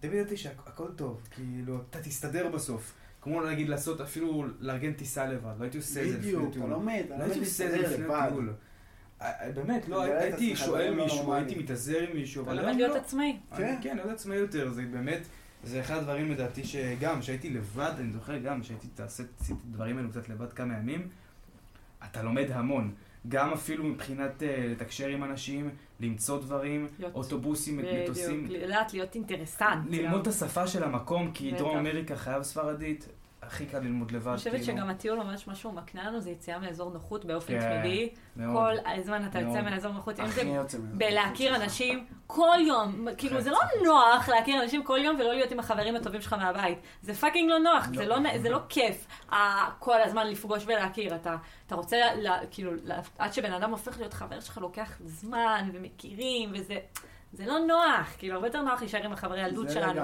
תמיד 0.00 0.14
ידעתי 0.14 0.36
שהכל 0.36 0.88
טוב, 0.96 1.20
כאילו, 1.30 1.78
אתה 1.90 2.02
תסתדר 2.02 2.48
בסוף. 2.48 2.94
כמו 3.22 3.44
נגיד 3.46 3.68
לעשות, 3.68 4.00
אפילו 4.00 4.44
לארגן 4.60 4.92
טיסה 4.92 5.26
לבד, 5.26 5.54
לא 5.58 5.62
הייתי 5.62 5.78
עושה 5.78 6.02
את 6.02 6.08
זה 6.08 6.12
לפני 6.18 6.26
בדיוק, 6.26 6.42
אתה 6.44 6.52
טיול. 6.52 6.70
לומד, 6.70 7.02
אתה 7.06 7.14
לא 7.14 7.18
לומד 7.18 7.30
הייתי 7.30 7.38
עושה 7.40 7.64
את 7.66 7.70
זה 7.70 7.76
לפני. 7.76 8.06
טיול. 8.28 8.52
אה, 9.22 9.46
אה, 9.46 9.52
באמת, 9.52 9.88
לא, 9.88 10.06
את 10.06 10.10
הייתי 10.22 10.56
שואל 10.56 10.90
לא 10.90 11.04
מישהו. 11.04 11.34
הייתי 11.34 11.54
מתאזר 11.54 11.98
עם 12.00 12.16
מישהו, 12.16 12.42
אתה 12.42 12.50
אבל 12.50 12.58
לומד 12.60 12.68
היום 12.68 12.78
להיות 12.78 12.94
לא. 12.94 13.00
עצמאי. 13.00 13.38
כן, 13.56 13.96
להיות 13.96 14.10
עצמאי 14.10 14.36
יותר, 14.36 14.70
זה 14.72 14.82
באמת, 14.82 15.20
זה 15.64 15.80
אחד 15.80 15.96
הדברים 15.96 16.30
לדעתי 16.30 16.64
שגם, 16.64 17.22
שהייתי 17.22 17.50
לבד, 17.50 17.92
אני 17.98 18.12
זוכר 18.12 18.38
גם, 18.38 18.62
שהייתי 18.62 18.86
תעשה 18.94 19.22
את 19.22 19.28
הדברים 19.50 19.96
האלו 19.96 20.10
קצת 20.10 20.28
לבד 20.28 20.52
כמה 20.52 20.74
ימים, 20.76 21.08
אתה 22.04 22.22
לומד 22.22 22.46
המון. 22.50 22.92
גם 23.28 23.52
אפילו 23.52 23.84
מבחינת 23.84 24.42
אה, 24.42 24.66
לתקשר 24.70 25.06
עם 25.08 25.24
אנשים, 25.24 25.70
למצוא 26.00 26.40
דברים, 26.40 26.88
להיות- 26.98 27.14
אוטובוסים, 27.14 27.76
מטוסים, 27.78 28.44
בדיוק, 28.44 28.62
לדעת 28.62 28.92
להיות 28.94 29.14
אינטרסנט. 29.14 29.86
ללמוד. 29.90 30.20
את 30.20 30.26
השפה 30.26 30.66
של 30.66 30.84
המקום, 30.84 31.30
כי. 31.34 31.52
דרום 31.52 31.76
אמריקה 31.78 32.16
חייב 32.16 32.42
ספרדית, 32.42 33.08
הכי 33.50 33.66
קל 33.66 33.78
ללמוד 33.78 34.10
לבד, 34.10 34.28
אני 34.28 34.36
חושבת 34.36 34.52
כאילו. 34.52 34.66
שגם 34.66 34.90
הטיול 34.90 35.18
ממש 35.18 35.48
מה 35.48 35.54
שהוא 35.54 35.72
מקנה 35.72 36.06
לנו 36.06 36.20
זה 36.20 36.30
יציאה 36.30 36.58
מאזור 36.58 36.90
נוחות 36.90 37.24
באופן 37.24 37.60
כן, 37.60 37.80
תמידי. 37.80 38.08
מאוד. 38.36 38.56
כל 38.56 38.90
הזמן 38.90 39.26
אתה 39.26 39.40
יוצא. 39.40 39.62
מאזור 39.62 39.92
נוחות, 39.92 40.20
אם 40.20 40.26
זה 40.26 40.40
הכי 40.40 40.50
יוצא 40.50 40.78
מזה. 40.78 40.96
בלהכיר 40.96 41.56
אנשים 41.56 42.06
כל 42.26 42.56
יום, 42.66 43.08
כאילו 43.18 43.40
זה 43.40 43.50
לא 43.50 43.58
נוח 43.84 44.28
להכיר 44.28 44.62
אנשים 44.62 44.82
כל 44.84 44.98
יום 44.98 45.16
ולא 45.20 45.34
להיות 45.34 45.52
עם 45.52 45.58
החברים 45.58 45.96
הטובים 45.96 46.20
שלך 46.20 46.32
מהבית. 46.32 46.78
זה 47.02 47.14
fucking 47.14 47.50
לא 47.50 47.58
נוח, 47.58 47.86
זה 47.94 48.06
לא, 48.06 48.16
זה 48.42 48.48
לא 48.48 48.58
כיף 48.68 49.06
כל 49.78 50.02
הזמן 50.04 50.26
לפגוש 50.26 50.64
ולהכיר. 50.66 51.14
אתה, 51.14 51.36
אתה 51.66 51.74
רוצה, 51.74 51.96
לה, 52.16 52.38
כאילו, 52.50 52.72
עד 53.18 53.32
שבן 53.32 53.52
אדם 53.52 53.70
הופך 53.70 53.98
להיות 53.98 54.14
חבר 54.14 54.40
שלך 54.40 54.58
לוקח 54.58 54.98
זמן 55.04 55.68
ומכירים 55.72 56.50
וזה... 56.54 56.78
זה 57.32 57.46
לא 57.46 57.58
נוח, 57.58 58.14
כאילו 58.18 58.34
הרבה 58.34 58.46
יותר 58.46 58.62
נוח 58.62 58.80
להישאר 58.80 59.02
עם 59.04 59.12
החברי 59.12 59.42
הילדות 59.42 59.66
שלנו. 59.70 60.00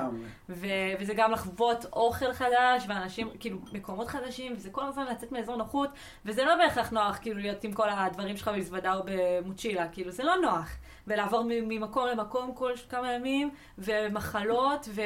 ו- 0.48 0.66
וזה 1.00 1.14
גם 1.14 1.32
לחוות 1.32 1.84
אוכל 1.92 2.32
חדש, 2.32 2.84
ואנשים, 2.88 3.30
כאילו, 3.40 3.58
מקומות 3.72 4.08
חדשים, 4.08 4.52
וזה 4.56 4.70
כל 4.70 4.86
הזמן 4.86 5.06
לצאת 5.06 5.32
מאזור 5.32 5.56
נוחות, 5.56 5.90
וזה 6.24 6.44
לא 6.44 6.56
בהכרח 6.56 6.90
נוח, 6.90 7.18
כאילו, 7.22 7.40
להיות 7.40 7.64
עם 7.64 7.72
כל 7.72 7.88
הדברים 7.90 8.36
שלך 8.36 8.48
במזוודה 8.48 8.94
או 8.94 9.02
במוצ'ילה, 9.04 9.88
כאילו, 9.88 10.10
זה 10.10 10.24
לא 10.24 10.36
נוח. 10.36 10.70
ולעבור 11.06 11.42
ממקום 11.48 12.06
למקום 12.06 12.54
כל 12.54 12.72
כמה 12.88 13.12
ימים, 13.12 13.50
ומחלות, 13.78 14.88
ו... 14.88 15.02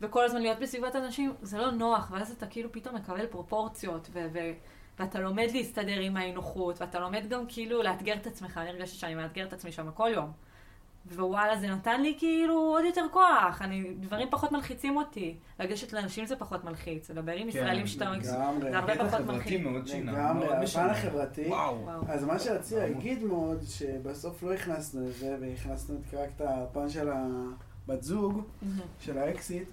וכל 0.00 0.24
הזמן 0.24 0.40
להיות 0.40 0.58
בסביבת 0.58 0.96
אנשים, 0.96 1.34
זה 1.42 1.58
לא 1.58 1.70
נוח, 1.70 2.10
ואז 2.10 2.30
אתה 2.30 2.46
כאילו 2.46 2.72
פתאום 2.72 2.94
מקבל 2.94 3.26
פרופורציות, 3.26 4.08
ו... 4.12 4.26
ו- 4.32 4.52
ואתה 4.98 5.20
לומד 5.20 5.48
להסתדר 5.54 6.00
עם 6.00 6.16
האי 6.16 6.32
נוחות, 6.32 6.80
ואתה 6.80 7.00
לומד 7.00 7.28
גם 7.28 7.44
כאילו 7.48 7.82
לאתגר 7.82 8.14
את 8.14 8.26
עצמך, 8.26 8.58
אני 8.58 8.70
הרגשתי 8.70 8.96
שאני 8.96 9.14
מאתגר 9.14 9.44
את 9.44 9.52
עצמי 9.52 9.72
שם 9.72 9.90
כל 9.90 10.10
יום. 10.14 10.49
ווואלה, 11.06 11.56
זה 11.56 11.68
נתן 11.68 12.02
לי 12.02 12.14
כאילו 12.18 12.54
עוד 12.54 12.84
יותר 12.84 13.06
כוח, 13.12 13.62
אני, 13.62 13.94
דברים 14.00 14.28
פחות 14.30 14.52
מלחיצים 14.52 14.96
אותי. 14.96 15.36
לגשת 15.60 15.92
לאנשים 15.92 16.26
זה 16.26 16.36
פחות 16.36 16.64
מלחיץ, 16.64 17.10
לדבר 17.10 17.32
עם 17.32 17.42
כן, 17.42 17.48
ישראלים 17.48 17.86
שאתה... 17.86 18.04
לגמרי. 18.10 18.70
זה 18.70 18.78
הרבה 18.78 19.08
פחות 19.08 19.20
מלחיץ. 19.20 19.60
מאוד 19.60 19.86
שינה, 19.86 20.12
לגמרי, 20.12 20.46
הפן. 20.56 20.90
החברתי. 20.90 21.48
וואו. 21.48 21.88
אז 22.08 22.24
מה 22.24 22.38
שרציתי 22.38 22.80
להגיד 22.80 23.22
מאוד, 23.22 23.62
שבסוף 23.68 24.42
לא 24.42 24.52
הכנסנו 24.52 25.06
את 25.08 25.14
זה, 25.14 25.36
והכנסנו 25.40 25.96
את 25.96 26.14
רק 26.14 26.28
את 26.36 26.40
הפן 26.44 26.88
של 26.88 27.08
הבת 27.12 28.02
זוג. 28.02 28.42
של 29.00 29.18
האקסיט, 29.18 29.68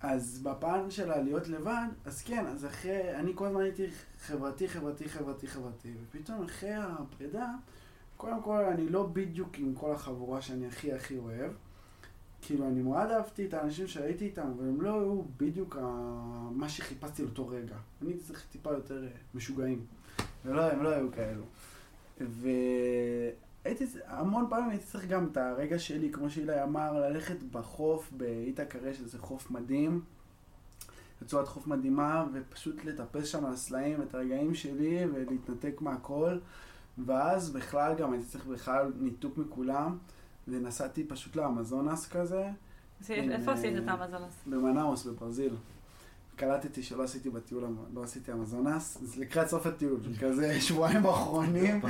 אז 0.00 0.40
בפן 0.42 0.90
של 0.90 1.12
הלהיות 1.12 1.48
לבד, 1.48 1.86
אז 2.04 2.22
כן, 2.22 2.46
אז 2.46 2.66
אחרי, 2.66 3.16
אני 3.16 3.32
כל 3.34 3.46
הזמן 3.46 3.60
הייתי 3.60 3.86
חברתי, 4.20 4.68
חברתי, 4.68 5.08
חברתי, 5.08 5.46
חברתי, 5.46 5.92
ופתאום 6.02 6.44
אחרי 6.44 6.74
הפרידה, 6.74 7.46
קודם 8.22 8.42
כל 8.42 8.64
אני 8.64 8.88
לא 8.88 9.06
בדיוק 9.12 9.58
עם 9.58 9.74
כל 9.74 9.92
החבורה 9.92 10.42
שאני 10.42 10.66
הכי 10.66 10.92
הכי 10.92 11.18
אוהב. 11.18 11.52
כאילו, 12.42 12.68
אני 12.68 12.82
מאוד 12.82 13.10
אהבתי 13.10 13.46
את 13.46 13.54
האנשים 13.54 13.86
שהייתי 13.86 14.24
איתם, 14.24 14.46
אבל 14.56 14.68
הם 14.68 14.80
לא 14.80 15.00
היו 15.00 15.22
בדיוק 15.36 15.76
ה- 15.80 16.48
מה 16.52 16.68
שחיפשתי 16.68 17.22
לאותו 17.22 17.48
רגע. 17.48 17.76
אני 18.02 18.16
צריך 18.18 18.44
טיפה 18.52 18.70
יותר 18.72 19.04
אה, 19.04 19.08
משוגעים. 19.34 19.86
ולא, 20.44 20.72
הם 20.72 20.82
לא 20.82 20.88
היו 20.88 21.08
כאלו. 21.12 21.44
והייתי, 22.20 23.84
המון 24.06 24.46
פעמים 24.50 24.70
הייתי 24.70 24.84
צריך 24.84 25.06
גם 25.08 25.28
את 25.32 25.36
הרגע 25.36 25.78
שלי, 25.78 26.12
כמו 26.12 26.30
שאילי 26.30 26.62
אמר, 26.62 27.00
ללכת 27.00 27.42
בחוף 27.52 28.12
באיתקרה, 28.16 28.94
שזה 28.94 29.18
חוף 29.18 29.50
מדהים, 29.50 30.00
רצועת 31.22 31.48
חוף 31.48 31.66
מדהימה, 31.66 32.26
ופשוט 32.32 32.84
לטפס 32.84 33.26
שם 33.26 33.44
על 33.44 33.52
הסלעים 33.52 34.02
את 34.02 34.14
הרגעים 34.14 34.54
שלי 34.54 35.04
ולהתנתק 35.14 35.80
מהכל. 35.80 36.38
ואז 36.98 37.50
בכלל 37.50 37.94
גם 37.94 38.12
הייתי 38.12 38.26
צריך 38.26 38.46
בכלל 38.46 38.92
ניתוק 39.00 39.38
מכולם, 39.38 39.98
ונסעתי 40.48 41.04
פשוט 41.04 41.36
לאמזונס 41.36 42.08
כזה, 42.08 42.50
איפה 43.10 43.52
עשית 43.52 43.76
את 43.76 43.88
אה, 43.88 43.94
האמזונס? 43.94 44.32
במנאוס 44.46 45.06
בברזיל. 45.06 45.54
קלטתי 46.36 46.82
שלא 46.82 47.02
עשיתי 47.02 47.30
בטיול, 47.30 47.64
לא 47.94 48.02
עשיתי 48.02 48.32
אמזונס, 48.32 48.98
אז 49.02 49.18
לקראת 49.18 49.48
סוף 49.48 49.66
הטיול, 49.66 50.00
כזה 50.20 50.60
שבועיים 50.60 51.06
אחרונים. 51.06 51.80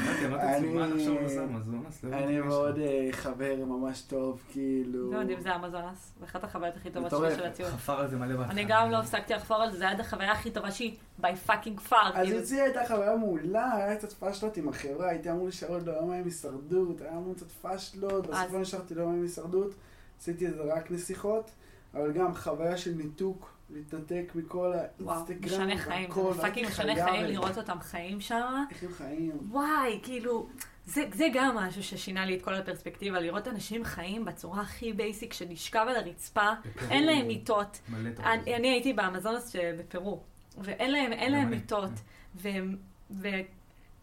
אמזונס? 1.45 2.05
לא 2.05 2.17
אני 2.17 2.41
ועוד 2.41 2.79
יש 2.79 2.85
אה, 2.85 3.09
חבר 3.13 3.57
ממש 3.67 4.03
טוב, 4.03 4.41
כאילו... 4.53 5.13
לא 5.13 5.19
יודעים, 5.19 5.41
זה 5.41 5.51
האמזונס. 5.51 6.13
זה 6.19 6.25
אחת 6.25 6.45
החוויות 6.45 6.77
הכי 6.77 6.91
טובות 6.91 7.11
שלי. 7.11 7.37
של 7.37 7.45
הטיול. 7.45 7.69
חפר 7.69 8.01
על 8.01 8.11
זה 8.11 8.17
מלא 8.17 8.37
בהתחלה. 8.37 8.53
אני 8.53 8.65
גם 8.69 8.91
לא 8.91 8.97
הפסקתי 8.97 9.35
לחפור 9.35 9.57
על 9.57 9.71
זה, 9.71 9.79
זה 9.79 9.89
היה 9.89 10.01
החוויה 10.01 10.33
הכי 10.33 10.51
טובה 10.51 10.71
שהיא 10.71 10.97
by 11.21 11.25
fucking 11.47 11.91
far. 11.91 11.95
אז 12.15 12.27
כאילו. 12.27 12.39
אצלי 12.39 12.61
הייתה 12.61 12.81
חוויה 12.89 13.17
מעולה, 13.17 13.77
היה 13.77 13.97
קצת 13.97 14.13
פאשלות 14.13 14.57
עם 14.57 14.69
החברה, 14.69 15.09
הייתי 15.09 15.31
אמור 15.31 15.45
להישאר 15.45 15.69
עוד 15.69 15.89
עם 15.89 16.11
הישרדות, 16.11 17.01
היה 17.01 17.13
אמור 17.13 17.35
קצת 17.35 17.51
פאשלות, 17.51 18.27
בסוף 18.27 18.53
לא 18.53 18.61
נשארתי 18.61 18.95
ליום 18.95 19.15
עם 19.15 19.23
הישרדות, 19.23 19.75
עשיתי 20.21 20.47
את 20.47 20.55
זה 20.55 20.63
רק 20.63 20.91
נסיכות, 20.91 21.51
אבל 21.95 22.13
גם 22.13 22.35
חוויה 22.35 22.77
של 22.77 22.91
ניתוק, 22.91 23.52
להתנתק 23.73 24.33
מכל 24.35 24.73
וואו, 25.01 25.15
האינסטגרם, 25.17 25.45
משנה 25.69 25.79
חיים, 25.79 26.11
זה 26.33 26.43
fucking 26.43 26.67
משנה 26.69 26.95
חיים. 27.05 27.25
לראות 27.27 27.59
אותם 27.59 27.81
חיים 27.81 28.21
שם. 28.21 28.65
איך 28.71 28.83
הם 28.83 28.93
חיים. 28.93 29.33
וואי, 29.51 30.01
כאילו, 30.03 30.49
זה, 30.87 31.05
זה 31.15 31.27
גם 31.35 31.57
משהו 31.57 31.83
ששינה 31.83 32.27
לי 32.27 32.37
את 32.37 32.43
כל 32.43 32.55
הפרספקטיבה, 32.55 33.21
לראות 33.21 33.49
אנשים 33.49 33.85
חיים 33.85 34.25
בצורה 34.25 34.61
הכי 34.63 34.93
basic, 34.93 35.33
שנשכב 35.33 35.87
על 35.89 35.97
הרצפה, 35.97 36.51
בפרו. 36.67 36.89
אין 36.91 37.07
להם 37.07 37.27
מיטות. 37.27 37.81
אני, 38.25 38.57
אני 38.57 38.69
הייתי 38.69 38.93
באמזונס 38.93 39.49
שבפרו, 39.49 40.21
ואין 40.59 40.91
להם, 40.93 41.13
אין 41.13 41.33
להם 41.33 41.47
אני. 41.49 41.57
מיטות. 41.57 41.91
והם, 42.35 42.77
ו... 43.11 43.29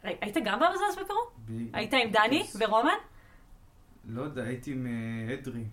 ראי- 0.06 0.16
היית 0.22 0.38
גם 0.46 0.60
באמזונס 0.60 0.96
בפרו? 1.04 1.30
היית 1.74 1.94
עם 1.94 2.12
דני 2.12 2.44
ורומן? 2.60 2.90
לא 4.10 4.22
יודע, 4.22 4.44
הייתי 4.44 4.72
עם 4.72 4.88
אה, 4.88 5.34
אדרי. 5.34 5.64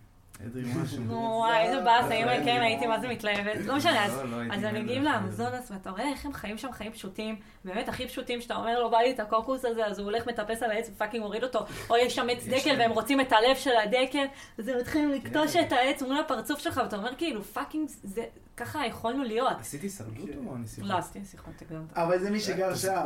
אדרי 0.46 0.62
משהו. 0.82 1.02
נו, 1.02 1.14
וואי, 1.14 1.62
איזה 1.62 1.80
באסה, 1.80 2.14
אם 2.14 2.26
זה- 2.26 2.42
כן, 2.44 2.60
הייתי 2.62 2.86
מה 2.86 3.00
זה 3.00 3.08
מתלהבת. 3.08 3.64
לא 3.66 3.76
משנה, 3.76 4.04
אז 4.04 4.16
לא, 4.16 4.24
לא, 4.30 4.36
הם 4.66 4.74
מגיעים 4.74 5.04
לאמזונס, 5.04 5.70
ואתה 5.70 5.90
רואה 5.90 6.08
איך 6.08 6.26
הם 6.26 6.32
חיים 6.32 6.58
שם 6.58 6.72
חיים 6.72 6.92
פשוטים, 6.92 7.36
באמת 7.64 7.88
הכי 7.88 8.06
פשוטים, 8.08 8.40
שאתה 8.40 8.54
אומר 8.56 8.80
לו, 8.80 8.90
בא 8.90 8.98
לי 8.98 9.10
את 9.10 9.20
הקוקוס 9.20 9.64
הזה, 9.64 9.86
אז 9.86 9.98
הוא 9.98 10.04
הולך 10.10 10.26
מטפס 10.28 10.62
על 10.62 10.70
העץ 10.70 10.90
ופאקינג 10.94 11.22
מוריד 11.24 11.42
אותו, 11.42 11.58
או 11.90 11.96
יש 11.96 12.14
שם 12.14 12.26
עץ 12.30 12.44
דקל. 12.46 12.76
והם 12.78 12.90
רוצים 12.90 13.20
את 13.20 13.32
הלב 13.32 13.56
של 13.56 13.76
הדקל, 13.84 14.24
אז 14.58 14.68
הם 14.68 14.78
מתחילים 14.78 15.10
לקטוש 15.12 15.52
כן. 15.52 15.64
את 15.66 15.72
העץ 15.72 16.02
מול 16.02 16.18
הפרצוף 16.20 16.58
שלך, 16.58 16.80
ואתה 16.84 16.96
אומר 16.96 17.10
כאילו, 17.18 17.42
fucking, 17.44 17.88
זה, 18.02 18.24
ככה 18.56 18.86
יכולנו 18.86 19.24
להיות. 19.24 19.60
עשית 19.60 19.88
הישרדות 19.88 20.28
או 20.46 20.56
נסיכות? 20.58 20.90
לא, 20.90 20.98
עשיתי 20.98 21.18
תקדם 21.56 21.82
אותה. 21.90 22.02
אבל 22.02 22.18
זה 22.18 22.30
מי 22.30 22.40
שגר 22.40 22.74
שם. 22.74 23.04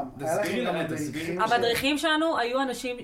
המדריכים 1.40 1.98
שלנו 1.98 2.38
היו 2.38 2.62
אנשים 2.62 2.96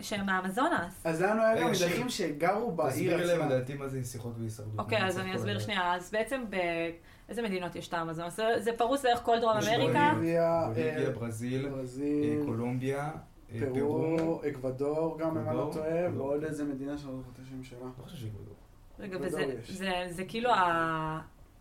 שהם 0.00 0.26
מהאמזונס. 0.26 1.00
אז 1.04 1.22
לנו 1.22 1.42
היה 1.42 1.60
גם. 1.60 1.70
מדריכים 1.70 2.08
שגרו 2.08 2.72
בעיר 2.72 2.90
תסבירי 2.90 3.24
להם 3.26 3.42
עצמה. 3.42 3.55
לדעתי 3.56 3.74
מה 3.74 3.88
זה 3.88 4.00
נסיכות 4.00 4.34
והישרדות. 4.38 4.78
אוקיי, 4.78 5.06
אז 5.06 5.18
אני 5.18 5.36
אסביר. 5.36 5.58
שנייה. 5.58 5.94
אז 5.94 6.10
בעצם 6.10 6.44
באיזה 6.50 7.42
מדינות 7.42 7.76
יש 7.76 7.88
את 7.88 7.94
האמזונס? 7.94 8.36
זה- 8.36 8.60
זה 8.60 8.70
פרוס 8.78 9.02
דרך 9.02 9.22
כל 9.22 9.36
דרום 9.40 9.52
אמריקה. 9.56 10.10
בוליביה, 10.14 10.62
בוליביה, 10.66 10.98
אה, 11.06 11.10
ברזיל, 11.10 11.64
אה, 11.66 11.70
ברזיל, 11.70 12.42
קולומביה, 12.44 13.10
אה, 13.52 13.60
פרו, 13.74 14.40
אקוודור, 14.50 15.18
גם 15.18 15.38
אם 15.38 15.48
אני 15.48 15.56
לא 15.56 15.70
טועה, 15.72 16.06
אקוודור. 16.06 16.26
ועוד 16.26 16.44
איזה 16.44 16.64
מדינה 16.64 16.98
שאני 16.98 17.12
לא 17.12 17.18
זוכר 17.18 17.30
את 17.34 17.38
השם 17.38 17.62
שלה. 17.64 17.78
לא. 17.80 19.04
רגע, 19.04 19.18
וזה 19.20 19.42
יש. 19.42 19.70
זה- 19.70 20.06
זה 20.10 20.24
כאילו 20.24 20.50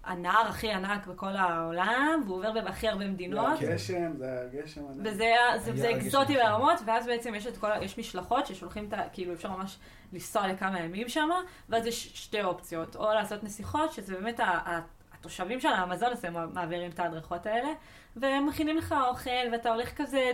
הנהר 0.05 0.47
הכי 0.47 0.71
ענק 0.71 1.07
בכל 1.07 1.35
העולם, 1.35 2.21
והוא 2.25 2.37
עובר 2.37 2.61
בהכי 2.61 2.87
הרבה 2.87 3.07
מדינות. 3.07 3.59
גשם, 3.59 4.11
זה 4.17 4.25
היה 4.25 4.63
גשם. 4.63 4.81
ענק. 4.81 4.97
וזה 5.03 5.23
היה- 5.23 5.59
זה- 5.59 5.71
היה 5.71 5.81
זה 5.81 5.87
גשם 5.87 5.97
אקזוטי. 5.97 6.33
ברמות, 6.37 6.79
ואז 6.85 7.05
בעצם 7.05 7.35
יש 7.35 7.47
את 7.47 7.57
כל, 7.57 7.69
יש 7.81 7.97
משלחות 7.99 8.45
ששולחים 8.45 8.85
את 8.87 8.93
ה... 8.93 9.01
כאילו 9.13 9.33
אפשר 9.33 9.51
ממש 9.51 9.77
לנסוע 10.13 10.47
לכמה 10.47 10.79
ימים 10.79 11.09
שם, 11.09 11.29
ואז 11.69 11.85
יש 11.85 12.11
שתי 12.23 12.43
אופציות, 12.43 12.95
או 12.95 13.13
לעשות 13.13 13.43
נסיכות, 13.43 13.91
שזה 13.93 14.13
באמת 14.13 14.39
ה- 14.39 14.43
ה- 14.43 14.81
התושבים 15.19 15.59
של 15.59 15.67
האמזונס, 15.67 16.25
הם 16.25 16.53
מעבירים 16.53 16.91
את 16.91 16.99
ההדרכות 16.99 17.45
האלה, 17.45 17.69
והם 18.15 18.45
מכינים 18.45 18.77
לך 18.77 18.95
אוכל, 19.09 19.29
ואתה 19.51 19.69
הולך 19.73 19.91
כזה 19.95 20.31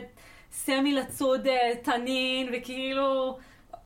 סמי 0.52 0.94
לצוד 0.94 1.48
אה, 1.48 1.72
תנין, 1.84 2.50
וכאילו... 2.54 3.38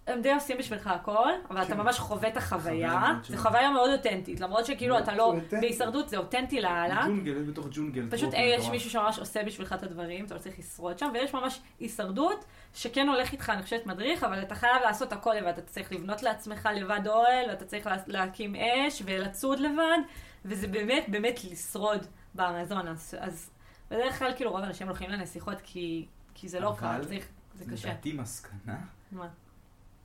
הם 0.08 0.22
די 0.22 0.34
עושים 0.34 0.58
בשבילך 0.58 0.88
הכל, 0.88 1.28
אבל 1.50 1.62
אתה 1.64 1.72
כן. 1.72 1.78
ממש 1.78 2.00
חווה 2.00 2.30
את 2.30 2.38
חוויה 2.38 2.92
החוויה. 2.92 3.12
מאוד 3.14 3.24
זו. 3.26 3.38
חוויה 3.38 3.72
מאוד 3.72 3.90
אותנטית, 3.90 4.40
למרות 4.40 4.66
שכאילו 4.66 5.00
אתה 5.00 5.16
לא. 5.16 5.34
בהישרדות, 5.62 6.10
זה 6.10 6.18
אותנטי 6.18 6.62
לאללה. 6.62 7.04
ג'ונגל, 7.08 7.38
יש 7.38 7.48
בתוך 7.48 7.68
ג'ונגל. 7.72 8.08
פשוט 8.12 8.34
אה, 8.34 8.40
יש. 8.40 8.70
מישהו 8.70 8.90
שממש 8.90 9.20
עושה 9.20 9.44
בשבילך 9.44 9.74
את 9.74 9.84
הדברים, 9.84 10.26
אתה 10.26 10.34
לא 10.36 10.40
צריך 10.40 10.60
לשרוד 10.60 11.00
שם, 11.00 11.10
ויש 11.14 11.34
ממש 11.34 11.60
הישרדות 11.80 12.46
שכן 12.74 13.08
הולך 13.10 13.32
איתך, 13.32 13.50
אני 13.50 13.64
חושבת, 13.64 13.86
מדריך, 13.86 14.24
אבל 14.24 14.42
אתה 14.42 14.56
חייב 14.56 14.82
לעשות 14.84 15.14
הכל 15.14 15.34
לבד, 15.34 15.48
אתה 15.48 15.62
צריך 15.62 15.92
לבנות 15.92 16.24
לעצמך 16.24 16.70
לבד 16.76 17.08
אוהל, 17.08 17.50
ואתה 17.50 17.66
צריך 17.66 17.88
לה- 17.88 17.98
להקים 18.08 18.56
אש 18.56 19.02
ולצוד 19.06 19.60
לבד, 19.60 19.98
וזה 20.46 20.68
באמת 20.68 21.04
באמת 21.08 21.40
לשרוד 21.52 22.06
באמזונס. 22.36 23.14
אז 23.14 23.50
בדרך 23.92 24.20
כלל 24.20 24.34
כאילו 24.36 24.52
רוב 24.52 24.62
האנשים 24.62 24.88
הולכים 24.88 25.10
לנסיכות 25.10 25.58
כי, 25.64 26.06
כי 26.34 26.50
זה 26.50 26.60
לא 26.60 26.70
אבל 26.70 26.80
קל, 26.80 27.06
צריך, 27.06 27.28
זה 27.56 27.66
קשה. 27.72 27.88
לדעתי 27.90 28.14
מסקנה, 28.14 28.76
מה? 29.12 29.28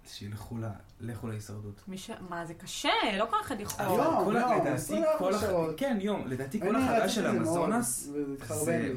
שילכו 0.07 0.59
ל- 0.59 0.65
לכו 1.01 1.29
להישרדות. 1.29 1.81
מי 1.89 1.99
ש... 1.99 2.11
מה, 2.31 2.47
זה 2.47 2.55
קשה, 2.55 2.89
לא 3.19 3.27
כל 3.31 3.37
אחד 3.41 3.61
יכול. 3.61 3.85
יום, 3.87 3.99
יום, 3.99 4.31
לדעתי, 4.33 4.69
24 4.69 5.19
כל 5.19 5.35
הח- 5.35 5.41
שעות. 5.41 5.75
כן, 5.77 5.99
יום. 6.01 6.27
לדעתי 6.27 6.61
כל 6.61 6.77
אני 6.77 6.89
רציתי 6.89 7.09
של 7.09 7.27
המזונס. 7.27 8.11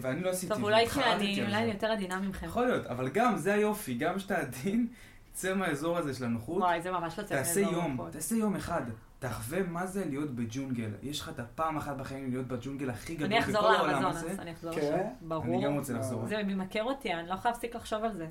ואני 0.01 0.21
לא 0.23 0.29
עשיתי, 0.29 0.53
טוב, 0.53 0.63
אולי 0.63 0.87
כי 0.89 0.97
והתחרטתי 0.99 1.23
אני, 1.33 1.41
אולי. 1.41 1.55
אני 1.63 1.71
יותר 1.71 1.87
עדינה 1.91 2.19
ממכם. 2.19 2.45
יכול 2.47 2.65
להיות, 2.67 2.85
אבל 2.85 3.09
גם, 3.09 3.37
זה 3.37 3.53
היופי, 3.53 3.93
גם 3.93 4.19
שאתה 4.19 4.37
עדין, 4.37 4.87
צא 5.33 5.53
מהאזור 5.55 5.97
הזה 5.97 6.13
של 6.13 6.25
הנוחות, 6.25 6.61
וואי, 6.61 6.81
זה 6.81 6.91
ממש 6.91 7.19
לא 7.19 7.23
צא 7.23 7.35
תעשה 7.35 7.61
מאזור 7.61 7.73
יום. 7.83 7.97
תעשה 8.11 8.35
יום 8.35 8.55
אחד, 8.55 8.81
תחווה 9.19 9.63
מה 9.63 9.85
זה 9.85 10.05
להיות 10.05 10.29
בג'ונגל. 10.35 10.89
יש 11.03 11.19
לך 11.21 11.29
את 11.29 11.39
הפעם 11.39 11.77
אחת 11.77 11.97
בחיים 11.97 12.29
להיות 12.29 12.47
בג'ונגל 12.47 12.89
הכי 12.89 13.15
גדול 13.15 13.25
אני 13.25 13.39
אחזור 13.39 13.61
בכל 13.61 13.75
העולם 13.75 14.03
לאמזונס, 14.03 14.23
הזה. 14.31 14.41
אני 14.41 14.51
אחזור 14.51 14.73
כן? 14.73 14.81
לשם. 14.81 15.27
ברור. 15.27 15.45
אני 15.45 15.65
גם 15.65 15.73
רוצה 15.73 15.93
לחזור. 15.93 16.27
זה 16.27 16.43
ממכר 16.43 16.83
אותי, 16.83 17.13
אני 17.13 17.27
לא 17.29 17.33
יכולה 17.33 17.51
להפסיק 17.53 17.75
לחשוב 17.75 18.03
על 18.03 18.13
זה. 18.13 18.27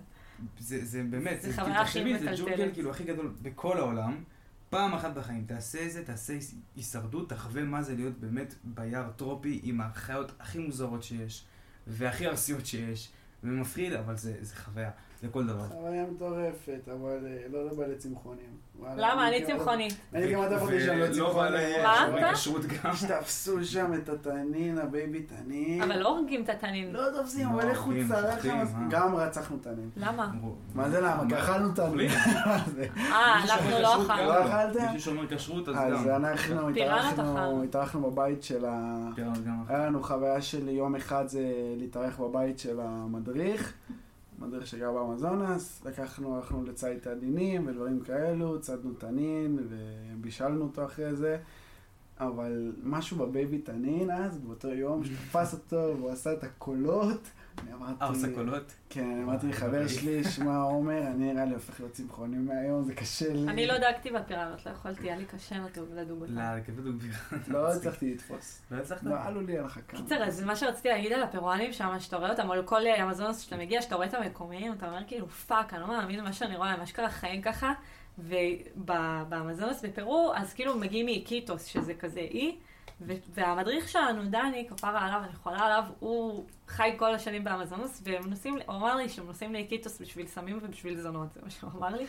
זה, 0.59 0.85
זה 0.85 1.03
באמת, 1.11 1.43
זה 1.43 1.53
זה, 1.53 1.61
חוויה 1.63 1.81
הכי 1.81 1.89
תחשבי, 2.01 2.19
זה 2.19 2.25
מטלטלת. 2.25 2.39
ג'ונגל 2.49 2.71
כאילו 2.73 2.91
הכי 2.91 3.05
גדול 3.05 3.33
בכל 3.43 3.79
העולם. 3.79 4.25
פעם 4.71 4.95
אחת 4.95 5.15
בחיים, 5.15 5.45
תעשה 5.47 5.87
את 5.87 5.93
זה, 5.93 6.05
תעשה 6.05 6.33
היש- 6.33 6.55
הישרדות, 6.77 7.29
תחווה 7.29 7.63
מה 7.65 7.83
זה 7.83 7.95
להיות 7.95 8.19
באמת 8.21 8.55
ביער 8.65 9.11
טרופי 9.17 9.61
עם 9.63 9.81
החיות 9.81 10.33
הכי 10.41 10.59
מוזרות 10.59 11.03
שיש, 11.03 11.45
והכי 11.87 12.27
ארסיות 12.27 12.67
שיש, 12.67 13.09
ומפחיד, 13.45 13.93
אבל 13.93 14.17
זה, 14.17 14.37
זה 14.41 14.57
חוויה, 14.57 14.91
זה 15.23 15.29
כל 15.29 15.47
דבר. 15.47 15.65
חוויה 15.69 16.05
מטורפת, 16.15 16.89
אבל 16.93 17.27
אה, 17.27 17.39
לא 17.53 17.67
לבעלי 17.67 17.97
צמחונים. 17.97 18.57
וואלה, 18.79 19.13
למה? 19.13 19.29
אני 19.29 19.47
צמחונית. 19.47 19.95
אני 20.15 20.35
כמעט 20.35 20.53
אף 20.53 20.63
אחד 20.63 20.79
שם 20.81 21.19
לא. 21.19 21.35
בעלי 21.35 21.83
מה? 21.83 22.19
אתה? 22.19 22.31
כשרות 22.33 22.63
גם. 22.67 22.93
שתפסו 22.97 23.65
שם 23.65 23.95
את 23.95 24.09
התנין, 24.09 24.79
הבייבי 24.79 25.23
תנין. 25.23 25.83
אבל 25.83 25.99
לא 25.99 26.09
הורגים 26.09 26.43
את 26.43 26.49
התנין. 26.49 26.93
לא 26.93 27.03
תופסים, 27.17 27.49
לא, 27.49 27.53
אבל 27.53 27.69
איך 27.69 27.83
הוא 27.83 27.95
צרח 28.09 28.43
שם, 28.43 28.51
אה. 28.51 28.65
גם 28.91 29.15
רצחנו 29.15 29.57
תנין. 29.57 29.91
למה? 29.97 30.31
מה 30.75 30.91
זה 30.91 31.01
למה? 31.01 31.23
מה? 31.23 31.39
אכלנו 31.39 31.73
תנין. 31.73 32.11
אה, 33.13 33.43
אנחנו 33.43 33.71
לא 33.71 33.89
כשרות 33.89 34.11
אכלנו. 34.11 34.23
גם 34.23 34.29
לא 34.29 34.47
אכלתם? 34.47 34.93
מישהו 34.93 35.15
שומר 35.15 35.37
כשרות 35.37 35.69
אז 35.69 35.77
אז 35.77 36.07
גם. 36.07 36.25
אנחנו 36.25 36.75
פיראנות 36.75 37.15
התארחנו, 37.65 38.11
בבית 38.11 38.43
של 38.43 38.65
ה... 38.65 39.09
גם. 39.17 39.33
היה 39.69 39.87
לנו 39.87 40.03
חוויה 40.03 40.43
של 40.43 40.69
יום 40.69 40.97
אחד 40.97 41.29
זה 41.29 41.43
להתארח 41.77 42.21
בבית 42.21 42.59
של 42.59 42.81
המדריך, 42.81 43.73
מדריך 44.47 44.67
שגר 44.67 44.93
באמזונס, 44.93 45.83
לקחנו, 45.85 46.37
הלכנו 46.37 46.65
לציד 46.65 46.99
תנינים 46.99 47.67
ודברים 47.67 48.01
כאלו, 48.01 48.61
צדנו 48.61 48.95
תנין 48.95 49.59
ובישלנו 49.69 50.63
אותו 50.63 50.85
אחרי 50.85 51.17
זה. 51.17 51.39
אבל 52.21 52.73
משהו 52.83 53.17
בבייבי 53.17 53.59
תנין 53.59 54.11
אז, 54.11 54.39
באותו 54.39 54.69
יום, 54.69 55.05
שתפס 55.05 55.53
אותו 55.53 55.95
והוא 55.97 56.11
עשה 56.11 56.33
את 56.33 56.45
הקולות, 56.45 57.21
אני 57.63 57.73
אמרתי... 57.73 58.03
אה, 58.03 58.09
עושה 58.09 58.35
קולות? 58.35 58.73
כן, 58.91 59.23
אמרתי 59.23 59.47
לחבר 59.47 59.89
שלי, 59.89 60.25
שמע 60.25 60.57
עומר, 60.57 61.07
אני 61.07 61.33
נראה 61.33 61.45
לי 61.45 61.55
הופך 61.55 61.81
להיות 61.81 61.93
צמחוני 61.93 62.37
מהיום, 62.37 62.85
זה 62.85 62.95
קשה 62.95 63.33
לי. 63.33 63.49
אני 63.49 63.67
לא 63.67 63.79
דאגתי 63.79 64.11
בפיראיות, 64.11 64.67
לא 64.67 64.71
יכולתי, 64.71 65.03
היה 65.03 65.17
לי 65.17 65.25
קשה 65.25 65.57
לדוג 65.95 66.23
אותה. 66.23 66.33
לא, 66.33 66.63
כבדוק 66.67 66.95
לא 67.49 67.69
הצלחתי 67.73 68.15
לתפוס. 68.15 68.63
לא 68.71 68.77
הצלחת? 68.77 69.03
לא, 69.03 69.15
עלו 69.25 69.41
לי 69.41 69.59
על 69.59 69.65
החכה. 69.65 69.97
קיצר, 69.97 70.25
אז 70.25 70.45
מה 70.45 70.57
שרציתי 70.57 70.89
להגיד 70.89 71.13
על 71.13 71.23
הפירואנים 71.23 71.73
שם, 71.73 72.01
שאתה 72.01 72.17
רואה 72.17 72.31
אותם, 72.31 72.49
או 72.49 72.53
על 72.53 72.63
כל 72.63 72.87
האמזונוס 72.87 73.41
שאתה 73.41 73.57
מגיע, 73.57 73.83
שאתה 73.83 73.95
רואה 73.95 74.07
את 74.07 74.15
המקומיים, 74.15 74.73
אתה 74.73 74.89
אומר 74.89 75.01
כאילו, 75.07 75.29
fuck, 75.29 75.75
אני 75.75 75.83
לא 75.83 75.89
מאמין 75.89 76.21
למה 76.21 76.33
שאני 76.33 76.57
רואה, 76.57 76.77
מה 76.77 76.87
שקרה 76.87 77.11
חיים 77.11 77.43
ככה. 77.43 77.73
ובאמזונוס 78.19 79.85
בפרו, 79.85 80.33
אז 80.37 80.55
כאילו 80.55 80.79
מגיעים 80.79 81.07
מאיקיטוס, 81.07 81.65
שזה 81.65 81.95
כזה 81.95 82.21
אי, 82.21 82.57
והמדריך 83.35 83.89
שלנו, 83.89 84.25
דני, 84.25 84.67
כפרה 84.69 85.07
עליו, 85.07 85.21
אני 85.25 85.33
יכולה 85.33 85.59
עליו, 85.59 85.85
הוא 85.99 86.45
חי 86.69 86.91
כל 86.97 87.15
השנים 87.15 87.45
באמזונוס, 87.45 88.03
והם 88.05 88.31
נוסעים, 88.31 88.55
הוא 88.67 88.77
אמר 88.77 88.97
לי 88.97 89.09
שהם 89.09 89.27
נוסעים 89.27 89.53
לאיקיטוס 89.53 90.01
בשביל 90.01 90.27
סמים 90.27 90.59
ובשביל 90.63 91.01
זונות, 91.01 91.33
זה 91.33 91.41
מה 91.43 91.51
שהוא 91.51 91.71
אמר 91.79 91.89
לי. 91.89 92.07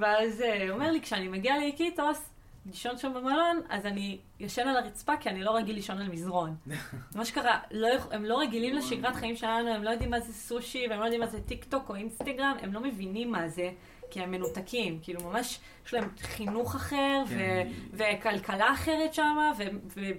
ואז 0.00 0.40
אה, 0.40 0.62
הוא 0.62 0.70
אומר 0.70 0.90
לי, 0.90 1.00
כשאני 1.00 1.28
מגיע 1.28 1.56
לאיקיטוס, 1.56 2.30
לישון 2.66 2.98
שם 2.98 3.14
במלון, 3.14 3.60
אז 3.68 3.86
אני 3.86 4.18
ישן 4.40 4.68
על 4.68 4.76
הרצפה, 4.76 5.16
כי 5.16 5.28
אני 5.28 5.42
לא 5.42 5.56
רגיל 5.56 5.74
לישון 5.74 5.98
על 5.98 6.08
מזרון. 6.08 6.56
מה 7.14 7.24
שקרה, 7.24 7.58
לא, 7.70 7.88
הם 8.10 8.24
לא 8.24 8.38
רגילים 8.38 8.76
לשגרת 8.76 9.14
חיים 9.14 9.36
שלנו, 9.36 9.68
הם 9.68 9.84
לא 9.84 9.90
יודעים 9.90 10.10
מה 10.10 10.20
זה 10.20 10.32
סושי, 10.32 10.86
והם 10.90 11.00
לא 11.00 11.04
יודעים 11.04 11.20
מה 11.20 11.26
זה 11.26 11.40
טיק 11.40 11.64
טוק 11.64 11.88
או 11.88 11.94
אינסטגרם, 11.94 12.56
הם 12.62 12.72
לא 12.72 12.80
מבינים 12.80 13.32
מה 13.32 13.48
זה. 13.48 13.70
כי 14.10 14.20
הם 14.20 14.30
מנותקים, 14.30 14.98
כאילו 15.02 15.20
ממש 15.22 15.60
יש 15.86 15.94
להם 15.94 16.08
חינוך 16.20 16.74
אחר 16.74 17.22
כן. 17.28 17.68
וכלכלה 17.92 18.72
אחרת 18.72 19.14
שם, 19.14 19.36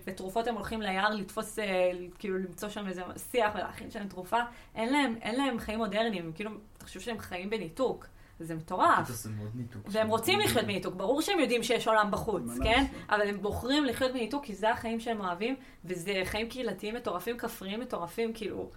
ותרופות 0.05 0.47
הם 0.47 0.55
הולכים 0.55 0.81
ליער 0.81 1.09
לתפוס, 1.09 1.59
אה, 1.59 1.91
כאילו 2.19 2.37
למצוא 2.37 2.69
שם 2.69 2.87
איזה 2.87 3.01
שיח 3.31 3.51
ולהכין 3.55 3.91
שם 3.91 4.07
תרופה, 4.07 4.39
אין 4.75 4.93
להם, 4.93 5.15
אין 5.21 5.35
להם 5.35 5.59
חיים 5.59 5.77
מודרניים, 5.77 6.31
כאילו, 6.35 6.51
חושב 6.83 6.99
שהם 6.99 7.19
חיים 7.19 7.49
בניתוק. 7.49 8.07
זה 8.39 8.55
מטורף. 8.55 9.09
זה 9.09 9.29
מאוד 9.29 9.51
ניתוק. 9.55 9.81
והם 9.85 10.07
רוצים 10.07 10.39
לחיות 10.39 10.65
בניתוק, 10.65 10.95
ברור 10.95 11.21
שהם 11.21 11.39
יודעים 11.39 11.63
שיש 11.63 11.87
עולם 11.87 12.11
בחוץ, 12.11 12.43
כן? 12.63 12.85
אבל 13.09 13.27
הם 13.27 13.41
בוחרים 13.41 13.85
לחיות 13.85 14.11
בניתוק 14.11 14.45
כי 14.45 14.55
זה 14.55 14.71
החיים 14.71 14.99
שהם 14.99 15.21
אוהבים, 15.21 15.55
וזה 15.85 16.21
חיים 16.25 16.49
קהילתיים 16.49 16.95
מטורפים, 16.95 17.37
כפריים 17.37 17.79
מטורפים, 17.79 18.33
כאילו, 18.33 18.69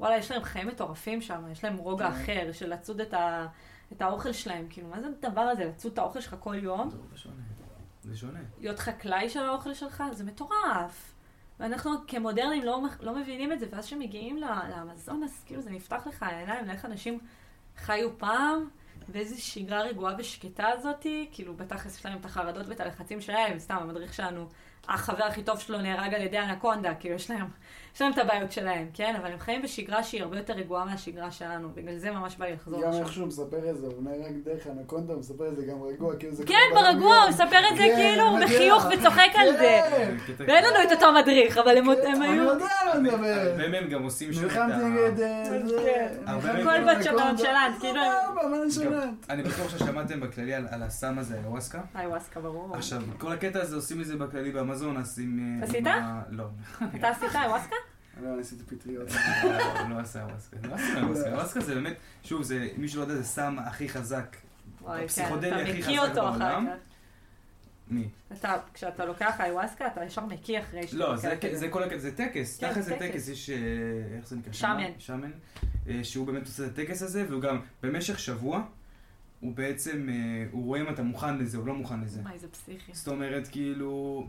וואלה, 0.00 0.18
יש 0.18 0.30
להם 0.30 0.42
חיים 0.42 0.66
מטורפים 0.66 1.22
שם, 1.22 1.42
יש 1.52 1.64
להם 1.64 1.76
רוגע 1.76 2.10
כן. 2.10 2.16
אחר 2.16 2.52
של 2.52 2.72
לצוד 2.72 3.00
את 3.00 3.14
ה... 3.14 3.46
את 3.92 4.02
האוכל 4.02 4.32
שלהם. 4.32 4.66
כאילו, 4.70 4.88
מה 4.88 5.00
זה 5.00 5.06
הדבר 5.06 5.40
הזה, 5.40 5.64
לצוד 5.64 5.92
את 5.92 5.98
האוכל 5.98 6.20
שלך 6.20 6.36
כל 6.40 6.54
יום? 6.54 6.90
זה 6.90 7.16
שונה. 7.16 7.34
זה 8.02 8.16
שונה. 8.16 8.38
להיות 8.60 8.78
חקלאי 8.78 9.30
של 9.30 9.40
האוכל 9.40 9.74
שלך, 9.74 10.04
זה 10.12 10.24
מטורף. 10.24 11.14
ואנחנו 11.60 11.90
כמודרנים 12.06 12.62
לא, 12.62 12.82
לא 13.00 13.14
מבינים 13.14 13.52
את 13.52 13.60
זה, 13.60 13.66
ואז 13.70 13.86
כשמגיעים 13.86 14.36
לאמזון, 14.68 15.22
אז 15.22 15.42
כאילו 15.46 15.62
זה 15.62 15.70
נפתח 15.70 16.06
לך 16.06 16.22
העיניים 16.22 16.66
לאיך 16.66 16.84
אנשים 16.84 17.18
חיו 17.76 18.18
פעם, 18.18 18.68
ואיזו 19.08 19.42
שגרה 19.42 19.82
רגועה 19.82 20.14
ושקטה 20.18 20.68
הזאתי, 20.68 21.28
כאילו 21.32 21.56
בתכלס 21.56 21.98
יש 21.98 22.06
להם 22.06 22.18
את 22.18 22.24
החרדות 22.24 22.66
ואת 22.68 22.80
הלחצים 22.80 23.20
שלהם, 23.20 23.58
סתם 23.58 23.76
המדריך 23.76 24.14
שלנו, 24.14 24.48
החבר 24.88 25.24
הכי 25.24 25.42
טוב 25.42 25.60
שלו 25.60 25.80
נהרג 25.80 26.14
על 26.14 26.22
ידי 26.22 26.38
אנקונדה, 26.38 26.94
כאילו 26.94 27.14
יש 27.14 27.30
להם 27.30 27.50
יש 27.94 28.00
להם 28.00 28.12
את 28.12 28.18
הבעיות 28.18 28.52
שלהם, 28.52 28.86
כן? 28.94 29.14
אבל 29.20 29.32
הם 29.32 29.38
חיים 29.38 29.62
בשגרה 29.62 30.02
שהיא 30.02 30.22
הרבה 30.22 30.36
יותר 30.36 30.52
רגועה 30.52 30.84
מהשגרה 30.84 31.30
שלנו, 31.30 31.68
בגלל 31.74 31.98
זה 31.98 32.10
ממש 32.10 32.36
בא 32.36 32.46
לי 32.46 32.52
לחזור 32.52 32.80
לשם. 32.80 32.90
גם 32.90 32.98
איך 32.98 33.12
שהוא 33.12 33.26
מספר 33.26 33.70
את 33.70 33.78
זה, 33.78 33.86
הוא 33.86 34.02
נהרג 34.02 34.34
דרך 34.44 34.66
אנקונדה, 34.66 35.12
הוא 35.12 35.20
מספר 35.20 35.48
את 35.48 35.56
זה 35.56 35.62
גם 35.64 35.82
רגוע, 35.82 36.16
כאילו 36.16 36.34
זה... 36.34 36.44
כן, 36.46 36.54
ברגוע, 36.74 37.16
הוא 37.16 37.28
מספר 37.28 37.58
את 37.72 37.76
זה 37.76 37.82
כן, 37.82 37.94
כאילו 37.96 38.24
בחיוך 38.44 38.84
וצוחק 38.92 39.30
על 39.34 39.52
זה. 39.52 39.80
כן. 39.90 40.14
ואין 40.38 40.64
לנו 40.64 40.82
את 40.82 40.92
אותו 40.92 41.12
מדריך, 41.12 41.58
אבל 41.58 41.76
הם 41.78 41.88
היו... 41.88 42.02
אני 42.22 42.36
יודע 42.36 42.66
על 42.80 43.02
מה 43.02 43.08
מדבר. 43.08 43.50
הרבה 43.50 43.68
מהם 43.68 43.88
גם 43.88 44.02
עושים 44.02 44.32
שם 44.32 44.46
את 44.46 44.52
ה... 44.56 44.66
נלחמתי 44.66 44.84
נגד... 44.84 45.20
אה, 45.20 46.36
הכל 46.36 46.94
בת 46.94 47.04
שבנות 47.04 47.38
שלנו, 47.38 47.76
כאילו... 47.80 48.02
אני 49.30 49.42
בטוח 49.42 49.68
ששמעתם 49.68 50.20
בכללי 50.20 50.54
על 50.54 50.82
הסם 50.82 51.18
הזה, 51.18 51.38
איוואסקה. 51.44 51.80
איוואסקה, 51.98 52.40
ברור. 52.40 52.76
עכשיו, 52.76 53.02
כל 53.18 53.32
הקטע 53.32 53.60
הזה 53.60 53.76
עושים 53.76 54.00
את 54.00 54.06
זה 54.06 54.16
בכללי 54.16 54.50
באמזון, 54.50 54.96
אז 54.96 55.18
עם... 55.18 55.60
עשית? 55.62 55.84
לא. 56.30 56.44
אתה 56.94 57.08
עשית 57.08 57.36
איוואסקה? 57.42 57.76
לא, 58.22 58.32
אני 58.32 58.40
עשיתי 58.40 58.76
פטריות. 58.76 59.08
לא, 59.44 59.88
לא 59.90 59.98
עשה 59.98 60.26
ווסקה. 60.32 60.56
לא 60.68 60.74
עשה 60.74 61.06
ווסקה. 61.06 61.34
ווסקה 61.34 61.60
זה 61.60 61.74
באמת, 61.74 61.96
שוב, 62.22 62.42
זה, 62.42 62.68
מי 62.76 62.88
שלא 62.88 63.02
יודע, 63.02 63.14
זה 63.14 63.24
סם 63.24 63.56
הכי 63.58 63.88
חזק. 63.88 64.36
הפסיכודלי 64.86 65.50
כן, 65.50 65.70
הכי 65.70 65.82
חזק 65.82 66.14
בעולם. 66.14 66.68
מי? 67.88 68.08
אתה, 68.32 68.56
כשאתה 68.74 69.04
לוקח 69.04 69.40
איוואסקה, 69.40 69.86
אתה 69.86 70.04
ישר 70.04 70.26
מקיא 70.26 70.58
אחרי 70.60 70.86
שאתה 70.86 70.98
לא, 70.98 71.16
זה 71.52 71.68
כל 71.70 71.82
הקטע, 71.82 71.98
זה 71.98 72.16
טקס. 72.16 72.58
כן, 72.58 72.72
תכף 72.72 72.80
זה 72.80 72.96
טקס, 72.98 73.28
יש, 73.28 73.50
אה, 73.50 73.56
איך 74.16 74.28
זה 74.28 74.36
נקרא? 74.36 74.52
שמן. 74.52 74.90
שמן. 74.98 75.30
אה, 75.88 76.04
שהוא 76.04 76.26
באמת 76.26 76.46
עושה 76.46 76.66
את 76.66 76.78
הטקס 76.78 77.02
הזה, 77.02 77.24
והוא 77.28 77.42
גם 77.42 77.60
במשך 77.82 78.18
שבוע. 78.18 78.62
הוא 79.44 79.54
בעצם, 79.54 80.08
אה, 80.08 80.46
הוא 80.50 80.64
רואה 80.64 80.80
אם 80.80 80.88
אתה 80.88 81.02
מוכן 81.02 81.38
לזה 81.38 81.58
או 81.58 81.66
לא 81.66 81.74
מוכן 81.74 82.00
לזה. 82.00 82.22
מה, 82.22 82.32
איזה 82.32 82.48
פסיכי. 82.48 82.94
זאת 82.94 83.08
אומרת, 83.08 83.48
כאילו... 83.48 83.88
הוא, 83.88 84.28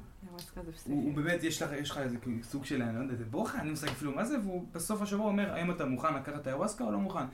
הוא 0.86 1.14
באמת, 1.14 1.44
יש 1.44 1.62
לך, 1.62 1.72
יש 1.72 1.92
לך 1.92 1.98
איזה 1.98 2.18
סוג 2.44 2.66
של, 2.66 2.82
אני 2.82 2.96
לא 2.96 3.00
יודע, 3.00 3.14
איזה 3.14 3.26
בוכה, 3.26 3.62
אני 3.62 3.70
מושג 3.70 3.88
אפילו 3.88 4.12
מה 4.12 4.26
זה, 4.26 4.40
והוא 4.40 4.66
בסוף 4.72 5.02
השבוע 5.02 5.26
אומר, 5.26 5.54
האם 5.54 5.72
אתה 5.72 5.86
מוכן 5.86 6.14
לקחת 6.14 6.42
את 6.42 6.48
האיווסקה 6.48 6.84
או 6.84 6.92
לא 6.92 6.98
מוכן. 6.98 7.26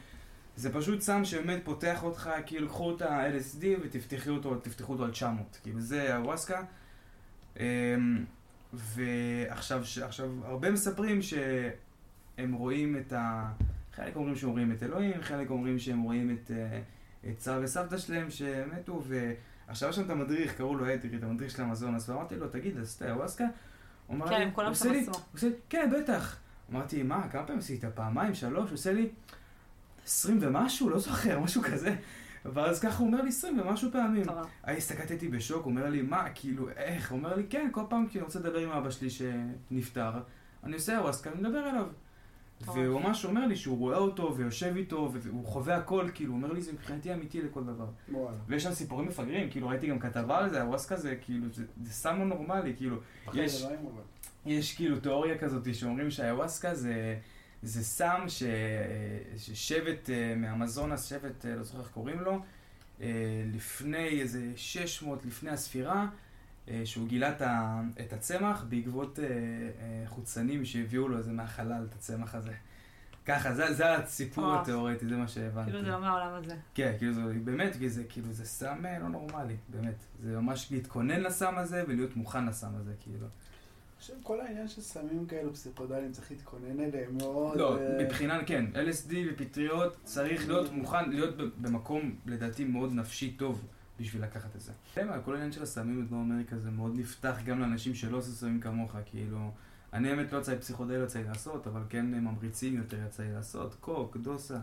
זה 0.56 0.74
פשוט 0.74 1.02
סם 1.02 1.26
שבאמת 1.26 1.62
פותח 1.64 2.04
אותך, 2.04 2.30
כאילו, 2.46 2.68
קחו 2.68 2.96
את 2.96 3.02
ה-LSD 3.02 3.66
ותפתחו 3.84 4.30
אותו, 4.30 4.56
תפתחו 4.56 4.94
אותו 4.94 5.04
על 5.04 5.12
900. 5.12 5.60
כאילו, 5.64 5.80
זה 5.80 6.14
האיווסקה. 6.14 6.64
אמ, 7.60 7.64
ועכשיו, 8.74 9.84
עכשיו, 10.04 10.30
הרבה 10.44 10.72
מספרים 10.72 11.22
שהם 11.22 12.54
רואים 12.54 12.98
את 12.98 13.14
ה... 13.14 13.52
חלק 13.96 14.16
אומרים 14.16 14.36
שהם 14.36 14.50
רואים 14.50 14.72
את 14.72 14.84
אלוהים, 14.84 15.22
חלק 15.22 15.50
אומרים 15.50 15.80
שהם 15.80 16.02
רואים 16.02 16.32
את... 16.32 16.52
Uh, 16.52 17.01
את 17.30 17.40
סבא 17.40 17.60
וסבתא 17.64 17.98
שלהם 17.98 18.30
שמתו, 18.30 19.04
ועכשיו 19.68 19.90
יש 19.90 19.96
שם 19.96 20.06
את 20.06 20.10
המדריך, 20.10 20.58
קראו 20.58 20.76
לו 20.76 20.94
אדרי, 20.94 21.18
את 21.18 21.24
המדריך 21.24 21.52
של 21.52 21.62
המזון, 21.62 21.96
אז 21.96 22.10
אמרתי 22.10 22.36
לו, 22.36 22.48
תגיד, 22.48 22.78
אתה 22.98 23.08
איוואסקה? 23.08 23.46
הוא 24.08 24.16
אמר 24.16 24.30
כן, 24.30 24.40
לי, 24.48 24.52
כולם 24.54 24.74
שם 24.74 24.92
עשו. 25.36 25.48
כן, 25.70 25.90
בטח. 25.98 26.38
אמרתי, 26.72 27.04
מה, 27.04 27.30
כמה 27.30 27.44
פעמים 27.44 27.60
עשית? 27.60 27.86
פעמיים, 27.86 28.34
שלוש? 28.34 28.70
הוא 28.70 28.74
עושה 28.74 28.94
לי, 28.94 29.10
עשרים 30.06 30.38
ומשהו? 30.42 30.90
לא 30.90 31.00
זוכר, 31.00 31.40
משהו 31.40 31.62
כזה. 31.62 31.96
ואז 32.46 32.80
ככה 32.80 32.98
הוא 32.98 33.08
אומר 33.08 33.22
לי 33.22 33.30
עשרים 33.30 33.60
ומשהו 33.60 33.92
פעמים. 33.92 34.26
אני 34.68 34.78
הסתכלתי 34.78 35.28
בשוק, 35.28 35.64
הוא 35.64 35.72
אומר 35.72 35.90
לי, 35.90 36.02
מה, 36.02 36.30
כאילו, 36.36 36.70
איך? 36.70 37.12
הוא 37.12 37.18
אומר 37.18 37.36
לי, 37.36 37.44
כן, 37.50 37.70
כל 37.72 37.82
פעם 37.90 38.08
כשאני 38.08 38.24
רוצה 38.24 38.40
לדבר 38.40 38.60
עם 38.60 38.70
אבא 38.70 38.90
שלי 38.90 39.10
שנפטר, 39.10 40.12
אני 40.64 40.74
עושה 40.74 40.98
איוואסקה, 40.98 41.32
אני 41.32 41.42
מדבר 41.42 41.70
אליו. 41.70 41.88
והוא 42.66 43.02
ממש 43.02 43.26
אומר 43.26 43.46
לי 43.48 43.56
שהוא 43.56 43.78
רואה 43.78 43.98
אותו 43.98 44.36
ויושב 44.38 44.74
איתו 44.76 45.12
והוא 45.14 45.46
חווה 45.46 45.76
הכל, 45.76 46.08
כאילו, 46.14 46.32
הוא 46.32 46.38
אומר 46.38 46.54
לי 46.54 46.62
זה 46.62 46.74
מבחינתי 46.74 47.14
אמיתי 47.14 47.42
לכל 47.42 47.64
דבר. 47.64 47.88
ויש 48.48 48.64
שם 48.64 48.74
סיפורים 48.74 49.08
מפגרים, 49.08 49.50
כאילו 49.50 49.68
ראיתי 49.68 49.88
גם 49.88 50.00
כתבה 50.00 50.38
על 50.38 50.50
זה, 50.50 50.62
הווסקה 50.62 50.98
זה 50.98 51.16
כאילו, 51.22 51.48
זה 51.82 51.94
סם 51.94 52.20
לא 52.20 52.26
נורמלי, 52.26 52.74
כאילו, 52.78 52.98
יש, 53.34 53.64
לא 53.64 53.70
יש 54.46 54.76
כאילו 54.76 55.00
תיאוריה 55.00 55.38
כזאת 55.38 55.76
שאומרים 55.76 56.12
שהאיווסקה 56.12 56.76
זה, 56.76 57.18
זה 57.64 57.84
סם 57.84 58.22
ש, 58.28 58.44
ששבט 59.38 60.10
אה, 60.10 60.34
מאמזונס, 60.36 61.10
שבט, 61.10 61.46
אה, 61.46 61.56
לא 61.56 61.64
זוכר 61.64 61.80
איך 61.80 61.90
קוראים 61.90 62.20
לו, 62.20 62.40
אה, 63.02 63.08
לפני 63.54 64.22
איזה 64.22 64.52
600 64.56 65.26
לפני 65.26 65.50
הספירה, 65.50 66.08
שהוא 66.86 67.08
גילה 67.08 67.32
את 68.00 68.14
הצמח 68.14 68.66
בעקבות 68.70 69.20
אה, 69.20 69.26
אה, 69.26 70.04
חוצנים 70.08 70.66
שהביאו 70.66 71.08
לו 71.08 71.18
איזה 71.18 71.32
מהחלל, 71.32 71.86
את 71.90 71.96
הצמח 71.96 72.36
הזה. 72.36 72.54
ככה, 73.26 73.54
זה, 73.54 73.74
זה 73.74 73.96
הסיפור 73.96 74.56
התיאורטי, 74.56 75.08
זה 75.08 75.16
מה 75.16 75.28
שהבנתי. 75.28 75.72
כאילו 75.72 75.84
זה 75.84 75.92
לא 75.92 76.00
מהעולם 76.00 76.34
הזה. 76.34 76.56
כן, 76.74 76.96
כאילו 76.98 77.14
זה, 77.14 77.22
באמת, 77.44 77.74
זה, 77.88 78.04
כאילו 78.10 78.32
זה 78.32 78.46
סם 78.46 78.86
לא 79.02 79.10
נורמלי, 79.10 79.56
באמת. 79.70 79.96
זה 80.24 80.40
ממש 80.40 80.72
להתכונן 80.72 81.22
לסם 81.22 81.58
הזה 81.58 81.84
ולהיות 81.88 82.16
מוכן 82.16 82.46
לסם 82.46 82.76
הזה, 82.76 82.92
כאילו. 83.00 83.28
חושב 84.02 84.14
כל 84.24 84.42
העניין 84.42 84.68
של 84.68 84.82
סמים 84.82 85.26
כאלו 85.26 85.54
פסיכודליים 85.54 86.12
צריך 86.12 86.32
להתכונן 86.32 86.80
אליהם 86.80 87.18
מאוד. 87.18 87.58
לא, 87.58 87.78
מבחינה, 88.00 88.46
כן, 88.46 88.66
LSD 88.74 89.14
ופטריות 89.32 89.98
צריך 90.04 90.48
להיות 90.48 90.72
מוכן, 90.72 91.10
להיות 91.10 91.36
במקום, 91.62 92.16
לדעתי, 92.26 92.64
מאוד 92.64 92.94
נפשי 92.94 93.32
טוב. 93.32 93.66
בשביל 94.02 94.24
לקחת 94.24 94.56
את 94.56 94.62
זה. 94.62 94.72
כן, 94.94 95.08
כל 95.26 95.34
העניין 95.34 95.52
של 95.52 95.64
הסמים 95.64 96.06
בדרום 96.06 96.32
אמריקה 96.32 96.58
זה 96.58 96.72
מאוד 96.72 96.96
נפתח 96.96 97.36
גם 97.46 97.60
לאנשים 97.60 97.96
שלא 97.96 98.18
עושים 98.18 98.34
סמים 98.34 98.60
כמוך, 98.60 98.96
כאילו... 99.06 99.52
אני 99.94 100.10
האמת 100.10 100.34
לא 100.34 100.38
יצא 100.38 100.52
לי 100.52 100.60
פסיכודל, 100.60 100.98
לא 100.98 101.04
יצא 101.04 101.20
לי 101.20 101.26
לעשות, 101.26 101.68
אבל 101.68 101.82
כן 101.90 102.06
ממריצים 102.06 102.78
יותר 102.78 102.98
יצא 103.06 103.24
לי 103.24 103.34
לעשות, 103.34 103.76
קוק, 103.80 104.18
דוסה. 104.18 104.58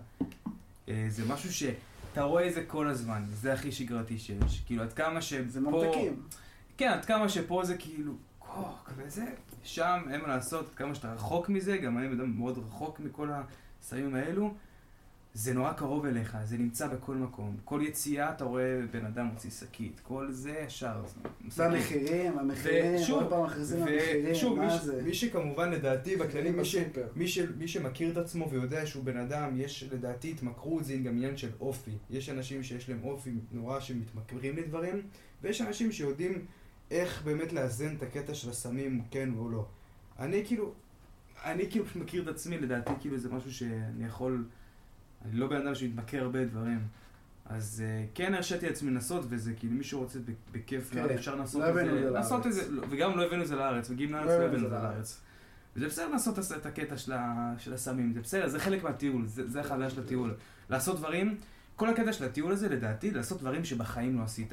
אה, 0.89 1.07
זה 1.09 1.25
משהו 1.29 1.53
שאתה 1.53 2.23
רואה 2.23 2.49
את 2.49 2.55
זה 2.55 2.65
כל 2.67 2.89
הזמן, 2.89 3.23
זה 3.33 3.53
הכי 3.53 3.73
שגרתי 3.73 4.19
שיש. 4.19 4.63
כאילו, 4.67 4.83
עד 4.83 4.93
כמה 4.93 5.23
שפה... 5.23 5.49
זה 5.49 5.61
ממתקים. 5.61 6.23
כן, 6.77 6.89
עד 6.89 7.05
כמה 7.05 7.29
שפה 7.29 7.65
זה 7.65 7.77
כאילו 7.77 8.15
קוק 8.39 8.91
וזה, 8.97 9.25
שם 9.65 10.01
אין 10.11 10.21
מה 10.21 10.29
לעשות, 10.29 10.69
עד 10.69 10.75
כמה 10.75 10.95
שאתה 10.95 11.13
רחוק 11.13 11.49
מזה, 11.49 11.77
גם 11.77 11.99
אני 11.99 12.09
מאוד 12.09 12.59
רחוק 12.59 13.01
מכל 13.01 13.31
הסמים 13.83 14.15
האלו. 14.15 14.55
זה 15.39 15.55
נורא 15.55 15.73
קרוב 15.73 16.07
אליך, 16.07 16.37
זה 16.45 16.59
נמצא 16.59 16.87
בכל 16.89 17.15
מקום. 17.15 17.57
כל 17.65 17.81
יציאה 17.85 18.31
אתה 18.31 18.45
רואה 18.45 18.81
בן 18.91 19.05
אדם 19.05 19.27
מוציא 19.27 19.51
שקית, 19.51 20.01
כל 20.03 20.33
זה 20.33 20.51
ישר. 20.67 21.03
זה 21.49 21.67
המחירים, 21.67 22.33
עוד 23.11 23.31
פעם 23.31 23.45
מכריזים 23.45 23.83
המחירים, 23.83 24.33
ושוב, 24.33 24.59
מי, 24.59 24.67
מה 24.67 24.71
ש- 24.79 24.83
זה? 24.83 25.03
מי 25.03 25.15
שכמובן 25.15 25.71
לדעתי 25.71 26.17
בכללי, 26.17 26.51
מי, 26.51 26.65
ש. 26.65 26.77
מי, 27.17 27.29
ש, 27.29 27.39
מי 27.59 27.69
שמכיר 27.69 28.13
את 28.13 28.17
עצמו 28.17 28.51
ויודע 28.51 28.87
שהוא 28.87 29.05
בן 29.05 29.17
אדם, 29.17 29.61
יש 29.61 29.89
לדעתי 29.93 30.31
התמכרות, 30.31 30.85
זה 30.85 30.97
גם 30.97 31.17
עניין 31.17 31.37
של 31.37 31.51
אופי. 31.61 31.91
יש 32.11 32.31
אנשים 32.31 32.63
שיש 32.63 32.89
להם 32.89 33.01
אופי 33.05 33.31
נורא 33.53 33.81
שמתמכרים 33.81 34.57
לדברים, 34.57 35.03
ויש 35.43 35.61
אנשים 35.61 35.93
שיודעים 35.93 36.45
איך 36.91 37.23
באמת 37.25 37.53
לאזן 37.53 37.95
את 37.97 38.03
הקטע 38.03 38.35
של 38.35 38.51
הסמים, 38.51 39.03
כן 39.11 39.29
או 39.39 39.49
לא. 39.51 39.67
אני 40.19 40.43
כאילו, 40.47 40.73
אני 41.45 41.71
כאילו 41.71 41.85
מכיר 41.97 42.23
את 42.23 42.29
עצמי, 42.29 42.59
לדעתי 42.59 42.93
כאילו 43.01 43.19
זה 43.19 43.29
משהו 43.29 43.53
שאני 43.53 44.05
יכול, 44.07 44.45
אני 45.25 45.41
לא 45.41 45.47
בן 45.47 45.67
אדם 45.67 45.75
שמתמכר 45.75 46.23
הרבה 46.23 46.45
דברים. 46.45 46.81
אז 47.47 47.85
uh, 47.85 48.09
כן 48.15 48.35
הרשיתי 48.35 48.67
לעצמי 48.67 48.91
לנסות, 48.91 49.25
וזה 49.29 49.53
כאילו 49.53 49.75
מישהו 49.75 50.01
רוצה 50.01 50.19
בכיף, 50.53 50.91
כן, 50.93 51.07
לי 51.07 51.15
אפשר 51.15 51.35
לנסות 51.35 51.63
לא 51.63 51.69
את 51.69 51.75
זה, 51.75 52.11
לעשות 52.11 52.47
את. 52.47 52.53
זה, 52.53 52.71
לא, 52.71 52.83
וגם 52.91 53.19
לא 53.19 53.27
הבאנו 53.27 53.43
את 53.43 53.49
זה 53.49 53.57
לארץ, 53.57 53.91
מגיעים 53.91 54.13
לארץ 54.13 54.29
לא 54.29 54.39
לא 54.39 54.45
הבאנו 54.45 54.67
את 54.67 54.71
זה 54.71 54.77
לארץ. 54.77 55.21
וזה 55.77 55.87
בסדר 55.87 56.09
לעשות 56.09 56.39
את 56.39 56.67
הקטע 56.67 56.97
של, 56.97 57.13
ה, 57.13 57.55
של 57.59 57.75
הסמים, 57.75 58.13
זה 58.13 58.21
בסדר, 58.21 58.49
זה 58.49 58.59
חלק 58.59 58.85
מהטיול, 58.85 59.27
זה, 59.27 59.51
זה 59.51 59.61
החוויה 59.61 59.91
של 59.91 60.01
הטיול. 60.01 60.35
לעשות 60.71 60.97
דברים, 60.97 61.37
כל 61.77 61.89
הקטע 61.89 62.13
של 62.13 62.25
הטיול 62.25 62.53
הזה, 62.53 62.69
לדעתי, 62.69 63.11
לעשות 63.11 63.41
דברים 63.41 63.65
שבחיים 63.65 64.19
לא 64.19 64.23
עשית. 64.23 64.53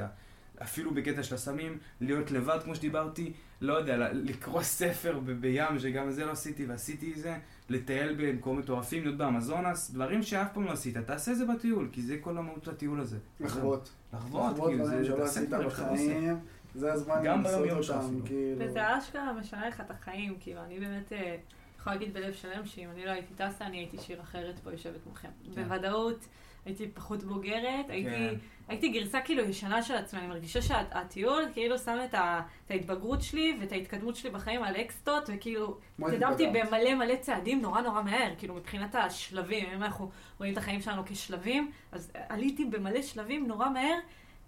אפילו 0.61 0.93
בקטע 0.93 1.23
של 1.23 1.35
הסמים, 1.35 1.77
להיות 2.01 2.31
לבד, 2.31 2.59
כמו 2.63 2.75
שדיברתי, 2.75 3.33
לא 3.61 3.73
יודע, 3.73 4.13
לקרוא 4.13 4.61
ספר 4.61 5.19
בים, 5.39 5.79
שגם 5.79 6.11
זה 6.11 6.25
לא 6.25 6.31
עשיתי, 6.31 6.65
ועשיתי 6.65 7.13
את 7.13 7.17
זה, 7.17 7.37
לטייל 7.69 8.15
במקומות 8.17 8.63
מטורפים, 8.63 9.03
להיות 9.03 9.17
באמזונס, 9.17 9.91
דברים 9.91 10.23
שאף 10.23 10.53
פעם 10.53 10.63
לא 10.63 10.71
עשית, 10.71 10.97
תעשה 10.97 11.31
את 11.31 11.37
זה 11.37 11.45
בטיול, 11.45 11.89
כי 11.91 12.01
זה 12.01 12.17
כל 12.21 12.37
המהות 12.37 12.63
של 12.63 12.71
הטיול 12.71 12.99
הזה. 12.99 13.17
לחוות. 13.39 13.89
לחוות, 14.13 14.55
כאילו, 14.69 14.85
זה 14.87 15.05
שלא 15.05 15.15
תעשה 15.15 15.41
עושה. 15.41 15.67
בחיים, 15.67 16.39
זה 16.75 16.93
הזמן 16.93 17.21
גם 17.23 17.45
אותם, 17.45 17.93
אפילו. 17.93 18.25
כאילו. 18.25 18.65
וזה 18.65 18.97
אשכרה 18.97 19.33
משנה 19.33 19.67
לך 19.67 19.81
את 19.81 19.91
החיים, 19.91 20.37
כאילו, 20.39 20.61
אני 20.63 20.79
באמת 20.79 21.13
אה, 21.13 21.37
יכולה 21.79 21.95
להגיד 21.95 22.13
בלב 22.13 22.33
שלם 22.33 22.65
שאם 22.65 22.87
אני 22.93 23.05
לא 23.05 23.11
הייתי 23.11 23.33
טסה, 23.33 23.65
אני 23.65 23.77
הייתי 23.77 23.97
שיר 23.97 24.21
אחרת 24.21 24.59
פה 24.59 24.71
יושבת 24.71 25.05
מולכם. 25.05 25.29
כן. 25.55 25.63
בוודאות, 25.63 26.25
הייתי 26.65 26.87
פחות 26.87 27.23
בוגרת, 27.23 27.89
הייתי... 27.89 28.09
כן. 28.09 28.35
הייתי 28.67 28.89
גרסה 28.89 29.21
כאילו 29.21 29.43
ישנה 29.43 29.83
של 29.83 29.95
עצמי, 29.95 30.19
אני 30.19 30.27
מרגישה 30.27 30.61
שהטיול 30.61 31.43
כאילו 31.53 31.77
שם 31.77 31.97
את, 32.05 32.13
ה, 32.13 32.41
את 32.65 32.71
ההתבגרות 32.71 33.21
שלי 33.21 33.57
ואת 33.61 33.71
ההתקדמות 33.71 34.15
שלי 34.15 34.29
בחיים 34.29 34.63
על 34.63 34.75
אקסטות, 34.75 35.29
וכאילו 35.33 35.77
התקדמתי. 35.99 36.47
במלא 36.47 36.95
מלא 36.95 37.15
צעדים 37.15 37.61
נורא 37.61 37.81
נורא 37.81 38.01
מהר, 38.01 38.33
כאילו 38.37 38.55
מבחינת 38.55 38.95
השלבים, 38.95 39.69
אם 39.69 39.83
אנחנו 39.83 40.11
רואים 40.39 40.53
את 40.53 40.57
החיים 40.57 40.81
שלנו 40.81 41.03
כשלבים, 41.05 41.71
אז 41.91 42.11
עליתי 42.29 42.65
במלא 42.65 43.01
שלבים 43.01 43.47
נורא 43.47 43.69
מהר. 43.69 43.95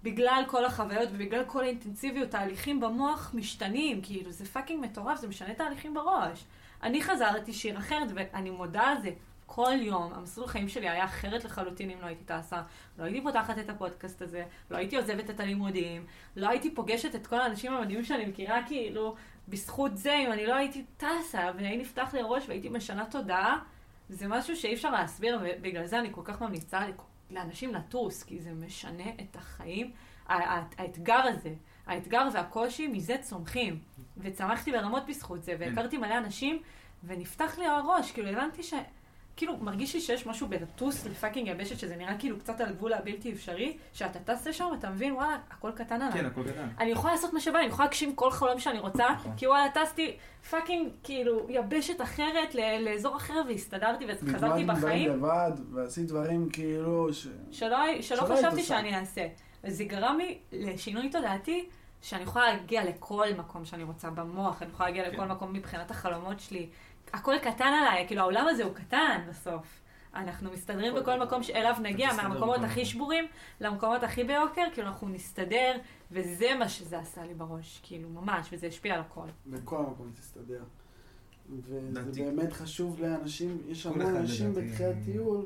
בגלל 0.04 0.44
כל 0.48 0.66
החוויות 0.66 1.10
ובגלל 1.14 1.44
כל 1.46 1.64
האינטנסיביות, 1.64 2.30
תהליכים 2.30 2.80
במוח 2.80 3.32
משתנים, 3.34 4.02
כאילו 4.02 4.32
זה 4.32 4.46
fucking 4.46 4.86
מטורף, 4.86 5.20
זה 5.20 5.28
משנה 5.28 5.54
תהליכים 5.54 5.94
בראש. 5.94 6.44
אני 6.84 7.02
חזרתי 7.02 7.54
שיר 7.54 7.78
אחרת, 7.78 8.08
ואני 8.16 8.50
מודה 8.50 8.82
על 8.82 9.02
זה. 9.02 9.12
כל 9.50 9.76
יום, 9.82 10.14
המסלול 10.14 10.48
חיים 10.48 10.70
שלי 10.70 10.90
היה 10.90 11.06
אחרת 11.06 11.46
לחלוטין 11.46 11.90
אם 11.90 12.02
לא 12.02 12.06
הייתי 12.06 12.24
טסה. 12.24 12.62
לא 12.98 13.04
הייתי 13.04 13.22
פותחת 13.22 13.60
את 13.60 13.70
הפודקאסט 13.70 14.22
הזה, 14.22 14.44
לא 14.72 14.78
הייתי 14.78 14.98
עוזבת 14.98 15.30
את 15.30 15.40
הלימודים, 15.40 16.06
לא 16.36 16.50
הייתי 16.50 16.76
פוגשת 16.76 17.16
את 17.16 17.28
כל 17.28 17.40
האנשים 17.40 17.74
המדהימים 17.74 18.06
שאני 18.06 18.26
מכירה, 18.26 18.62
כאילו, 18.68 19.16
בזכות 19.48 19.98
זה, 19.98 20.16
אם 20.16 20.32
אני 20.32 20.46
לא 20.46 20.56
הייתי 20.56 20.86
טסה, 20.98 21.52
והיה 21.56 21.78
נפתח 21.78 22.14
לי 22.14 22.22
הראש 22.22 22.44
והייתי 22.48 22.70
משנה 22.70 23.06
תודעה, 23.06 23.60
זה 24.10 24.28
משהו 24.28 24.56
שאי 24.56 24.74
אפשר 24.74 24.92
להסביר, 24.92 25.40
ובגלל 25.42 25.86
זה 25.86 26.00
אני 26.00 26.10
כל 26.12 26.22
כך 26.24 26.42
ממליצה 26.42 26.82
לאנשים 27.32 27.74
לטוס, 27.74 28.24
כי 28.24 28.40
זה 28.40 28.52
משנה 28.52 29.10
את 29.22 29.36
החיים. 29.36 29.92
האתגר 30.28 31.22
הזה, 31.24 31.54
האתגר 31.86 32.28
והקושי, 32.34 32.88
מזה 32.88 33.16
צומחים. 33.22 33.80
וצמחתי 34.18 34.72
ברמות 34.72 35.04
בזכות 35.08 35.44
זה, 35.44 35.56
והכרתי 35.60 35.98
מלא 35.98 36.18
אנשים, 36.18 36.62
ונפתח 37.04 37.58
לי 37.58 37.66
הראש, 37.66 38.12
כאילו 38.12 38.30
הבנתי 38.30 38.64
ש... 38.64 38.74
כאילו, 39.38 39.58
מרגיש 39.58 39.94
לי 39.96 40.02
שיש 40.02 40.28
משהו 40.28 40.48
בלטוס 40.48 41.06
ל 41.06 41.11
fucking 41.11 41.48
יבשת, 41.48 41.80
שזה 41.80 41.96
נראה 41.96 42.18
כאילו 42.20 42.40
קצת 42.40 42.62
על 42.62 42.74
גבול 42.74 42.94
הבלתי 42.94 43.32
אפשרי, 43.32 43.78
שאתה 43.94 44.20
טס 44.20 44.48
לשם, 44.48 44.66
אתה 44.80 44.90
מבין, 44.90 45.14
וואלה, 45.14 45.38
הכל 45.50 45.72
קטן 45.76 46.02
עליי. 46.02 46.12
כן, 46.12 46.26
הכל 46.26 46.44
קטן. 46.44 46.68
אני 46.80 46.92
יכולה 46.92 47.14
לעשות 47.14 47.34
מה 47.34 47.40
שבא, 47.40 47.60
אני 47.60 47.68
יכולה 47.68 47.86
להגשים 47.86 48.16
כל 48.16 48.32
חלום 48.32 48.60
שאני 48.60 48.80
רוצה, 48.80 49.06
נכון. 49.10 49.34
כי 49.38 49.48
וואלה, 49.48 49.70
טסתי 49.74 50.18
fucking, 50.50 50.90
כאילו, 51.04 51.46
יבשת 51.50 52.02
אחרת, 52.02 52.56
לאזור 52.80 53.18
אחר, 53.18 53.42
והסתדרתי 53.48 54.06
וחזרתי 54.08 54.66
בחיים, 54.66 55.12
לבד, 55.12 55.52
ועשית 55.72 56.08
דברים 56.08 56.50
כאילו 56.50 57.14
ש... 57.14 57.28
שלא, 57.52 57.78
שלא 58.02 58.02
שלא 58.02 58.36
חשבתי. 58.36 58.64
שאני 58.64 58.96
אעשה. 59.00 59.28
וזה 59.64 59.84
גרם 59.84 60.18
לי 60.18 60.38
לשינוי 60.52 61.10
תודעתי, 61.10 61.66
שאני 62.02 62.24
יכולה 62.24 62.54
להגיע 62.54 62.86
לכל 62.86 63.28
מקום 63.38 63.66
שאני 63.66 63.84
רוצה 63.84 64.10
במוח, 64.10 64.62
אני 64.62 64.72
יכולה 64.72 64.90
להגיע 64.90 65.06
כן. 65.06 65.14
לכל 65.14 65.26
מקום 65.26 65.54
מבחינת 65.54 65.92
החלומות 65.92 66.40
שלי. 66.40 66.70
הכל 67.14 67.38
קטן 67.42 67.74
עליי, 67.82 68.08
כאילו 68.08 68.22
העולם 68.22 68.48
הזה 68.50 68.64
הוא 68.64 68.74
קטן 68.74 69.22
בסוף. 69.30 69.82
אנחנו 70.16 70.52
מסתדרים 70.52 70.96
בכל. 70.96 71.20
מקום 71.20 71.44
שאליו 71.44 71.76
נגיע, 71.82 72.14
מהמקומות 72.14 72.60
הכי. 72.64 72.86
שבורים 72.86 73.26
למקומות 73.62 74.04
הכי 74.04 74.24
ביוקר, 74.24 74.64
כאילו 74.74 74.88
אנחנו 74.88 75.10
נסתדר, 75.10 75.78
וזה 76.12 76.56
מה 76.60 76.70
שזה 76.70 77.00
עשה 77.00 77.26
לי 77.26 77.34
בראש, 77.34 77.80
כאילו 77.84 78.10
ממש, 78.10 78.48
וזה 78.52 78.68
השפיע 78.68 78.94
על 78.94 79.00
הכל. 79.00 79.28
בכל 79.48 79.82
מקום 79.82 80.12
תסתדר. 80.20 80.64
וזה 81.50 82.24
באמת 82.24 82.54
חשוב 82.54 83.00
לאנשים, 83.00 83.58
יש 83.68 83.86
המון 83.86 84.16
אנשים 84.16 84.54
בתחילת 84.54 84.96
טיול, 85.06 85.46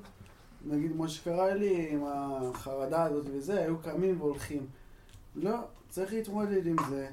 נגיד 0.65 0.91
כמו 0.91 1.09
שקרה 1.09 1.53
לי 1.53 1.89
עם 1.91 2.03
החרדה 2.07 3.03
הזאת 3.03 3.25
וזה, 3.33 3.61
היו 3.61 3.77
קמים 3.77 4.21
והולכים. 4.21 4.67
לא, 5.35 5.57
צריך 5.89 6.13
להתמודד 6.13 6.67
עם 6.67 6.75
זה, 6.89 7.09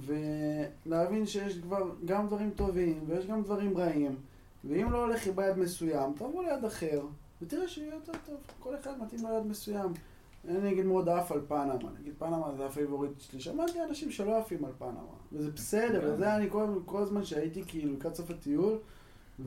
ולהבין 0.00 1.26
שיש 1.26 1.58
כבר 1.58 1.90
גם 2.04 2.26
דברים 2.26 2.50
טובים 2.50 3.04
ויש 3.06 3.26
גם 3.26 3.42
דברים 3.42 3.78
רעים, 3.78 4.16
ואם 4.64 4.92
לא 4.92 5.04
הולך 5.04 5.28
ביעד 5.28 5.58
מסוים, 5.58 6.12
תבוא 6.16 6.44
ליעד 6.44 6.64
אחר, 6.64 7.02
ותראה 7.42 7.68
שיהיה 7.68 7.94
יותר 7.94 8.12
טוב. 8.26 8.36
כל 8.60 8.74
אחד 8.76 9.02
מתאים 9.02 9.20
ליעד 9.26 9.46
מסוים. 9.46 9.92
אני 10.48 10.70
נגיד 10.70 10.84
מאוד 10.84 11.08
עף 11.08 11.32
על 11.32 11.40
פנמה, 11.48 11.74
נגיד 12.00 12.14
פנמה 12.18 12.52
זה 12.56 12.66
ה 12.66 12.71
favorite 12.71 13.12
שלי, 13.18 13.40
שמעתי 13.40 13.82
אנשים 13.82 14.10
שלא 14.10 14.38
עפים 14.38 14.64
על 14.64 14.72
פנמה, 14.78 15.00
וזה 15.32 15.50
בסדר. 15.50 16.12
וזה 16.14 16.36
אני 16.36 16.50
כל, 16.50 16.66
כל 16.84 17.02
הזמן 17.02 17.24
שהייתי 17.24 17.62
כאילו 17.66 17.92
לקראת 17.92 18.14
סוף 18.14 18.30
הטיול, 18.30 18.78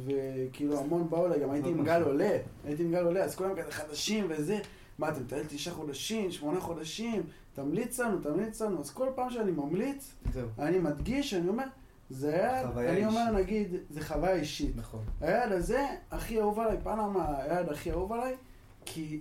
וכאילו 0.06 0.80
המון 0.80 1.10
באו 1.10 1.26
אליי, 1.26 1.40
גם 1.40 1.52
הייתי 1.52 1.70
עם 1.70 1.84
גל 1.84 2.00
נכון. 2.00 2.12
עולה, 2.12 2.38
הייתי 2.66 2.84
עם 2.84 2.92
גל 2.92 3.06
עולה, 3.06 3.24
אז 3.24 3.36
כולם 3.36 3.56
כזה 3.56 3.72
חדשים 3.72 4.26
וזה, 4.30 4.60
מה 5.00 5.10
אתם 5.10 5.22
מטייל 5.22 5.44
תשעה 5.48 5.74
חודשים, 5.74 6.32
שמונה 6.32 6.60
חודשים, 6.60 7.24
תמליץ 7.56 8.00
לנו, 8.00 8.20
תמליץ 8.20 8.62
לנו, 8.62 8.80
אז 8.80 8.92
כל 8.92 9.08
פעם 9.16 9.30
שאני 9.30 9.52
ממליץ, 9.52 10.14
זהו, 10.34 10.48
אני 10.60 10.80
מדגיש, 10.80 11.34
אני 11.34 11.48
אומר, 11.48 11.64
זה 12.10 12.34
היעד, 12.36 12.66
חוויה 12.66 12.92
אני 12.92 13.06
אומר 13.06 13.22
אישית. 13.22 13.34
נגיד, 13.36 13.68
זה 13.90 14.02
חוויה 14.02 14.34
אישית. 14.36 14.76
נכון. 14.76 15.04
היעד 15.22 15.52
הזה 15.52 15.86
הכי 16.12 16.40
אהוב 16.40 16.60
עליי, 16.60 16.78
פנמה 16.84 17.26
היעד 17.38 17.70
הכי 17.70 17.92
אהוב 17.92 18.14
עליי, 18.14 18.36
כי 18.86 19.20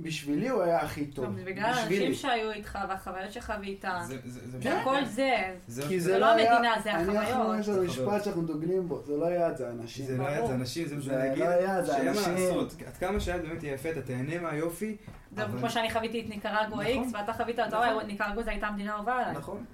בשבילי 0.00 0.48
הוא 0.48 0.62
היה 0.62 0.80
הכי 0.80 1.06
טוב. 1.06 1.24
גם 1.24 1.36
בגלל. 1.44 1.64
האנשים 1.64 2.14
שהיו 2.14 2.50
איתך 2.50 2.78
והחוויות 2.88 3.32
שחווית, 3.32 3.84
זה- 4.06 4.16
זה- 4.26 4.50
זה- 4.50 4.58
כן. 4.62 4.78
וכל 4.82 5.04
זה, 5.04 5.30
זה- 5.68 5.82
כי 5.88 6.00
זה 6.00 6.12
זה 6.12 6.18
לא 6.18 6.26
לא 6.26 6.32
היה... 6.34 6.56
המדינה, 6.56 6.74
זה 6.82 6.92
אני 6.94 7.02
החוויות. 7.02 7.24
אנחנו, 7.38 7.54
יש 7.60 7.68
לנו 7.68 7.78
זה 7.80 7.86
משפט. 7.86 8.24
שאנחנו 8.24 8.42
דוגלים 8.42 8.88
בו, 8.88 9.02
זה 9.06 9.16
לא 9.16 9.26
יעד, 9.26 9.56
זה 9.56 9.70
אנשים. 9.70 10.06
זה 10.06 10.16
לא 10.16 10.26
היה, 10.26 10.46
זה. 10.46 10.54
אנשים, 10.54 10.88
זה 10.88 10.94
מה 10.94 11.00
זה 11.00 11.06
שאני 11.06 11.32
אגיד, 11.32 11.44
לא 11.44 11.48
היה, 11.48 11.82
זה 11.82 11.92
שאין 11.92 12.04
מה 12.04 12.10
אנשים. 12.10 12.32
לעשות, 12.34 12.74
עד 12.86 12.96
כמה 12.96 13.20
שהיד 13.20 13.42
באמת 13.42 13.62
יהיה 13.62 13.74
יפה, 13.74 13.90
אתה 13.90 14.02
תהנה 14.02 14.38
מהיופי, 14.40 14.96
כמו 15.36 15.70
שאני 15.70 15.90
חוויתי 15.90 16.20
את 16.20 16.28
ניקרגואה 16.28 16.66
נכון. 16.66 16.84
איקס, 16.84 17.12
ואתה 17.12 17.32
חווית 17.32 17.58
את 17.58 17.64
נכון. 17.64 17.88
הוואי, 17.88 18.06
ניקרגואה 18.06 18.44
זו 18.44 18.50
הייתה 18.50 18.66
המדינה 18.66 18.92
האהובה 18.92 19.14
עליי. 19.14 19.32
נכון, 19.32 19.64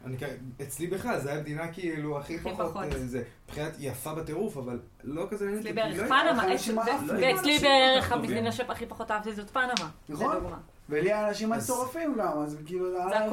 אצלי 0.63 0.87
בכלל, 0.87 1.19
זה 1.21 1.31
היה 1.33 1.41
מדינה 1.41 1.73
כאילו 1.73 2.19
הכי 2.19 2.39
פחות. 2.39 2.77
אה, 2.77 2.99
זה, 2.99 3.23
מבחינת 3.45 3.73
יפה 3.79 4.15
בטירוף, 4.15 4.57
אבל 4.57 4.81
לא 5.05 5.27
כזה 5.31 5.57
אצלי 5.61 5.73
בערך 5.73 5.99
לא- 5.99 6.07
פנמה. 6.07 6.45
ואצלי 6.47 7.33
אנשים 7.33 7.63
בערך. 7.63 8.13
המדינה 8.13 8.53
שהכי 8.53 8.87
פחות 8.87 9.11
אהבתי 9.11 9.35
זאת 9.35 9.51
פנמה. 9.51 9.91
נכון. 10.09 10.53
ולי 10.89 11.13
האנשים 11.13 11.51
מטורפים 11.51 12.15
גם, 12.19 12.43
אז 12.43 12.59
כאילו... 12.67 12.93
זה 12.93 13.19
היה 13.19 13.27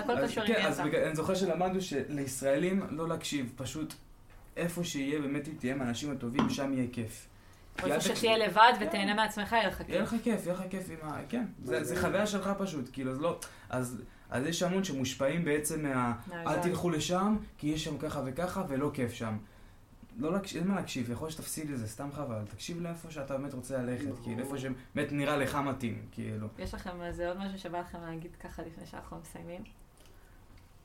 הכל 0.00 0.26
קשור 0.26 0.44
כן, 0.46 0.54
עם 0.60 0.66
אז 0.66 0.80
יצא. 0.80 1.06
אני 1.06 1.16
זוכר 1.16 1.34
שלמדנו 1.34 1.80
שלישראלים 1.80 2.86
לא 2.90 3.08
להקשיב, 3.08 3.52
פשוט 3.56 3.94
איפה 4.56 4.84
שיהיה, 4.84 5.20
באמת 5.20 5.48
אם 5.48 5.52
תהיה 5.58 5.74
עם 5.74 5.82
האנשים 5.82 6.12
הטובים, 6.12 6.50
שם 6.50 6.72
יהיה 6.72 6.86
כיף. 6.92 7.26
אל 7.84 7.92
איפה 7.92 8.16
שתהיה 8.16 8.38
לבד 8.38 8.72
כן. 8.78 8.86
ותהנה 8.86 9.14
מעצמך, 9.14 9.52
יהיה 9.52 9.68
לך 9.68 9.80
יהיה 9.88 10.00
כיף. 10.06 10.12
לך 10.12 10.24
כיף, 10.24 10.46
יהיה 10.46 10.54
לך 10.54 10.62
כיף 10.70 10.86
עם 10.90 11.10
ה... 11.10 11.18
כן, 11.28 11.44
זה, 11.64 11.84
זה- 11.84 12.00
חוויה 12.00 12.26
שלך 12.26 12.50
פשוט, 12.58 12.90
כאילו, 12.92 13.10
אז 13.12 13.20
לא... 13.20 13.38
אז, 13.70 14.02
אז 14.30 14.46
יש 14.46 14.62
המון 14.62 14.84
שמושפעים 14.84 15.44
בעצם 15.44 15.82
מה... 15.82 16.14
אל. 16.32 16.62
תלכו 16.62 16.90
לשם, 16.90 17.36
כי 17.58 17.66
יש 17.66 17.84
שם 17.84 17.98
ככה 17.98 18.20
וככה, 18.26 18.62
ולא 18.68 18.90
כיף 18.94 19.12
שם. 19.12 19.36
לא 20.18 20.32
להקשיב, 20.32 20.58
אין 20.60 20.68
מה 20.68 20.74
להקשיב, 20.76 21.10
יכול 21.10 21.26
להיות 21.26 21.32
שתפסיד 21.32 21.70
לזה, 21.70 21.88
סתם 21.88 22.08
חבל. 22.12 22.44
תקשיב 22.50 22.80
לאיפה 22.82 23.10
שאתה 23.10 23.38
באמת 23.38 23.54
רוצה 23.54 23.78
ללכת, 23.78 24.18
כאילו, 24.22 24.38
איפה 24.38 24.58
שבאמת 24.58 25.12
נראה 25.12 25.36
לך 25.36 25.54
מתאים, 25.54 26.02
כאילו. 26.12 26.48
יש 26.58 26.74
לכם 26.74 27.02
איזה 27.02 27.28
עוד 27.28 27.38
משהו 27.38 27.58
שבא 27.58 27.80
לכם 27.80 27.98
להגיד 28.02 28.36
ככה 28.40 28.62
לפני 28.62 28.86
שאנחנו 28.86 29.16
מסיימים? 29.20 29.62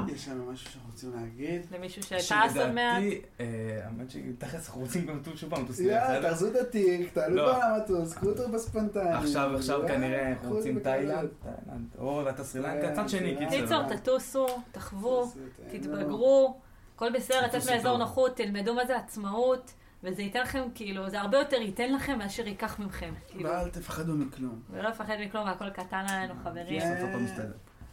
יש 0.09 0.27
לנו 0.27 0.51
משהו 0.51 0.71
שאנחנו 0.71 0.89
רוצים 0.91 1.13
להגיד. 1.15 1.61
למישהו 1.71 2.01
מעט. 2.11 2.21
שלדעתי, 2.51 3.21
אה, 3.39 3.79
האמת 3.83 4.11
שתכלס 4.11 4.67
אנחנו 4.67 4.81
רוצים 4.81 5.05
גם 5.05 5.17
לטוס 5.17 5.39
שוב 5.39 5.49
פעם 5.49 5.63
לטוס 5.63 5.79
יאללה? 5.79 6.29
תחזו 6.29 6.47
את 6.47 6.55
התיק, 6.55 7.13
תעלו 7.13 7.35
לא. 7.35 7.63
המטוס, 7.63 8.13
קחו 8.13 8.25
אותו 8.25 8.49
בספונטני. 8.51 9.09
עכשיו, 9.09 9.55
עכשיו 9.55 9.81
כנראה 9.87 10.29
אנחנו 10.29 10.55
רוצים. 10.55 10.79
תאילנד, 10.79 11.29
תאילנד, 11.43 11.87
או 11.97 12.21
ואתה 12.25 12.43
סרילנקה, 12.43 12.95
צד 12.95 13.09
שני. 13.09 13.35
קיצר. 13.37 13.61
קיצור, 13.61 13.83
תטוסו, 13.95 14.47
תחוו, 14.71 15.31
תתבגרו, 15.71 16.57
הכל 16.95 17.11
בסדר, 17.13 17.41
לצאת 17.45 17.69
מאזור 17.69 17.91
טוב. 17.91 17.99
נוחות, 17.99 18.35
תלמדו 18.35 18.73
מה 18.73 18.85
זה 18.85 18.97
עצמאות, 18.97 19.73
וזה 20.03 20.21
ייתן 20.21 20.41
לכם, 20.41 20.63
כאילו, 20.75 21.09
זה 21.09 21.21
הרבה 21.21 21.37
יותר 21.37 21.57
ייתן 21.57 21.93
לכם 21.93 22.17
מאשר 22.17 22.47
ייקח 22.47 22.79
מכם. 22.79 23.13
כאילו, 23.27 23.49
ואל 23.49 23.69
תפחדו 23.69 24.13
מכלום. 24.13 24.61
ולא 24.69 24.89
לפחד 24.89 25.15
מכלום, 25.25 25.47
והכל 25.47 25.69
קטן 25.69 26.05
עלינו, 26.07 26.33
חברים. 26.43 26.81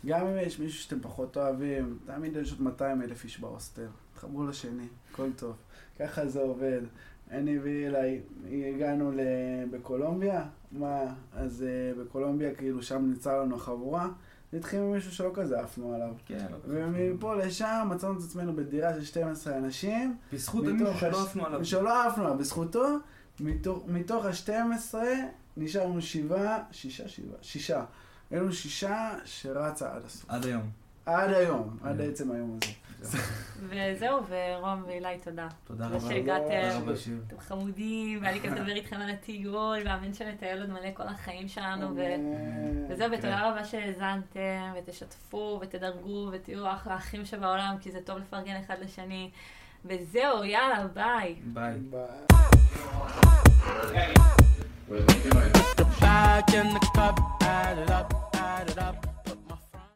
גם 0.09 0.27
אם 0.27 0.39
יש 0.39 0.59
מישהו 0.59 0.83
שאתם 0.83 1.01
פחות 1.01 1.37
אוהבים, 1.37 1.99
תמיד 2.07 2.37
יש 2.37 2.51
עוד 2.53 2.63
200 2.63 3.03
אלף 3.03 3.25
איש 3.25 3.41
בהוסטל. 3.41 3.87
תחברו 4.15 4.47
לשני, 4.47 4.87
הכל 5.13 5.29
טוב. 5.37 5.57
ככה 5.99 6.27
זה 6.27 6.41
עובד. 6.41 6.81
אני 7.31 7.59
ואילי 7.59 8.21
הגענו 8.75 9.13
ל... 9.13 9.21
בקולומביה, 9.71 10.45
מה, 10.73 11.15
אז 11.33 11.65
uh, 11.65 11.99
בקולומביה 12.01 12.55
כאילו 12.55 12.83
שם 12.83 13.11
נצא 13.13 13.43
לנו 13.43 13.57
החבורה. 13.57 14.09
זה 14.53 14.59
התחיל 14.59 14.81
ממישהו 14.81 15.13
שלא 15.13 15.31
כזה 15.35 15.61
עפנו 15.61 15.95
עליו. 15.95 16.15
כן, 16.27 16.47
לא 16.51 16.57
כזה. 16.65 16.87
ומפה 16.87 17.35
לשם 17.35 17.89
מצאנו 17.91 18.19
את 18.19 18.25
עצמנו 18.25 18.57
בדירה 18.57 18.95
של 18.95 19.05
12 19.05 19.59
אנשים. 19.59 20.17
בזכות 20.33 20.65
מישהו 20.65 20.99
שלא 21.01 21.23
עפנו 21.23 21.47
עליו. 21.47 21.65
שלא 21.65 22.07
עפנו 22.07 22.25
עליו, 22.25 22.39
בזכותו, 22.39 22.97
מתוך 23.87 24.25
ה-12 24.25 24.95
נשארנו 25.57 26.03
שבעה, 26.03 26.63
שישה, 26.71 27.09
שבעה, 27.09 27.39
שישה. 27.43 27.85
היינו 28.31 28.53
שישה 28.53 29.11
שרצה 29.25 29.93
עד 29.93 30.05
הסוף. 30.07 30.31
עד 30.31 30.47
היום. 30.47 30.71
עד 31.07 31.33
היום, 31.33 31.79
עד. 31.85 32.01
עצם 32.01 32.31
היום 32.31 32.59
הזה. 33.01 33.19
וזהו, 33.69 34.21
ורום 34.29 34.83
ואילי, 34.87 35.19
תודה. 35.25 35.49
תודה 35.65 35.87
רבה. 35.87 36.01
שהגעתם. 36.01 36.93
אתם 37.27 37.41
חמודים, 37.41 38.21
והיה 38.23 38.33
לי 38.33 38.41
כיף 38.41 38.53
לדבר 38.53 38.73
איתכם 38.81 38.97
על 38.97 39.11
הטיול, 39.11 39.79
והבן 39.85 40.15
שמטייל 40.15 40.61
עוד 40.61 40.71
מלא 40.71 40.91
כל 40.95 41.03
החיים 41.07 41.49
שלנו. 41.49 41.97
וזהו, 42.91 43.13
ותודה 43.13 43.51
רבה 43.51 43.65
שהאזנתם, 43.65 44.73
ותשתפו, 44.79 45.59
ותדרגו, 45.63 46.29
ותהיו 46.33 46.73
אחלה 46.73 46.97
אחים 46.97 47.25
שבעולם, 47.25 47.77
כי 47.81 47.93
זה 47.93 47.99
טוב 48.05 48.19
לפרגן 48.19 48.57
אחד 48.65 48.77
לשני. 48.81 49.31
וזהו, 49.85 50.45
יאללה, 50.45 50.87
ביי. 50.87 51.35
ביי. 51.45 51.75
ביי. 51.79 52.09
Back 56.01 56.55
in 56.55 56.73
the 56.75 56.81
club, 56.95 57.18
add 57.49 57.79
it 57.79 57.91
up, 57.91 58.31
add 58.35 58.69
it 58.69 58.79
up. 58.79 59.18